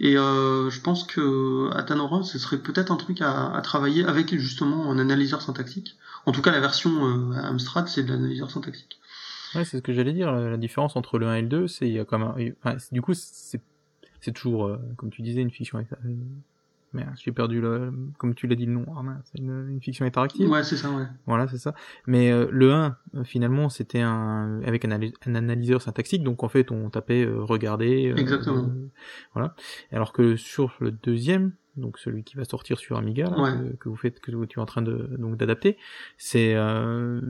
Et 0.02 0.18
euh, 0.18 0.68
je 0.68 0.80
pense 0.80 1.04
que 1.04 1.70
Athanor 1.74 2.26
ce 2.26 2.38
serait 2.38 2.58
peut-être 2.58 2.90
un 2.90 2.96
truc 2.96 3.22
à, 3.22 3.54
à 3.54 3.60
travailler 3.62 4.04
avec 4.04 4.36
justement 4.36 4.90
un 4.90 4.98
analyseur 4.98 5.40
syntaxique 5.40 5.96
en 6.26 6.32
tout 6.32 6.42
cas, 6.42 6.52
la 6.52 6.60
version 6.60 6.90
euh, 7.06 7.34
Amstrad, 7.34 7.88
c'est 7.88 8.02
de 8.04 8.12
l'analyseur 8.12 8.50
syntaxique. 8.50 9.00
Ouais, 9.54 9.64
c'est 9.64 9.78
ce 9.78 9.82
que 9.82 9.92
j'allais 9.92 10.12
dire. 10.12 10.32
La 10.32 10.56
différence 10.56 10.96
entre 10.96 11.18
le 11.18 11.26
1 11.26 11.34
et 11.34 11.42
le 11.42 11.48
2, 11.48 11.68
c'est 11.68 12.04
comme 12.06 12.22
un... 12.22 12.34
enfin, 12.62 12.76
du 12.92 13.02
coup, 13.02 13.12
c'est 13.14 14.32
toujours, 14.32 14.66
euh, 14.66 14.78
comme 14.96 15.10
tu 15.10 15.22
disais, 15.22 15.40
une 15.40 15.50
fiction. 15.50 15.84
Euh, 16.94 16.98
merde, 16.98 17.14
j'ai 17.16 17.32
perdu 17.32 17.60
le, 17.60 17.92
comme 18.18 18.34
tu 18.34 18.46
l'as 18.46 18.54
dit 18.54 18.66
le 18.66 18.72
nom. 18.72 18.86
Ah, 18.96 19.02
c'est 19.24 19.38
une, 19.38 19.68
une, 19.70 19.80
fiction 19.80 20.04
interactive. 20.04 20.48
Ouais, 20.48 20.62
c'est 20.62 20.76
ça, 20.76 20.90
ouais. 20.90 21.06
Voilà, 21.26 21.48
c'est 21.48 21.58
ça. 21.58 21.74
Mais 22.06 22.30
euh, 22.30 22.48
le 22.50 22.72
1, 22.72 22.96
finalement, 23.24 23.68
c'était 23.68 24.00
un 24.00 24.60
avec 24.64 24.84
un, 24.84 24.92
un, 24.92 25.34
analyseur 25.34 25.82
syntaxique, 25.82 26.22
donc 26.22 26.42
en 26.42 26.48
fait, 26.48 26.70
on 26.70 26.90
tapait 26.90 27.26
regarder. 27.26 28.14
Exactement. 28.16 28.70
voilà. 29.34 29.54
Alors 29.90 30.12
que 30.12 30.36
sur 30.36 30.74
le 30.80 30.90
deuxième, 30.90 31.52
donc 31.76 31.98
celui 31.98 32.22
qui 32.22 32.36
va 32.36 32.44
sortir 32.44 32.78
sur 32.78 32.96
Amiga 32.96 33.34
que, 33.80 33.88
vous 33.88 33.96
faites 33.96 34.20
que 34.20 34.30
tu 34.44 34.58
es 34.58 34.62
en 34.62 34.66
train 34.66 34.82
de 34.82 35.08
donc 35.18 35.36
d'adapter 35.36 35.78
c'est 36.18 36.54
euh, 36.54 37.20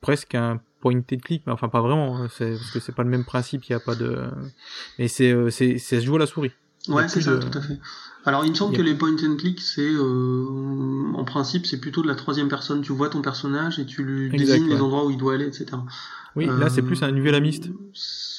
presque 0.00 0.34
un 0.34 0.60
point 0.80 0.96
and 0.96 1.18
click 1.22 1.42
mais 1.46 1.52
enfin 1.52 1.68
pas 1.68 1.80
vraiment 1.80 2.16
hein, 2.16 2.28
c'est 2.30 2.52
parce 2.52 2.70
que 2.70 2.80
c'est 2.80 2.94
pas 2.94 3.02
le 3.02 3.10
même 3.10 3.24
principe 3.24 3.64
il 3.66 3.72
y 3.72 3.74
a 3.74 3.80
pas 3.80 3.94
de 3.94 4.30
mais 4.98 5.08
c'est 5.08 5.32
euh, 5.32 5.50
c'est 5.50 5.78
c'est 5.78 6.00
se 6.00 6.06
joue 6.06 6.16
à 6.16 6.20
la 6.20 6.26
souris 6.26 6.52
ouais 6.88 7.08
c'est 7.08 7.20
ça 7.20 7.36
tout 7.36 7.56
à 7.56 7.60
fait 7.60 7.78
alors 8.24 8.44
il 8.44 8.50
me 8.50 8.54
semble 8.54 8.76
que 8.76 8.82
les 8.82 8.94
point 8.94 9.12
and 9.12 9.36
click 9.36 9.60
c'est 9.60 9.82
euh, 9.82 11.12
en 11.14 11.24
principe 11.24 11.66
c'est 11.66 11.78
plutôt 11.78 12.02
de 12.02 12.08
la 12.08 12.14
troisième 12.14 12.48
personne 12.48 12.82
tu 12.82 12.92
vois 12.92 13.08
ton 13.08 13.22
personnage 13.22 13.78
et 13.78 13.86
tu 13.86 14.02
lui 14.02 14.30
désignes 14.30 14.68
les 14.68 14.80
endroits 14.80 15.06
où 15.06 15.10
il 15.10 15.18
doit 15.18 15.34
aller 15.34 15.46
etc 15.46 15.76
oui, 16.34 16.46
là 16.46 16.70
c'est 16.70 16.82
plus 16.82 17.02
un 17.02 17.12
nouvel 17.12 17.34
amiste. 17.34 17.68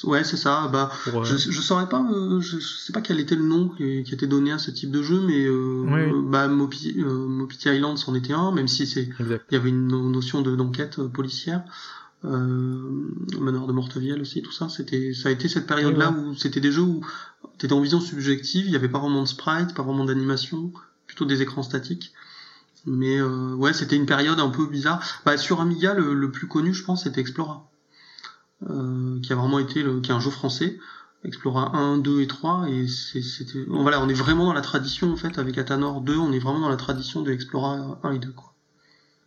Ouais, 0.02 0.24
c'est 0.24 0.36
ça. 0.36 0.68
Bah, 0.72 0.90
euh, 1.06 1.24
je, 1.24 1.36
je 1.36 1.60
saurais 1.60 1.88
pas, 1.88 2.04
euh, 2.12 2.40
je, 2.40 2.58
sais 2.58 2.92
pas 2.92 3.00
quel 3.00 3.20
était 3.20 3.36
le 3.36 3.44
nom 3.44 3.68
qui, 3.68 4.02
qui, 4.02 4.14
était 4.14 4.26
donné 4.26 4.52
à 4.52 4.58
ce 4.58 4.70
type 4.70 4.90
de 4.90 5.02
jeu, 5.02 5.20
mais 5.24 5.46
euh, 5.46 6.22
bah, 6.26 6.48
Mopiti, 6.48 6.96
Island 7.66 7.96
c'en 7.96 8.14
était 8.14 8.32
un, 8.32 8.52
même 8.52 8.68
si 8.68 8.86
c'est, 8.86 9.08
il 9.20 9.38
y 9.52 9.56
avait 9.56 9.70
une 9.70 10.10
notion 10.10 10.42
de 10.42 10.54
d'enquête 10.56 11.00
policière. 11.08 11.62
Euh, 12.24 12.78
Manoir 13.38 13.66
de 13.66 13.72
Mortevielle 13.72 14.22
aussi, 14.22 14.40
tout 14.40 14.52
ça. 14.52 14.70
C'était, 14.70 15.12
ça 15.12 15.28
a 15.28 15.32
été 15.32 15.46
cette 15.46 15.66
période-là 15.66 16.10
où 16.10 16.34
c'était 16.34 16.60
des 16.60 16.72
jeux 16.72 16.82
où 16.82 17.04
t'étais 17.58 17.72
en 17.72 17.80
vision 17.80 18.00
subjective, 18.00 18.66
il 18.66 18.72
y 18.72 18.76
avait 18.76 18.88
pas 18.88 18.98
vraiment 18.98 19.22
de 19.22 19.28
sprite, 19.28 19.74
pas 19.74 19.82
vraiment 19.82 20.04
d'animation, 20.04 20.72
plutôt 21.06 21.24
des 21.24 21.42
écrans 21.42 21.62
statiques. 21.62 22.12
Mais 22.86 23.22
ouais, 23.22 23.72
c'était 23.72 23.96
une 23.96 24.04
période 24.04 24.38
un 24.38 24.50
peu 24.50 24.66
bizarre. 24.66 25.02
Bah, 25.24 25.38
sur 25.38 25.60
Amiga, 25.62 25.94
le, 25.94 26.30
plus 26.30 26.48
connu, 26.48 26.74
je 26.74 26.84
pense, 26.84 27.04
c'était 27.04 27.22
Explora. 27.22 27.70
Euh, 28.70 29.20
qui 29.20 29.32
a 29.32 29.36
vraiment 29.36 29.58
été 29.58 29.82
le, 29.82 30.00
qui 30.00 30.10
est 30.10 30.14
un 30.14 30.20
jeu 30.20 30.30
français, 30.30 30.78
Explora 31.22 31.76
1, 31.76 31.98
2 31.98 32.22
et 32.22 32.26
3, 32.26 32.66
et 32.68 32.86
c'était, 32.86 33.64
voilà, 33.66 34.00
on 34.00 34.08
est 34.08 34.14
vraiment 34.14 34.46
dans 34.46 34.52
la 34.54 34.62
tradition 34.62 35.12
en 35.12 35.16
fait 35.16 35.38
avec 35.38 35.58
Athanor 35.58 36.00
2, 36.00 36.16
on 36.16 36.32
est 36.32 36.38
vraiment 36.38 36.60
dans 36.60 36.68
la 36.68 36.76
tradition 36.76 37.20
de 37.20 37.30
Explora 37.32 37.98
1 38.02 38.12
et 38.12 38.18
2 38.18 38.30
quoi. 38.30 38.54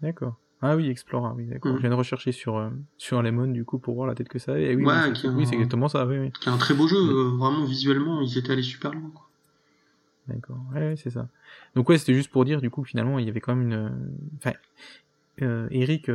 D'accord. 0.02 0.38
Ah 0.62 0.76
oui, 0.76 0.90
Explora, 0.90 1.34
oui, 1.36 1.46
d'accord. 1.46 1.74
Mm. 1.74 1.76
Je 1.76 1.82
viens 1.82 1.90
de 1.90 1.96
rechercher 1.96 2.32
sur 2.32 2.58
euh, 2.58 2.70
sur 2.98 3.22
Lemon 3.22 3.48
du 3.48 3.64
coup 3.64 3.78
pour 3.78 3.96
voir 3.96 4.08
la 4.08 4.16
tête 4.16 4.28
que 4.28 4.40
ça 4.40 4.54
avait. 4.54 4.72
Et 4.72 4.76
oui, 4.76 4.86
oui, 4.86 5.46
c'est 5.46 5.54
exactement 5.54 5.88
ça, 5.88 6.06
oui, 6.06 6.18
oui. 6.18 6.32
Qui 6.42 6.50
est 6.50 6.52
un 6.52 6.58
très 6.58 6.74
beau 6.74 6.88
jeu, 6.88 6.98
euh, 6.98 7.30
vraiment 7.38 7.64
visuellement, 7.64 8.22
ils 8.22 8.38
étaient 8.38 8.52
allés 8.52 8.64
super 8.64 8.94
loin 8.94 9.12
quoi. 9.14 9.24
D'accord, 10.28 10.60
ouais, 10.74 10.96
c'est 10.98 11.12
ça. 11.12 11.28
Donc 11.76 11.88
ouais, 11.90 11.98
c'était 11.98 12.14
juste 12.14 12.32
pour 12.32 12.44
dire 12.44 12.60
du 12.60 12.70
coup 12.70 12.84
finalement 12.84 13.18
il 13.20 13.26
y 13.26 13.30
avait 13.30 13.40
quand 13.40 13.56
même 13.56 13.72
une, 13.72 14.12
enfin, 14.38 14.54
Eric 15.72 16.10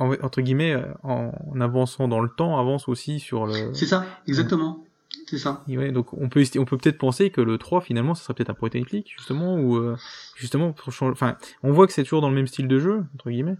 entre 0.00 0.40
guillemets, 0.40 0.72
euh, 0.72 0.92
en, 1.02 1.60
avançant 1.60 2.08
dans 2.08 2.20
le 2.20 2.28
temps, 2.28 2.58
avance 2.58 2.88
aussi 2.88 3.20
sur 3.20 3.46
le. 3.46 3.74
C'est 3.74 3.86
ça, 3.86 4.04
exactement. 4.26 4.84
C'est 5.30 5.38
ça. 5.38 5.62
donc 5.92 6.12
on 6.12 6.28
peut 6.28 6.42
on 6.58 6.64
peut 6.64 6.76
peut-être 6.76 6.98
penser 6.98 7.30
que 7.30 7.40
le 7.40 7.56
3 7.56 7.82
finalement 7.82 8.16
ça 8.16 8.24
serait 8.24 8.34
peut-être 8.34 8.50
un 8.50 8.54
point 8.54 8.68
and 8.74 8.82
click 8.82 9.14
justement 9.16 9.54
ou 9.54 9.76
euh, 9.76 9.96
justement 10.34 10.72
pour 10.72 10.92
changer 10.92 11.12
enfin 11.12 11.36
on 11.62 11.70
voit 11.70 11.86
que 11.86 11.92
c'est 11.92 12.02
toujours 12.02 12.20
dans 12.20 12.30
le 12.30 12.34
même 12.34 12.48
style 12.48 12.66
de 12.66 12.80
jeu 12.80 13.04
entre 13.14 13.30
guillemets 13.30 13.56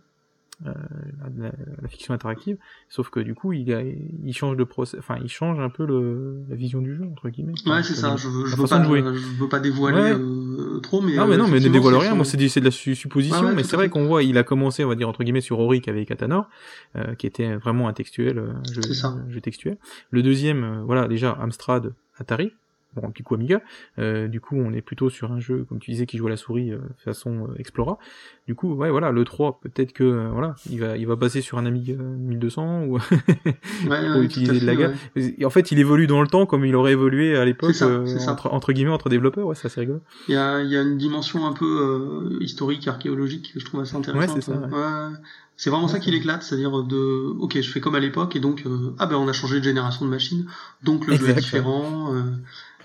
euh, 0.67 0.73
la, 1.39 1.89
fiction 1.89 2.13
interactive, 2.13 2.59
sauf 2.89 3.09
que 3.09 3.21
du 3.21 3.35
coup 3.35 3.53
il, 3.53 3.73
a, 3.73 3.83
il 3.83 4.33
change 4.35 4.57
de 4.57 4.65
procès, 4.65 4.99
enfin 4.99 5.17
il 5.23 5.29
change 5.29 5.59
un 5.59 5.71
peu 5.71 5.87
le, 5.87 6.43
la 6.49 6.55
vision 6.55 6.83
du 6.83 6.95
jeu 6.95 7.05
entre 7.11 7.31
guillemets. 7.31 7.55
ouais 7.67 7.83
c'est 7.83 7.95
ça. 7.95 8.15
Je, 8.17 8.29
veux, 8.29 8.47
je 8.47 8.57
veux 8.57 8.67
pas, 8.67 8.83
je 8.83 9.41
veux 9.41 9.49
pas 9.49 9.61
dévoiler 9.61 10.13
euh, 10.13 10.81
trop, 10.81 11.01
mais 11.01 11.17
non 11.17 11.27
mais 11.27 11.39
non 11.39 11.49
mais 11.49 11.61
ne 11.61 11.69
dévoile 11.69 11.97
rien. 11.97 12.15
Moi 12.15 12.25
c'est 12.25 12.37
de 12.37 12.65
la 12.65 12.71
supposition, 12.71 13.55
mais 13.55 13.63
c'est 13.63 13.77
vrai 13.77 13.89
qu'on 13.89 14.07
voit 14.07 14.23
il 14.23 14.37
a 14.37 14.43
commencé 14.43 14.85
on 14.85 14.89
va 14.89 14.97
dire 14.97 15.09
entre 15.09 15.25
guillemets 15.25 15.41
sur 15.41 15.59
Auric 15.59 15.89
avec 15.89 16.09
Katanor, 16.09 16.49
euh, 16.97 17.15
qui 17.15 17.27
était 17.27 17.57
vraiment 17.57 17.89
un 17.89 17.93
textuel, 17.93 18.39
euh, 18.39 18.53
jeu, 18.71 18.83
jeu 19.29 19.41
textuel. 19.41 19.79
Le 20.11 20.23
deuxième, 20.23 20.83
voilà 20.85 21.09
déjà 21.09 21.39
Amstrad 21.41 21.95
Atari 22.19 22.53
bon, 22.95 23.07
un 23.07 23.11
petit 23.11 23.23
coup 23.23 23.35
Amiga. 23.35 23.61
Euh, 23.99 24.29
du 24.29 24.41
coup, 24.41 24.57
on 24.57 24.73
est 24.73 24.81
plutôt 24.81 25.11
sur 25.11 25.33
un 25.33 25.41
jeu, 25.41 25.65
comme 25.69 25.79
tu 25.79 25.91
disais, 25.91 26.07
qui 26.07 26.19
joue 26.19 26.27
à 26.27 26.31
la 26.31 26.37
souris 26.37 26.73
euh, 26.73 26.79
façon 26.99 27.49
euh, 27.49 27.59
Explora. 27.59 27.99
Du 28.47 28.55
coup, 28.55 28.75
ouais, 28.75 28.91
voilà, 28.91 29.11
le 29.13 29.25
3, 29.25 29.61
peut-être 29.61 29.93
que 29.93 30.05
euh, 30.05 30.29
voilà, 30.33 30.55
il 30.69 30.81
va, 30.81 30.97
il 30.97 31.07
va 31.07 31.17
passer 31.17 31.41
sur 31.41 31.59
un 31.59 31.67
Amiga 31.67 31.95
1200 31.95 32.85
ou 32.85 32.99
pour 33.85 34.23
utiliser 34.23 34.61
de 34.61 34.67
la 34.67 34.93
Et 35.17 35.45
en 35.45 35.51
fait, 35.51 35.71
il 35.71 35.79
évolue 35.79 36.07
dans 36.07 36.21
le 36.21 36.29
temps 36.29 36.47
comme 36.47 36.65
il 36.65 36.75
aurait 36.75 36.93
évolué 36.93 37.37
à 37.37 37.45
l'époque 37.45 37.75
entre, 37.81 38.53
entre, 38.53 38.73
guillemets 38.73 38.91
entre 38.91 39.09
développeurs. 39.09 39.47
Ouais, 39.47 39.55
ça 39.55 39.69
c'est 39.69 39.81
rigolo. 39.81 40.01
Il 40.29 40.35
y 40.35 40.37
a, 40.37 40.63
il 40.63 40.71
y 40.71 40.77
a 40.77 40.83
une 40.83 40.99
dimension 40.99 41.47
un 41.47 41.53
peu 41.53 42.39
historique, 42.41 42.89
archéologique 42.89 43.53
que 43.55 43.61
je 43.61 43.65
trouve 43.65 43.81
assez 43.81 43.97
intéressante. 43.97 44.37
Ouais, 44.37 44.43
c'est 44.43 44.53
ça. 44.53 45.11
C'est 45.61 45.69
vraiment 45.69 45.89
ça 45.89 45.99
qui 45.99 46.11
l'éclate, 46.11 46.43
c'est-à-dire 46.43 46.83
de, 46.85 47.37
ok, 47.39 47.61
je 47.61 47.71
fais 47.71 47.81
comme 47.81 47.95
à 47.95 48.01
l'époque 48.01 48.35
et 48.35 48.41
donc, 48.41 48.65
ah 48.99 49.05
ben 49.05 49.17
on 49.17 49.29
a 49.29 49.35
changé 49.35 49.59
de 49.59 49.65
génération 49.65 50.07
de 50.07 50.11
machine, 50.11 50.47
donc 50.83 51.07
le 51.07 51.17
jeu 51.17 51.29
est 51.29 51.35
différent 51.35 52.15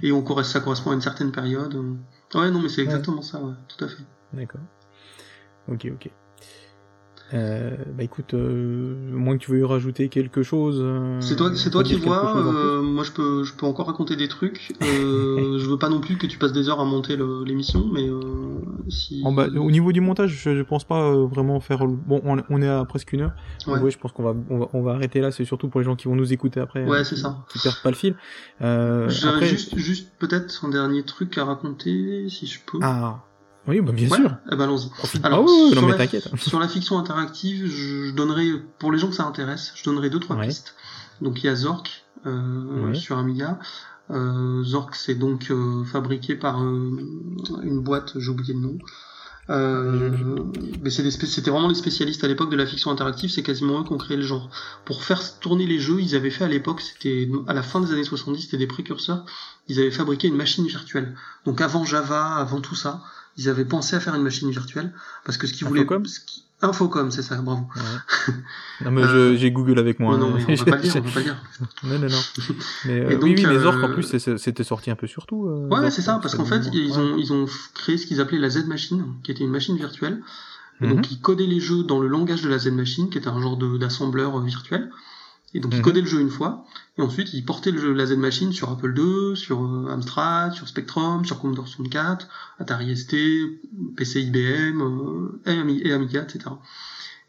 et 0.04 0.12
on 0.12 0.44
ça 0.44 0.60
correspond 0.60 0.92
à 0.92 0.94
une 0.94 1.00
certaine 1.00 1.32
période. 1.32 1.74
Ouais, 2.34 2.52
non, 2.52 2.60
mais 2.60 2.68
c'est 2.68 2.82
exactement 2.82 3.22
ça, 3.22 3.40
ouais, 3.40 3.54
tout 3.70 3.82
à 3.86 3.88
fait. 3.88 4.04
D'accord. 4.34 4.60
Ok, 5.70 5.88
ok. 5.90 6.12
Euh, 7.34 7.72
bah 7.98 8.04
écoute, 8.04 8.36
euh, 8.36 8.96
moins 9.12 9.36
que 9.38 9.44
tu 9.44 9.52
veux 9.52 9.66
rajouter 9.66 10.10
quelque 10.10 10.44
chose. 10.44 10.78
Euh, 10.80 11.20
c'est 11.22 11.36
toi, 11.36 11.52
c'est 11.56 11.72
toi 11.72 11.84
qui 11.84 11.96
vois. 11.96 12.38
Euh, 12.38 12.84
moi, 12.84 13.04
je 13.04 13.12
peux, 13.12 13.44
je 13.44 13.54
peux 13.54 13.66
encore 13.66 13.88
raconter 13.88 14.16
des 14.16 14.28
trucs. 14.28 14.74
Euh, 14.84 15.58
je 15.60 15.68
veux 15.68 15.78
pas 15.78 15.90
non 15.90 16.02
plus 16.02 16.18
que 16.18 16.28
tu 16.28 16.38
passes 16.38 16.54
des 16.54 16.70
heures 16.70 16.80
à 16.80 16.86
monter 16.86 17.18
l'émission, 17.46 17.90
mais 17.92 18.08
si. 18.90 19.24
bah, 19.32 19.48
au 19.48 19.72
niveau 19.72 19.92
du 19.92 20.02
montage, 20.02 20.30
je, 20.30 20.56
je 20.56 20.62
pense 20.62 20.84
pas 20.84 21.16
vraiment 21.26 21.60
faire. 21.60 21.86
Bon, 21.88 22.22
on, 22.24 22.62
est 22.62 22.68
à 22.68 22.86
presque 22.86 23.12
une 23.14 23.22
heure. 23.22 23.34
Ouais. 23.66 23.80
ouais 23.80 23.92
je 23.92 23.98
pense 23.98 24.12
qu'on 24.12 24.24
va, 24.24 24.36
on 24.52 24.60
va, 24.60 24.70
on 24.74 24.84
va 24.84 24.94
arrêter 24.94 25.20
là. 25.20 25.32
C'est 25.32 25.46
surtout 25.46 25.68
pour 25.68 25.80
les 25.80 25.86
gens 25.86 25.96
qui 25.96 26.08
vont 26.08 26.16
nous 26.16 26.32
écouter 26.32 26.60
après. 26.60 26.86
Ouais, 26.86 27.04
c'est 27.04 27.18
ça. 27.18 27.44
Qui 27.50 27.58
perdent 27.58 27.82
pas 27.82 27.90
le 27.90 27.96
fil. 27.96 28.16
Après... 28.60 29.48
Juste, 29.48 29.76
juste 29.78 30.12
peut-être 30.20 30.64
un 30.64 30.70
dernier 30.70 31.04
truc 31.04 31.38
à 31.40 31.46
raconter, 31.46 32.30
si 32.30 32.46
je 32.46 32.60
peux. 32.66 32.78
Ah. 32.84 33.24
Oui, 33.68 33.82
bah 33.82 33.92
bien 33.92 34.10
sûr. 34.10 34.38
Eh 34.52 34.56
ben 34.56 34.66
allons-y. 34.66 34.90
Alors, 35.24 35.46
ah 35.48 35.74
sur, 35.74 35.88
la, 35.88 36.08
sur, 36.38 36.60
la, 36.60 36.68
fiction 36.68 37.00
interactive, 37.00 37.66
je, 37.66 38.12
donnerai, 38.12 38.62
pour 38.80 38.92
les 38.92 39.00
gens 39.00 39.10
que 39.10 39.16
ça 39.16 39.26
intéresse, 39.26 39.74
je 39.76 39.84
donnerai 39.84 40.10
deux 40.10 40.20
trois 40.20 40.40
pistes. 40.40 40.76
Donc 41.22 41.44
il 41.44 41.48
y 41.48 41.50
a 41.50 41.56
Zork 41.56 42.06
euh, 42.26 42.94
sur 42.94 43.18
Amiga. 43.18 43.60
Euh, 44.12 44.64
Zork 44.64 44.96
c'est 44.96 45.16
donc 45.16 45.50
euh, 45.50 45.84
fabriqué 45.84 46.36
par 46.36 46.62
euh, 46.62 46.92
une 47.64 47.82
boîte, 47.82 48.14
j'ai 48.20 48.30
oublié 48.30 48.54
le 48.54 48.60
nom, 48.60 48.78
Euh, 49.50 50.40
mais 50.82 50.90
c'était 50.90 51.52
vraiment 51.52 51.68
les 51.68 51.76
spécialistes 51.76 52.24
à 52.24 52.28
l'époque 52.28 52.50
de 52.50 52.56
la 52.56 52.66
fiction 52.66 52.90
interactive, 52.90 53.30
c'est 53.30 53.44
quasiment 53.44 53.82
eux 53.82 53.84
qui 53.84 53.94
ont 53.94 53.98
créé 53.98 54.18
le 54.18 54.24
genre. 54.24 54.50
Pour 54.86 55.04
faire 55.04 55.40
tourner 55.40 55.68
les 55.68 55.80
jeux, 55.80 56.02
ils 56.02 56.16
avaient 56.16 56.32
fait 56.32 56.46
à 56.46 56.48
l'époque, 56.48 56.82
c'était 56.82 57.30
à 57.48 57.54
la 57.54 57.62
fin 57.62 57.80
des 57.80 57.92
années 57.92 58.04
70, 58.04 58.42
c'était 58.42 58.58
des 58.58 58.68
précurseurs, 58.68 59.24
ils 59.68 59.80
avaient 59.80 59.92
fabriqué 59.92 60.28
une 60.28 60.36
machine 60.36 60.66
virtuelle. 60.66 61.16
Donc 61.46 61.62
avant 61.62 61.86
Java, 61.86 62.36
avant 62.36 62.60
tout 62.60 62.76
ça, 62.76 63.04
ils 63.38 63.50
avaient 63.50 63.66
pensé 63.66 63.96
à 63.96 64.00
faire 64.00 64.16
une 64.16 64.24
machine 64.24 64.50
virtuelle, 64.50 64.94
parce 65.24 65.38
que 65.38 65.48
ce 65.48 65.54
qu'ils 65.54 65.68
voulaient... 65.68 65.86
Infocom, 66.62 67.12
c'est 67.12 67.22
ça, 67.22 67.36
bravo. 67.42 67.68
Non, 68.84 68.92
mais 68.92 69.04
euh, 69.04 69.38
j'ai 69.38 69.52
Google 69.52 69.80
avec 69.80 70.00
moi. 70.00 70.18
Non, 70.18 70.32
non, 70.32 70.38
on 70.48 70.54
va 70.54 70.66
pas 70.66 70.76
le 70.78 70.82
dire, 70.82 70.96
on 70.98 71.02
pas 71.02 71.20
le 71.20 71.24
dire. 71.24 71.44
non, 71.84 72.00
non, 72.00 72.08
non. 72.10 72.56
Mais, 72.86 73.00
euh, 73.00 73.20
oui, 73.22 73.36
oui, 73.38 73.46
les 73.46 73.66
offres, 73.66 73.84
en 73.84 73.94
plus, 73.94 74.18
c'était 74.38 74.64
sorti 74.64 74.92
un 74.92 74.96
peu 74.96 75.08
surtout. 75.08 75.48
Euh, 75.48 75.68
ouais, 75.68 75.92
c'est 75.92 76.02
ça, 76.02 76.20
parce 76.22 76.36
qu'en 76.36 76.46
fait, 76.46 76.62
ils 76.74 76.98
ont, 76.98 77.18
ils 77.18 77.32
ont 77.32 77.46
créé 77.74 77.98
ce 77.98 78.06
qu'ils 78.06 78.20
appelaient 78.20 78.40
la 78.40 78.50
Z-Machine, 78.50 79.06
qui 79.24 79.32
était 79.32 79.44
une 79.44 79.52
machine 79.52 79.78
virtuelle. 79.78 80.22
Et 80.82 80.88
donc, 80.88 80.98
mhm. 80.98 81.12
ils 81.12 81.22
codaient 81.22 81.46
les 81.46 81.62
jeux 81.62 81.84
dans 81.84 82.00
le 82.00 82.08
langage 82.08 82.42
de 82.42 82.50
la 82.50 82.58
Z-Machine, 82.58 83.10
qui 83.10 83.18
était 83.18 83.30
un 83.30 83.42
genre 83.42 83.58
d'assembleur 83.78 84.42
virtuel. 84.42 84.92
Et 85.54 85.60
donc, 85.60 85.74
ils 85.74 85.78
mhm. 85.78 85.84
codaient 85.84 86.02
le 86.02 86.08
jeu 86.08 86.20
une 86.20 86.30
fois, 86.30 86.66
et 86.98 87.02
ensuite, 87.02 87.34
ils 87.34 87.44
portaient 87.44 87.72
le 87.72 87.80
jeu, 87.80 87.94
la 87.94 88.06
Z-Machine 88.06 88.54
sur 88.54 88.70
Apple 88.70 88.94
II, 88.98 89.36
sur 89.36 89.60
Amstrad, 89.90 90.54
sur 90.54 90.68
Spectrum, 90.68 91.26
sur 91.26 91.42
Commodore 91.42 91.68
64, 91.68 92.28
Atari 92.60 92.96
ST, 92.96 93.16
PC 93.98 94.22
IBM, 94.22 95.40
et 95.46 95.92
Amiga, 95.92 96.24
etc. 96.24 96.52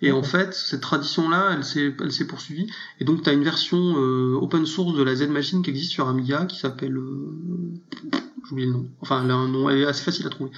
Et 0.03 0.13
en 0.13 0.23
fait, 0.23 0.53
cette 0.55 0.83
tradition-là, 0.83 1.55
elle 1.55 1.65
s'est, 1.65 1.95
elle 2.01 2.13
s'est 2.13 2.27
poursuivie. 2.27 2.71
Et 3.01 3.05
donc, 3.05 3.23
tu 3.23 3.31
as 3.31 3.33
une 3.33 3.43
version 3.43 3.97
euh, 3.97 4.39
open 4.41 4.67
source 4.67 4.95
de 4.95 5.03
la 5.03 5.17
Z-Machine 5.17 5.63
qui 5.63 5.71
existe 5.71 5.93
sur 5.93 6.07
Amiga, 6.09 6.45
qui 6.45 6.59
s'appelle... 6.59 6.97
Euh, 6.97 7.33
J'oublie 8.49 8.67
le 8.67 8.73
nom. 8.73 8.89
Enfin, 9.01 9.25
elle 9.25 9.31
a 9.31 9.35
un 9.35 9.49
nom, 9.49 9.69
elle 9.69 9.79
est 9.79 9.87
assez 9.87 10.05
facile 10.05 10.27
à 10.27 10.31
trouver. 10.31 10.51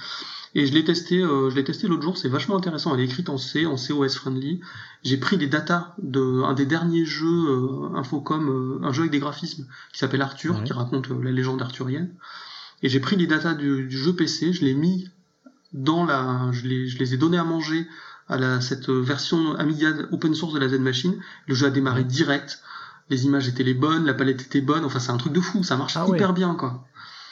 Et 0.55 0.65
je 0.65 0.73
l'ai 0.73 0.83
testé, 0.83 1.21
euh, 1.21 1.49
je 1.49 1.55
l'ai 1.55 1.63
testé 1.63 1.87
l'autre 1.87 2.01
jour, 2.01 2.17
c'est 2.17 2.29
vachement 2.29 2.57
intéressant. 2.57 2.93
Elle 2.95 3.01
est 3.01 3.05
écrite 3.05 3.29
en 3.29 3.37
C, 3.37 3.65
en 3.65 3.75
COS 3.75 4.15
friendly. 4.15 4.61
J'ai 5.03 5.17
pris 5.17 5.37
des 5.37 5.47
datas 5.47 5.93
de 6.01 6.41
un 6.43 6.53
des 6.53 6.65
derniers 6.65 7.05
jeux 7.05 7.49
euh, 7.49 7.95
Infocom, 7.95 8.49
euh, 8.49 8.85
un 8.85 8.91
jeu 8.91 9.01
avec 9.01 9.11
des 9.11 9.19
graphismes 9.19 9.67
qui 9.93 9.99
s'appelle 9.99 10.21
Arthur, 10.21 10.63
qui 10.63 10.73
raconte 10.73 11.09
la 11.09 11.31
légende 11.31 11.61
arthurienne. 11.61 12.13
Et 12.81 12.89
j'ai 12.89 12.99
pris 12.99 13.15
les 13.15 13.27
datas 13.27 13.53
du, 13.53 13.85
du, 13.85 13.97
jeu 13.97 14.13
PC, 14.13 14.53
je 14.53 14.65
l'ai 14.65 14.73
mis 14.73 15.09
dans 15.73 16.05
la, 16.05 16.49
je 16.51 16.65
les, 16.65 16.87
je 16.87 16.97
les 16.97 17.13
ai 17.13 17.17
donné 17.17 17.37
à 17.37 17.43
manger 17.43 17.87
à 18.27 18.37
la, 18.37 18.61
cette 18.61 18.89
version 18.89 19.55
Amiga 19.55 19.89
open 20.11 20.33
source 20.33 20.53
de 20.53 20.59
la 20.59 20.69
Z 20.69 20.79
Machine. 20.79 21.15
Le 21.47 21.53
jeu 21.53 21.67
a 21.67 21.69
démarré 21.69 22.03
direct. 22.03 22.61
Les 23.09 23.25
images 23.25 23.47
étaient 23.47 23.63
les 23.63 23.73
bonnes, 23.73 24.05
la 24.05 24.13
palette 24.13 24.41
était 24.41 24.61
bonne. 24.61 24.85
Enfin, 24.85 24.99
c'est 24.99 25.11
un 25.11 25.17
truc 25.17 25.33
de 25.33 25.41
fou. 25.41 25.63
Ça 25.63 25.77
marche 25.77 25.97
ah 25.97 26.05
hyper 26.07 26.33
bien, 26.33 26.55
quoi. 26.55 26.85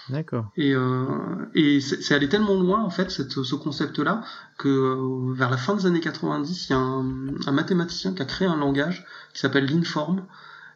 D'accord. 0.09 0.51
Et, 0.55 0.73
euh, 0.73 1.05
et 1.53 1.81
c'est 1.81 2.13
allé 2.13 2.29
tellement 2.29 2.55
loin 2.55 2.81
en 2.81 2.89
fait 2.89 3.11
cette, 3.11 3.43
ce 3.43 3.55
concept-là 3.55 4.23
que 4.57 4.69
euh, 4.69 5.33
vers 5.33 5.49
la 5.49 5.57
fin 5.57 5.75
des 5.75 5.85
années 5.85 5.99
90, 5.99 6.69
il 6.69 6.71
y 6.71 6.75
a 6.75 6.79
un, 6.79 7.05
un 7.45 7.51
mathématicien 7.51 8.13
qui 8.13 8.21
a 8.21 8.25
créé 8.25 8.47
un 8.47 8.55
langage 8.55 9.05
qui 9.33 9.39
s'appelle 9.39 9.65
l'Inform, 9.65 10.23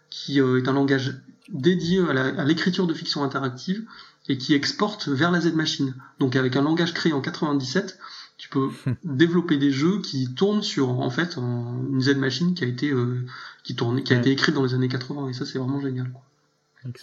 qui 0.09 0.41
euh, 0.41 0.59
est 0.59 0.67
un 0.67 0.73
langage 0.73 1.21
dédié 1.49 1.99
à 2.09 2.43
l'écriture 2.45 2.87
de 2.87 2.93
fiction 2.93 3.23
interactive 3.23 3.83
et 4.29 4.37
qui 4.37 4.53
exporte 4.53 5.07
vers 5.07 5.31
la 5.31 5.41
Z-machine. 5.41 5.95
Donc 6.19 6.35
avec 6.35 6.55
un 6.55 6.61
langage 6.61 6.93
créé 6.93 7.13
en 7.13 7.21
97, 7.21 7.97
tu 8.37 8.49
peux 8.49 8.69
développer 9.03 9.57
des 9.57 9.71
jeux 9.71 9.99
qui 10.01 10.33
tournent 10.33 10.63
sur 10.63 10.89
en 10.99 11.09
fait 11.09 11.37
une 11.37 12.01
Z-machine 12.01 12.53
qui 12.53 12.63
a 12.63 12.67
été 12.67 12.91
euh, 12.91 13.25
qui 13.63 13.75
tourne, 13.75 14.03
qui 14.03 14.13
a 14.13 14.17
été 14.17 14.31
écrite 14.31 14.55
dans 14.55 14.63
les 14.63 14.73
années 14.73 14.87
80 14.87 15.29
et 15.29 15.33
ça 15.33 15.45
c'est 15.45 15.57
vraiment 15.57 15.81
génial. 15.81 16.11
Quoi. 16.11 16.21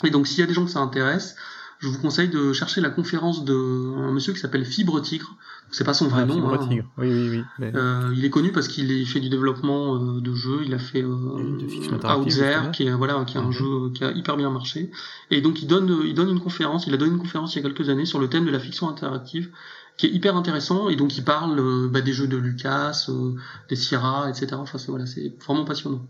Et 0.05 0.11
donc 0.11 0.27
s'il 0.27 0.41
y 0.41 0.43
a 0.43 0.47
des 0.47 0.55
gens 0.55 0.65
que 0.65 0.71
ça 0.71 0.81
intéresse, 0.81 1.37
je 1.79 1.89
vous 1.89 1.99
conseille 1.99 2.29
de 2.29 2.53
chercher 2.53 2.81
la 2.81 2.91
conférence 2.91 3.45
de 3.45 3.55
un 3.55 4.11
monsieur 4.11 4.33
qui 4.33 4.41
s'appelle 4.41 4.65
Fibre 4.65 5.01
Tigre. 5.01 5.37
C'est 5.71 5.85
pas 5.85 5.95
son 5.95 6.09
vrai 6.09 6.23
ah, 6.23 6.27
nom. 6.27 6.35
Fibre 6.35 6.55
hein. 6.55 6.67
Tigre. 6.67 6.85
Oui, 6.97 7.09
oui, 7.09 7.45
oui. 7.61 7.67
Euh, 7.75 8.13
il 8.17 8.25
est 8.25 8.31
connu 8.31 8.51
parce 8.51 8.67
qu'il 8.67 9.07
fait 9.07 9.21
du 9.21 9.29
développement 9.29 9.95
euh, 9.95 10.21
de 10.21 10.35
jeux. 10.35 10.63
Il 10.65 10.75
a 10.75 10.79
fait 10.79 11.03
euh, 11.03 12.17
Outzer, 12.19 12.73
qui 12.73 12.85
est 12.85 12.93
voilà, 12.93 13.25
qui 13.25 13.37
est 13.37 13.41
un 13.41 13.45
mhm. 13.45 13.53
jeu 13.53 13.91
qui 13.95 14.03
a 14.03 14.11
hyper 14.11 14.37
bien 14.37 14.51
marché. 14.51 14.91
Et 15.31 15.41
donc 15.41 15.63
il 15.63 15.69
donne, 15.69 16.03
il 16.05 16.15
donne 16.15 16.31
une 16.31 16.41
conférence. 16.41 16.87
Il 16.89 16.95
a 16.95 16.97
donné 16.97 17.13
une 17.13 17.19
conférence 17.19 17.55
il 17.55 17.63
y 17.63 17.65
a 17.65 17.69
quelques 17.69 17.89
années 17.89 18.07
sur 18.07 18.19
le 18.19 18.29
thème 18.29 18.45
de 18.45 18.51
la 18.51 18.59
fiction 18.59 18.89
interactive, 18.89 19.51
qui 19.97 20.07
est 20.07 20.11
hyper 20.11 20.37
intéressant. 20.37 20.89
Et 20.89 20.97
donc 20.97 21.17
il 21.17 21.25
parle 21.25 21.61
euh, 21.61 21.89
bah, 21.89 22.01
des 22.01 22.13
jeux 22.13 22.29
de 22.29 22.37
Lucas, 22.37 23.07
euh, 23.09 23.35
des 23.69 23.77
Sierra, 23.77 24.29
etc. 24.29 24.49
Enfin 24.55 24.79
c'est 24.79 24.91
voilà, 24.91 25.07
c'est 25.07 25.33
vraiment 25.45 25.65
passionnant. 25.65 26.05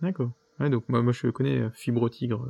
D'accord. 0.00 0.30
Ouais, 0.58 0.70
donc 0.70 0.84
moi, 0.88 1.02
moi 1.02 1.12
je 1.12 1.28
connais 1.28 1.68
Fibre 1.74 2.08
Tigre 2.08 2.46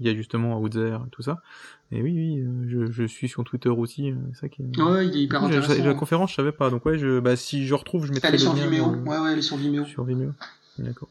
il 0.00 0.06
y 0.06 0.10
a 0.10 0.14
justement 0.14 0.60
Outzer 0.60 0.98
et 1.06 1.10
tout 1.10 1.22
ça. 1.22 1.42
Et 1.90 2.02
oui, 2.02 2.12
oui, 2.14 2.40
euh, 2.40 2.66
je, 2.68 2.90
je 2.90 3.04
suis 3.04 3.28
sur 3.28 3.44
Twitter 3.44 3.68
aussi. 3.68 4.10
Euh, 4.10 4.16
c'est 4.32 4.40
ça 4.40 4.48
qui 4.48 4.62
est... 4.62 4.80
Ouais, 4.80 5.06
il 5.06 5.16
est 5.16 5.22
hyper 5.22 5.44
intéressant. 5.44 5.84
La 5.84 5.94
conférence, 5.94 6.30
je 6.30 6.36
savais 6.36 6.52
pas. 6.52 6.70
Donc 6.70 6.84
ouais, 6.86 6.98
je, 6.98 7.20
bah, 7.20 7.36
si 7.36 7.66
je 7.66 7.74
retrouve, 7.74 8.06
je 8.06 8.12
mettrai 8.12 8.28
elle 8.28 8.34
est 8.34 8.38
sur 8.38 8.52
Vimeo. 8.52 8.90
Ouais, 8.90 9.18
ouais, 9.18 9.32
elle 9.32 9.38
est 9.38 9.42
sur 9.42 9.56
Vimeo. 9.56 9.84
Sur 9.84 10.04
Vimeo. 10.04 10.32
D'accord. 10.78 11.08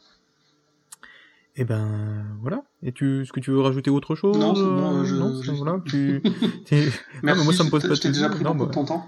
Et 1.55 1.61
eh 1.61 1.65
ben 1.65 2.23
voilà. 2.41 2.61
Et 2.83 2.91
tu, 2.91 3.23
est-ce 3.23 3.33
que 3.33 3.39
tu 3.39 3.49
veux 3.49 3.61
rajouter 3.61 3.89
autre 3.89 4.13
chose? 4.13 4.37
Non, 4.37 4.53
c'est 4.53 4.61
bon. 4.61 5.03
Je, 5.03 5.15
non, 5.15 5.41
je... 5.41 5.51
voilà. 5.53 5.79
Tu... 5.85 6.21
Merci. 7.23 7.43
moi, 7.43 7.51
ça 7.51 7.63
me 7.63 7.71
pose 7.71 7.81
pas 7.81 7.87
de 7.89 7.95
Je 7.95 8.07
déjà 8.09 8.29
pris 8.29 8.43
non, 8.43 8.53
bah... 8.53 8.67
ton 8.71 8.85
temps. 8.85 9.07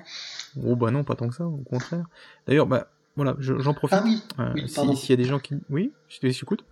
Oh 0.65 0.75
bah 0.75 0.89
non, 0.89 1.03
pas 1.03 1.13
tant 1.13 1.29
que 1.29 1.35
ça, 1.35 1.45
au 1.45 1.57
contraire. 1.57 2.05
D'ailleurs, 2.47 2.65
bah 2.65 2.87
voilà, 3.15 3.35
j'en 3.39 3.73
profite. 3.75 3.99
Ah 3.99 4.03
oui. 4.03 4.23
Euh, 4.39 4.53
oui 4.55 4.97
S'il 4.97 5.11
y 5.11 5.13
a 5.13 5.17
des 5.17 5.25
gens 5.25 5.37
qui, 5.37 5.55
oui, 5.69 5.91
je 6.07 6.19
t'écoute. 6.19 6.63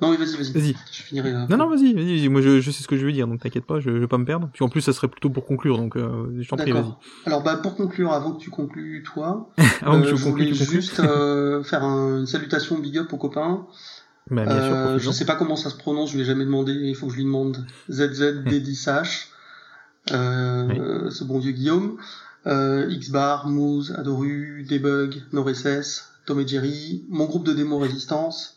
Non, 0.00 0.10
oui, 0.10 0.16
vas-y, 0.16 0.36
vas-y. 0.36 0.52
Vas-y. 0.52 0.76
Je 0.92 1.02
finirai. 1.02 1.32
Là. 1.32 1.46
Non, 1.48 1.56
non, 1.56 1.68
vas-y, 1.68 1.94
vas-y. 1.94 2.28
Moi, 2.28 2.40
je, 2.40 2.60
je, 2.60 2.70
sais 2.70 2.82
ce 2.82 2.88
que 2.88 2.96
je 2.96 3.06
veux 3.06 3.12
dire, 3.12 3.26
donc 3.26 3.40
t'inquiète 3.40 3.64
pas, 3.64 3.80
je, 3.80 3.90
je 3.90 3.98
vais 3.98 4.08
pas 4.08 4.18
me 4.18 4.24
perdre. 4.24 4.50
Puis 4.52 4.64
en 4.64 4.68
plus, 4.68 4.80
ça 4.80 4.92
serait 4.92 5.08
plutôt 5.08 5.30
pour 5.30 5.46
conclure, 5.46 5.76
donc 5.76 5.96
euh, 5.96 6.26
je 6.40 6.48
t'en 6.48 6.56
prie, 6.56 6.72
vas-y. 6.72 6.92
Alors, 7.26 7.42
bah, 7.42 7.56
pour 7.56 7.76
conclure, 7.76 8.12
avant 8.12 8.32
que 8.32 8.40
tu 8.40 8.50
conclues, 8.50 9.02
toi, 9.04 9.50
avant 9.82 10.00
que 10.00 10.06
euh, 10.06 10.10
je, 10.10 10.16
je 10.16 10.24
voulais 10.28 10.52
juste 10.52 11.00
euh, 11.00 11.62
faire 11.62 11.84
un, 11.84 12.20
une 12.20 12.26
salutation 12.26 12.78
big 12.78 12.98
up 12.98 13.12
aux 13.12 13.18
copains. 13.18 13.66
Bah, 14.30 14.44
bien 14.44 14.54
sûr, 14.54 14.74
euh, 14.74 14.98
je 14.98 15.10
sais 15.10 15.26
pas 15.26 15.36
comment 15.36 15.56
ça 15.56 15.70
se 15.70 15.76
prononce, 15.76 16.10
je 16.10 16.16
lui 16.16 16.22
ai 16.22 16.24
jamais 16.24 16.44
demandé, 16.44 16.72
il 16.72 16.96
faut 16.96 17.06
que 17.06 17.12
je 17.12 17.18
lui 17.18 17.24
demande. 17.24 17.66
ZZD10H, 17.90 19.26
euh, 20.12 20.66
oui. 20.68 21.12
ce 21.12 21.24
bon 21.24 21.38
vieux 21.38 21.52
Guillaume, 21.52 21.98
euh, 22.46 22.88
Xbar, 22.88 23.48
Moose, 23.48 23.94
Adoru, 23.98 24.64
Debug, 24.68 25.22
NoRSS, 25.32 26.10
Tom 26.24 26.40
et 26.40 26.48
Jerry, 26.48 27.04
mon 27.10 27.26
groupe 27.26 27.44
de 27.44 27.52
démo 27.52 27.78
Résistance, 27.78 28.56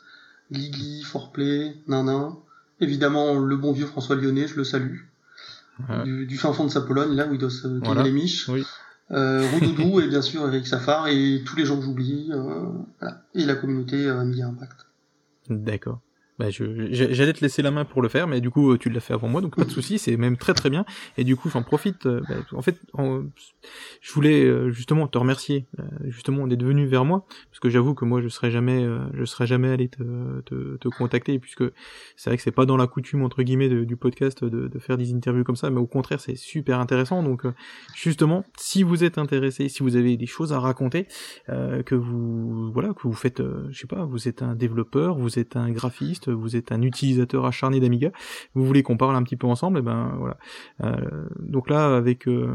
Gligli, 0.52 1.04
Forplay, 1.04 1.76
Nanin. 1.88 2.38
Évidemment, 2.80 3.39
le 3.39 3.58
bon 3.58 3.72
vieux 3.72 3.86
François 3.86 4.16
Lyonnais, 4.16 4.48
je 4.48 4.56
le 4.56 4.64
salue. 4.64 5.00
Du, 6.06 6.38
fin 6.38 6.54
fond 6.54 6.66
de 6.66 6.72
sa 6.72 6.82
Pologne, 6.82 7.16
là 7.16 7.28
où 7.28 7.34
il 7.34 7.38
doit 7.38 7.52
se 7.52 7.68
voilà. 7.68 8.02
les 8.02 8.12
miches. 8.12 8.50
Oui. 8.50 8.66
Euh, 9.12 9.48
Roudoudou 9.52 10.02
et 10.02 10.08
bien 10.08 10.22
sûr 10.22 10.45
Eric 10.48 10.68
Safar 10.68 11.08
et 11.08 11.41
tous 11.45 11.56
les 11.56 11.66
gens 11.66 11.78
que 11.78 11.84
j'oublie. 11.84 12.30
Euh, 12.32 12.66
voilà. 13.00 13.22
Et 13.36 13.45
la 13.45 13.56
communauté 13.56 14.06
euh, 14.06 14.24
Media 14.26 14.48
Impact. 14.48 14.86
D'accord. 15.50 16.02
Bah, 16.40 16.52
je, 16.52 16.90
j'allais 16.92 17.34
te 17.34 17.42
laisser 17.42 17.64
la 17.64 17.72
main 17.72 17.84
pour 17.84 18.04
le 18.04 18.10
faire, 18.10 18.28
mais 18.28 18.42
du 18.42 18.52
coup 18.52 18.78
tu 18.78 18.92
l'as 18.92 19.00
fait 19.00 19.14
avant 19.14 19.28
moi, 19.28 19.42
donc 19.42 19.56
pas 19.56 19.66
de 19.66 19.72
souci, 19.72 19.98
c'est 19.98 20.18
même 20.18 20.38
très 20.38 20.54
très 20.54 20.70
bien. 20.70 20.86
Et 21.18 21.24
du 21.24 21.36
coup 21.36 21.50
j'en 21.50 21.64
profite. 21.64 22.06
Euh, 22.06 22.22
bah, 22.30 22.36
en 22.54 22.62
fait, 22.62 22.80
je 24.02 24.14
voulais 24.14 24.44
euh, 24.44 24.70
justement 24.70 25.08
te 25.08 25.18
remercier, 25.18 25.66
euh, 25.80 25.84
justement 26.06 26.46
d'être 26.46 26.64
venu 26.64 26.86
vers 26.86 27.06
moi, 27.06 27.26
parce 27.50 27.60
que 27.60 27.70
j'avoue 27.70 27.96
que 27.96 28.06
moi 28.06 28.22
je 28.22 28.28
serais 28.28 28.52
jamais, 28.52 28.86
je 29.14 29.26
serais 29.26 29.48
jamais 29.48 29.70
allé 29.70 29.90
te, 29.90 30.42
te, 30.42 30.78
te 30.78 30.88
contacter, 30.90 31.40
puisque 31.40 31.64
c'est 32.16 32.30
vrai 32.30 32.38
que 32.38 32.44
c'est 32.44 32.52
pas 32.52 32.68
dans 32.68 32.78
la 32.78 32.86
coutume 32.86 33.24
entre 33.24 33.42
guillemets 33.42 33.70
du 33.70 33.98
podcast 33.98 34.44
de, 34.44 34.68
de, 34.68 34.80
faire 34.80 34.98
des 34.98 35.14
interviews 35.14 35.44
comme 35.44 35.56
ça, 35.56 35.72
mais 35.72 35.80
au 35.80 35.88
contraire 35.88 36.20
c'est 36.20 36.36
super 36.36 36.80
intéressant. 36.80 37.24
Donc 37.24 37.46
justement, 37.96 38.46
si 38.58 38.84
vous 38.84 39.04
êtes 39.04 39.18
intéressé, 39.18 39.70
si 39.70 39.82
vous 39.82 39.96
avez 39.96 40.18
des 40.18 40.28
choses 40.28 40.54
à 40.54 40.60
raconter, 40.60 41.08
que 41.48 41.96
vous 41.96 42.72
voilà, 42.72 42.94
que 42.94 43.02
vous 43.04 43.14
faites, 43.14 43.42
je 43.72 43.80
sais 43.80 43.88
pas, 43.88 44.06
vous 44.06 44.28
êtes 44.28 44.44
un 44.44 44.56
développeur, 44.56 45.18
vous 45.18 45.40
êtes 45.40 45.56
un 45.56 45.72
graphiste 45.72 46.26
vous 46.32 46.55
êtes 46.55 46.71
un 46.71 46.82
utilisateur 46.82 47.45
acharné 47.45 47.80
d'Amiga, 47.80 48.11
vous 48.53 48.65
voulez 48.65 48.84
qu'on 48.84 48.97
parle 48.97 49.15
un 49.15 49.23
petit 49.23 49.38
peu 49.38 49.47
ensemble, 49.47 49.80
et 49.80 49.82
ben 49.82 50.15
voilà. 50.17 50.38
Euh, 50.84 51.28
donc 51.39 51.69
là, 51.69 51.95
avec 51.95 52.28
euh, 52.28 52.53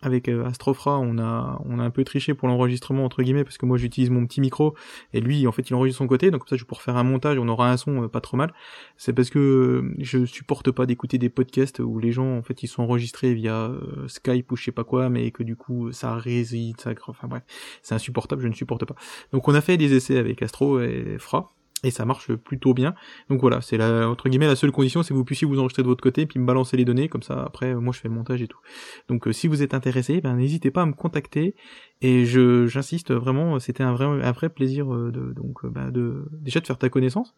avec 0.00 0.28
euh, 0.28 0.44
Astrofra, 0.46 0.98
on 0.98 1.18
a 1.18 1.60
on 1.64 1.80
a 1.80 1.82
un 1.82 1.90
peu 1.90 2.04
triché 2.04 2.34
pour 2.34 2.46
l'enregistrement 2.48 3.04
entre 3.04 3.22
guillemets 3.22 3.42
parce 3.42 3.58
que 3.58 3.66
moi 3.66 3.78
j'utilise 3.78 4.10
mon 4.10 4.26
petit 4.26 4.40
micro 4.40 4.76
et 5.12 5.20
lui 5.20 5.46
en 5.48 5.52
fait 5.52 5.68
il 5.70 5.74
enregistre 5.74 5.98
son 5.98 6.06
côté 6.06 6.30
donc 6.30 6.42
comme 6.42 6.48
ça 6.48 6.56
je 6.56 6.64
pourrais 6.64 6.82
faire 6.82 6.96
un 6.96 7.02
montage 7.02 7.36
on 7.38 7.48
aura 7.48 7.70
un 7.70 7.76
son 7.76 8.08
pas 8.08 8.20
trop 8.20 8.36
mal. 8.36 8.52
C'est 8.96 9.12
parce 9.12 9.30
que 9.30 9.92
je 9.98 10.24
supporte 10.24 10.70
pas 10.70 10.86
d'écouter 10.86 11.18
des 11.18 11.30
podcasts 11.30 11.80
où 11.80 11.98
les 11.98 12.12
gens 12.12 12.36
en 12.36 12.42
fait 12.42 12.62
ils 12.62 12.68
sont 12.68 12.82
enregistrés 12.82 13.34
via 13.34 13.72
Skype 14.06 14.50
ou 14.52 14.56
je 14.56 14.64
sais 14.64 14.72
pas 14.72 14.84
quoi 14.84 15.08
mais 15.08 15.30
que 15.32 15.42
du 15.42 15.56
coup 15.56 15.90
ça 15.92 16.14
réside, 16.14 16.80
ça 16.80 16.92
enfin 17.08 17.26
bref, 17.28 17.42
c'est 17.82 17.94
insupportable, 17.94 18.42
je 18.42 18.48
ne 18.48 18.54
supporte 18.54 18.84
pas. 18.84 18.94
Donc 19.32 19.48
on 19.48 19.54
a 19.54 19.60
fait 19.60 19.76
des 19.76 19.94
essais 19.94 20.18
avec 20.18 20.42
Astro 20.42 20.80
et 20.80 21.16
Fra 21.18 21.50
et 21.84 21.90
ça 21.90 22.04
marche 22.04 22.32
plutôt 22.34 22.74
bien. 22.74 22.94
Donc 23.28 23.40
voilà, 23.40 23.60
c'est 23.60 23.76
la 23.76 24.08
entre 24.08 24.28
guillemets 24.28 24.46
la 24.46 24.56
seule 24.56 24.72
condition, 24.72 25.02
c'est 25.02 25.10
que 25.10 25.14
vous 25.14 25.24
puissiez 25.24 25.46
vous 25.46 25.58
enregistrer 25.58 25.82
de 25.82 25.88
votre 25.88 26.02
côté 26.02 26.26
puis 26.26 26.38
me 26.40 26.46
balancer 26.46 26.76
les 26.76 26.84
données 26.84 27.08
comme 27.08 27.22
ça 27.22 27.42
après 27.42 27.74
moi 27.74 27.92
je 27.92 28.00
fais 28.00 28.08
le 28.08 28.14
montage 28.14 28.42
et 28.42 28.48
tout. 28.48 28.58
Donc 29.08 29.26
euh, 29.26 29.32
si 29.32 29.48
vous 29.48 29.62
êtes 29.62 29.74
intéressé, 29.74 30.20
ben 30.20 30.34
n'hésitez 30.36 30.70
pas 30.70 30.82
à 30.82 30.86
me 30.86 30.92
contacter 30.92 31.54
et 32.00 32.24
je 32.24 32.66
j'insiste 32.66 33.12
vraiment, 33.12 33.58
c'était 33.58 33.82
un 33.82 33.92
vrai 33.92 34.06
un 34.06 34.32
vrai 34.32 34.48
plaisir 34.48 34.92
euh, 34.92 35.10
de 35.10 35.32
donc 35.32 35.64
euh, 35.64 35.68
ben, 35.68 35.90
de 35.90 36.26
déjà 36.32 36.60
de 36.60 36.66
faire 36.66 36.78
ta 36.78 36.88
connaissance 36.88 37.34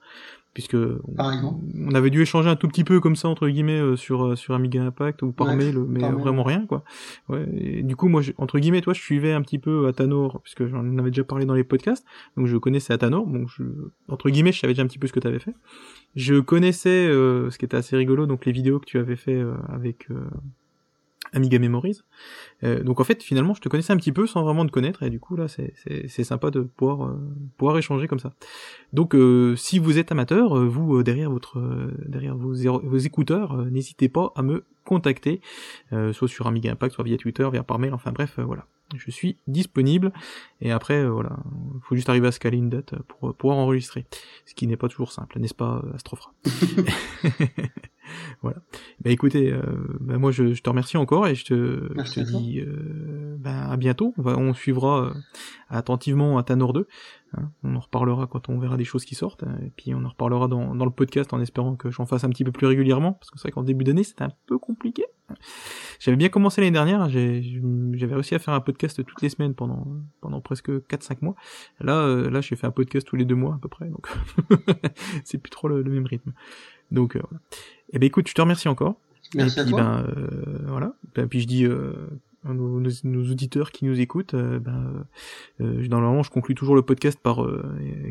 puisque 0.54 0.76
on, 0.76 1.94
avait 1.94 2.10
dû 2.10 2.22
échanger 2.22 2.48
un 2.48 2.56
tout 2.56 2.68
petit 2.68 2.84
peu 2.84 3.00
comme 3.00 3.16
ça 3.16 3.28
entre 3.28 3.48
guillemets 3.48 3.96
sur 3.96 4.36
sur 4.36 4.54
Amiga 4.54 4.82
Impact 4.82 5.22
ou 5.22 5.32
par 5.32 5.54
mail 5.54 5.78
mais 5.88 6.10
vraiment 6.10 6.42
rien 6.42 6.66
quoi. 6.66 6.84
Ouais, 7.28 7.46
et 7.56 7.82
du 7.82 7.96
coup 7.96 8.08
moi 8.08 8.22
entre 8.38 8.58
guillemets 8.58 8.80
toi 8.80 8.92
je 8.92 9.00
suivais 9.00 9.32
un 9.32 9.42
petit 9.42 9.58
peu 9.58 9.86
Atanor 9.86 10.40
puisque 10.42 10.66
j'en 10.66 10.98
avais 10.98 11.10
déjà 11.10 11.24
parlé 11.24 11.44
dans 11.44 11.54
les 11.54 11.64
podcasts 11.64 12.04
donc 12.36 12.46
je 12.46 12.56
connaissais 12.56 12.92
Atanor 12.92 13.26
donc 13.26 13.48
je 13.48 13.64
entre 14.08 14.30
guillemets, 14.30 14.52
je 14.52 14.60
savais 14.60 14.72
déjà 14.72 14.82
un 14.82 14.86
petit 14.86 14.98
peu 14.98 15.06
ce 15.06 15.12
que 15.12 15.20
tu 15.20 15.26
avais 15.26 15.38
fait. 15.38 15.54
Je 16.16 16.40
connaissais 16.40 17.06
euh, 17.06 17.50
ce 17.50 17.58
qui 17.58 17.64
était 17.64 17.76
assez 17.76 17.96
rigolo, 17.96 18.26
donc 18.26 18.44
les 18.46 18.52
vidéos 18.52 18.80
que 18.80 18.86
tu 18.86 18.98
avais 18.98 19.16
fait 19.16 19.36
euh, 19.36 19.54
avec 19.68 20.10
euh, 20.10 20.20
Amiga 21.32 21.58
Memories. 21.58 22.00
donc 22.62 23.00
en 23.00 23.04
fait, 23.04 23.22
finalement, 23.22 23.54
je 23.54 23.60
te 23.60 23.68
connaissais 23.68 23.92
un 23.92 23.96
petit 23.96 24.12
peu 24.12 24.26
sans 24.26 24.42
vraiment 24.42 24.66
te 24.66 24.70
connaître, 24.70 25.02
et 25.02 25.10
du 25.10 25.20
coup 25.20 25.36
là, 25.36 25.46
c'est 25.48 26.24
sympa 26.24 26.50
de 26.50 26.60
pouvoir 26.60 27.16
pouvoir 27.56 27.78
échanger 27.78 28.08
comme 28.08 28.18
ça. 28.18 28.32
Donc, 28.92 29.16
si 29.56 29.78
vous 29.78 29.98
êtes 29.98 30.12
amateur, 30.12 30.54
vous 30.66 31.02
derrière 31.02 31.30
votre 31.30 31.60
derrière 32.06 32.36
vos, 32.36 32.98
écouteurs, 32.98 33.56
n'hésitez 33.70 34.08
pas 34.08 34.32
à 34.36 34.42
me 34.42 34.64
contacter, 34.84 35.40
soit 36.12 36.28
sur 36.28 36.46
Amiga 36.46 36.72
Impact, 36.72 36.94
soit 36.94 37.04
via 37.04 37.16
Twitter, 37.16 37.48
via 37.50 37.62
par 37.62 37.78
mail. 37.78 37.94
Enfin 37.94 38.12
bref, 38.12 38.38
voilà 38.38 38.66
je 38.96 39.10
suis 39.10 39.36
disponible 39.46 40.12
et 40.60 40.72
après 40.72 41.02
euh, 41.02 41.10
voilà 41.10 41.36
il 41.74 41.80
faut 41.82 41.94
juste 41.94 42.08
arriver 42.08 42.28
à 42.28 42.32
scaler 42.32 42.58
une 42.58 42.70
date 42.70 42.94
pour 43.02 43.34
pouvoir 43.34 43.58
enregistrer 43.58 44.06
ce 44.46 44.54
qui 44.54 44.66
n'est 44.66 44.76
pas 44.76 44.88
toujours 44.88 45.12
simple 45.12 45.38
n'est-ce 45.38 45.54
pas 45.54 45.82
Astrofra 45.94 46.32
voilà. 48.42 48.58
Bah 49.02 49.10
écoutez 49.10 49.52
euh, 49.52 49.60
bah, 50.00 50.18
moi 50.18 50.30
je, 50.30 50.60
te 50.60 50.68
remercie 50.68 50.96
encore 50.96 51.26
et 51.26 51.34
je 51.34 51.44
te, 51.44 51.88
je 52.04 52.12
te 52.12 52.20
dis 52.20 52.60
euh, 52.60 53.36
bah, 53.38 53.70
à 53.70 53.76
bientôt. 53.76 54.14
On, 54.18 54.22
va, 54.22 54.36
on 54.36 54.54
suivra 54.54 55.12
attentivement 55.68 56.38
à 56.38 56.42
Tanor 56.42 56.72
2 56.72 56.86
hein. 57.36 57.50
on 57.62 57.76
en 57.76 57.80
reparlera 57.80 58.26
quand 58.26 58.48
on 58.48 58.58
verra 58.58 58.76
des 58.76 58.84
choses 58.84 59.04
qui 59.04 59.14
sortent 59.14 59.44
hein, 59.44 59.58
et 59.64 59.70
puis 59.70 59.94
on 59.94 60.04
en 60.04 60.08
reparlera 60.08 60.48
dans, 60.48 60.74
dans 60.74 60.84
le 60.84 60.90
podcast 60.90 61.32
en 61.32 61.40
espérant 61.40 61.76
que 61.76 61.90
j'en 61.90 62.06
fasse 62.06 62.24
un 62.24 62.30
petit 62.30 62.44
peu 62.44 62.52
plus 62.52 62.66
régulièrement 62.66 63.14
parce 63.14 63.30
que 63.30 63.38
c'est 63.38 63.48
vrai 63.48 63.52
qu'en 63.52 63.62
début 63.62 63.84
d'année 63.84 64.04
c'était 64.04 64.24
un 64.24 64.32
peu 64.46 64.58
compliqué 64.58 65.04
j'avais 65.98 66.16
bien 66.16 66.28
commencé 66.28 66.60
l'année 66.60 66.72
dernière, 66.72 67.08
j'avais 67.08 68.14
réussi 68.14 68.34
à 68.34 68.38
faire 68.38 68.54
un 68.54 68.60
podcast 68.60 69.04
toutes 69.04 69.22
les 69.22 69.28
semaines 69.28 69.54
pendant 69.54 69.86
pendant 70.20 70.40
presque 70.40 70.70
4-5 70.70 71.18
mois. 71.22 71.34
Là, 71.80 71.96
euh, 71.96 72.30
là, 72.30 72.40
j'ai 72.40 72.56
fait 72.56 72.66
un 72.66 72.70
podcast 72.70 73.06
tous 73.06 73.16
les 73.16 73.24
deux 73.24 73.34
mois 73.34 73.54
à 73.54 73.58
peu 73.58 73.68
près, 73.68 73.88
donc 73.88 74.08
c'est 75.24 75.38
plus 75.38 75.50
trop 75.50 75.68
le, 75.68 75.82
même 75.82 76.06
rythme. 76.06 76.32
Donc 76.90 77.16
euh, 77.16 77.20
voilà. 77.22 77.42
Eh 77.92 77.98
ben 77.98 78.06
écoute, 78.06 78.28
je 78.28 78.34
te 78.34 78.40
remercie 78.40 78.68
encore. 78.68 79.00
Merci 79.34 79.60
et 79.60 79.64
puis, 79.64 79.72
Ben, 79.72 80.04
euh, 80.08 80.64
voilà. 80.66 80.94
Ben, 81.14 81.28
puis 81.28 81.40
je 81.40 81.46
dis 81.46 81.66
euh, 82.46 82.50
à 82.50 82.54
nos, 82.54 82.80
nos, 82.80 83.30
auditeurs 83.30 83.70
qui 83.70 83.84
nous 83.84 84.00
écoutent, 84.00 84.34
ben, 84.34 85.06
normalement, 85.58 86.22
je 86.22 86.30
conclue 86.30 86.54
toujours 86.54 86.74
le 86.74 86.82
podcast 86.82 87.18
par 87.20 87.46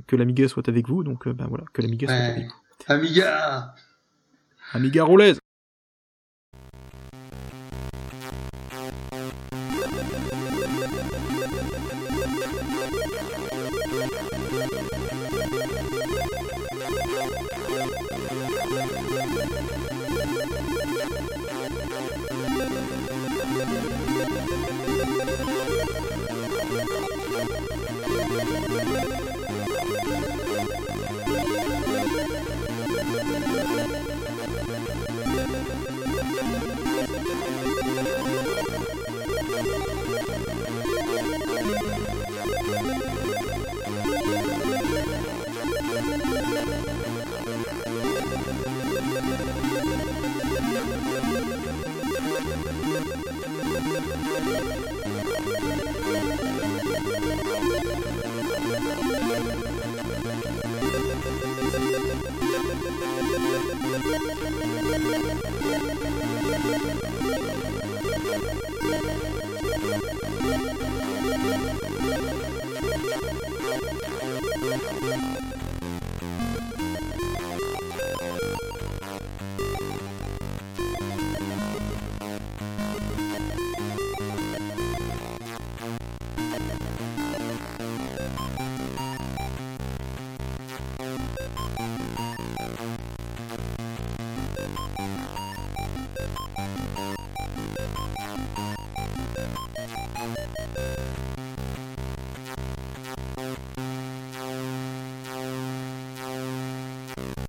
que 0.07 0.15
l'Amiga 0.15 0.47
soit 0.47 0.67
avec 0.69 0.87
vous. 0.87 1.03
Donc 1.03 1.27
ben 1.27 1.47
voilà, 1.47 1.63
que 1.73 1.81
l'Amiga 1.81 2.07
soit 2.07 2.15
avec 2.15 2.47
vous. 2.47 2.53
Amiga. 2.87 3.75
Amiga 4.73 5.03
roulaise. 5.03 5.39